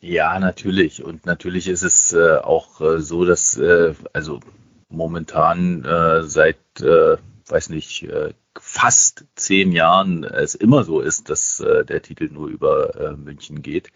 Ja, 0.00 0.38
natürlich. 0.40 1.04
Und 1.04 1.26
natürlich 1.26 1.68
ist 1.68 1.82
es 1.82 2.12
äh, 2.12 2.38
auch 2.38 2.80
äh, 2.80 3.00
so, 3.00 3.24
dass 3.24 3.56
äh, 3.56 3.94
also 4.12 4.40
momentan 4.88 5.84
äh, 5.84 6.22
seit, 6.24 6.58
äh, 6.80 7.16
weiß 7.48 7.70
nicht, 7.70 8.02
äh, 8.04 8.34
fast 8.58 9.24
zehn 9.36 9.72
Jahren 9.72 10.24
es 10.24 10.54
immer 10.54 10.84
so 10.84 11.00
ist, 11.00 11.30
dass 11.30 11.56
der 11.56 12.02
Titel 12.02 12.28
nur 12.30 12.48
über 12.48 13.16
München 13.16 13.62
geht. 13.62 13.90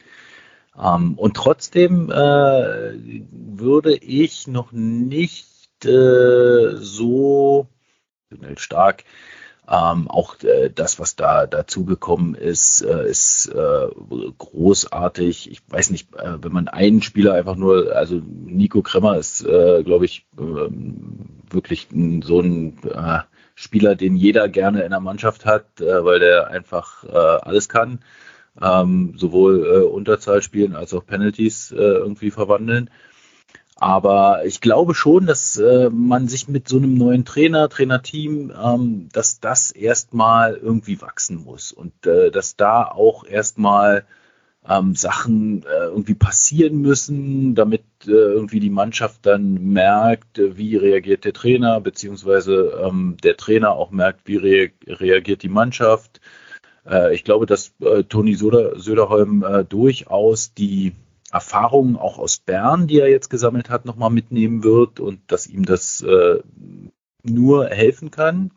Ähm, 0.83 1.15
und 1.15 1.35
trotzdem 1.35 2.11
äh, 2.11 2.95
würde 3.31 3.97
ich 3.97 4.47
noch 4.47 4.73
nicht 4.73 5.85
äh, 5.85 6.77
so 6.77 7.69
stark 8.57 9.05
ähm, 9.69 10.09
auch 10.09 10.37
äh, 10.43 10.71
das, 10.71 11.01
was 11.01 11.17
da 11.17 11.47
dazugekommen 11.47 12.35
ist, 12.35 12.83
äh, 12.83 13.09
ist 13.09 13.47
äh, 13.47 13.89
großartig. 14.39 15.51
Ich 15.51 15.63
weiß 15.69 15.91
nicht, 15.91 16.15
äh, 16.15 16.43
wenn 16.43 16.53
man 16.53 16.69
einen 16.69 17.03
Spieler 17.03 17.35
einfach 17.35 17.57
nur, 17.57 17.95
also 17.97 18.21
Nico 18.25 18.83
Kremmer 18.83 19.17
ist, 19.17 19.45
glaube 19.45 20.05
ich, 20.05 20.27
äh, 20.39 20.71
wirklich 21.51 21.89
ein, 21.93 22.23
so 22.23 22.41
ein 22.41 22.79
Spieler, 23.55 23.97
den 23.97 24.17
jeder 24.17 24.49
gerne 24.49 24.83
in 24.83 24.91
der 24.91 25.01
Mannschaft 25.01 25.47
hat, 25.47 25.67
weil 25.79 26.19
der 26.21 26.49
einfach 26.49 27.05
alles 27.05 27.69
kann 27.69 28.01
ähm, 28.61 29.15
sowohl 29.17 29.67
äh, 29.67 29.85
Unterzahl 29.85 30.43
spielen 30.43 30.75
als 30.75 30.95
auch 30.95 31.05
Penalties 31.07 31.73
äh, 31.73 31.77
irgendwie 31.77 32.31
verwandeln. 32.31 32.91
Aber 33.79 34.47
ich 34.47 34.63
glaube 34.63 34.95
schon, 34.95 35.27
dass 35.27 35.59
äh, 35.59 35.91
man 35.91 36.29
sich 36.29 36.49
mit 36.49 36.67
so 36.67 36.79
einem 36.79 36.95
neuen 36.95 37.27
Trainer, 37.27 37.69
Trainerteam, 37.69 38.51
ähm, 38.59 39.09
dass 39.13 39.39
das 39.41 39.71
erstmal 39.71 40.55
irgendwie 40.55 41.03
wachsen 41.03 41.45
muss 41.45 41.73
und 41.73 42.07
äh, 42.07 42.31
dass 42.31 42.57
da 42.57 42.85
auch 42.85 43.27
erstmal 43.27 44.07
ähm, 44.69 44.95
Sachen 44.95 45.63
äh, 45.65 45.87
irgendwie 45.87 46.15
passieren 46.15 46.81
müssen, 46.81 47.55
damit 47.55 47.83
äh, 48.07 48.11
irgendwie 48.11 48.61
die 48.61 48.71
Mannschaft 48.71 49.27
dann 49.27 49.73
merkt, 49.73 50.39
äh, 50.39 50.57
wie 50.57 50.77
reagiert 50.77 51.25
der 51.25 51.33
Trainer, 51.33 51.81
beziehungsweise 51.81 52.81
ähm, 52.83 53.17
der 53.23 53.37
Trainer 53.37 53.73
auch 53.73 53.91
merkt, 53.91 54.27
wie 54.27 54.37
re 54.37 54.71
reagiert 54.87 55.43
die 55.43 55.49
Mannschaft. 55.49 56.21
Äh, 56.89 57.15
ich 57.15 57.25
glaube, 57.25 57.47
dass 57.47 57.75
äh, 57.81 58.05
Toni 58.05 58.35
Söder, 58.35 58.79
Söderholm 58.79 59.43
äh, 59.43 59.65
durchaus 59.65 60.55
die 60.55 60.93
Erfahrungen 61.31 61.97
auch 61.97 62.19
aus 62.19 62.39
Bern, 62.39 62.87
die 62.87 63.01
er 63.01 63.11
jetzt 63.11 63.31
gesammelt 63.31 63.69
hat, 63.69 63.85
nochmal 63.85 64.11
mitnehmen 64.11 64.63
wird 64.63 65.01
und 65.01 65.21
dass 65.27 65.47
ihm 65.47 65.65
das 65.65 66.03
äh, 66.03 66.41
nur 67.23 67.69
helfen 67.69 68.11
kann. 68.11 68.53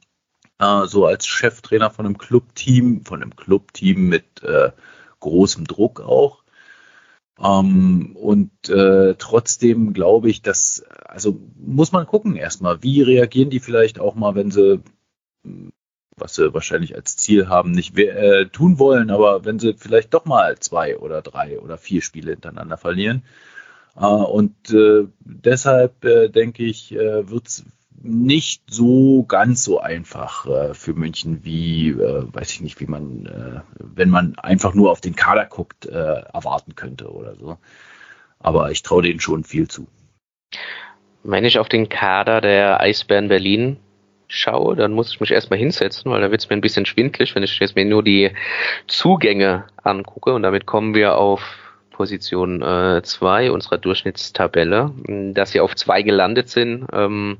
Äh, 0.59 0.85
so 0.85 1.05
als 1.05 1.25
Cheftrainer 1.27 1.89
von 1.89 2.05
einem 2.05 2.17
Clubteam, 2.17 3.03
von 3.05 3.21
einem 3.21 3.35
Clubteam 3.35 4.07
mit 4.07 4.43
äh, 4.43 4.71
großem 5.19 5.65
Druck 5.65 6.01
auch. 6.01 6.43
Ähm, 7.39 8.15
und 8.15 8.69
äh, 8.69 9.15
trotzdem 9.17 9.93
glaube 9.93 10.29
ich, 10.29 10.41
dass, 10.41 10.83
also 11.05 11.39
muss 11.57 11.91
man 11.91 12.05
gucken 12.05 12.35
erstmal, 12.35 12.83
wie 12.83 13.01
reagieren 13.01 13.49
die 13.49 13.61
vielleicht 13.61 13.99
auch 13.99 14.15
mal, 14.15 14.35
wenn 14.35 14.51
sie 14.51 14.81
was 16.19 16.35
sie 16.35 16.53
wahrscheinlich 16.53 16.95
als 16.95 17.15
Ziel 17.15 17.47
haben, 17.47 17.71
nicht 17.71 17.97
äh, 17.97 18.45
tun 18.45 18.79
wollen, 18.79 19.09
aber 19.09 19.45
wenn 19.45 19.59
sie 19.59 19.73
vielleicht 19.73 20.13
doch 20.13 20.25
mal 20.25 20.57
zwei 20.59 20.97
oder 20.97 21.21
drei 21.21 21.59
oder 21.59 21.77
vier 21.77 22.01
Spiele 22.01 22.31
hintereinander 22.31 22.77
verlieren. 22.77 23.23
Äh, 23.95 24.05
und 24.05 24.71
äh, 24.71 25.07
deshalb 25.19 26.03
äh, 26.05 26.29
denke 26.29 26.63
ich, 26.63 26.93
äh, 26.93 27.29
wird 27.29 27.47
es 27.47 27.65
nicht 28.01 28.63
so 28.69 29.23
ganz 29.27 29.63
so 29.63 29.79
einfach 29.79 30.45
äh, 30.45 30.73
für 30.73 30.93
München 30.93 31.43
wie, 31.43 31.97
weiß 31.97 32.51
ich 32.53 32.61
nicht, 32.61 32.79
wie 32.79 32.85
man, 32.85 33.63
wenn 33.77 34.09
man 34.09 34.39
einfach 34.39 34.73
nur 34.73 34.89
auf 34.89 35.01
den 35.01 35.17
Kader 35.17 35.45
guckt, 35.45 35.85
erwarten 35.85 36.75
könnte 36.75 37.11
oder 37.11 37.35
so. 37.35 37.57
Aber 38.39 38.71
ich 38.71 38.83
traue 38.83 39.01
denen 39.01 39.19
schon 39.19 39.43
viel 39.43 39.67
zu. 39.67 39.87
Wenn 41.23 41.43
ich 41.43 41.59
auf 41.59 41.67
den 41.67 41.89
Kader 41.89 42.39
der 42.39 42.79
Eisbären 42.79 43.27
Berlin 43.27 43.77
schaue, 44.29 44.75
dann 44.75 44.93
muss 44.93 45.11
ich 45.11 45.19
mich 45.19 45.31
erstmal 45.31 45.59
hinsetzen, 45.59 46.09
weil 46.11 46.21
da 46.21 46.31
wird 46.31 46.41
es 46.41 46.49
mir 46.49 46.55
ein 46.55 46.61
bisschen 46.61 46.85
schwindlig, 46.85 47.35
wenn 47.35 47.43
ich 47.43 47.59
jetzt 47.59 47.75
mir 47.75 47.85
nur 47.85 48.03
die 48.03 48.31
Zugänge 48.87 49.65
angucke. 49.83 50.33
Und 50.33 50.43
damit 50.43 50.65
kommen 50.65 50.93
wir 50.93 51.17
auf 51.17 51.41
Position 51.91 52.61
2 52.61 53.45
äh, 53.45 53.49
unserer 53.49 53.77
Durchschnittstabelle. 53.77 54.91
Dass 55.33 55.51
sie 55.51 55.59
auf 55.59 55.75
zwei 55.75 56.01
gelandet 56.01 56.47
sind, 56.49 56.87
ähm, 56.93 57.37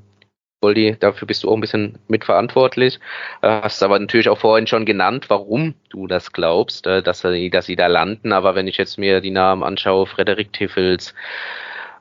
Goldi, 0.61 0.97
dafür 0.99 1.25
bist 1.25 1.43
du 1.43 1.49
auch 1.49 1.55
ein 1.55 1.61
bisschen 1.61 1.99
mitverantwortlich. 2.09 2.99
Äh, 3.41 3.61
hast 3.61 3.81
aber 3.81 3.97
natürlich 3.97 4.27
auch 4.27 4.37
vorhin 4.37 4.67
schon 4.67 4.85
genannt, 4.85 5.29
warum 5.29 5.75
du 5.89 6.07
das 6.07 6.33
glaubst, 6.33 6.85
äh, 6.85 7.01
dass, 7.01 7.21
sie, 7.21 7.49
dass 7.49 7.65
sie 7.65 7.77
da 7.77 7.87
landen. 7.87 8.33
Aber 8.33 8.55
wenn 8.55 8.67
ich 8.67 8.77
jetzt 8.77 8.97
mir 8.97 9.21
die 9.21 9.31
Namen 9.31 9.63
anschaue, 9.63 10.05
Frederik 10.05 10.51
Tiffels, 10.51 11.13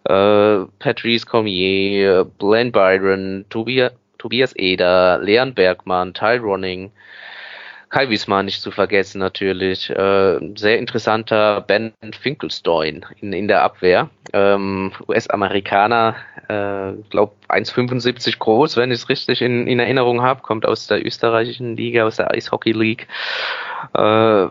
äh, 0.05 0.65
Patrice 0.81 1.27
Cormier, 1.27 2.28
Glenn 2.39 2.73
Byron, 2.73 3.44
Tobias, 3.48 3.93
Tobias 4.19 4.55
Eder, 4.57 5.19
Leon 5.23 5.55
Bergmann, 5.55 6.15
Ty 6.15 6.36
Ronning, 6.36 6.93
Kai 7.90 8.11
Wiesmann 8.11 8.45
nicht 8.45 8.61
zu 8.61 8.70
vergessen 8.70 9.19
natürlich. 9.19 9.89
Äh, 9.89 10.39
sehr 10.57 10.78
interessanter 10.78 11.62
Ben 11.62 11.93
Finkelstein 12.20 13.07
in, 13.20 13.32
in 13.32 13.49
der 13.49 13.62
Abwehr. 13.62 14.11
Ähm, 14.35 14.93
US-Amerikaner, 15.09 16.16
äh, 16.49 16.93
glaube 17.09 17.32
1,75 17.49 18.39
groß, 18.39 18.77
wenn 18.77 18.90
ich 18.90 18.99
es 18.99 19.09
richtig 19.09 19.40
in, 19.40 19.66
in 19.66 19.78
Erinnerung 19.78 20.20
habe, 20.20 20.43
kommt 20.43 20.66
aus 20.66 20.86
der 20.86 21.05
österreichischen 21.05 21.77
Liga, 21.77 22.05
aus 22.05 22.16
der 22.16 22.31
Eishockey 22.31 22.73
League. 22.73 23.09
Äh, 23.95 24.49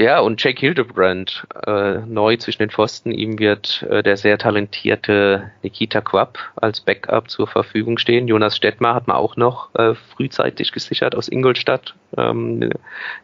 Ja, 0.00 0.20
und 0.20 0.40
Jake 0.42 0.60
Hildebrand 0.60 1.44
äh, 1.66 1.98
neu 2.06 2.36
zwischen 2.36 2.60
den 2.60 2.70
Pfosten. 2.70 3.10
Ihm 3.10 3.40
wird 3.40 3.82
äh, 3.82 4.00
der 4.04 4.16
sehr 4.16 4.38
talentierte 4.38 5.50
Nikita 5.64 6.00
Quapp 6.00 6.38
als 6.54 6.80
Backup 6.80 7.28
zur 7.28 7.48
Verfügung 7.48 7.98
stehen. 7.98 8.28
Jonas 8.28 8.56
Stettmar 8.56 8.94
hat 8.94 9.08
man 9.08 9.16
auch 9.16 9.34
noch 9.34 9.74
äh, 9.74 9.96
frühzeitig 9.96 10.70
gesichert 10.70 11.16
aus 11.16 11.26
Ingolstadt, 11.26 11.96
ähm, 12.16 12.70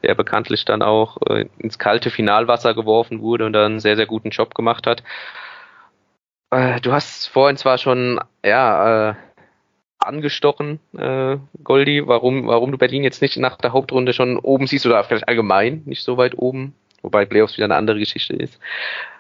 der 0.03 0.17
bekanntlich 0.17 0.65
dann 0.65 0.83
auch 0.83 1.19
äh, 1.29 1.47
ins 1.59 1.79
kalte 1.79 2.11
Finalwasser 2.11 2.75
geworfen 2.75 3.21
wurde 3.21 3.47
und 3.47 3.53
dann 3.53 3.73
einen 3.73 3.81
sehr, 3.81 3.95
sehr 3.95 4.07
guten 4.07 4.31
Job 4.31 4.57
gemacht 4.57 4.89
hat. 4.89 5.05
Äh, 6.51 6.81
du 6.81 6.91
hast 6.91 7.29
vorhin 7.29 7.57
zwar 7.57 7.79
schon, 7.79 8.19
ja, 8.45 9.11
äh, 9.11 9.15
angestochen, 10.07 10.81
äh, 10.97 11.37
Goldi, 11.63 12.07
warum, 12.07 12.47
warum 12.47 12.73
du 12.73 12.79
Berlin 12.79 13.05
jetzt 13.05 13.23
nicht 13.23 13.37
nach 13.37 13.57
der 13.57 13.73
Hauptrunde 13.73 14.13
schon 14.13 14.39
oben 14.39 14.67
siehst 14.67 14.87
oder 14.87 15.03
vielleicht 15.05 15.29
allgemein 15.29 15.83
nicht 15.87 16.03
so 16.03 16.17
weit 16.17 16.37
oben, 16.37 16.75
wobei 17.03 17.25
Playoffs 17.25 17.57
wieder 17.57 17.67
eine 17.67 17.77
andere 17.77 17.99
Geschichte 17.99 18.35
ist. 18.35 18.59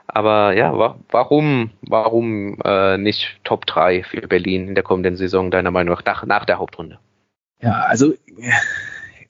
Aber 0.06 0.52
ja, 0.52 0.77
wa 0.77 0.97
warum, 1.11 1.70
warum 1.82 2.59
äh, 2.65 2.98
nicht 2.98 3.39
Top 3.44 3.66
3 3.66 4.05
für 4.05 4.20
Berlin 4.23 4.69
in 4.69 4.74
der 4.74 4.85
kommenden 4.85 5.16
Saison, 5.16 5.51
deiner 5.51 5.70
Meinung 5.70 5.97
nach, 6.05 6.24
nach 6.27 6.44
der 6.44 6.59
Hauptrunde? 6.59 6.98
Ja, 7.61 7.85
also 7.89 8.12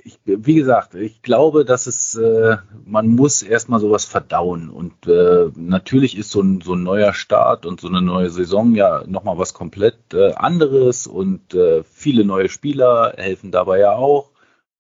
ich, 0.05 0.19
wie 0.25 0.55
gesagt, 0.55 0.95
ich 0.95 1.23
glaube, 1.23 1.65
dass 1.65 1.87
es, 1.87 2.15
äh, 2.15 2.59
man 2.85 3.09
muss 3.09 3.43
erstmal 3.43 3.81
sowas 3.81 4.05
verdauen. 4.05 4.69
Und 4.69 5.07
äh, 5.07 5.51
natürlich 5.57 6.19
ist 6.19 6.31
so 6.31 6.43
ein, 6.43 6.61
so 6.61 6.75
ein 6.75 6.83
neuer 6.83 7.15
Start 7.15 7.65
und 7.65 7.81
so 7.81 7.89
eine 7.89 8.03
neue 8.03 8.31
Saison 8.31 8.75
ja 8.75 9.03
nochmal 9.07 9.39
was 9.39 9.55
komplett 9.55 10.13
äh, 10.13 10.35
anderes 10.35 11.07
und 11.07 11.55
äh, 11.55 11.83
viele 11.85 12.25
neue 12.25 12.51
Spieler 12.51 13.15
helfen 13.17 13.51
dabei 13.51 13.79
ja 13.79 13.93
auch. 13.93 14.31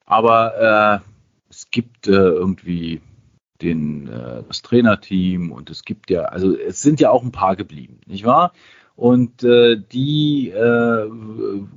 Aber 0.04 1.00
äh, 1.00 1.50
es 1.50 1.70
gibt 1.70 2.06
äh, 2.06 2.12
irgendwie 2.12 3.00
den, 3.62 4.10
das 4.48 4.60
Trainerteam 4.60 5.52
und 5.52 5.70
es 5.70 5.84
gibt 5.84 6.10
ja, 6.10 6.22
also 6.22 6.54
es 6.54 6.82
sind 6.82 7.00
ja 7.00 7.10
auch 7.10 7.22
ein 7.22 7.32
paar 7.32 7.56
geblieben, 7.56 8.00
nicht 8.04 8.26
wahr? 8.26 8.52
Und 8.96 9.42
äh, 9.42 9.76
die 9.76 10.50
äh, 10.50 11.10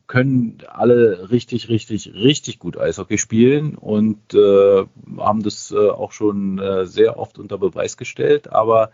können 0.05 0.59
alle 0.67 1.31
richtig, 1.31 1.67
richtig, 1.67 2.13
richtig 2.13 2.59
gut 2.59 2.77
Eishockey 2.77 3.17
spielen 3.17 3.75
und 3.75 4.35
äh, 4.35 4.85
haben 5.17 5.41
das 5.41 5.71
äh, 5.71 5.89
auch 5.89 6.11
schon 6.11 6.59
äh, 6.59 6.85
sehr 6.85 7.17
oft 7.17 7.39
unter 7.39 7.57
Beweis 7.57 7.97
gestellt. 7.97 8.51
Aber 8.51 8.91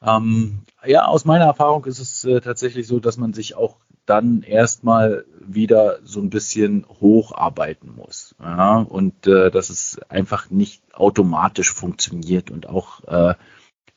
ähm, 0.00 0.60
ja, 0.84 1.06
aus 1.06 1.24
meiner 1.24 1.46
Erfahrung 1.46 1.84
ist 1.86 1.98
es 1.98 2.24
äh, 2.24 2.40
tatsächlich 2.40 2.86
so, 2.86 3.00
dass 3.00 3.16
man 3.16 3.32
sich 3.32 3.56
auch 3.56 3.76
dann 4.04 4.42
erstmal 4.42 5.24
wieder 5.40 5.98
so 6.04 6.20
ein 6.20 6.30
bisschen 6.30 6.86
hocharbeiten 7.00 7.94
muss. 7.96 8.36
Ja? 8.40 8.78
Und 8.78 9.26
äh, 9.26 9.50
dass 9.50 9.70
es 9.70 9.98
einfach 10.08 10.50
nicht 10.50 10.82
automatisch 10.94 11.72
funktioniert 11.72 12.52
und 12.52 12.68
auch 12.68 13.02
äh, 13.04 13.34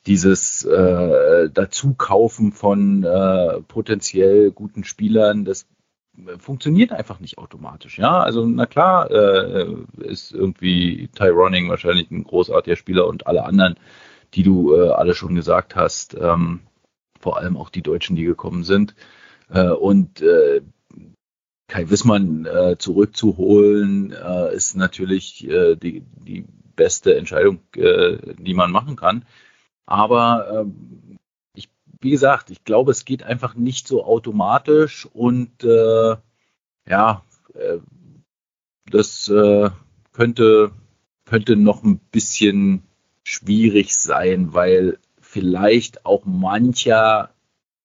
dieses 0.10 0.66
äh, 0.66 1.50
Dazukaufen 1.52 2.52
von 2.52 3.04
äh, 3.04 3.62
potenziell 3.62 4.50
guten 4.50 4.84
Spielern, 4.84 5.46
das 5.46 5.68
funktioniert 6.40 6.92
einfach 6.92 7.20
nicht 7.20 7.38
automatisch. 7.38 8.00
Ja, 8.00 8.20
also 8.20 8.44
na 8.44 8.66
klar 8.66 9.12
äh, 9.12 9.68
ist 10.00 10.34
irgendwie 10.34 11.10
Tyroning 11.14 11.70
wahrscheinlich 11.70 12.10
ein 12.10 12.24
großartiger 12.24 12.76
Spieler 12.76 13.08
und 13.08 13.28
alle 13.28 13.46
anderen, 13.46 13.76
die 14.34 14.42
du 14.42 14.76
äh, 14.76 14.90
alle 14.90 15.14
schon 15.14 15.36
gesagt 15.36 15.76
hast, 15.76 16.18
ähm, 16.20 16.62
vor 17.20 17.38
allem 17.38 17.56
auch 17.56 17.70
die 17.70 17.84
Deutschen, 17.84 18.16
die 18.16 18.24
gekommen 18.24 18.64
sind. 18.64 18.96
Äh, 19.50 19.70
und 19.70 20.22
äh, 20.24 20.62
Kai 21.68 21.88
Wissmann 21.92 22.48
äh, 22.48 22.78
zurückzuholen, 22.80 24.12
äh, 24.12 24.56
ist 24.56 24.76
natürlich 24.76 25.48
äh, 25.48 25.76
die, 25.76 26.02
die 26.26 26.46
beste 26.76 27.16
Entscheidung, 27.16 27.60
äh, 27.76 28.18
die 28.40 28.56
man 28.56 28.72
machen 28.72 28.96
kann. 28.96 29.24
Aber 29.90 30.48
ähm, 30.52 31.18
ich, 31.56 31.68
wie 32.00 32.12
gesagt, 32.12 32.52
ich 32.52 32.64
glaube, 32.64 32.92
es 32.92 33.06
geht 33.06 33.24
einfach 33.24 33.56
nicht 33.56 33.88
so 33.88 34.06
automatisch 34.06 35.08
und 35.08 35.64
äh, 35.64 36.16
ja, 36.88 37.24
äh, 37.56 37.80
das 38.86 39.28
äh, 39.30 39.72
könnte, 40.12 40.72
könnte 41.26 41.56
noch 41.56 41.84
ein 41.84 41.98
bisschen 41.98 42.84
schwierig 43.24 43.98
sein, 43.98 44.54
weil 44.54 45.00
vielleicht 45.22 46.06
auch 46.06 46.24
mancher 46.24 47.32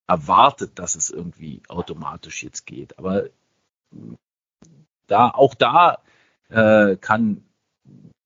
erwartet, 0.06 0.78
dass 0.78 0.96
es 0.96 1.08
irgendwie 1.08 1.62
automatisch 1.68 2.42
jetzt 2.42 2.66
geht. 2.66 2.98
Aber 2.98 3.30
da, 5.06 5.30
auch 5.30 5.54
da 5.54 6.00
äh, 6.50 6.96
kann 6.96 7.44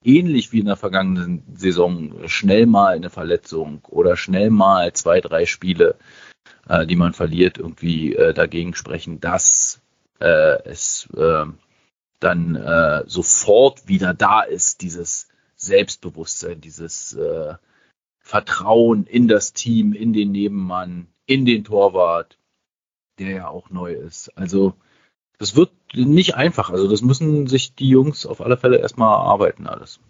ähnlich 0.08 0.52
wie 0.52 0.60
in 0.60 0.66
der 0.66 0.76
vergangenen 0.76 1.42
Saison 1.54 2.28
schnell 2.28 2.66
mal 2.66 2.96
eine 2.96 3.10
Verletzung 3.10 3.84
oder 3.88 4.16
schnell 4.16 4.50
mal 4.50 4.92
zwei, 4.94 5.20
drei 5.20 5.44
Spiele, 5.44 5.96
äh, 6.68 6.86
die 6.86 6.96
man 6.96 7.12
verliert, 7.12 7.58
irgendwie 7.58 8.14
äh, 8.14 8.32
dagegen 8.32 8.74
sprechen, 8.74 9.20
dass 9.20 9.82
äh, 10.20 10.62
es 10.64 11.08
äh, 11.14 11.44
dann 12.20 12.56
äh, 12.56 13.04
sofort 13.06 13.86
wieder 13.86 14.14
da 14.14 14.40
ist, 14.40 14.80
dieses 14.80 15.28
Selbstbewusstsein, 15.56 16.60
dieses 16.60 17.12
äh, 17.14 17.54
Vertrauen 18.18 19.04
in 19.04 19.28
das 19.28 19.52
Team, 19.52 19.92
in 19.92 20.12
den 20.12 20.32
Nebenmann, 20.32 21.08
in 21.26 21.44
den 21.44 21.64
Torwart, 21.64 22.38
der 23.18 23.30
ja 23.30 23.48
auch 23.48 23.70
neu 23.70 23.92
ist. 23.92 24.36
Also 24.36 24.74
das 25.38 25.56
wird 25.56 25.70
nicht 25.94 26.34
einfach. 26.34 26.70
Also 26.70 26.88
das 26.88 27.02
müssen 27.02 27.46
sich 27.46 27.74
die 27.74 27.88
Jungs 27.88 28.26
auf 28.26 28.40
alle 28.40 28.56
Fälle 28.56 28.78
erstmal 28.78 29.14
arbeiten 29.14 29.66
alles. 29.66 30.00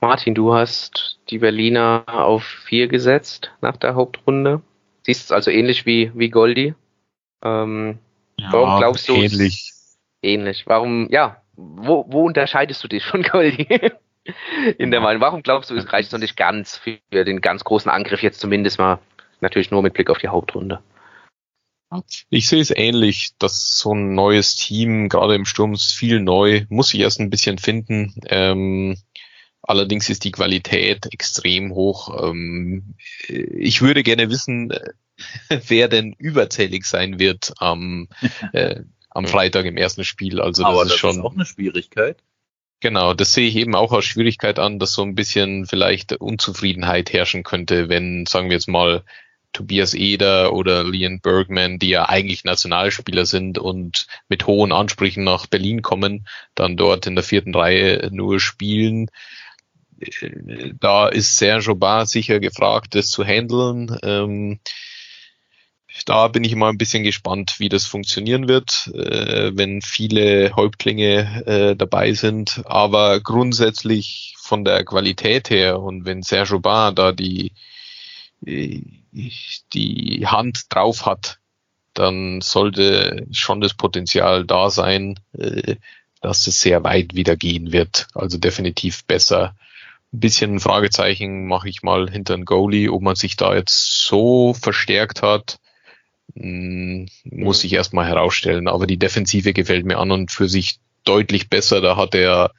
Martin, 0.00 0.34
du 0.34 0.52
hast 0.52 1.20
die 1.30 1.38
Berliner 1.38 2.04
auf 2.08 2.42
vier 2.42 2.88
gesetzt 2.88 3.52
nach 3.60 3.76
der 3.76 3.94
Hauptrunde. 3.94 4.60
Siehst 5.04 5.26
es 5.26 5.32
also 5.32 5.50
ähnlich 5.50 5.86
wie, 5.86 6.10
wie 6.14 6.28
Goldi. 6.28 6.74
Ähm, 7.44 7.98
ja, 8.36 8.52
warum 8.52 8.78
glaubst 8.78 9.08
du 9.08 9.14
ähnlich? 9.14 9.72
Ähnlich. 10.22 10.64
Warum, 10.66 11.08
ja, 11.10 11.42
wo, 11.54 12.04
wo 12.08 12.24
unterscheidest 12.26 12.82
du 12.82 12.88
dich 12.88 13.04
von 13.04 13.22
Goldi? 13.22 13.68
In 14.78 14.90
der 14.90 15.00
Meinung, 15.00 15.20
warum 15.20 15.42
glaubst 15.42 15.70
du, 15.70 15.76
es 15.76 15.92
reicht 15.92 16.12
noch 16.12 16.20
nicht 16.20 16.36
ganz 16.36 16.76
für 16.76 16.98
den 17.10 17.40
ganz 17.40 17.64
großen 17.64 17.90
Angriff 17.90 18.22
jetzt 18.22 18.40
zumindest 18.40 18.78
mal, 18.78 19.00
natürlich 19.40 19.70
nur 19.70 19.82
mit 19.82 19.94
Blick 19.94 20.10
auf 20.10 20.18
die 20.18 20.28
Hauptrunde? 20.28 20.80
Ich 22.30 22.48
sehe 22.48 22.60
es 22.60 22.70
ähnlich, 22.70 23.32
dass 23.38 23.78
so 23.78 23.94
ein 23.94 24.14
neues 24.14 24.56
Team, 24.56 25.08
gerade 25.08 25.34
im 25.34 25.44
Sturm, 25.44 25.74
ist 25.74 25.92
viel 25.92 26.20
neu, 26.20 26.64
muss 26.68 26.88
sich 26.88 27.00
erst 27.00 27.20
ein 27.20 27.30
bisschen 27.30 27.58
finden. 27.58 28.14
Ähm, 28.26 28.96
allerdings 29.62 30.08
ist 30.08 30.24
die 30.24 30.30
Qualität 30.30 31.12
extrem 31.12 31.74
hoch. 31.74 32.24
Ähm, 32.24 32.94
ich 33.28 33.82
würde 33.82 34.02
gerne 34.02 34.30
wissen, 34.30 34.72
wer 35.48 35.88
denn 35.88 36.14
überzählig 36.18 36.84
sein 36.84 37.18
wird 37.18 37.52
am, 37.58 38.08
äh, 38.52 38.80
am 39.10 39.26
Freitag 39.26 39.66
im 39.66 39.76
ersten 39.76 40.04
Spiel. 40.04 40.40
Also 40.40 40.62
das, 40.62 40.72
Aber 40.72 40.84
das 40.84 40.94
ist 40.94 40.98
schon 40.98 41.16
ist 41.16 41.20
auch 41.20 41.34
eine 41.34 41.46
Schwierigkeit. 41.46 42.22
Genau, 42.80 43.14
das 43.14 43.32
sehe 43.32 43.46
ich 43.46 43.54
eben 43.54 43.76
auch 43.76 43.92
als 43.92 44.06
Schwierigkeit 44.06 44.58
an, 44.58 44.80
dass 44.80 44.92
so 44.92 45.02
ein 45.02 45.14
bisschen 45.14 45.66
vielleicht 45.66 46.14
Unzufriedenheit 46.14 47.12
herrschen 47.12 47.44
könnte, 47.44 47.88
wenn, 47.88 48.26
sagen 48.26 48.48
wir 48.48 48.56
jetzt 48.56 48.66
mal, 48.66 49.04
Tobias 49.52 49.94
Eder 49.94 50.52
oder 50.52 50.84
Leon 50.84 51.20
Bergman, 51.20 51.78
die 51.78 51.90
ja 51.90 52.08
eigentlich 52.08 52.44
Nationalspieler 52.44 53.26
sind 53.26 53.58
und 53.58 54.06
mit 54.28 54.46
hohen 54.46 54.72
Ansprüchen 54.72 55.24
nach 55.24 55.46
Berlin 55.46 55.82
kommen, 55.82 56.26
dann 56.54 56.76
dort 56.76 57.06
in 57.06 57.14
der 57.14 57.24
vierten 57.24 57.54
Reihe 57.54 58.08
nur 58.12 58.40
spielen. 58.40 59.10
Da 60.80 61.08
ist 61.08 61.38
Serge 61.38 61.70
Aubin 61.70 62.06
sicher 62.06 62.40
gefragt, 62.40 62.94
das 62.94 63.10
zu 63.10 63.24
handeln. 63.24 63.96
Ähm, 64.02 64.60
da 66.06 66.28
bin 66.28 66.42
ich 66.42 66.56
mal 66.56 66.70
ein 66.70 66.78
bisschen 66.78 67.04
gespannt, 67.04 67.56
wie 67.58 67.68
das 67.68 67.86
funktionieren 67.86 68.48
wird, 68.48 68.90
äh, 68.94 69.52
wenn 69.54 69.82
viele 69.82 70.56
Häuptlinge 70.56 71.46
äh, 71.46 71.76
dabei 71.76 72.14
sind. 72.14 72.62
Aber 72.64 73.20
grundsätzlich 73.20 74.34
von 74.38 74.64
der 74.64 74.84
Qualität 74.84 75.50
her 75.50 75.80
und 75.80 76.04
wenn 76.04 76.22
Serge 76.22 76.54
Aubin 76.54 76.94
da 76.94 77.12
die 77.12 77.52
die 78.42 79.01
Hand 79.14 80.64
drauf 80.70 81.06
hat, 81.06 81.38
dann 81.94 82.40
sollte 82.40 83.26
schon 83.32 83.60
das 83.60 83.74
Potenzial 83.74 84.44
da 84.44 84.70
sein, 84.70 85.20
äh, 85.32 85.76
dass 86.20 86.46
es 86.46 86.60
sehr 86.60 86.84
weit 86.84 87.14
wieder 87.14 87.36
gehen 87.36 87.72
wird. 87.72 88.06
Also 88.14 88.38
definitiv 88.38 89.04
besser. 89.04 89.54
Ein 90.12 90.20
bisschen 90.20 90.60
Fragezeichen 90.60 91.46
mache 91.46 91.68
ich 91.68 91.82
mal 91.82 92.10
hinter 92.10 92.36
den 92.36 92.44
Goalie, 92.44 92.90
ob 92.90 93.02
man 93.02 93.16
sich 93.16 93.36
da 93.36 93.54
jetzt 93.54 94.04
so 94.04 94.54
verstärkt 94.54 95.22
hat, 95.22 95.58
hm, 96.34 97.08
muss 97.24 97.64
ich 97.64 97.72
erstmal 97.72 98.06
herausstellen. 98.06 98.68
Aber 98.68 98.86
die 98.86 98.98
Defensive 98.98 99.52
gefällt 99.52 99.84
mir 99.84 99.98
an 99.98 100.10
und 100.10 100.30
für 100.30 100.48
sich 100.48 100.78
deutlich 101.04 101.50
besser. 101.50 101.80
Da 101.80 101.96
hat 101.96 102.14
er 102.14 102.52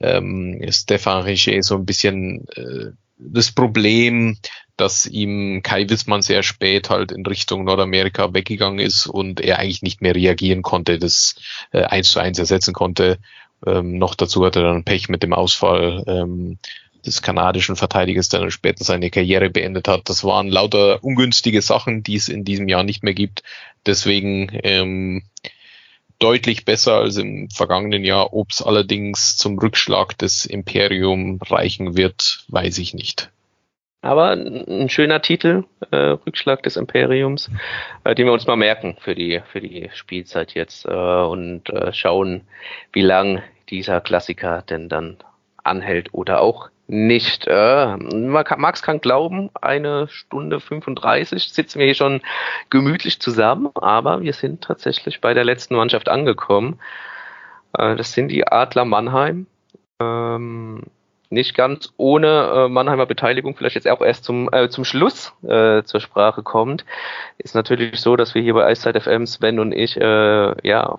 ähm, 0.00 0.64
Stefan 0.70 1.24
Richer 1.24 1.62
so 1.62 1.74
ein 1.74 1.86
bisschen 1.86 2.46
äh, 2.48 2.92
das 3.18 3.52
Problem, 3.52 4.38
dass 4.76 5.06
ihm 5.06 5.60
Kai 5.62 5.88
Wissmann 5.88 6.22
sehr 6.22 6.42
spät 6.42 6.88
halt 6.88 7.10
in 7.10 7.26
Richtung 7.26 7.64
Nordamerika 7.64 8.32
weggegangen 8.32 8.78
ist 8.78 9.06
und 9.06 9.40
er 9.40 9.58
eigentlich 9.58 9.82
nicht 9.82 10.00
mehr 10.00 10.14
reagieren 10.14 10.62
konnte, 10.62 10.98
das 10.98 11.34
äh, 11.72 11.82
eins 11.82 12.10
zu 12.12 12.20
eins 12.20 12.38
ersetzen 12.38 12.74
konnte. 12.74 13.18
Ähm, 13.66 13.98
noch 13.98 14.14
dazu 14.14 14.44
hatte 14.44 14.60
er 14.60 14.72
dann 14.72 14.84
Pech 14.84 15.08
mit 15.08 15.22
dem 15.24 15.32
Ausfall 15.32 16.04
ähm, 16.06 16.58
des 17.04 17.22
kanadischen 17.22 17.74
Verteidigers, 17.74 18.28
der 18.28 18.40
dann 18.40 18.50
später 18.50 18.84
seine 18.84 19.10
Karriere 19.10 19.50
beendet 19.50 19.88
hat. 19.88 20.08
Das 20.08 20.22
waren 20.22 20.48
lauter 20.48 21.02
ungünstige 21.02 21.62
Sachen, 21.62 22.02
die 22.04 22.16
es 22.16 22.28
in 22.28 22.44
diesem 22.44 22.68
Jahr 22.68 22.84
nicht 22.84 23.02
mehr 23.02 23.14
gibt. 23.14 23.42
Deswegen 23.84 24.50
ähm, 24.62 25.24
deutlich 26.18 26.64
besser 26.64 26.94
als 26.94 27.16
im 27.16 27.48
vergangenen 27.50 28.04
Jahr. 28.04 28.32
Ob 28.32 28.50
es 28.50 28.62
allerdings 28.62 29.36
zum 29.36 29.58
Rückschlag 29.58 30.16
des 30.18 30.46
Imperium 30.46 31.40
reichen 31.42 31.96
wird, 31.96 32.44
weiß 32.48 32.78
ich 32.78 32.94
nicht. 32.94 33.30
Aber 34.00 34.30
ein 34.30 34.88
schöner 34.88 35.22
Titel, 35.22 35.64
äh, 35.90 35.96
Rückschlag 35.96 36.62
des 36.62 36.76
Imperiums, 36.76 37.50
äh, 38.04 38.14
den 38.14 38.26
wir 38.26 38.32
uns 38.32 38.46
mal 38.46 38.56
merken 38.56 38.96
für 39.00 39.16
die, 39.16 39.42
für 39.50 39.60
die 39.60 39.90
Spielzeit 39.92 40.54
jetzt 40.54 40.86
äh, 40.86 40.90
und 40.90 41.68
äh, 41.70 41.92
schauen, 41.92 42.42
wie 42.92 43.02
lang 43.02 43.42
dieser 43.70 44.00
Klassiker 44.00 44.62
denn 44.62 44.88
dann 44.88 45.16
anhält 45.64 46.14
oder 46.14 46.40
auch 46.40 46.70
nicht. 46.88 47.46
Äh, 47.46 47.96
Max 47.96 48.82
kann 48.82 49.00
glauben, 49.00 49.50
eine 49.60 50.08
Stunde 50.08 50.58
35 50.58 51.52
sitzen 51.52 51.78
wir 51.78 51.86
hier 51.86 51.94
schon 51.94 52.22
gemütlich 52.70 53.20
zusammen, 53.20 53.70
aber 53.74 54.22
wir 54.22 54.32
sind 54.32 54.64
tatsächlich 54.64 55.20
bei 55.20 55.34
der 55.34 55.44
letzten 55.44 55.76
Mannschaft 55.76 56.08
angekommen. 56.08 56.80
Äh, 57.76 57.94
das 57.96 58.12
sind 58.12 58.28
die 58.28 58.46
Adler 58.46 58.86
Mannheim. 58.86 59.46
Ähm, 60.00 60.82
nicht 61.30 61.54
ganz 61.54 61.92
ohne 61.98 62.52
äh, 62.54 62.68
Mannheimer 62.68 63.04
Beteiligung, 63.04 63.54
vielleicht 63.54 63.74
jetzt 63.74 63.88
auch 63.88 64.00
erst 64.00 64.24
zum, 64.24 64.48
äh, 64.50 64.70
zum 64.70 64.84
Schluss 64.84 65.34
äh, 65.46 65.82
zur 65.82 66.00
Sprache 66.00 66.42
kommt, 66.42 66.86
ist 67.36 67.54
natürlich 67.54 68.00
so, 68.00 68.16
dass 68.16 68.34
wir 68.34 68.40
hier 68.40 68.54
bei 68.54 68.64
Eiszeit 68.64 69.00
FM, 69.00 69.26
Sven 69.26 69.60
und 69.60 69.72
ich, 69.72 69.98
äh, 69.98 70.66
ja, 70.66 70.98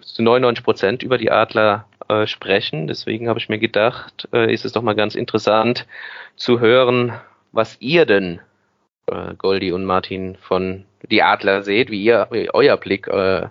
zu 0.00 0.22
99 0.22 0.64
Prozent 0.64 1.02
über 1.02 1.18
die 1.18 1.32
Adler 1.32 1.86
äh, 2.10 2.26
sprechen. 2.26 2.88
Deswegen 2.88 3.28
habe 3.28 3.38
ich 3.38 3.48
mir 3.48 3.58
gedacht, 3.58 4.28
äh, 4.32 4.52
ist 4.52 4.64
es 4.64 4.72
doch 4.72 4.82
mal 4.82 4.96
ganz 4.96 5.14
interessant 5.14 5.86
zu 6.34 6.58
hören, 6.58 7.12
was 7.52 7.76
ihr 7.80 8.04
denn, 8.04 8.40
äh, 9.06 9.34
Goldi 9.38 9.70
und 9.72 9.84
Martin, 9.84 10.36
von 10.40 10.84
die 11.08 11.22
Adler 11.22 11.62
seht, 11.62 11.90
wie 11.90 12.02
ihr 12.02 12.26
wie 12.30 12.52
euer 12.52 12.76
Blick 12.76 13.06
äh, 13.06 13.46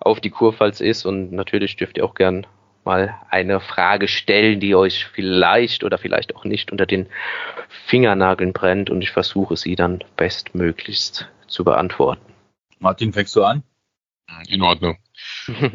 auf 0.00 0.20
die 0.20 0.30
Kurpfalz 0.30 0.80
ist. 0.80 1.04
Und 1.04 1.32
natürlich 1.32 1.76
dürft 1.76 1.98
ihr 1.98 2.04
auch 2.04 2.14
gern 2.14 2.46
mal 2.84 3.14
eine 3.28 3.60
Frage 3.60 4.08
stellen, 4.08 4.60
die 4.60 4.74
euch 4.74 5.04
vielleicht 5.12 5.84
oder 5.84 5.98
vielleicht 5.98 6.34
auch 6.34 6.44
nicht 6.44 6.72
unter 6.72 6.86
den 6.86 7.06
Fingernageln 7.86 8.54
brennt 8.54 8.88
und 8.88 9.02
ich 9.02 9.10
versuche 9.10 9.56
sie 9.56 9.76
dann 9.76 10.02
bestmöglichst 10.16 11.28
zu 11.46 11.64
beantworten. 11.64 12.32
Martin, 12.78 13.12
fängst 13.12 13.36
du 13.36 13.44
an? 13.44 13.62
In 14.48 14.62
Ordnung. 14.62 14.98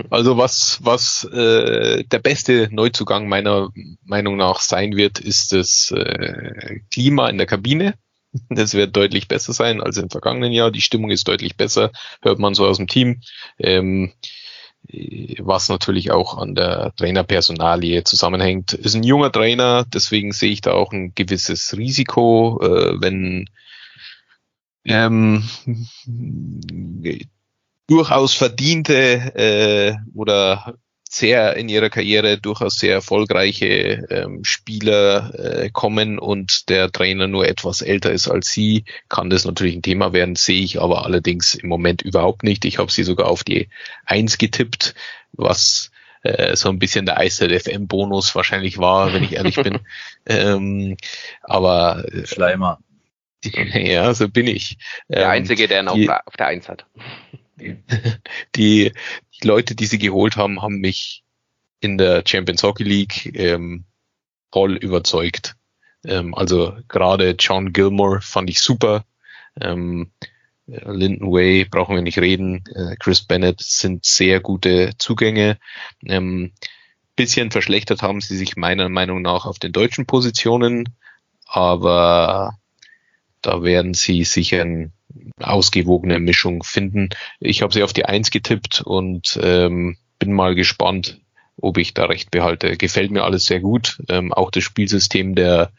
Also 0.09 0.37
was, 0.37 0.79
was 0.83 1.25
äh, 1.25 2.03
der 2.03 2.19
beste 2.19 2.69
Neuzugang 2.71 3.27
meiner 3.27 3.69
Meinung 4.03 4.37
nach 4.37 4.61
sein 4.61 4.95
wird, 4.95 5.19
ist 5.19 5.51
das 5.51 5.91
äh, 5.91 6.79
Klima 6.91 7.29
in 7.29 7.37
der 7.37 7.47
Kabine. 7.47 7.95
Das 8.49 8.73
wird 8.73 8.95
deutlich 8.95 9.27
besser 9.27 9.53
sein 9.53 9.81
als 9.81 9.97
im 9.97 10.09
vergangenen 10.09 10.51
Jahr. 10.51 10.71
Die 10.71 10.81
Stimmung 10.81 11.11
ist 11.11 11.27
deutlich 11.27 11.55
besser, 11.57 11.91
hört 12.21 12.39
man 12.39 12.53
so 12.53 12.65
aus 12.65 12.77
dem 12.77 12.87
Team. 12.87 13.21
Ähm, 13.59 14.13
was 15.39 15.69
natürlich 15.69 16.11
auch 16.11 16.37
an 16.37 16.55
der 16.55 16.93
Trainerpersonalie 16.97 18.03
zusammenhängt. 18.03 18.73
Ist 18.73 18.95
ein 18.95 19.03
junger 19.03 19.31
Trainer, 19.31 19.85
deswegen 19.85 20.33
sehe 20.33 20.51
ich 20.51 20.61
da 20.61 20.73
auch 20.73 20.91
ein 20.91 21.13
gewisses 21.15 21.77
Risiko, 21.77 22.59
äh, 22.61 23.01
wenn 23.01 23.49
ähm, 24.85 25.47
durchaus 27.87 28.33
verdiente 28.33 29.35
äh, 29.35 29.95
oder 30.15 30.75
sehr 31.13 31.55
in 31.57 31.69
ihrer 31.69 31.89
Karriere 31.89 32.39
durchaus 32.39 32.77
sehr 32.77 32.93
erfolgreiche 32.95 34.07
ähm, 34.09 34.43
Spieler 34.43 35.31
äh, 35.35 35.69
kommen 35.69 36.17
und 36.17 36.69
der 36.69 36.91
Trainer 36.91 37.27
nur 37.27 37.47
etwas 37.47 37.81
älter 37.83 38.11
ist 38.11 38.27
als 38.27 38.51
sie, 38.51 38.85
kann 39.09 39.29
das 39.29 39.45
natürlich 39.45 39.75
ein 39.75 39.83
Thema 39.83 40.11
werden, 40.11 40.35
sehe 40.35 40.63
ich 40.63 40.81
aber 40.81 41.05
allerdings 41.05 41.53
im 41.53 41.69
Moment 41.69 42.01
überhaupt 42.01 42.41
nicht. 42.41 42.65
Ich 42.65 42.79
habe 42.79 42.91
sie 42.91 43.03
sogar 43.03 43.27
auf 43.27 43.43
die 43.43 43.69
Eins 44.05 44.39
getippt, 44.39 44.95
was 45.33 45.91
äh, 46.23 46.55
so 46.55 46.69
ein 46.69 46.79
bisschen 46.79 47.05
der 47.05 47.19
Eiszeit 47.19 47.51
FM 47.61 47.87
Bonus 47.87 48.33
wahrscheinlich 48.33 48.79
war, 48.79 49.13
wenn 49.13 49.23
ich 49.23 49.33
ehrlich 49.33 49.55
bin. 49.55 49.79
ähm, 50.25 50.97
aber 51.43 52.05
äh, 52.11 52.25
Schleimer. 52.25 52.79
Ja, 53.45 54.13
so 54.13 54.29
bin 54.29 54.47
ich. 54.47 54.77
Der 55.09 55.23
ähm, 55.23 55.29
Einzige, 55.29 55.67
der 55.67 55.83
ihn 55.83 55.93
die, 55.93 56.09
auf 56.09 56.37
der 56.37 56.47
Eins 56.47 56.69
hat. 56.69 56.85
Die, 57.57 57.77
die 58.55 58.91
Leute, 59.43 59.75
die 59.75 59.85
sie 59.85 59.99
geholt 59.99 60.37
haben, 60.37 60.61
haben 60.61 60.79
mich 60.79 61.23
in 61.79 61.97
der 61.97 62.23
Champions 62.25 62.63
Hockey 62.63 62.83
League 62.83 63.37
ähm, 63.37 63.85
voll 64.51 64.75
überzeugt. 64.75 65.55
Ähm, 66.05 66.33
also 66.33 66.75
gerade 66.87 67.35
John 67.37 67.73
Gilmore 67.73 68.21
fand 68.21 68.49
ich 68.49 68.59
super. 68.59 69.05
Ähm, 69.59 70.11
Linden 70.65 71.31
Way 71.31 71.65
brauchen 71.65 71.95
wir 71.95 72.01
nicht 72.01 72.19
reden. 72.19 72.63
Äh, 72.73 72.95
Chris 72.97 73.21
Bennett 73.21 73.61
sind 73.61 74.05
sehr 74.05 74.39
gute 74.39 74.91
Zugänge. 74.97 75.57
Ähm, 76.05 76.53
bisschen 77.15 77.51
verschlechtert 77.51 78.01
haben 78.01 78.21
sie 78.21 78.37
sich 78.37 78.55
meiner 78.55 78.89
Meinung 78.89 79.21
nach 79.21 79.45
auf 79.45 79.59
den 79.59 79.71
deutschen 79.71 80.05
Positionen, 80.05 80.95
aber 81.45 82.57
da 83.41 83.61
werden 83.61 83.93
sie 83.93 84.23
sicher 84.23 84.61
ein 84.61 84.93
ausgewogene 85.39 86.19
Mischung 86.19 86.63
finden. 86.63 87.09
Ich 87.39 87.61
habe 87.61 87.73
sie 87.73 87.83
auf 87.83 87.93
die 87.93 88.05
Eins 88.05 88.31
getippt 88.31 88.81
und 88.81 89.39
ähm, 89.41 89.97
bin 90.19 90.33
mal 90.33 90.55
gespannt, 90.55 91.19
ob 91.57 91.77
ich 91.77 91.93
da 91.93 92.05
recht 92.05 92.31
behalte. 92.31 92.77
Gefällt 92.77 93.11
mir 93.11 93.23
alles 93.23 93.45
sehr 93.45 93.59
gut. 93.59 94.01
Ähm, 94.09 94.33
auch 94.33 94.51
das 94.51 94.63
Spielsystem 94.63 95.35
der 95.35 95.71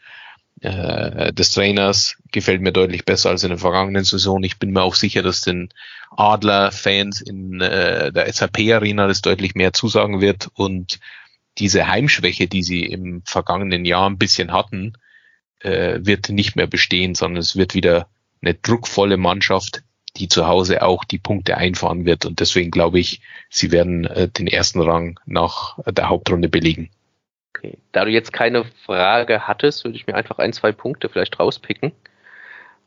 äh, 0.61 1.33
des 1.33 1.51
Trainers 1.51 2.15
gefällt 2.31 2.61
mir 2.61 2.71
deutlich 2.71 3.03
besser 3.03 3.29
als 3.29 3.43
in 3.43 3.49
der 3.49 3.57
vergangenen 3.57 4.03
Saison. 4.03 4.41
Ich 4.43 4.57
bin 4.57 4.71
mir 4.71 4.83
auch 4.83 4.95
sicher, 4.95 5.21
dass 5.21 5.41
den 5.41 5.69
Adler-Fans 6.11 7.21
in 7.21 7.59
äh, 7.59 8.11
der 8.11 8.31
SAP-Arena 8.31 9.07
das 9.07 9.21
deutlich 9.21 9.55
mehr 9.55 9.73
zusagen 9.73 10.21
wird 10.21 10.49
und 10.53 10.99
diese 11.57 11.87
Heimschwäche, 11.87 12.47
die 12.47 12.63
sie 12.63 12.83
im 12.83 13.21
vergangenen 13.25 13.85
Jahr 13.85 14.09
ein 14.09 14.17
bisschen 14.17 14.51
hatten, 14.51 14.93
äh, 15.59 15.99
wird 16.01 16.29
nicht 16.29 16.55
mehr 16.55 16.67
bestehen, 16.67 17.15
sondern 17.15 17.39
es 17.39 17.55
wird 17.55 17.73
wieder 17.73 18.07
eine 18.41 18.53
druckvolle 18.53 19.17
Mannschaft, 19.17 19.83
die 20.17 20.27
zu 20.27 20.47
Hause 20.47 20.81
auch 20.81 21.03
die 21.03 21.17
Punkte 21.17 21.57
einfahren 21.57 22.05
wird. 22.05 22.25
Und 22.25 22.39
deswegen 22.39 22.71
glaube 22.71 22.99
ich, 22.99 23.21
sie 23.49 23.71
werden 23.71 24.05
äh, 24.05 24.27
den 24.27 24.47
ersten 24.47 24.81
Rang 24.81 25.19
nach 25.25 25.77
der 25.85 26.09
Hauptrunde 26.09 26.49
belegen. 26.49 26.89
Okay. 27.55 27.77
Da 27.91 28.05
du 28.05 28.11
jetzt 28.11 28.33
keine 28.33 28.65
Frage 28.85 29.47
hattest, 29.47 29.83
würde 29.83 29.97
ich 29.97 30.07
mir 30.07 30.15
einfach 30.15 30.39
ein, 30.39 30.53
zwei 30.53 30.71
Punkte 30.71 31.09
vielleicht 31.09 31.39
rauspicken. 31.39 31.91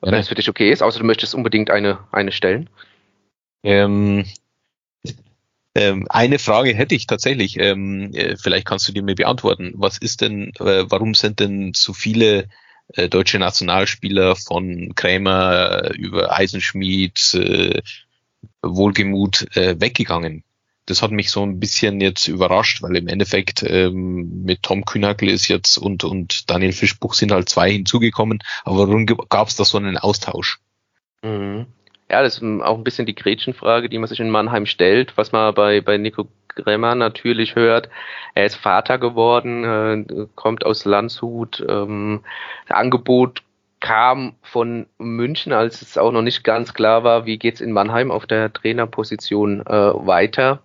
Wenn 0.01 0.15
ja. 0.15 0.21
es 0.21 0.29
für 0.29 0.35
dich 0.35 0.49
okay 0.49 0.71
ist, 0.71 0.83
außer 0.83 1.01
du 1.01 1.05
möchtest 1.05 1.35
unbedingt 1.35 1.71
eine, 1.71 1.99
eine 2.13 2.33
stellen. 2.33 2.71
Ähm, 3.65 4.25
ähm, 5.75 6.07
eine 6.09 6.39
Frage 6.39 6.75
hätte 6.75 6.95
ich 6.95 7.07
tatsächlich. 7.07 7.59
Ähm, 7.59 8.13
äh, 8.15 8.37
vielleicht 8.37 8.67
kannst 8.67 8.89
du 8.89 8.93
die 8.93 9.03
mir 9.03 9.15
beantworten. 9.15 9.73
Was 9.75 9.99
ist 9.99 10.21
denn, 10.21 10.53
äh, 10.61 10.85
warum 10.89 11.15
sind 11.15 11.41
denn 11.41 11.73
so 11.75 11.93
viele 11.93 12.49
äh, 12.95 13.09
deutsche 13.09 13.39
Nationalspieler 13.39 14.37
von 14.37 14.95
Krämer 14.95 15.95
über 15.95 16.33
Eisenschmied, 16.33 17.35
äh, 17.35 17.83
Wohlgemut 18.63 19.57
äh, 19.57 19.81
weggegangen. 19.81 20.45
Das 20.87 21.03
hat 21.03 21.11
mich 21.11 21.31
so 21.31 21.43
ein 21.43 21.61
bisschen 21.61 22.01
jetzt 22.01 22.29
überrascht, 22.29 22.83
weil 22.83 22.97
im 22.97 23.09
Endeffekt 23.09 23.63
ähm, 23.63 24.45
mit 24.45 24.63
Tom 24.63 24.87
Kühnackel 24.87 25.29
ist 25.29 25.49
jetzt 25.49 25.77
und, 25.77 26.03
und 26.03 26.49
Daniel 26.49 26.73
Fischbuch 26.73 27.13
sind 27.13 27.31
halt 27.31 27.51
zwei 27.51 27.71
hinzugekommen. 27.71 28.39
Aber 28.65 28.89
warum 28.89 29.05
gab 29.05 29.49
es 29.49 29.57
da 29.57 29.65
so 29.65 29.77
einen 29.77 29.99
Austausch? 29.99 30.61
Mhm. 31.23 31.67
Ja, 32.11 32.23
das 32.23 32.39
ist 32.39 32.43
auch 32.43 32.79
ein 32.79 32.85
bisschen 32.85 33.05
die 33.05 33.15
Gretchenfrage, 33.15 33.91
die 33.91 33.99
man 33.99 34.09
sich 34.09 34.21
in 34.21 34.31
Mannheim 34.31 34.65
stellt, 34.65 35.15
was 35.17 35.31
man 35.33 35.55
bei, 35.55 35.83
bei 35.83 35.99
Nico 35.99 36.27
Gremmer 36.63 36.95
natürlich 36.95 37.57
hört. 37.57 37.89
Er 38.35 38.47
ist 38.47 38.57
Vater 38.57 38.99
geworden, 38.99 39.65
äh, 39.65 40.27
kommt 40.35 40.65
aus 40.65 40.85
Landshut. 40.85 41.65
Ähm, 41.69 42.21
Angebot 42.69 43.43
kam 43.81 44.35
von 44.43 44.87
München, 44.99 45.53
als 45.53 45.83
es 45.83 45.99
auch 45.99 46.13
noch 46.13 46.23
nicht 46.23 46.43
ganz 46.43 46.75
klar 46.75 47.05
war, 47.05 47.27
wie 47.27 47.39
geht's 47.39 47.61
in 47.61 47.73
Mannheim 47.73 48.11
auf 48.11 48.27
der 48.27 48.53
Trainerposition 48.53 49.61
äh, 49.67 49.93
weiter. 50.07 50.61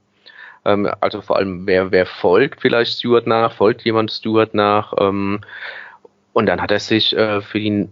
Ähm, 0.66 0.90
also 1.00 1.22
vor 1.22 1.38
allem, 1.38 1.68
wer, 1.68 1.92
wer 1.92 2.06
folgt 2.06 2.62
vielleicht 2.62 2.98
Stuart 2.98 3.28
nach, 3.28 3.54
folgt 3.54 3.84
jemand 3.84 4.12
Stuart 4.12 4.54
nach. 4.54 4.94
Ähm, 5.00 5.42
und 6.34 6.48
dann 6.48 6.62
hat 6.62 6.72
er 6.72 6.80
sich 6.80 7.16
äh, 7.16 7.42
für 7.42 7.60
die 7.60 7.88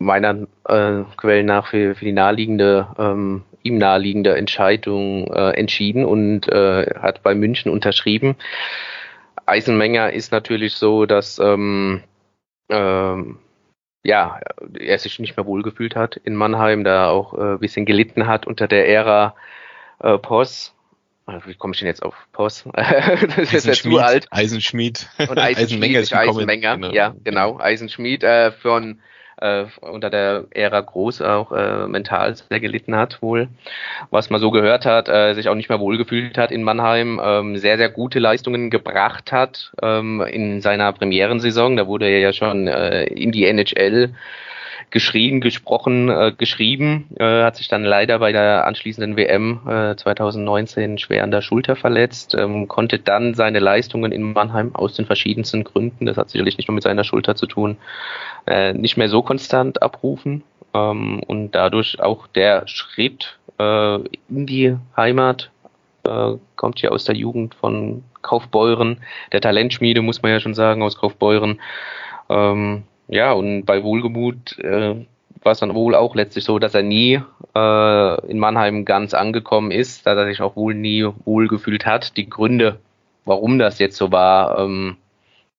meiner 0.00 0.46
äh, 0.66 1.04
Quellen 1.16 1.46
nach 1.46 1.68
für, 1.68 1.94
für 1.94 2.04
die 2.04 2.12
naheliegende 2.12 2.88
ähm, 2.98 3.44
ihm 3.62 3.78
naheliegende 3.78 4.36
Entscheidung 4.36 5.30
äh, 5.32 5.50
entschieden 5.50 6.04
und 6.04 6.48
äh, 6.48 6.86
hat 6.98 7.22
bei 7.22 7.34
München 7.34 7.70
unterschrieben. 7.70 8.36
Eisenmenger 9.46 10.12
ist 10.12 10.32
natürlich 10.32 10.74
so, 10.74 11.04
dass 11.04 11.38
ähm, 11.38 12.02
ähm, 12.70 13.38
ja, 14.02 14.40
er 14.78 14.98
sich 14.98 15.18
nicht 15.18 15.36
mehr 15.36 15.44
wohlgefühlt 15.44 15.94
hat 15.94 16.16
in 16.16 16.34
Mannheim, 16.34 16.84
da 16.84 17.10
auch 17.10 17.34
äh, 17.34 17.52
ein 17.52 17.58
bisschen 17.58 17.84
gelitten 17.84 18.26
hat 18.26 18.46
unter 18.46 18.66
der 18.66 18.88
Ära 18.88 19.34
äh, 19.98 20.16
Poss. 20.16 20.74
wie 21.44 21.54
komme 21.54 21.74
ich 21.74 21.80
denn 21.80 21.88
jetzt 21.88 22.02
auf 22.02 22.14
Post? 22.32 22.66
das 22.72 23.52
ist 23.52 23.66
ja 23.66 23.72
zu 23.74 23.98
alt. 23.98 24.26
Eisenschmied. 24.30 25.06
Und 25.18 25.38
Eisenmenger 25.38 26.00
ist 26.00 26.14
Eisenmenger, 26.14 26.76
genau. 26.76 26.92
ja, 26.92 27.14
genau. 27.22 27.58
Eisenschmied 27.58 28.24
äh, 28.24 28.52
von 28.52 29.00
äh, 29.40 29.64
unter 29.80 30.10
der 30.10 30.44
Ära 30.50 30.80
Groß 30.80 31.22
auch 31.22 31.52
äh, 31.52 31.86
mental 31.86 32.34
sehr 32.36 32.60
gelitten 32.60 32.96
hat, 32.96 33.22
wohl, 33.22 33.48
was 34.10 34.30
man 34.30 34.40
so 34.40 34.50
gehört 34.50 34.86
hat, 34.86 35.08
äh, 35.08 35.34
sich 35.34 35.48
auch 35.48 35.54
nicht 35.54 35.68
mehr 35.68 35.80
wohlgefühlt 35.80 36.38
hat 36.38 36.50
in 36.50 36.62
Mannheim, 36.62 37.20
ähm, 37.22 37.56
sehr, 37.56 37.76
sehr 37.76 37.90
gute 37.90 38.18
Leistungen 38.18 38.70
gebracht 38.70 39.32
hat 39.32 39.72
ähm, 39.82 40.20
in 40.22 40.60
seiner 40.60 40.92
Premierensaison. 40.92 41.76
Da 41.76 41.86
wurde 41.86 42.06
er 42.06 42.20
ja 42.20 42.32
schon 42.32 42.68
äh, 42.68 43.04
in 43.04 43.32
die 43.32 43.46
NHL 43.46 44.14
geschrien, 44.90 45.40
gesprochen, 45.40 46.08
äh, 46.08 46.32
geschrieben, 46.36 47.08
äh, 47.18 47.42
hat 47.42 47.56
sich 47.56 47.68
dann 47.68 47.84
leider 47.84 48.18
bei 48.18 48.32
der 48.32 48.66
anschließenden 48.66 49.16
WM 49.16 49.60
äh, 49.66 49.96
2019 49.96 50.98
schwer 50.98 51.22
an 51.22 51.30
der 51.30 51.42
Schulter 51.42 51.76
verletzt, 51.76 52.34
ähm, 52.34 52.66
konnte 52.68 52.98
dann 52.98 53.34
seine 53.34 53.60
Leistungen 53.60 54.12
in 54.12 54.32
Mannheim 54.32 54.74
aus 54.74 54.94
den 54.94 55.06
verschiedensten 55.06 55.64
Gründen, 55.64 56.06
das 56.06 56.16
hat 56.16 56.30
sicherlich 56.30 56.56
nicht 56.58 56.68
nur 56.68 56.74
mit 56.74 56.82
seiner 56.82 57.04
Schulter 57.04 57.36
zu 57.36 57.46
tun, 57.46 57.76
äh, 58.46 58.72
nicht 58.72 58.96
mehr 58.96 59.08
so 59.08 59.22
konstant 59.22 59.82
abrufen 59.82 60.42
ähm, 60.74 61.20
und 61.26 61.52
dadurch 61.52 62.00
auch 62.00 62.26
der 62.26 62.66
Schritt 62.66 63.38
äh, 63.58 63.96
in 64.28 64.46
die 64.46 64.76
Heimat 64.96 65.50
äh, 66.04 66.32
kommt 66.56 66.80
hier 66.80 66.92
aus 66.92 67.04
der 67.04 67.14
Jugend 67.14 67.54
von 67.54 68.02
Kaufbeuren, 68.22 68.98
der 69.32 69.40
Talentschmiede 69.40 70.02
muss 70.02 70.22
man 70.22 70.32
ja 70.32 70.40
schon 70.40 70.54
sagen 70.54 70.82
aus 70.82 70.96
Kaufbeuren. 70.96 71.60
Ähm, 72.28 72.84
ja, 73.10 73.32
und 73.32 73.64
bei 73.64 73.82
Wohlgemut 73.82 74.56
äh, 74.60 74.94
war 75.42 75.52
es 75.52 75.58
dann 75.58 75.74
wohl 75.74 75.96
auch 75.96 76.14
letztlich 76.14 76.44
so, 76.44 76.60
dass 76.60 76.74
er 76.74 76.82
nie 76.82 77.20
äh, 77.56 78.30
in 78.30 78.38
Mannheim 78.38 78.84
ganz 78.84 79.14
angekommen 79.14 79.72
ist, 79.72 80.06
dass 80.06 80.16
er 80.16 80.26
sich 80.26 80.40
auch 80.40 80.54
wohl 80.54 80.74
nie 80.74 81.08
wohlgefühlt 81.24 81.86
hat. 81.86 82.16
Die 82.16 82.30
Gründe, 82.30 82.78
warum 83.24 83.58
das 83.58 83.80
jetzt 83.80 83.96
so 83.96 84.12
war, 84.12 84.60
ähm, 84.60 84.96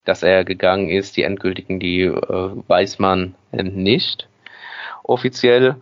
dass 0.06 0.24
er 0.24 0.46
gegangen 0.46 0.90
ist, 0.90 1.18
die 1.18 1.24
endgültigen, 1.24 1.80
die 1.80 2.04
äh, 2.04 2.52
weiß 2.68 3.00
man 3.00 3.36
nicht 3.52 4.30
offiziell. 5.04 5.76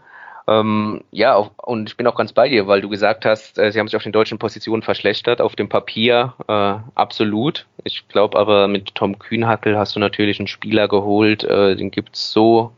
Ähm, 0.50 1.04
ja, 1.12 1.36
auch, 1.36 1.52
und 1.58 1.90
ich 1.90 1.96
bin 1.98 2.08
auch 2.08 2.16
ganz 2.16 2.34
bei 2.34 2.50
dir, 2.50 2.66
weil 2.66 2.82
du 2.82 2.90
gesagt 2.90 3.24
hast, 3.24 3.60
äh, 3.60 3.72
sie 3.72 3.80
haben 3.80 3.88
sich 3.88 3.96
auf 3.96 4.02
den 4.02 4.12
deutschen 4.12 4.40
Positionen 4.40 4.82
verschlechtert, 4.82 5.42
auf 5.42 5.56
dem 5.56 5.70
Papier 5.70 6.34
äh, 6.48 6.76
absolut. 6.96 7.68
Ich 7.84 8.08
glaube 8.08 8.40
aber 8.40 8.68
mit 8.68 8.96
Tom 8.96 9.20
Kühnhackel 9.20 9.78
hast 9.78 9.96
du 9.96 10.00
natürlich 10.00 10.40
einen 10.40 10.48
Spieler 10.48 10.88
geholt, 10.88 11.44
äh, 11.44 11.76
den 11.76 11.92
gibt's 11.92 12.32
so 12.32 12.72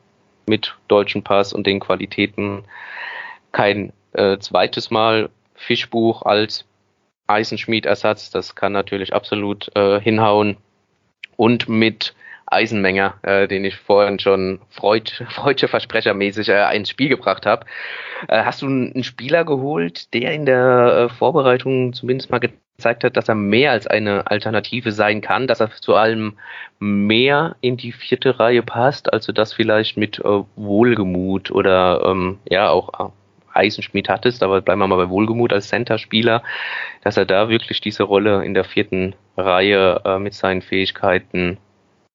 mit 0.48 0.76
deutschen 0.90 1.24
Pass 1.24 1.54
und 1.54 1.66
den 1.66 1.80
Qualitäten 1.80 2.66
kein 3.54 3.94
äh, 4.12 4.38
zweites 4.40 4.92
Mal 4.92 5.30
Fischbuch 5.56 6.24
als 6.24 6.66
Eisenschmiedersatz, 7.28 8.32
das 8.32 8.56
kann 8.56 8.74
natürlich 8.74 9.14
absolut 9.14 9.74
äh, 9.78 10.02
hinhauen. 10.02 10.58
Und 11.38 11.70
mit 11.70 12.14
Eisenmenger, 12.52 13.16
äh, 13.24 13.48
den 13.48 13.66
ich 13.66 13.76
vorhin 13.76 14.20
schon 14.20 14.60
Freud, 14.70 15.12
Freudsche 15.30 15.68
Versprechermäßig 15.68 16.50
äh, 16.50 16.76
ins 16.76 16.90
Spiel 16.90 17.10
gebracht 17.10 17.46
habe. 17.46 17.66
Äh, 18.28 18.44
hast 18.44 18.62
du 18.62 18.68
einen 18.68 19.04
Spieler 19.04 19.46
geholt, 19.46 20.14
der 20.14 20.34
in 20.34 20.46
der 20.46 21.10
äh, 21.10 21.14
Vorbereitung 21.14 21.94
zumindest 21.94 22.30
mal 22.30 22.40
gezeigt 22.40 23.04
hat, 23.04 23.16
dass 23.16 23.30
er 23.30 23.36
mehr 23.36 23.72
als 23.72 23.88
eine 23.88 24.28
Alternative 24.28 24.92
sein 24.92 25.22
kann, 25.22 25.48
dass 25.48 25.60
er 25.60 25.72
zu 25.72 25.96
allem 25.96 26.38
mehr 26.80 27.56
in 27.62 27.78
die 27.78 27.92
vierte 27.92 28.40
Reihe 28.40 28.64
passt, 28.64 29.14
also 29.14 29.32
das 29.32 29.54
vielleicht 29.54 29.98
mit 29.98 30.20
äh, 30.20 30.44
Wohlgemut 30.56 31.52
oder 31.52 32.04
ähm, 32.06 32.40
ja 32.50 32.70
auch 32.70 33.00
äh, 33.00 33.12
Eisenschmied 33.54 34.10
hattest, 34.10 34.44
aber 34.44 34.62
bleiben 34.62 34.80
wir 34.80 34.88
mal 34.88 34.96
bei 34.98 35.10
Wohlgemut 35.10 35.54
als 35.54 35.68
Center-Spieler, 35.68 36.42
dass 37.04 37.18
er 37.18 37.26
da 37.26 37.50
wirklich 37.50 37.82
diese 37.82 38.04
Rolle 38.04 38.44
in 38.46 38.54
der 38.54 38.64
vierten 38.64 39.16
Reihe 39.38 40.02
äh, 40.06 40.20
mit 40.20 40.34
seinen 40.34 40.62
Fähigkeiten 40.62 41.58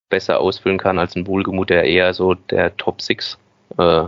besser 0.08 0.40
ausfüllen 0.40 0.78
kann 0.78 0.98
als 0.98 1.16
ein 1.16 1.26
Wohlgemut, 1.26 1.70
der 1.70 1.84
eher 1.84 2.14
so 2.14 2.34
der 2.34 2.76
Top 2.76 3.00
6 3.00 3.38
äh, 3.78 4.04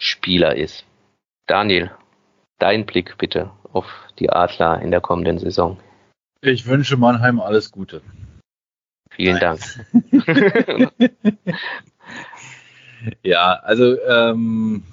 Spieler 0.00 0.56
ist. 0.56 0.84
Daniel, 1.46 1.90
dein 2.58 2.86
Blick 2.86 3.16
bitte 3.18 3.50
auf 3.72 3.86
die 4.18 4.30
Adler 4.30 4.80
in 4.80 4.90
der 4.90 5.00
kommenden 5.00 5.38
Saison. 5.38 5.78
Ich 6.40 6.66
wünsche 6.66 6.96
Mannheim 6.96 7.40
alles 7.40 7.70
Gute. 7.70 8.02
Vielen 9.10 9.38
Dank. 9.40 9.60
ja, 13.22 13.54
also 13.54 14.00
ähm, 14.02 14.84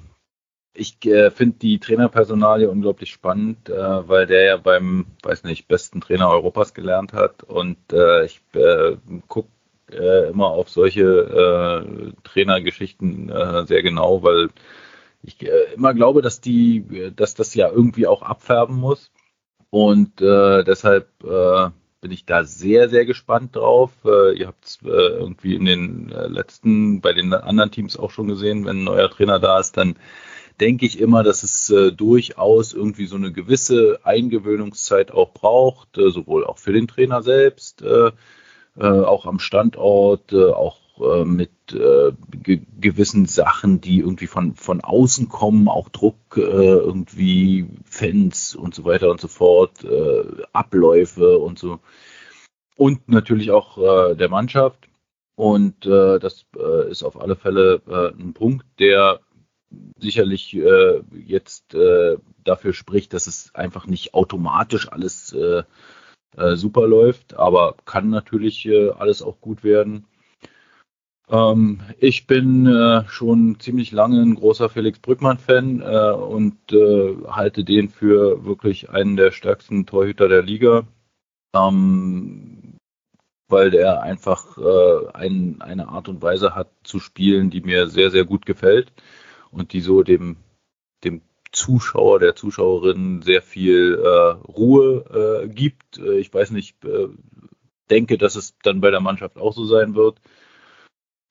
ich 0.74 0.98
äh, 1.06 1.32
finde 1.32 1.58
die 1.60 1.80
Trainerpersonalie 1.80 2.70
unglaublich 2.70 3.12
spannend, 3.12 3.70
äh, 3.70 4.08
weil 4.08 4.26
der 4.26 4.44
ja 4.44 4.58
beim, 4.58 5.06
weiß 5.24 5.44
nicht, 5.44 5.68
besten 5.68 6.02
Trainer 6.02 6.30
Europas 6.30 6.74
gelernt 6.74 7.14
hat 7.14 7.44
und 7.44 7.78
äh, 7.94 8.26
ich 8.26 8.42
äh, 8.54 8.98
gucke 9.28 9.50
äh, 9.92 10.30
immer 10.30 10.48
auf 10.48 10.70
solche 10.70 11.04
äh, 11.04 12.12
Trainergeschichten 12.24 13.30
äh, 13.30 13.66
sehr 13.66 13.84
genau, 13.84 14.24
weil 14.24 14.50
ich 15.24 15.42
äh, 15.44 15.74
immer 15.76 15.94
glaube, 15.94 16.22
dass 16.22 16.42
die, 16.42 17.12
dass 17.16 17.36
das 17.36 17.54
ja 17.56 17.70
irgendwie 17.70 18.08
auch 18.08 18.22
abfärben 18.22 18.76
muss. 18.76 19.12
Und 19.70 20.22
äh, 20.22 20.64
deshalb 20.64 21.10
äh, 21.24 21.70
bin 22.02 22.12
ich 22.12 22.26
da 22.26 22.44
sehr, 22.44 22.88
sehr 22.90 23.06
gespannt 23.06 23.56
drauf. 23.56 23.92
Äh, 24.06 24.38
ihr 24.38 24.48
habt 24.48 24.66
es 24.66 24.80
äh, 24.84 24.88
irgendwie 24.88 25.56
in 25.56 25.66
den 25.66 26.12
äh, 26.12 26.28
letzten, 26.28 27.02
bei 27.02 27.14
den 27.14 27.34
anderen 27.34 27.72
Teams 27.72 27.98
auch 27.98 28.12
schon 28.12 28.28
gesehen, 28.28 28.66
wenn 28.66 28.82
ein 28.82 28.84
neuer 28.84 29.10
Trainer 29.10 29.40
da 29.40 29.60
ist, 29.60 29.76
dann 29.76 29.96
denke 30.60 30.86
ich 30.86 31.00
immer, 31.00 31.24
dass 31.24 31.44
es 31.44 31.70
äh, 31.70 31.92
durchaus 31.92 32.74
irgendwie 32.74 33.08
so 33.08 33.16
eine 33.16 33.32
gewisse 33.32 34.00
Eingewöhnungszeit 34.04 35.12
auch 35.12 35.34
braucht, 35.34 35.98
äh, 35.98 36.10
sowohl 36.12 36.46
auch 36.46 36.60
für 36.60 36.74
den 36.74 36.88
Trainer 36.88 37.22
selbst, 37.22 37.82
äh, 37.82 38.12
äh, 38.78 38.86
auch 38.86 39.26
am 39.26 39.40
Standort, 39.40 40.34
äh, 40.34 40.52
auch 40.52 40.80
äh, 41.00 41.26
mit 41.26 41.52
äh, 41.72 42.12
ge 42.32 42.62
gewissen 42.80 43.26
Sachen, 43.26 43.82
die 43.82 44.00
irgendwie 44.00 44.28
von, 44.28 44.56
von 44.56 44.82
außen 44.82 45.30
kommen, 45.30 45.68
auch 45.68 45.90
Druck, 45.90 46.16
irgendwie 46.38 47.68
Fans 47.86 48.56
und 48.56 48.76
so 48.76 48.86
weiter 48.86 49.10
und 49.10 49.22
so 49.22 49.28
fort, 49.28 49.86
Abläufe 50.54 51.38
und 51.38 51.58
so. 51.58 51.80
Und 52.78 53.08
natürlich 53.10 53.52
auch 53.52 53.78
der 54.16 54.30
Mannschaft. 54.30 54.90
Und 55.36 55.86
das 55.86 56.46
ist 56.90 57.04
auf 57.04 57.20
alle 57.20 57.36
Fälle 57.36 57.82
ein 58.20 58.34
Punkt, 58.34 58.66
der 58.80 59.22
sicherlich 60.00 60.56
äh, 60.56 61.02
jetzt 61.26 61.74
äh, 61.74 62.18
dafür 62.44 62.74
spricht, 62.74 63.14
dass 63.14 63.28
es 63.28 63.54
einfach 63.56 63.88
nicht 63.88 64.14
automatisch 64.14 64.92
alles 64.92 65.34
äh, 65.34 65.64
äh, 66.38 66.56
super 66.56 66.88
läuft, 66.88 67.36
aber 67.36 67.76
kann 67.86 68.10
natürlich 68.10 68.66
äh, 68.66 68.90
alles 68.92 69.22
auch 69.22 69.40
gut 69.42 69.64
werden. 69.64 70.06
Ähm, 71.30 71.82
ich 72.00 72.28
bin 72.28 72.68
äh, 72.68 73.08
schon 73.08 73.60
ziemlich 73.60 73.92
lange 73.92 74.22
ein 74.22 74.36
großer 74.36 74.70
Felix 74.70 75.00
Brückmann-Fan 75.00 75.82
äh, 75.82 76.12
und 76.12 76.58
äh, 76.72 77.16
halte 77.28 77.64
den 77.64 77.90
für 77.90 78.46
wirklich 78.46 78.90
einen 78.90 79.16
der 79.16 79.32
stärksten 79.32 79.86
Torhüter 79.86 80.28
der 80.28 80.44
Liga, 80.44 80.84
ähm, 81.56 82.76
weil 83.50 83.72
der 83.72 84.02
einfach 84.02 84.58
äh, 84.58 85.08
ein, 85.14 85.62
eine 85.62 85.88
Art 85.90 86.10
und 86.10 86.22
Weise 86.22 86.56
hat 86.56 86.70
zu 86.84 87.00
spielen, 87.00 87.50
die 87.50 87.62
mir 87.62 87.88
sehr, 87.88 88.12
sehr 88.12 88.26
gut 88.26 88.46
gefällt 88.46 88.92
und 89.52 89.74
die 89.74 89.82
so 89.82 90.04
dem, 90.04 90.38
dem 90.38 90.38
Zuschauer, 91.52 92.20
der 92.20 92.36
Zuschauerin 92.36 93.22
sehr 93.22 93.42
viel 93.42 94.00
äh, 94.04 94.52
Ruhe 94.52 95.44
äh, 95.44 95.48
gibt. 95.48 95.98
Äh, 95.98 96.20
ich 96.20 96.34
weiß 96.34 96.52
nicht, 96.52 96.84
äh, 96.84 97.08
denke, 97.90 98.18
dass 98.18 98.36
es 98.36 98.56
dann 98.64 98.82
bei 98.82 98.92
der 98.92 99.00
Mannschaft 99.00 99.38
auch 99.38 99.54
so 99.54 99.66
sein 99.66 99.96
wird. 99.96 100.20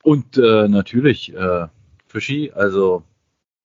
Und 0.02 0.36
äh, 0.36 0.68
natürlich 0.68 1.34
äh, 1.34 1.68
Fischi, 2.06 2.52
also 2.52 3.02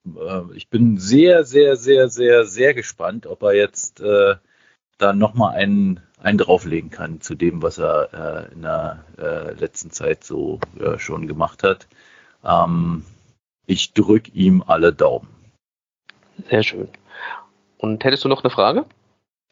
äh, 0.06 0.42
ich 0.54 0.70
bin 0.70 0.98
sehr, 0.98 1.44
sehr, 1.44 1.76
sehr, 1.76 2.10
sehr, 2.10 2.46
sehr 2.46 2.74
gespannt, 2.74 3.28
ob 3.28 3.44
er 3.44 3.54
jetzt 3.54 4.02
äh, 4.02 4.36
da 4.98 5.14
nochmal 5.14 5.56
einen, 5.56 6.02
einen 6.22 6.38
drauflegen 6.38 6.90
kann 6.90 7.22
zu 7.22 7.36
dem, 7.36 7.62
was 7.62 7.78
er 7.78 8.50
in 8.54 8.64
der 8.64 9.06
letzten 9.58 9.92
Zeit 9.92 10.26
so 10.26 10.60
schon 10.98 11.26
gemacht 11.26 11.64
hat. 11.64 11.88
Ähm, 12.44 13.06
ich 13.66 13.94
drücke 13.94 14.32
ihm 14.32 14.62
alle 14.66 14.92
Daumen. 14.92 15.39
Sehr 16.50 16.64
schön. 16.64 16.90
Und 17.78 18.04
hättest 18.04 18.26
du 18.26 18.30
noch 18.30 18.44
eine 18.44 18.52
Frage? 18.52 18.86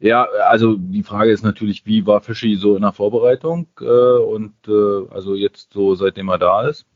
Ja, 0.00 0.24
also 0.48 0.76
die 0.76 1.02
Frage 1.02 1.32
ist 1.32 1.42
natürlich, 1.42 1.84
wie 1.84 2.06
war 2.06 2.20
Fischi 2.20 2.54
so 2.54 2.76
in 2.76 2.82
der 2.82 2.92
Vorbereitung 2.92 3.66
äh, 3.80 3.84
und 3.84 4.54
äh, 4.68 5.08
also 5.10 5.34
jetzt 5.34 5.72
so 5.72 5.96
seitdem 5.96 6.28
er 6.28 6.38
da 6.38 6.68
ist, 6.68 6.86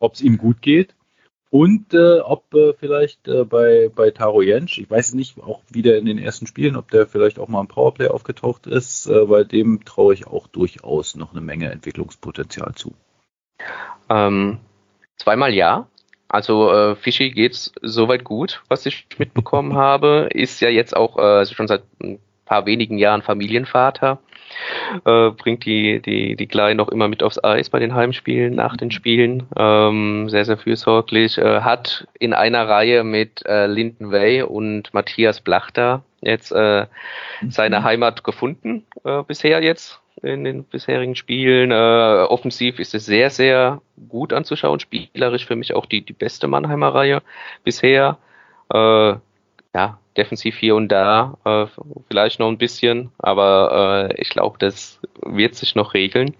ob 0.00 0.14
es 0.14 0.22
ihm 0.22 0.38
gut 0.38 0.60
geht 0.60 0.96
und 1.50 1.94
äh, 1.94 2.18
ob 2.18 2.52
äh, 2.54 2.74
vielleicht 2.74 3.28
äh, 3.28 3.44
bei, 3.44 3.90
bei 3.94 4.10
Taro 4.10 4.42
Jensch, 4.42 4.78
ich 4.78 4.90
weiß 4.90 5.14
nicht, 5.14 5.40
auch 5.40 5.62
wieder 5.70 5.96
in 5.96 6.04
den 6.04 6.18
ersten 6.18 6.46
Spielen, 6.46 6.76
ob 6.76 6.90
der 6.90 7.06
vielleicht 7.06 7.38
auch 7.38 7.48
mal 7.48 7.60
im 7.60 7.68
Powerplay 7.68 8.08
aufgetaucht 8.08 8.66
ist, 8.66 9.06
äh, 9.06 9.28
weil 9.28 9.46
dem 9.46 9.84
traue 9.84 10.14
ich 10.14 10.26
auch 10.26 10.46
durchaus 10.48 11.14
noch 11.14 11.32
eine 11.32 11.40
Menge 11.40 11.70
Entwicklungspotenzial 11.70 12.74
zu. 12.74 12.94
Ähm, 14.10 14.58
zweimal 15.16 15.54
ja. 15.54 15.88
Also 16.28 16.72
äh, 16.72 16.96
Fischi 16.96 17.30
geht's 17.30 17.72
soweit 17.82 18.24
gut, 18.24 18.62
was 18.68 18.86
ich 18.86 19.06
mitbekommen 19.18 19.74
habe. 19.76 20.28
Ist 20.32 20.60
ja 20.60 20.68
jetzt 20.68 20.96
auch 20.96 21.18
äh, 21.18 21.22
also 21.22 21.54
schon 21.54 21.68
seit 21.68 21.82
ein 22.02 22.18
paar 22.44 22.66
wenigen 22.66 22.98
Jahren 22.98 23.22
Familienvater. 23.22 24.18
Äh, 25.04 25.30
bringt 25.30 25.64
die, 25.66 26.00
die, 26.00 26.36
die 26.36 26.46
Kleinen 26.46 26.78
noch 26.78 26.88
immer 26.88 27.08
mit 27.08 27.22
aufs 27.22 27.42
Eis 27.42 27.70
bei 27.70 27.78
den 27.78 27.94
Heimspielen, 27.94 28.54
nach 28.54 28.76
den 28.76 28.90
Spielen. 28.90 29.46
Ähm, 29.56 30.28
sehr, 30.28 30.44
sehr 30.44 30.58
fürsorglich. 30.58 31.38
Äh, 31.38 31.60
hat 31.60 32.06
in 32.18 32.32
einer 32.32 32.68
Reihe 32.68 33.04
mit 33.04 33.44
äh, 33.46 33.66
Linden 33.66 34.10
Way 34.10 34.42
und 34.42 34.92
Matthias 34.94 35.40
Blachter 35.40 36.02
jetzt 36.20 36.50
äh, 36.52 36.86
seine 37.48 37.80
mhm. 37.80 37.84
Heimat 37.84 38.24
gefunden, 38.24 38.86
äh, 39.04 39.22
bisher 39.22 39.62
jetzt 39.62 40.00
in 40.22 40.44
den 40.44 40.64
bisherigen 40.64 41.16
Spielen. 41.16 41.70
Äh, 41.70 42.26
offensiv 42.28 42.78
ist 42.78 42.94
es 42.94 43.06
sehr, 43.06 43.30
sehr 43.30 43.80
gut 44.08 44.32
anzuschauen. 44.32 44.80
Spielerisch 44.80 45.46
für 45.46 45.56
mich 45.56 45.74
auch 45.74 45.86
die, 45.86 46.02
die 46.02 46.12
beste 46.12 46.48
Mannheimer 46.48 46.94
Reihe 46.94 47.22
bisher. 47.64 48.18
Äh, 48.72 49.14
ja, 49.74 49.98
defensiv 50.16 50.56
hier 50.56 50.74
und 50.74 50.88
da 50.88 51.36
äh, 51.44 51.66
vielleicht 52.08 52.40
noch 52.40 52.48
ein 52.48 52.58
bisschen, 52.58 53.10
aber 53.18 54.10
äh, 54.10 54.20
ich 54.20 54.30
glaube, 54.30 54.56
das 54.58 55.00
wird 55.24 55.54
sich 55.54 55.74
noch 55.74 55.94
regeln. 55.94 56.34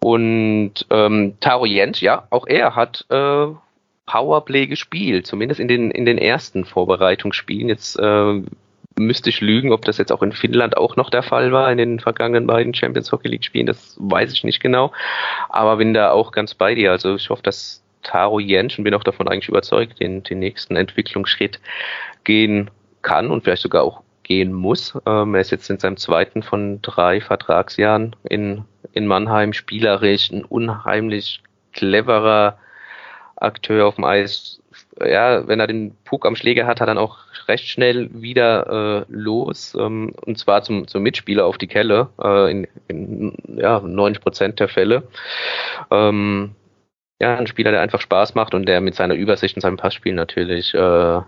Und 0.00 0.86
ähm, 0.90 1.34
Taro 1.40 1.66
Jent, 1.66 2.00
ja, 2.00 2.26
auch 2.30 2.46
er 2.46 2.76
hat 2.76 3.04
äh, 3.10 3.46
Powerplay 4.06 4.66
gespielt, 4.66 5.26
zumindest 5.26 5.60
in 5.60 5.68
den 5.68 5.90
in 5.90 6.06
den 6.06 6.18
ersten 6.18 6.64
Vorbereitungsspielen. 6.64 7.68
Jetzt 7.68 7.98
äh, 7.98 8.42
müsste 8.98 9.30
ich 9.30 9.40
lügen, 9.40 9.72
ob 9.72 9.84
das 9.84 9.98
jetzt 9.98 10.12
auch 10.12 10.22
in 10.22 10.32
Finnland 10.32 10.76
auch 10.76 10.96
noch 10.96 11.10
der 11.10 11.22
Fall 11.22 11.52
war 11.52 11.70
in 11.70 11.78
den 11.78 12.00
vergangenen 12.00 12.46
beiden 12.46 12.74
Champions 12.74 13.12
Hockey 13.12 13.28
League 13.28 13.44
Spielen, 13.44 13.66
das 13.66 13.96
weiß 13.98 14.32
ich 14.32 14.44
nicht 14.44 14.60
genau. 14.60 14.92
Aber 15.48 15.76
bin 15.76 15.94
da 15.94 16.10
auch 16.10 16.32
ganz 16.32 16.54
bei 16.54 16.74
dir. 16.74 16.90
Also 16.90 17.16
ich 17.16 17.30
hoffe, 17.30 17.42
dass 17.42 17.82
Taro 18.02 18.40
Jensch 18.40 18.78
und 18.78 18.84
bin 18.84 18.94
auch 18.94 19.04
davon 19.04 19.28
eigentlich 19.28 19.48
überzeugt, 19.48 20.00
den, 20.00 20.22
den 20.22 20.38
nächsten 20.38 20.76
Entwicklungsschritt 20.76 21.60
gehen 22.24 22.70
kann 23.02 23.30
und 23.30 23.44
vielleicht 23.44 23.62
sogar 23.62 23.82
auch 23.82 24.02
gehen 24.22 24.52
muss. 24.52 24.96
Ähm, 25.06 25.34
er 25.34 25.40
ist 25.40 25.50
jetzt 25.50 25.70
in 25.70 25.78
seinem 25.78 25.96
zweiten 25.96 26.42
von 26.42 26.80
drei 26.82 27.20
Vertragsjahren 27.20 28.14
in, 28.28 28.64
in 28.92 29.06
Mannheim 29.06 29.52
spielerisch 29.52 30.30
ein 30.30 30.44
unheimlich 30.44 31.42
cleverer 31.72 32.58
Akteur 33.36 33.86
auf 33.86 33.96
dem 33.96 34.04
Eis. 34.04 34.60
Ja, 35.04 35.46
wenn 35.46 35.60
er 35.60 35.66
den 35.66 35.96
Puck 36.04 36.26
am 36.26 36.36
Schläger 36.36 36.66
hat, 36.66 36.80
hat 36.80 36.80
er 36.80 36.86
dann 36.86 36.98
auch 36.98 37.18
recht 37.46 37.68
schnell 37.68 38.10
wieder 38.12 39.06
äh, 39.08 39.12
los, 39.12 39.76
ähm, 39.78 40.12
und 40.24 40.38
zwar 40.38 40.62
zum, 40.62 40.86
zum 40.88 41.02
Mitspieler 41.02 41.46
auf 41.46 41.58
die 41.58 41.66
Kelle, 41.66 42.08
äh, 42.22 42.50
in, 42.50 42.66
in 42.88 43.36
ja, 43.56 43.80
90 43.80 44.22
Prozent 44.22 44.60
der 44.60 44.68
Fälle. 44.68 45.04
Ähm, 45.90 46.54
ja, 47.20 47.36
ein 47.36 47.46
Spieler, 47.46 47.72
der 47.72 47.80
einfach 47.80 48.00
Spaß 48.00 48.34
macht 48.34 48.54
und 48.54 48.66
der 48.66 48.80
mit 48.80 48.94
seiner 48.94 49.14
Übersicht 49.14 49.56
und 49.56 49.62
seinem 49.62 49.76
Passspiel 49.76 50.14
natürlich 50.14 50.74
äh, 50.74 51.20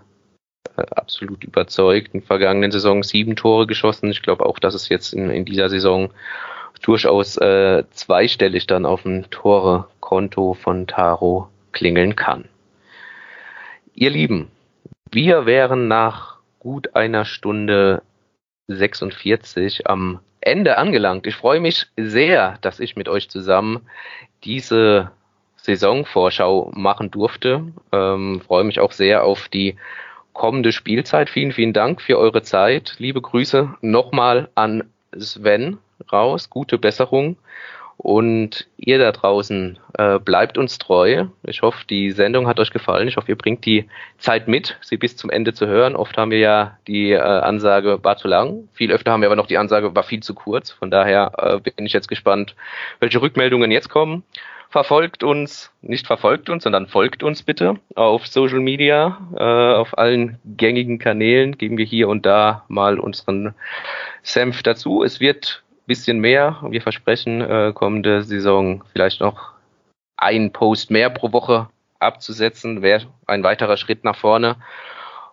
absolut 0.75 1.43
überzeugt. 1.43 2.13
In 2.13 2.21
der 2.21 2.27
vergangenen 2.27 2.71
Saison 2.71 3.03
sieben 3.03 3.35
Tore 3.35 3.67
geschossen. 3.67 4.09
Ich 4.11 4.21
glaube 4.21 4.45
auch, 4.45 4.59
dass 4.59 4.73
es 4.73 4.89
jetzt 4.89 5.13
in, 5.13 5.29
in 5.29 5.45
dieser 5.45 5.69
Saison 5.69 6.11
durchaus 6.81 7.37
äh, 7.37 7.83
zweistellig 7.91 8.67
dann 8.67 8.85
auf 8.85 9.03
dem 9.03 9.29
Tore-Konto 9.29 10.53
von 10.53 10.87
Taro 10.87 11.49
klingeln 11.73 12.15
kann. 12.15 12.45
Ihr 13.93 14.09
Lieben, 14.09 14.49
wir 15.11 15.45
wären 15.45 15.87
nach 15.87 16.37
gut 16.59 16.95
einer 16.95 17.25
Stunde 17.25 18.01
46 18.67 19.87
am 19.87 20.21
Ende 20.39 20.77
angelangt. 20.77 21.27
Ich 21.27 21.35
freue 21.35 21.59
mich 21.59 21.87
sehr, 21.97 22.57
dass 22.61 22.79
ich 22.79 22.95
mit 22.95 23.09
euch 23.09 23.29
zusammen 23.29 23.81
diese 24.43 25.11
Saisonvorschau 25.57 26.71
machen 26.73 27.11
durfte. 27.11 27.73
Ähm, 27.91 28.41
freue 28.41 28.63
mich 28.63 28.79
auch 28.79 28.93
sehr 28.93 29.23
auf 29.23 29.49
die 29.49 29.75
kommende 30.33 30.71
Spielzeit. 30.71 31.29
Vielen, 31.29 31.51
vielen 31.51 31.73
Dank 31.73 32.01
für 32.01 32.17
eure 32.17 32.43
Zeit. 32.43 32.95
Liebe 32.97 33.21
Grüße 33.21 33.75
nochmal 33.81 34.49
an 34.55 34.85
Sven 35.15 35.77
raus. 36.11 36.49
Gute 36.49 36.77
Besserung. 36.77 37.35
Und 38.03 38.67
ihr 38.77 38.97
da 38.97 39.11
draußen 39.11 39.77
äh, 39.95 40.17
bleibt 40.17 40.57
uns 40.57 40.79
treu. 40.79 41.25
Ich 41.43 41.61
hoffe, 41.61 41.85
die 41.87 42.09
Sendung 42.09 42.47
hat 42.47 42.59
euch 42.59 42.71
gefallen. 42.71 43.07
Ich 43.07 43.15
hoffe, 43.15 43.29
ihr 43.29 43.37
bringt 43.37 43.63
die 43.63 43.85
Zeit 44.17 44.47
mit, 44.47 44.75
sie 44.81 44.97
bis 44.97 45.17
zum 45.17 45.29
Ende 45.29 45.53
zu 45.53 45.67
hören. 45.67 45.95
Oft 45.95 46.17
haben 46.17 46.31
wir 46.31 46.39
ja 46.39 46.79
die 46.87 47.11
äh, 47.11 47.19
Ansage, 47.19 48.03
war 48.03 48.17
zu 48.17 48.27
lang. 48.27 48.69
Viel 48.73 48.91
öfter 48.91 49.11
haben 49.11 49.21
wir 49.21 49.27
aber 49.27 49.35
noch 49.35 49.45
die 49.45 49.59
Ansage, 49.59 49.95
war 49.95 50.01
viel 50.01 50.23
zu 50.23 50.33
kurz. 50.33 50.71
Von 50.71 50.89
daher 50.89 51.31
äh, 51.37 51.59
bin 51.59 51.85
ich 51.85 51.93
jetzt 51.93 52.07
gespannt, 52.07 52.55
welche 52.99 53.21
Rückmeldungen 53.21 53.69
jetzt 53.69 53.89
kommen 53.89 54.23
verfolgt 54.71 55.21
uns, 55.21 55.69
nicht 55.81 56.07
verfolgt 56.07 56.49
uns, 56.49 56.63
sondern 56.63 56.87
folgt 56.87 57.23
uns 57.23 57.43
bitte 57.43 57.75
auf 57.93 58.25
Social 58.25 58.61
Media, 58.61 59.19
äh, 59.35 59.43
auf 59.75 59.97
allen 59.97 60.39
gängigen 60.45 60.97
Kanälen 60.97 61.57
geben 61.57 61.77
wir 61.77 61.83
hier 61.83 62.07
und 62.07 62.25
da 62.25 62.63
mal 62.69 62.97
unseren 62.97 63.53
Senf 64.23 64.63
dazu. 64.63 65.03
Es 65.03 65.19
wird 65.19 65.61
bisschen 65.91 66.19
mehr. 66.19 66.57
Wir 66.69 66.81
versprechen 66.81 67.41
äh, 67.41 67.73
kommende 67.73 68.23
Saison 68.23 68.81
vielleicht 68.93 69.19
noch 69.19 69.51
einen 70.15 70.53
Post 70.53 70.89
mehr 70.89 71.09
pro 71.09 71.33
Woche 71.33 71.67
abzusetzen, 71.99 72.81
wäre 72.81 73.07
ein 73.27 73.43
weiterer 73.43 73.75
Schritt 73.75 74.05
nach 74.05 74.15
vorne. 74.15 74.55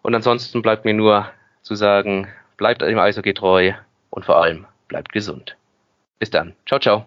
Und 0.03 0.17
ansonsten 0.17 0.61
bleibt 0.61 0.85
mir 0.85 0.95
nur 0.95 1.27
zu 1.63 1.77
sagen, 1.77 2.27
bleibt 2.57 2.83
im 2.83 2.99
Eishockey 2.99 3.35
treu 3.35 3.73
und 4.11 4.25
vor 4.25 4.43
allem 4.43 4.67
bleibt 4.89 5.13
gesund. 5.13 5.57
Bis 6.19 6.31
dann. 6.31 6.55
Ciao, 6.67 6.81
ciao. 6.81 7.07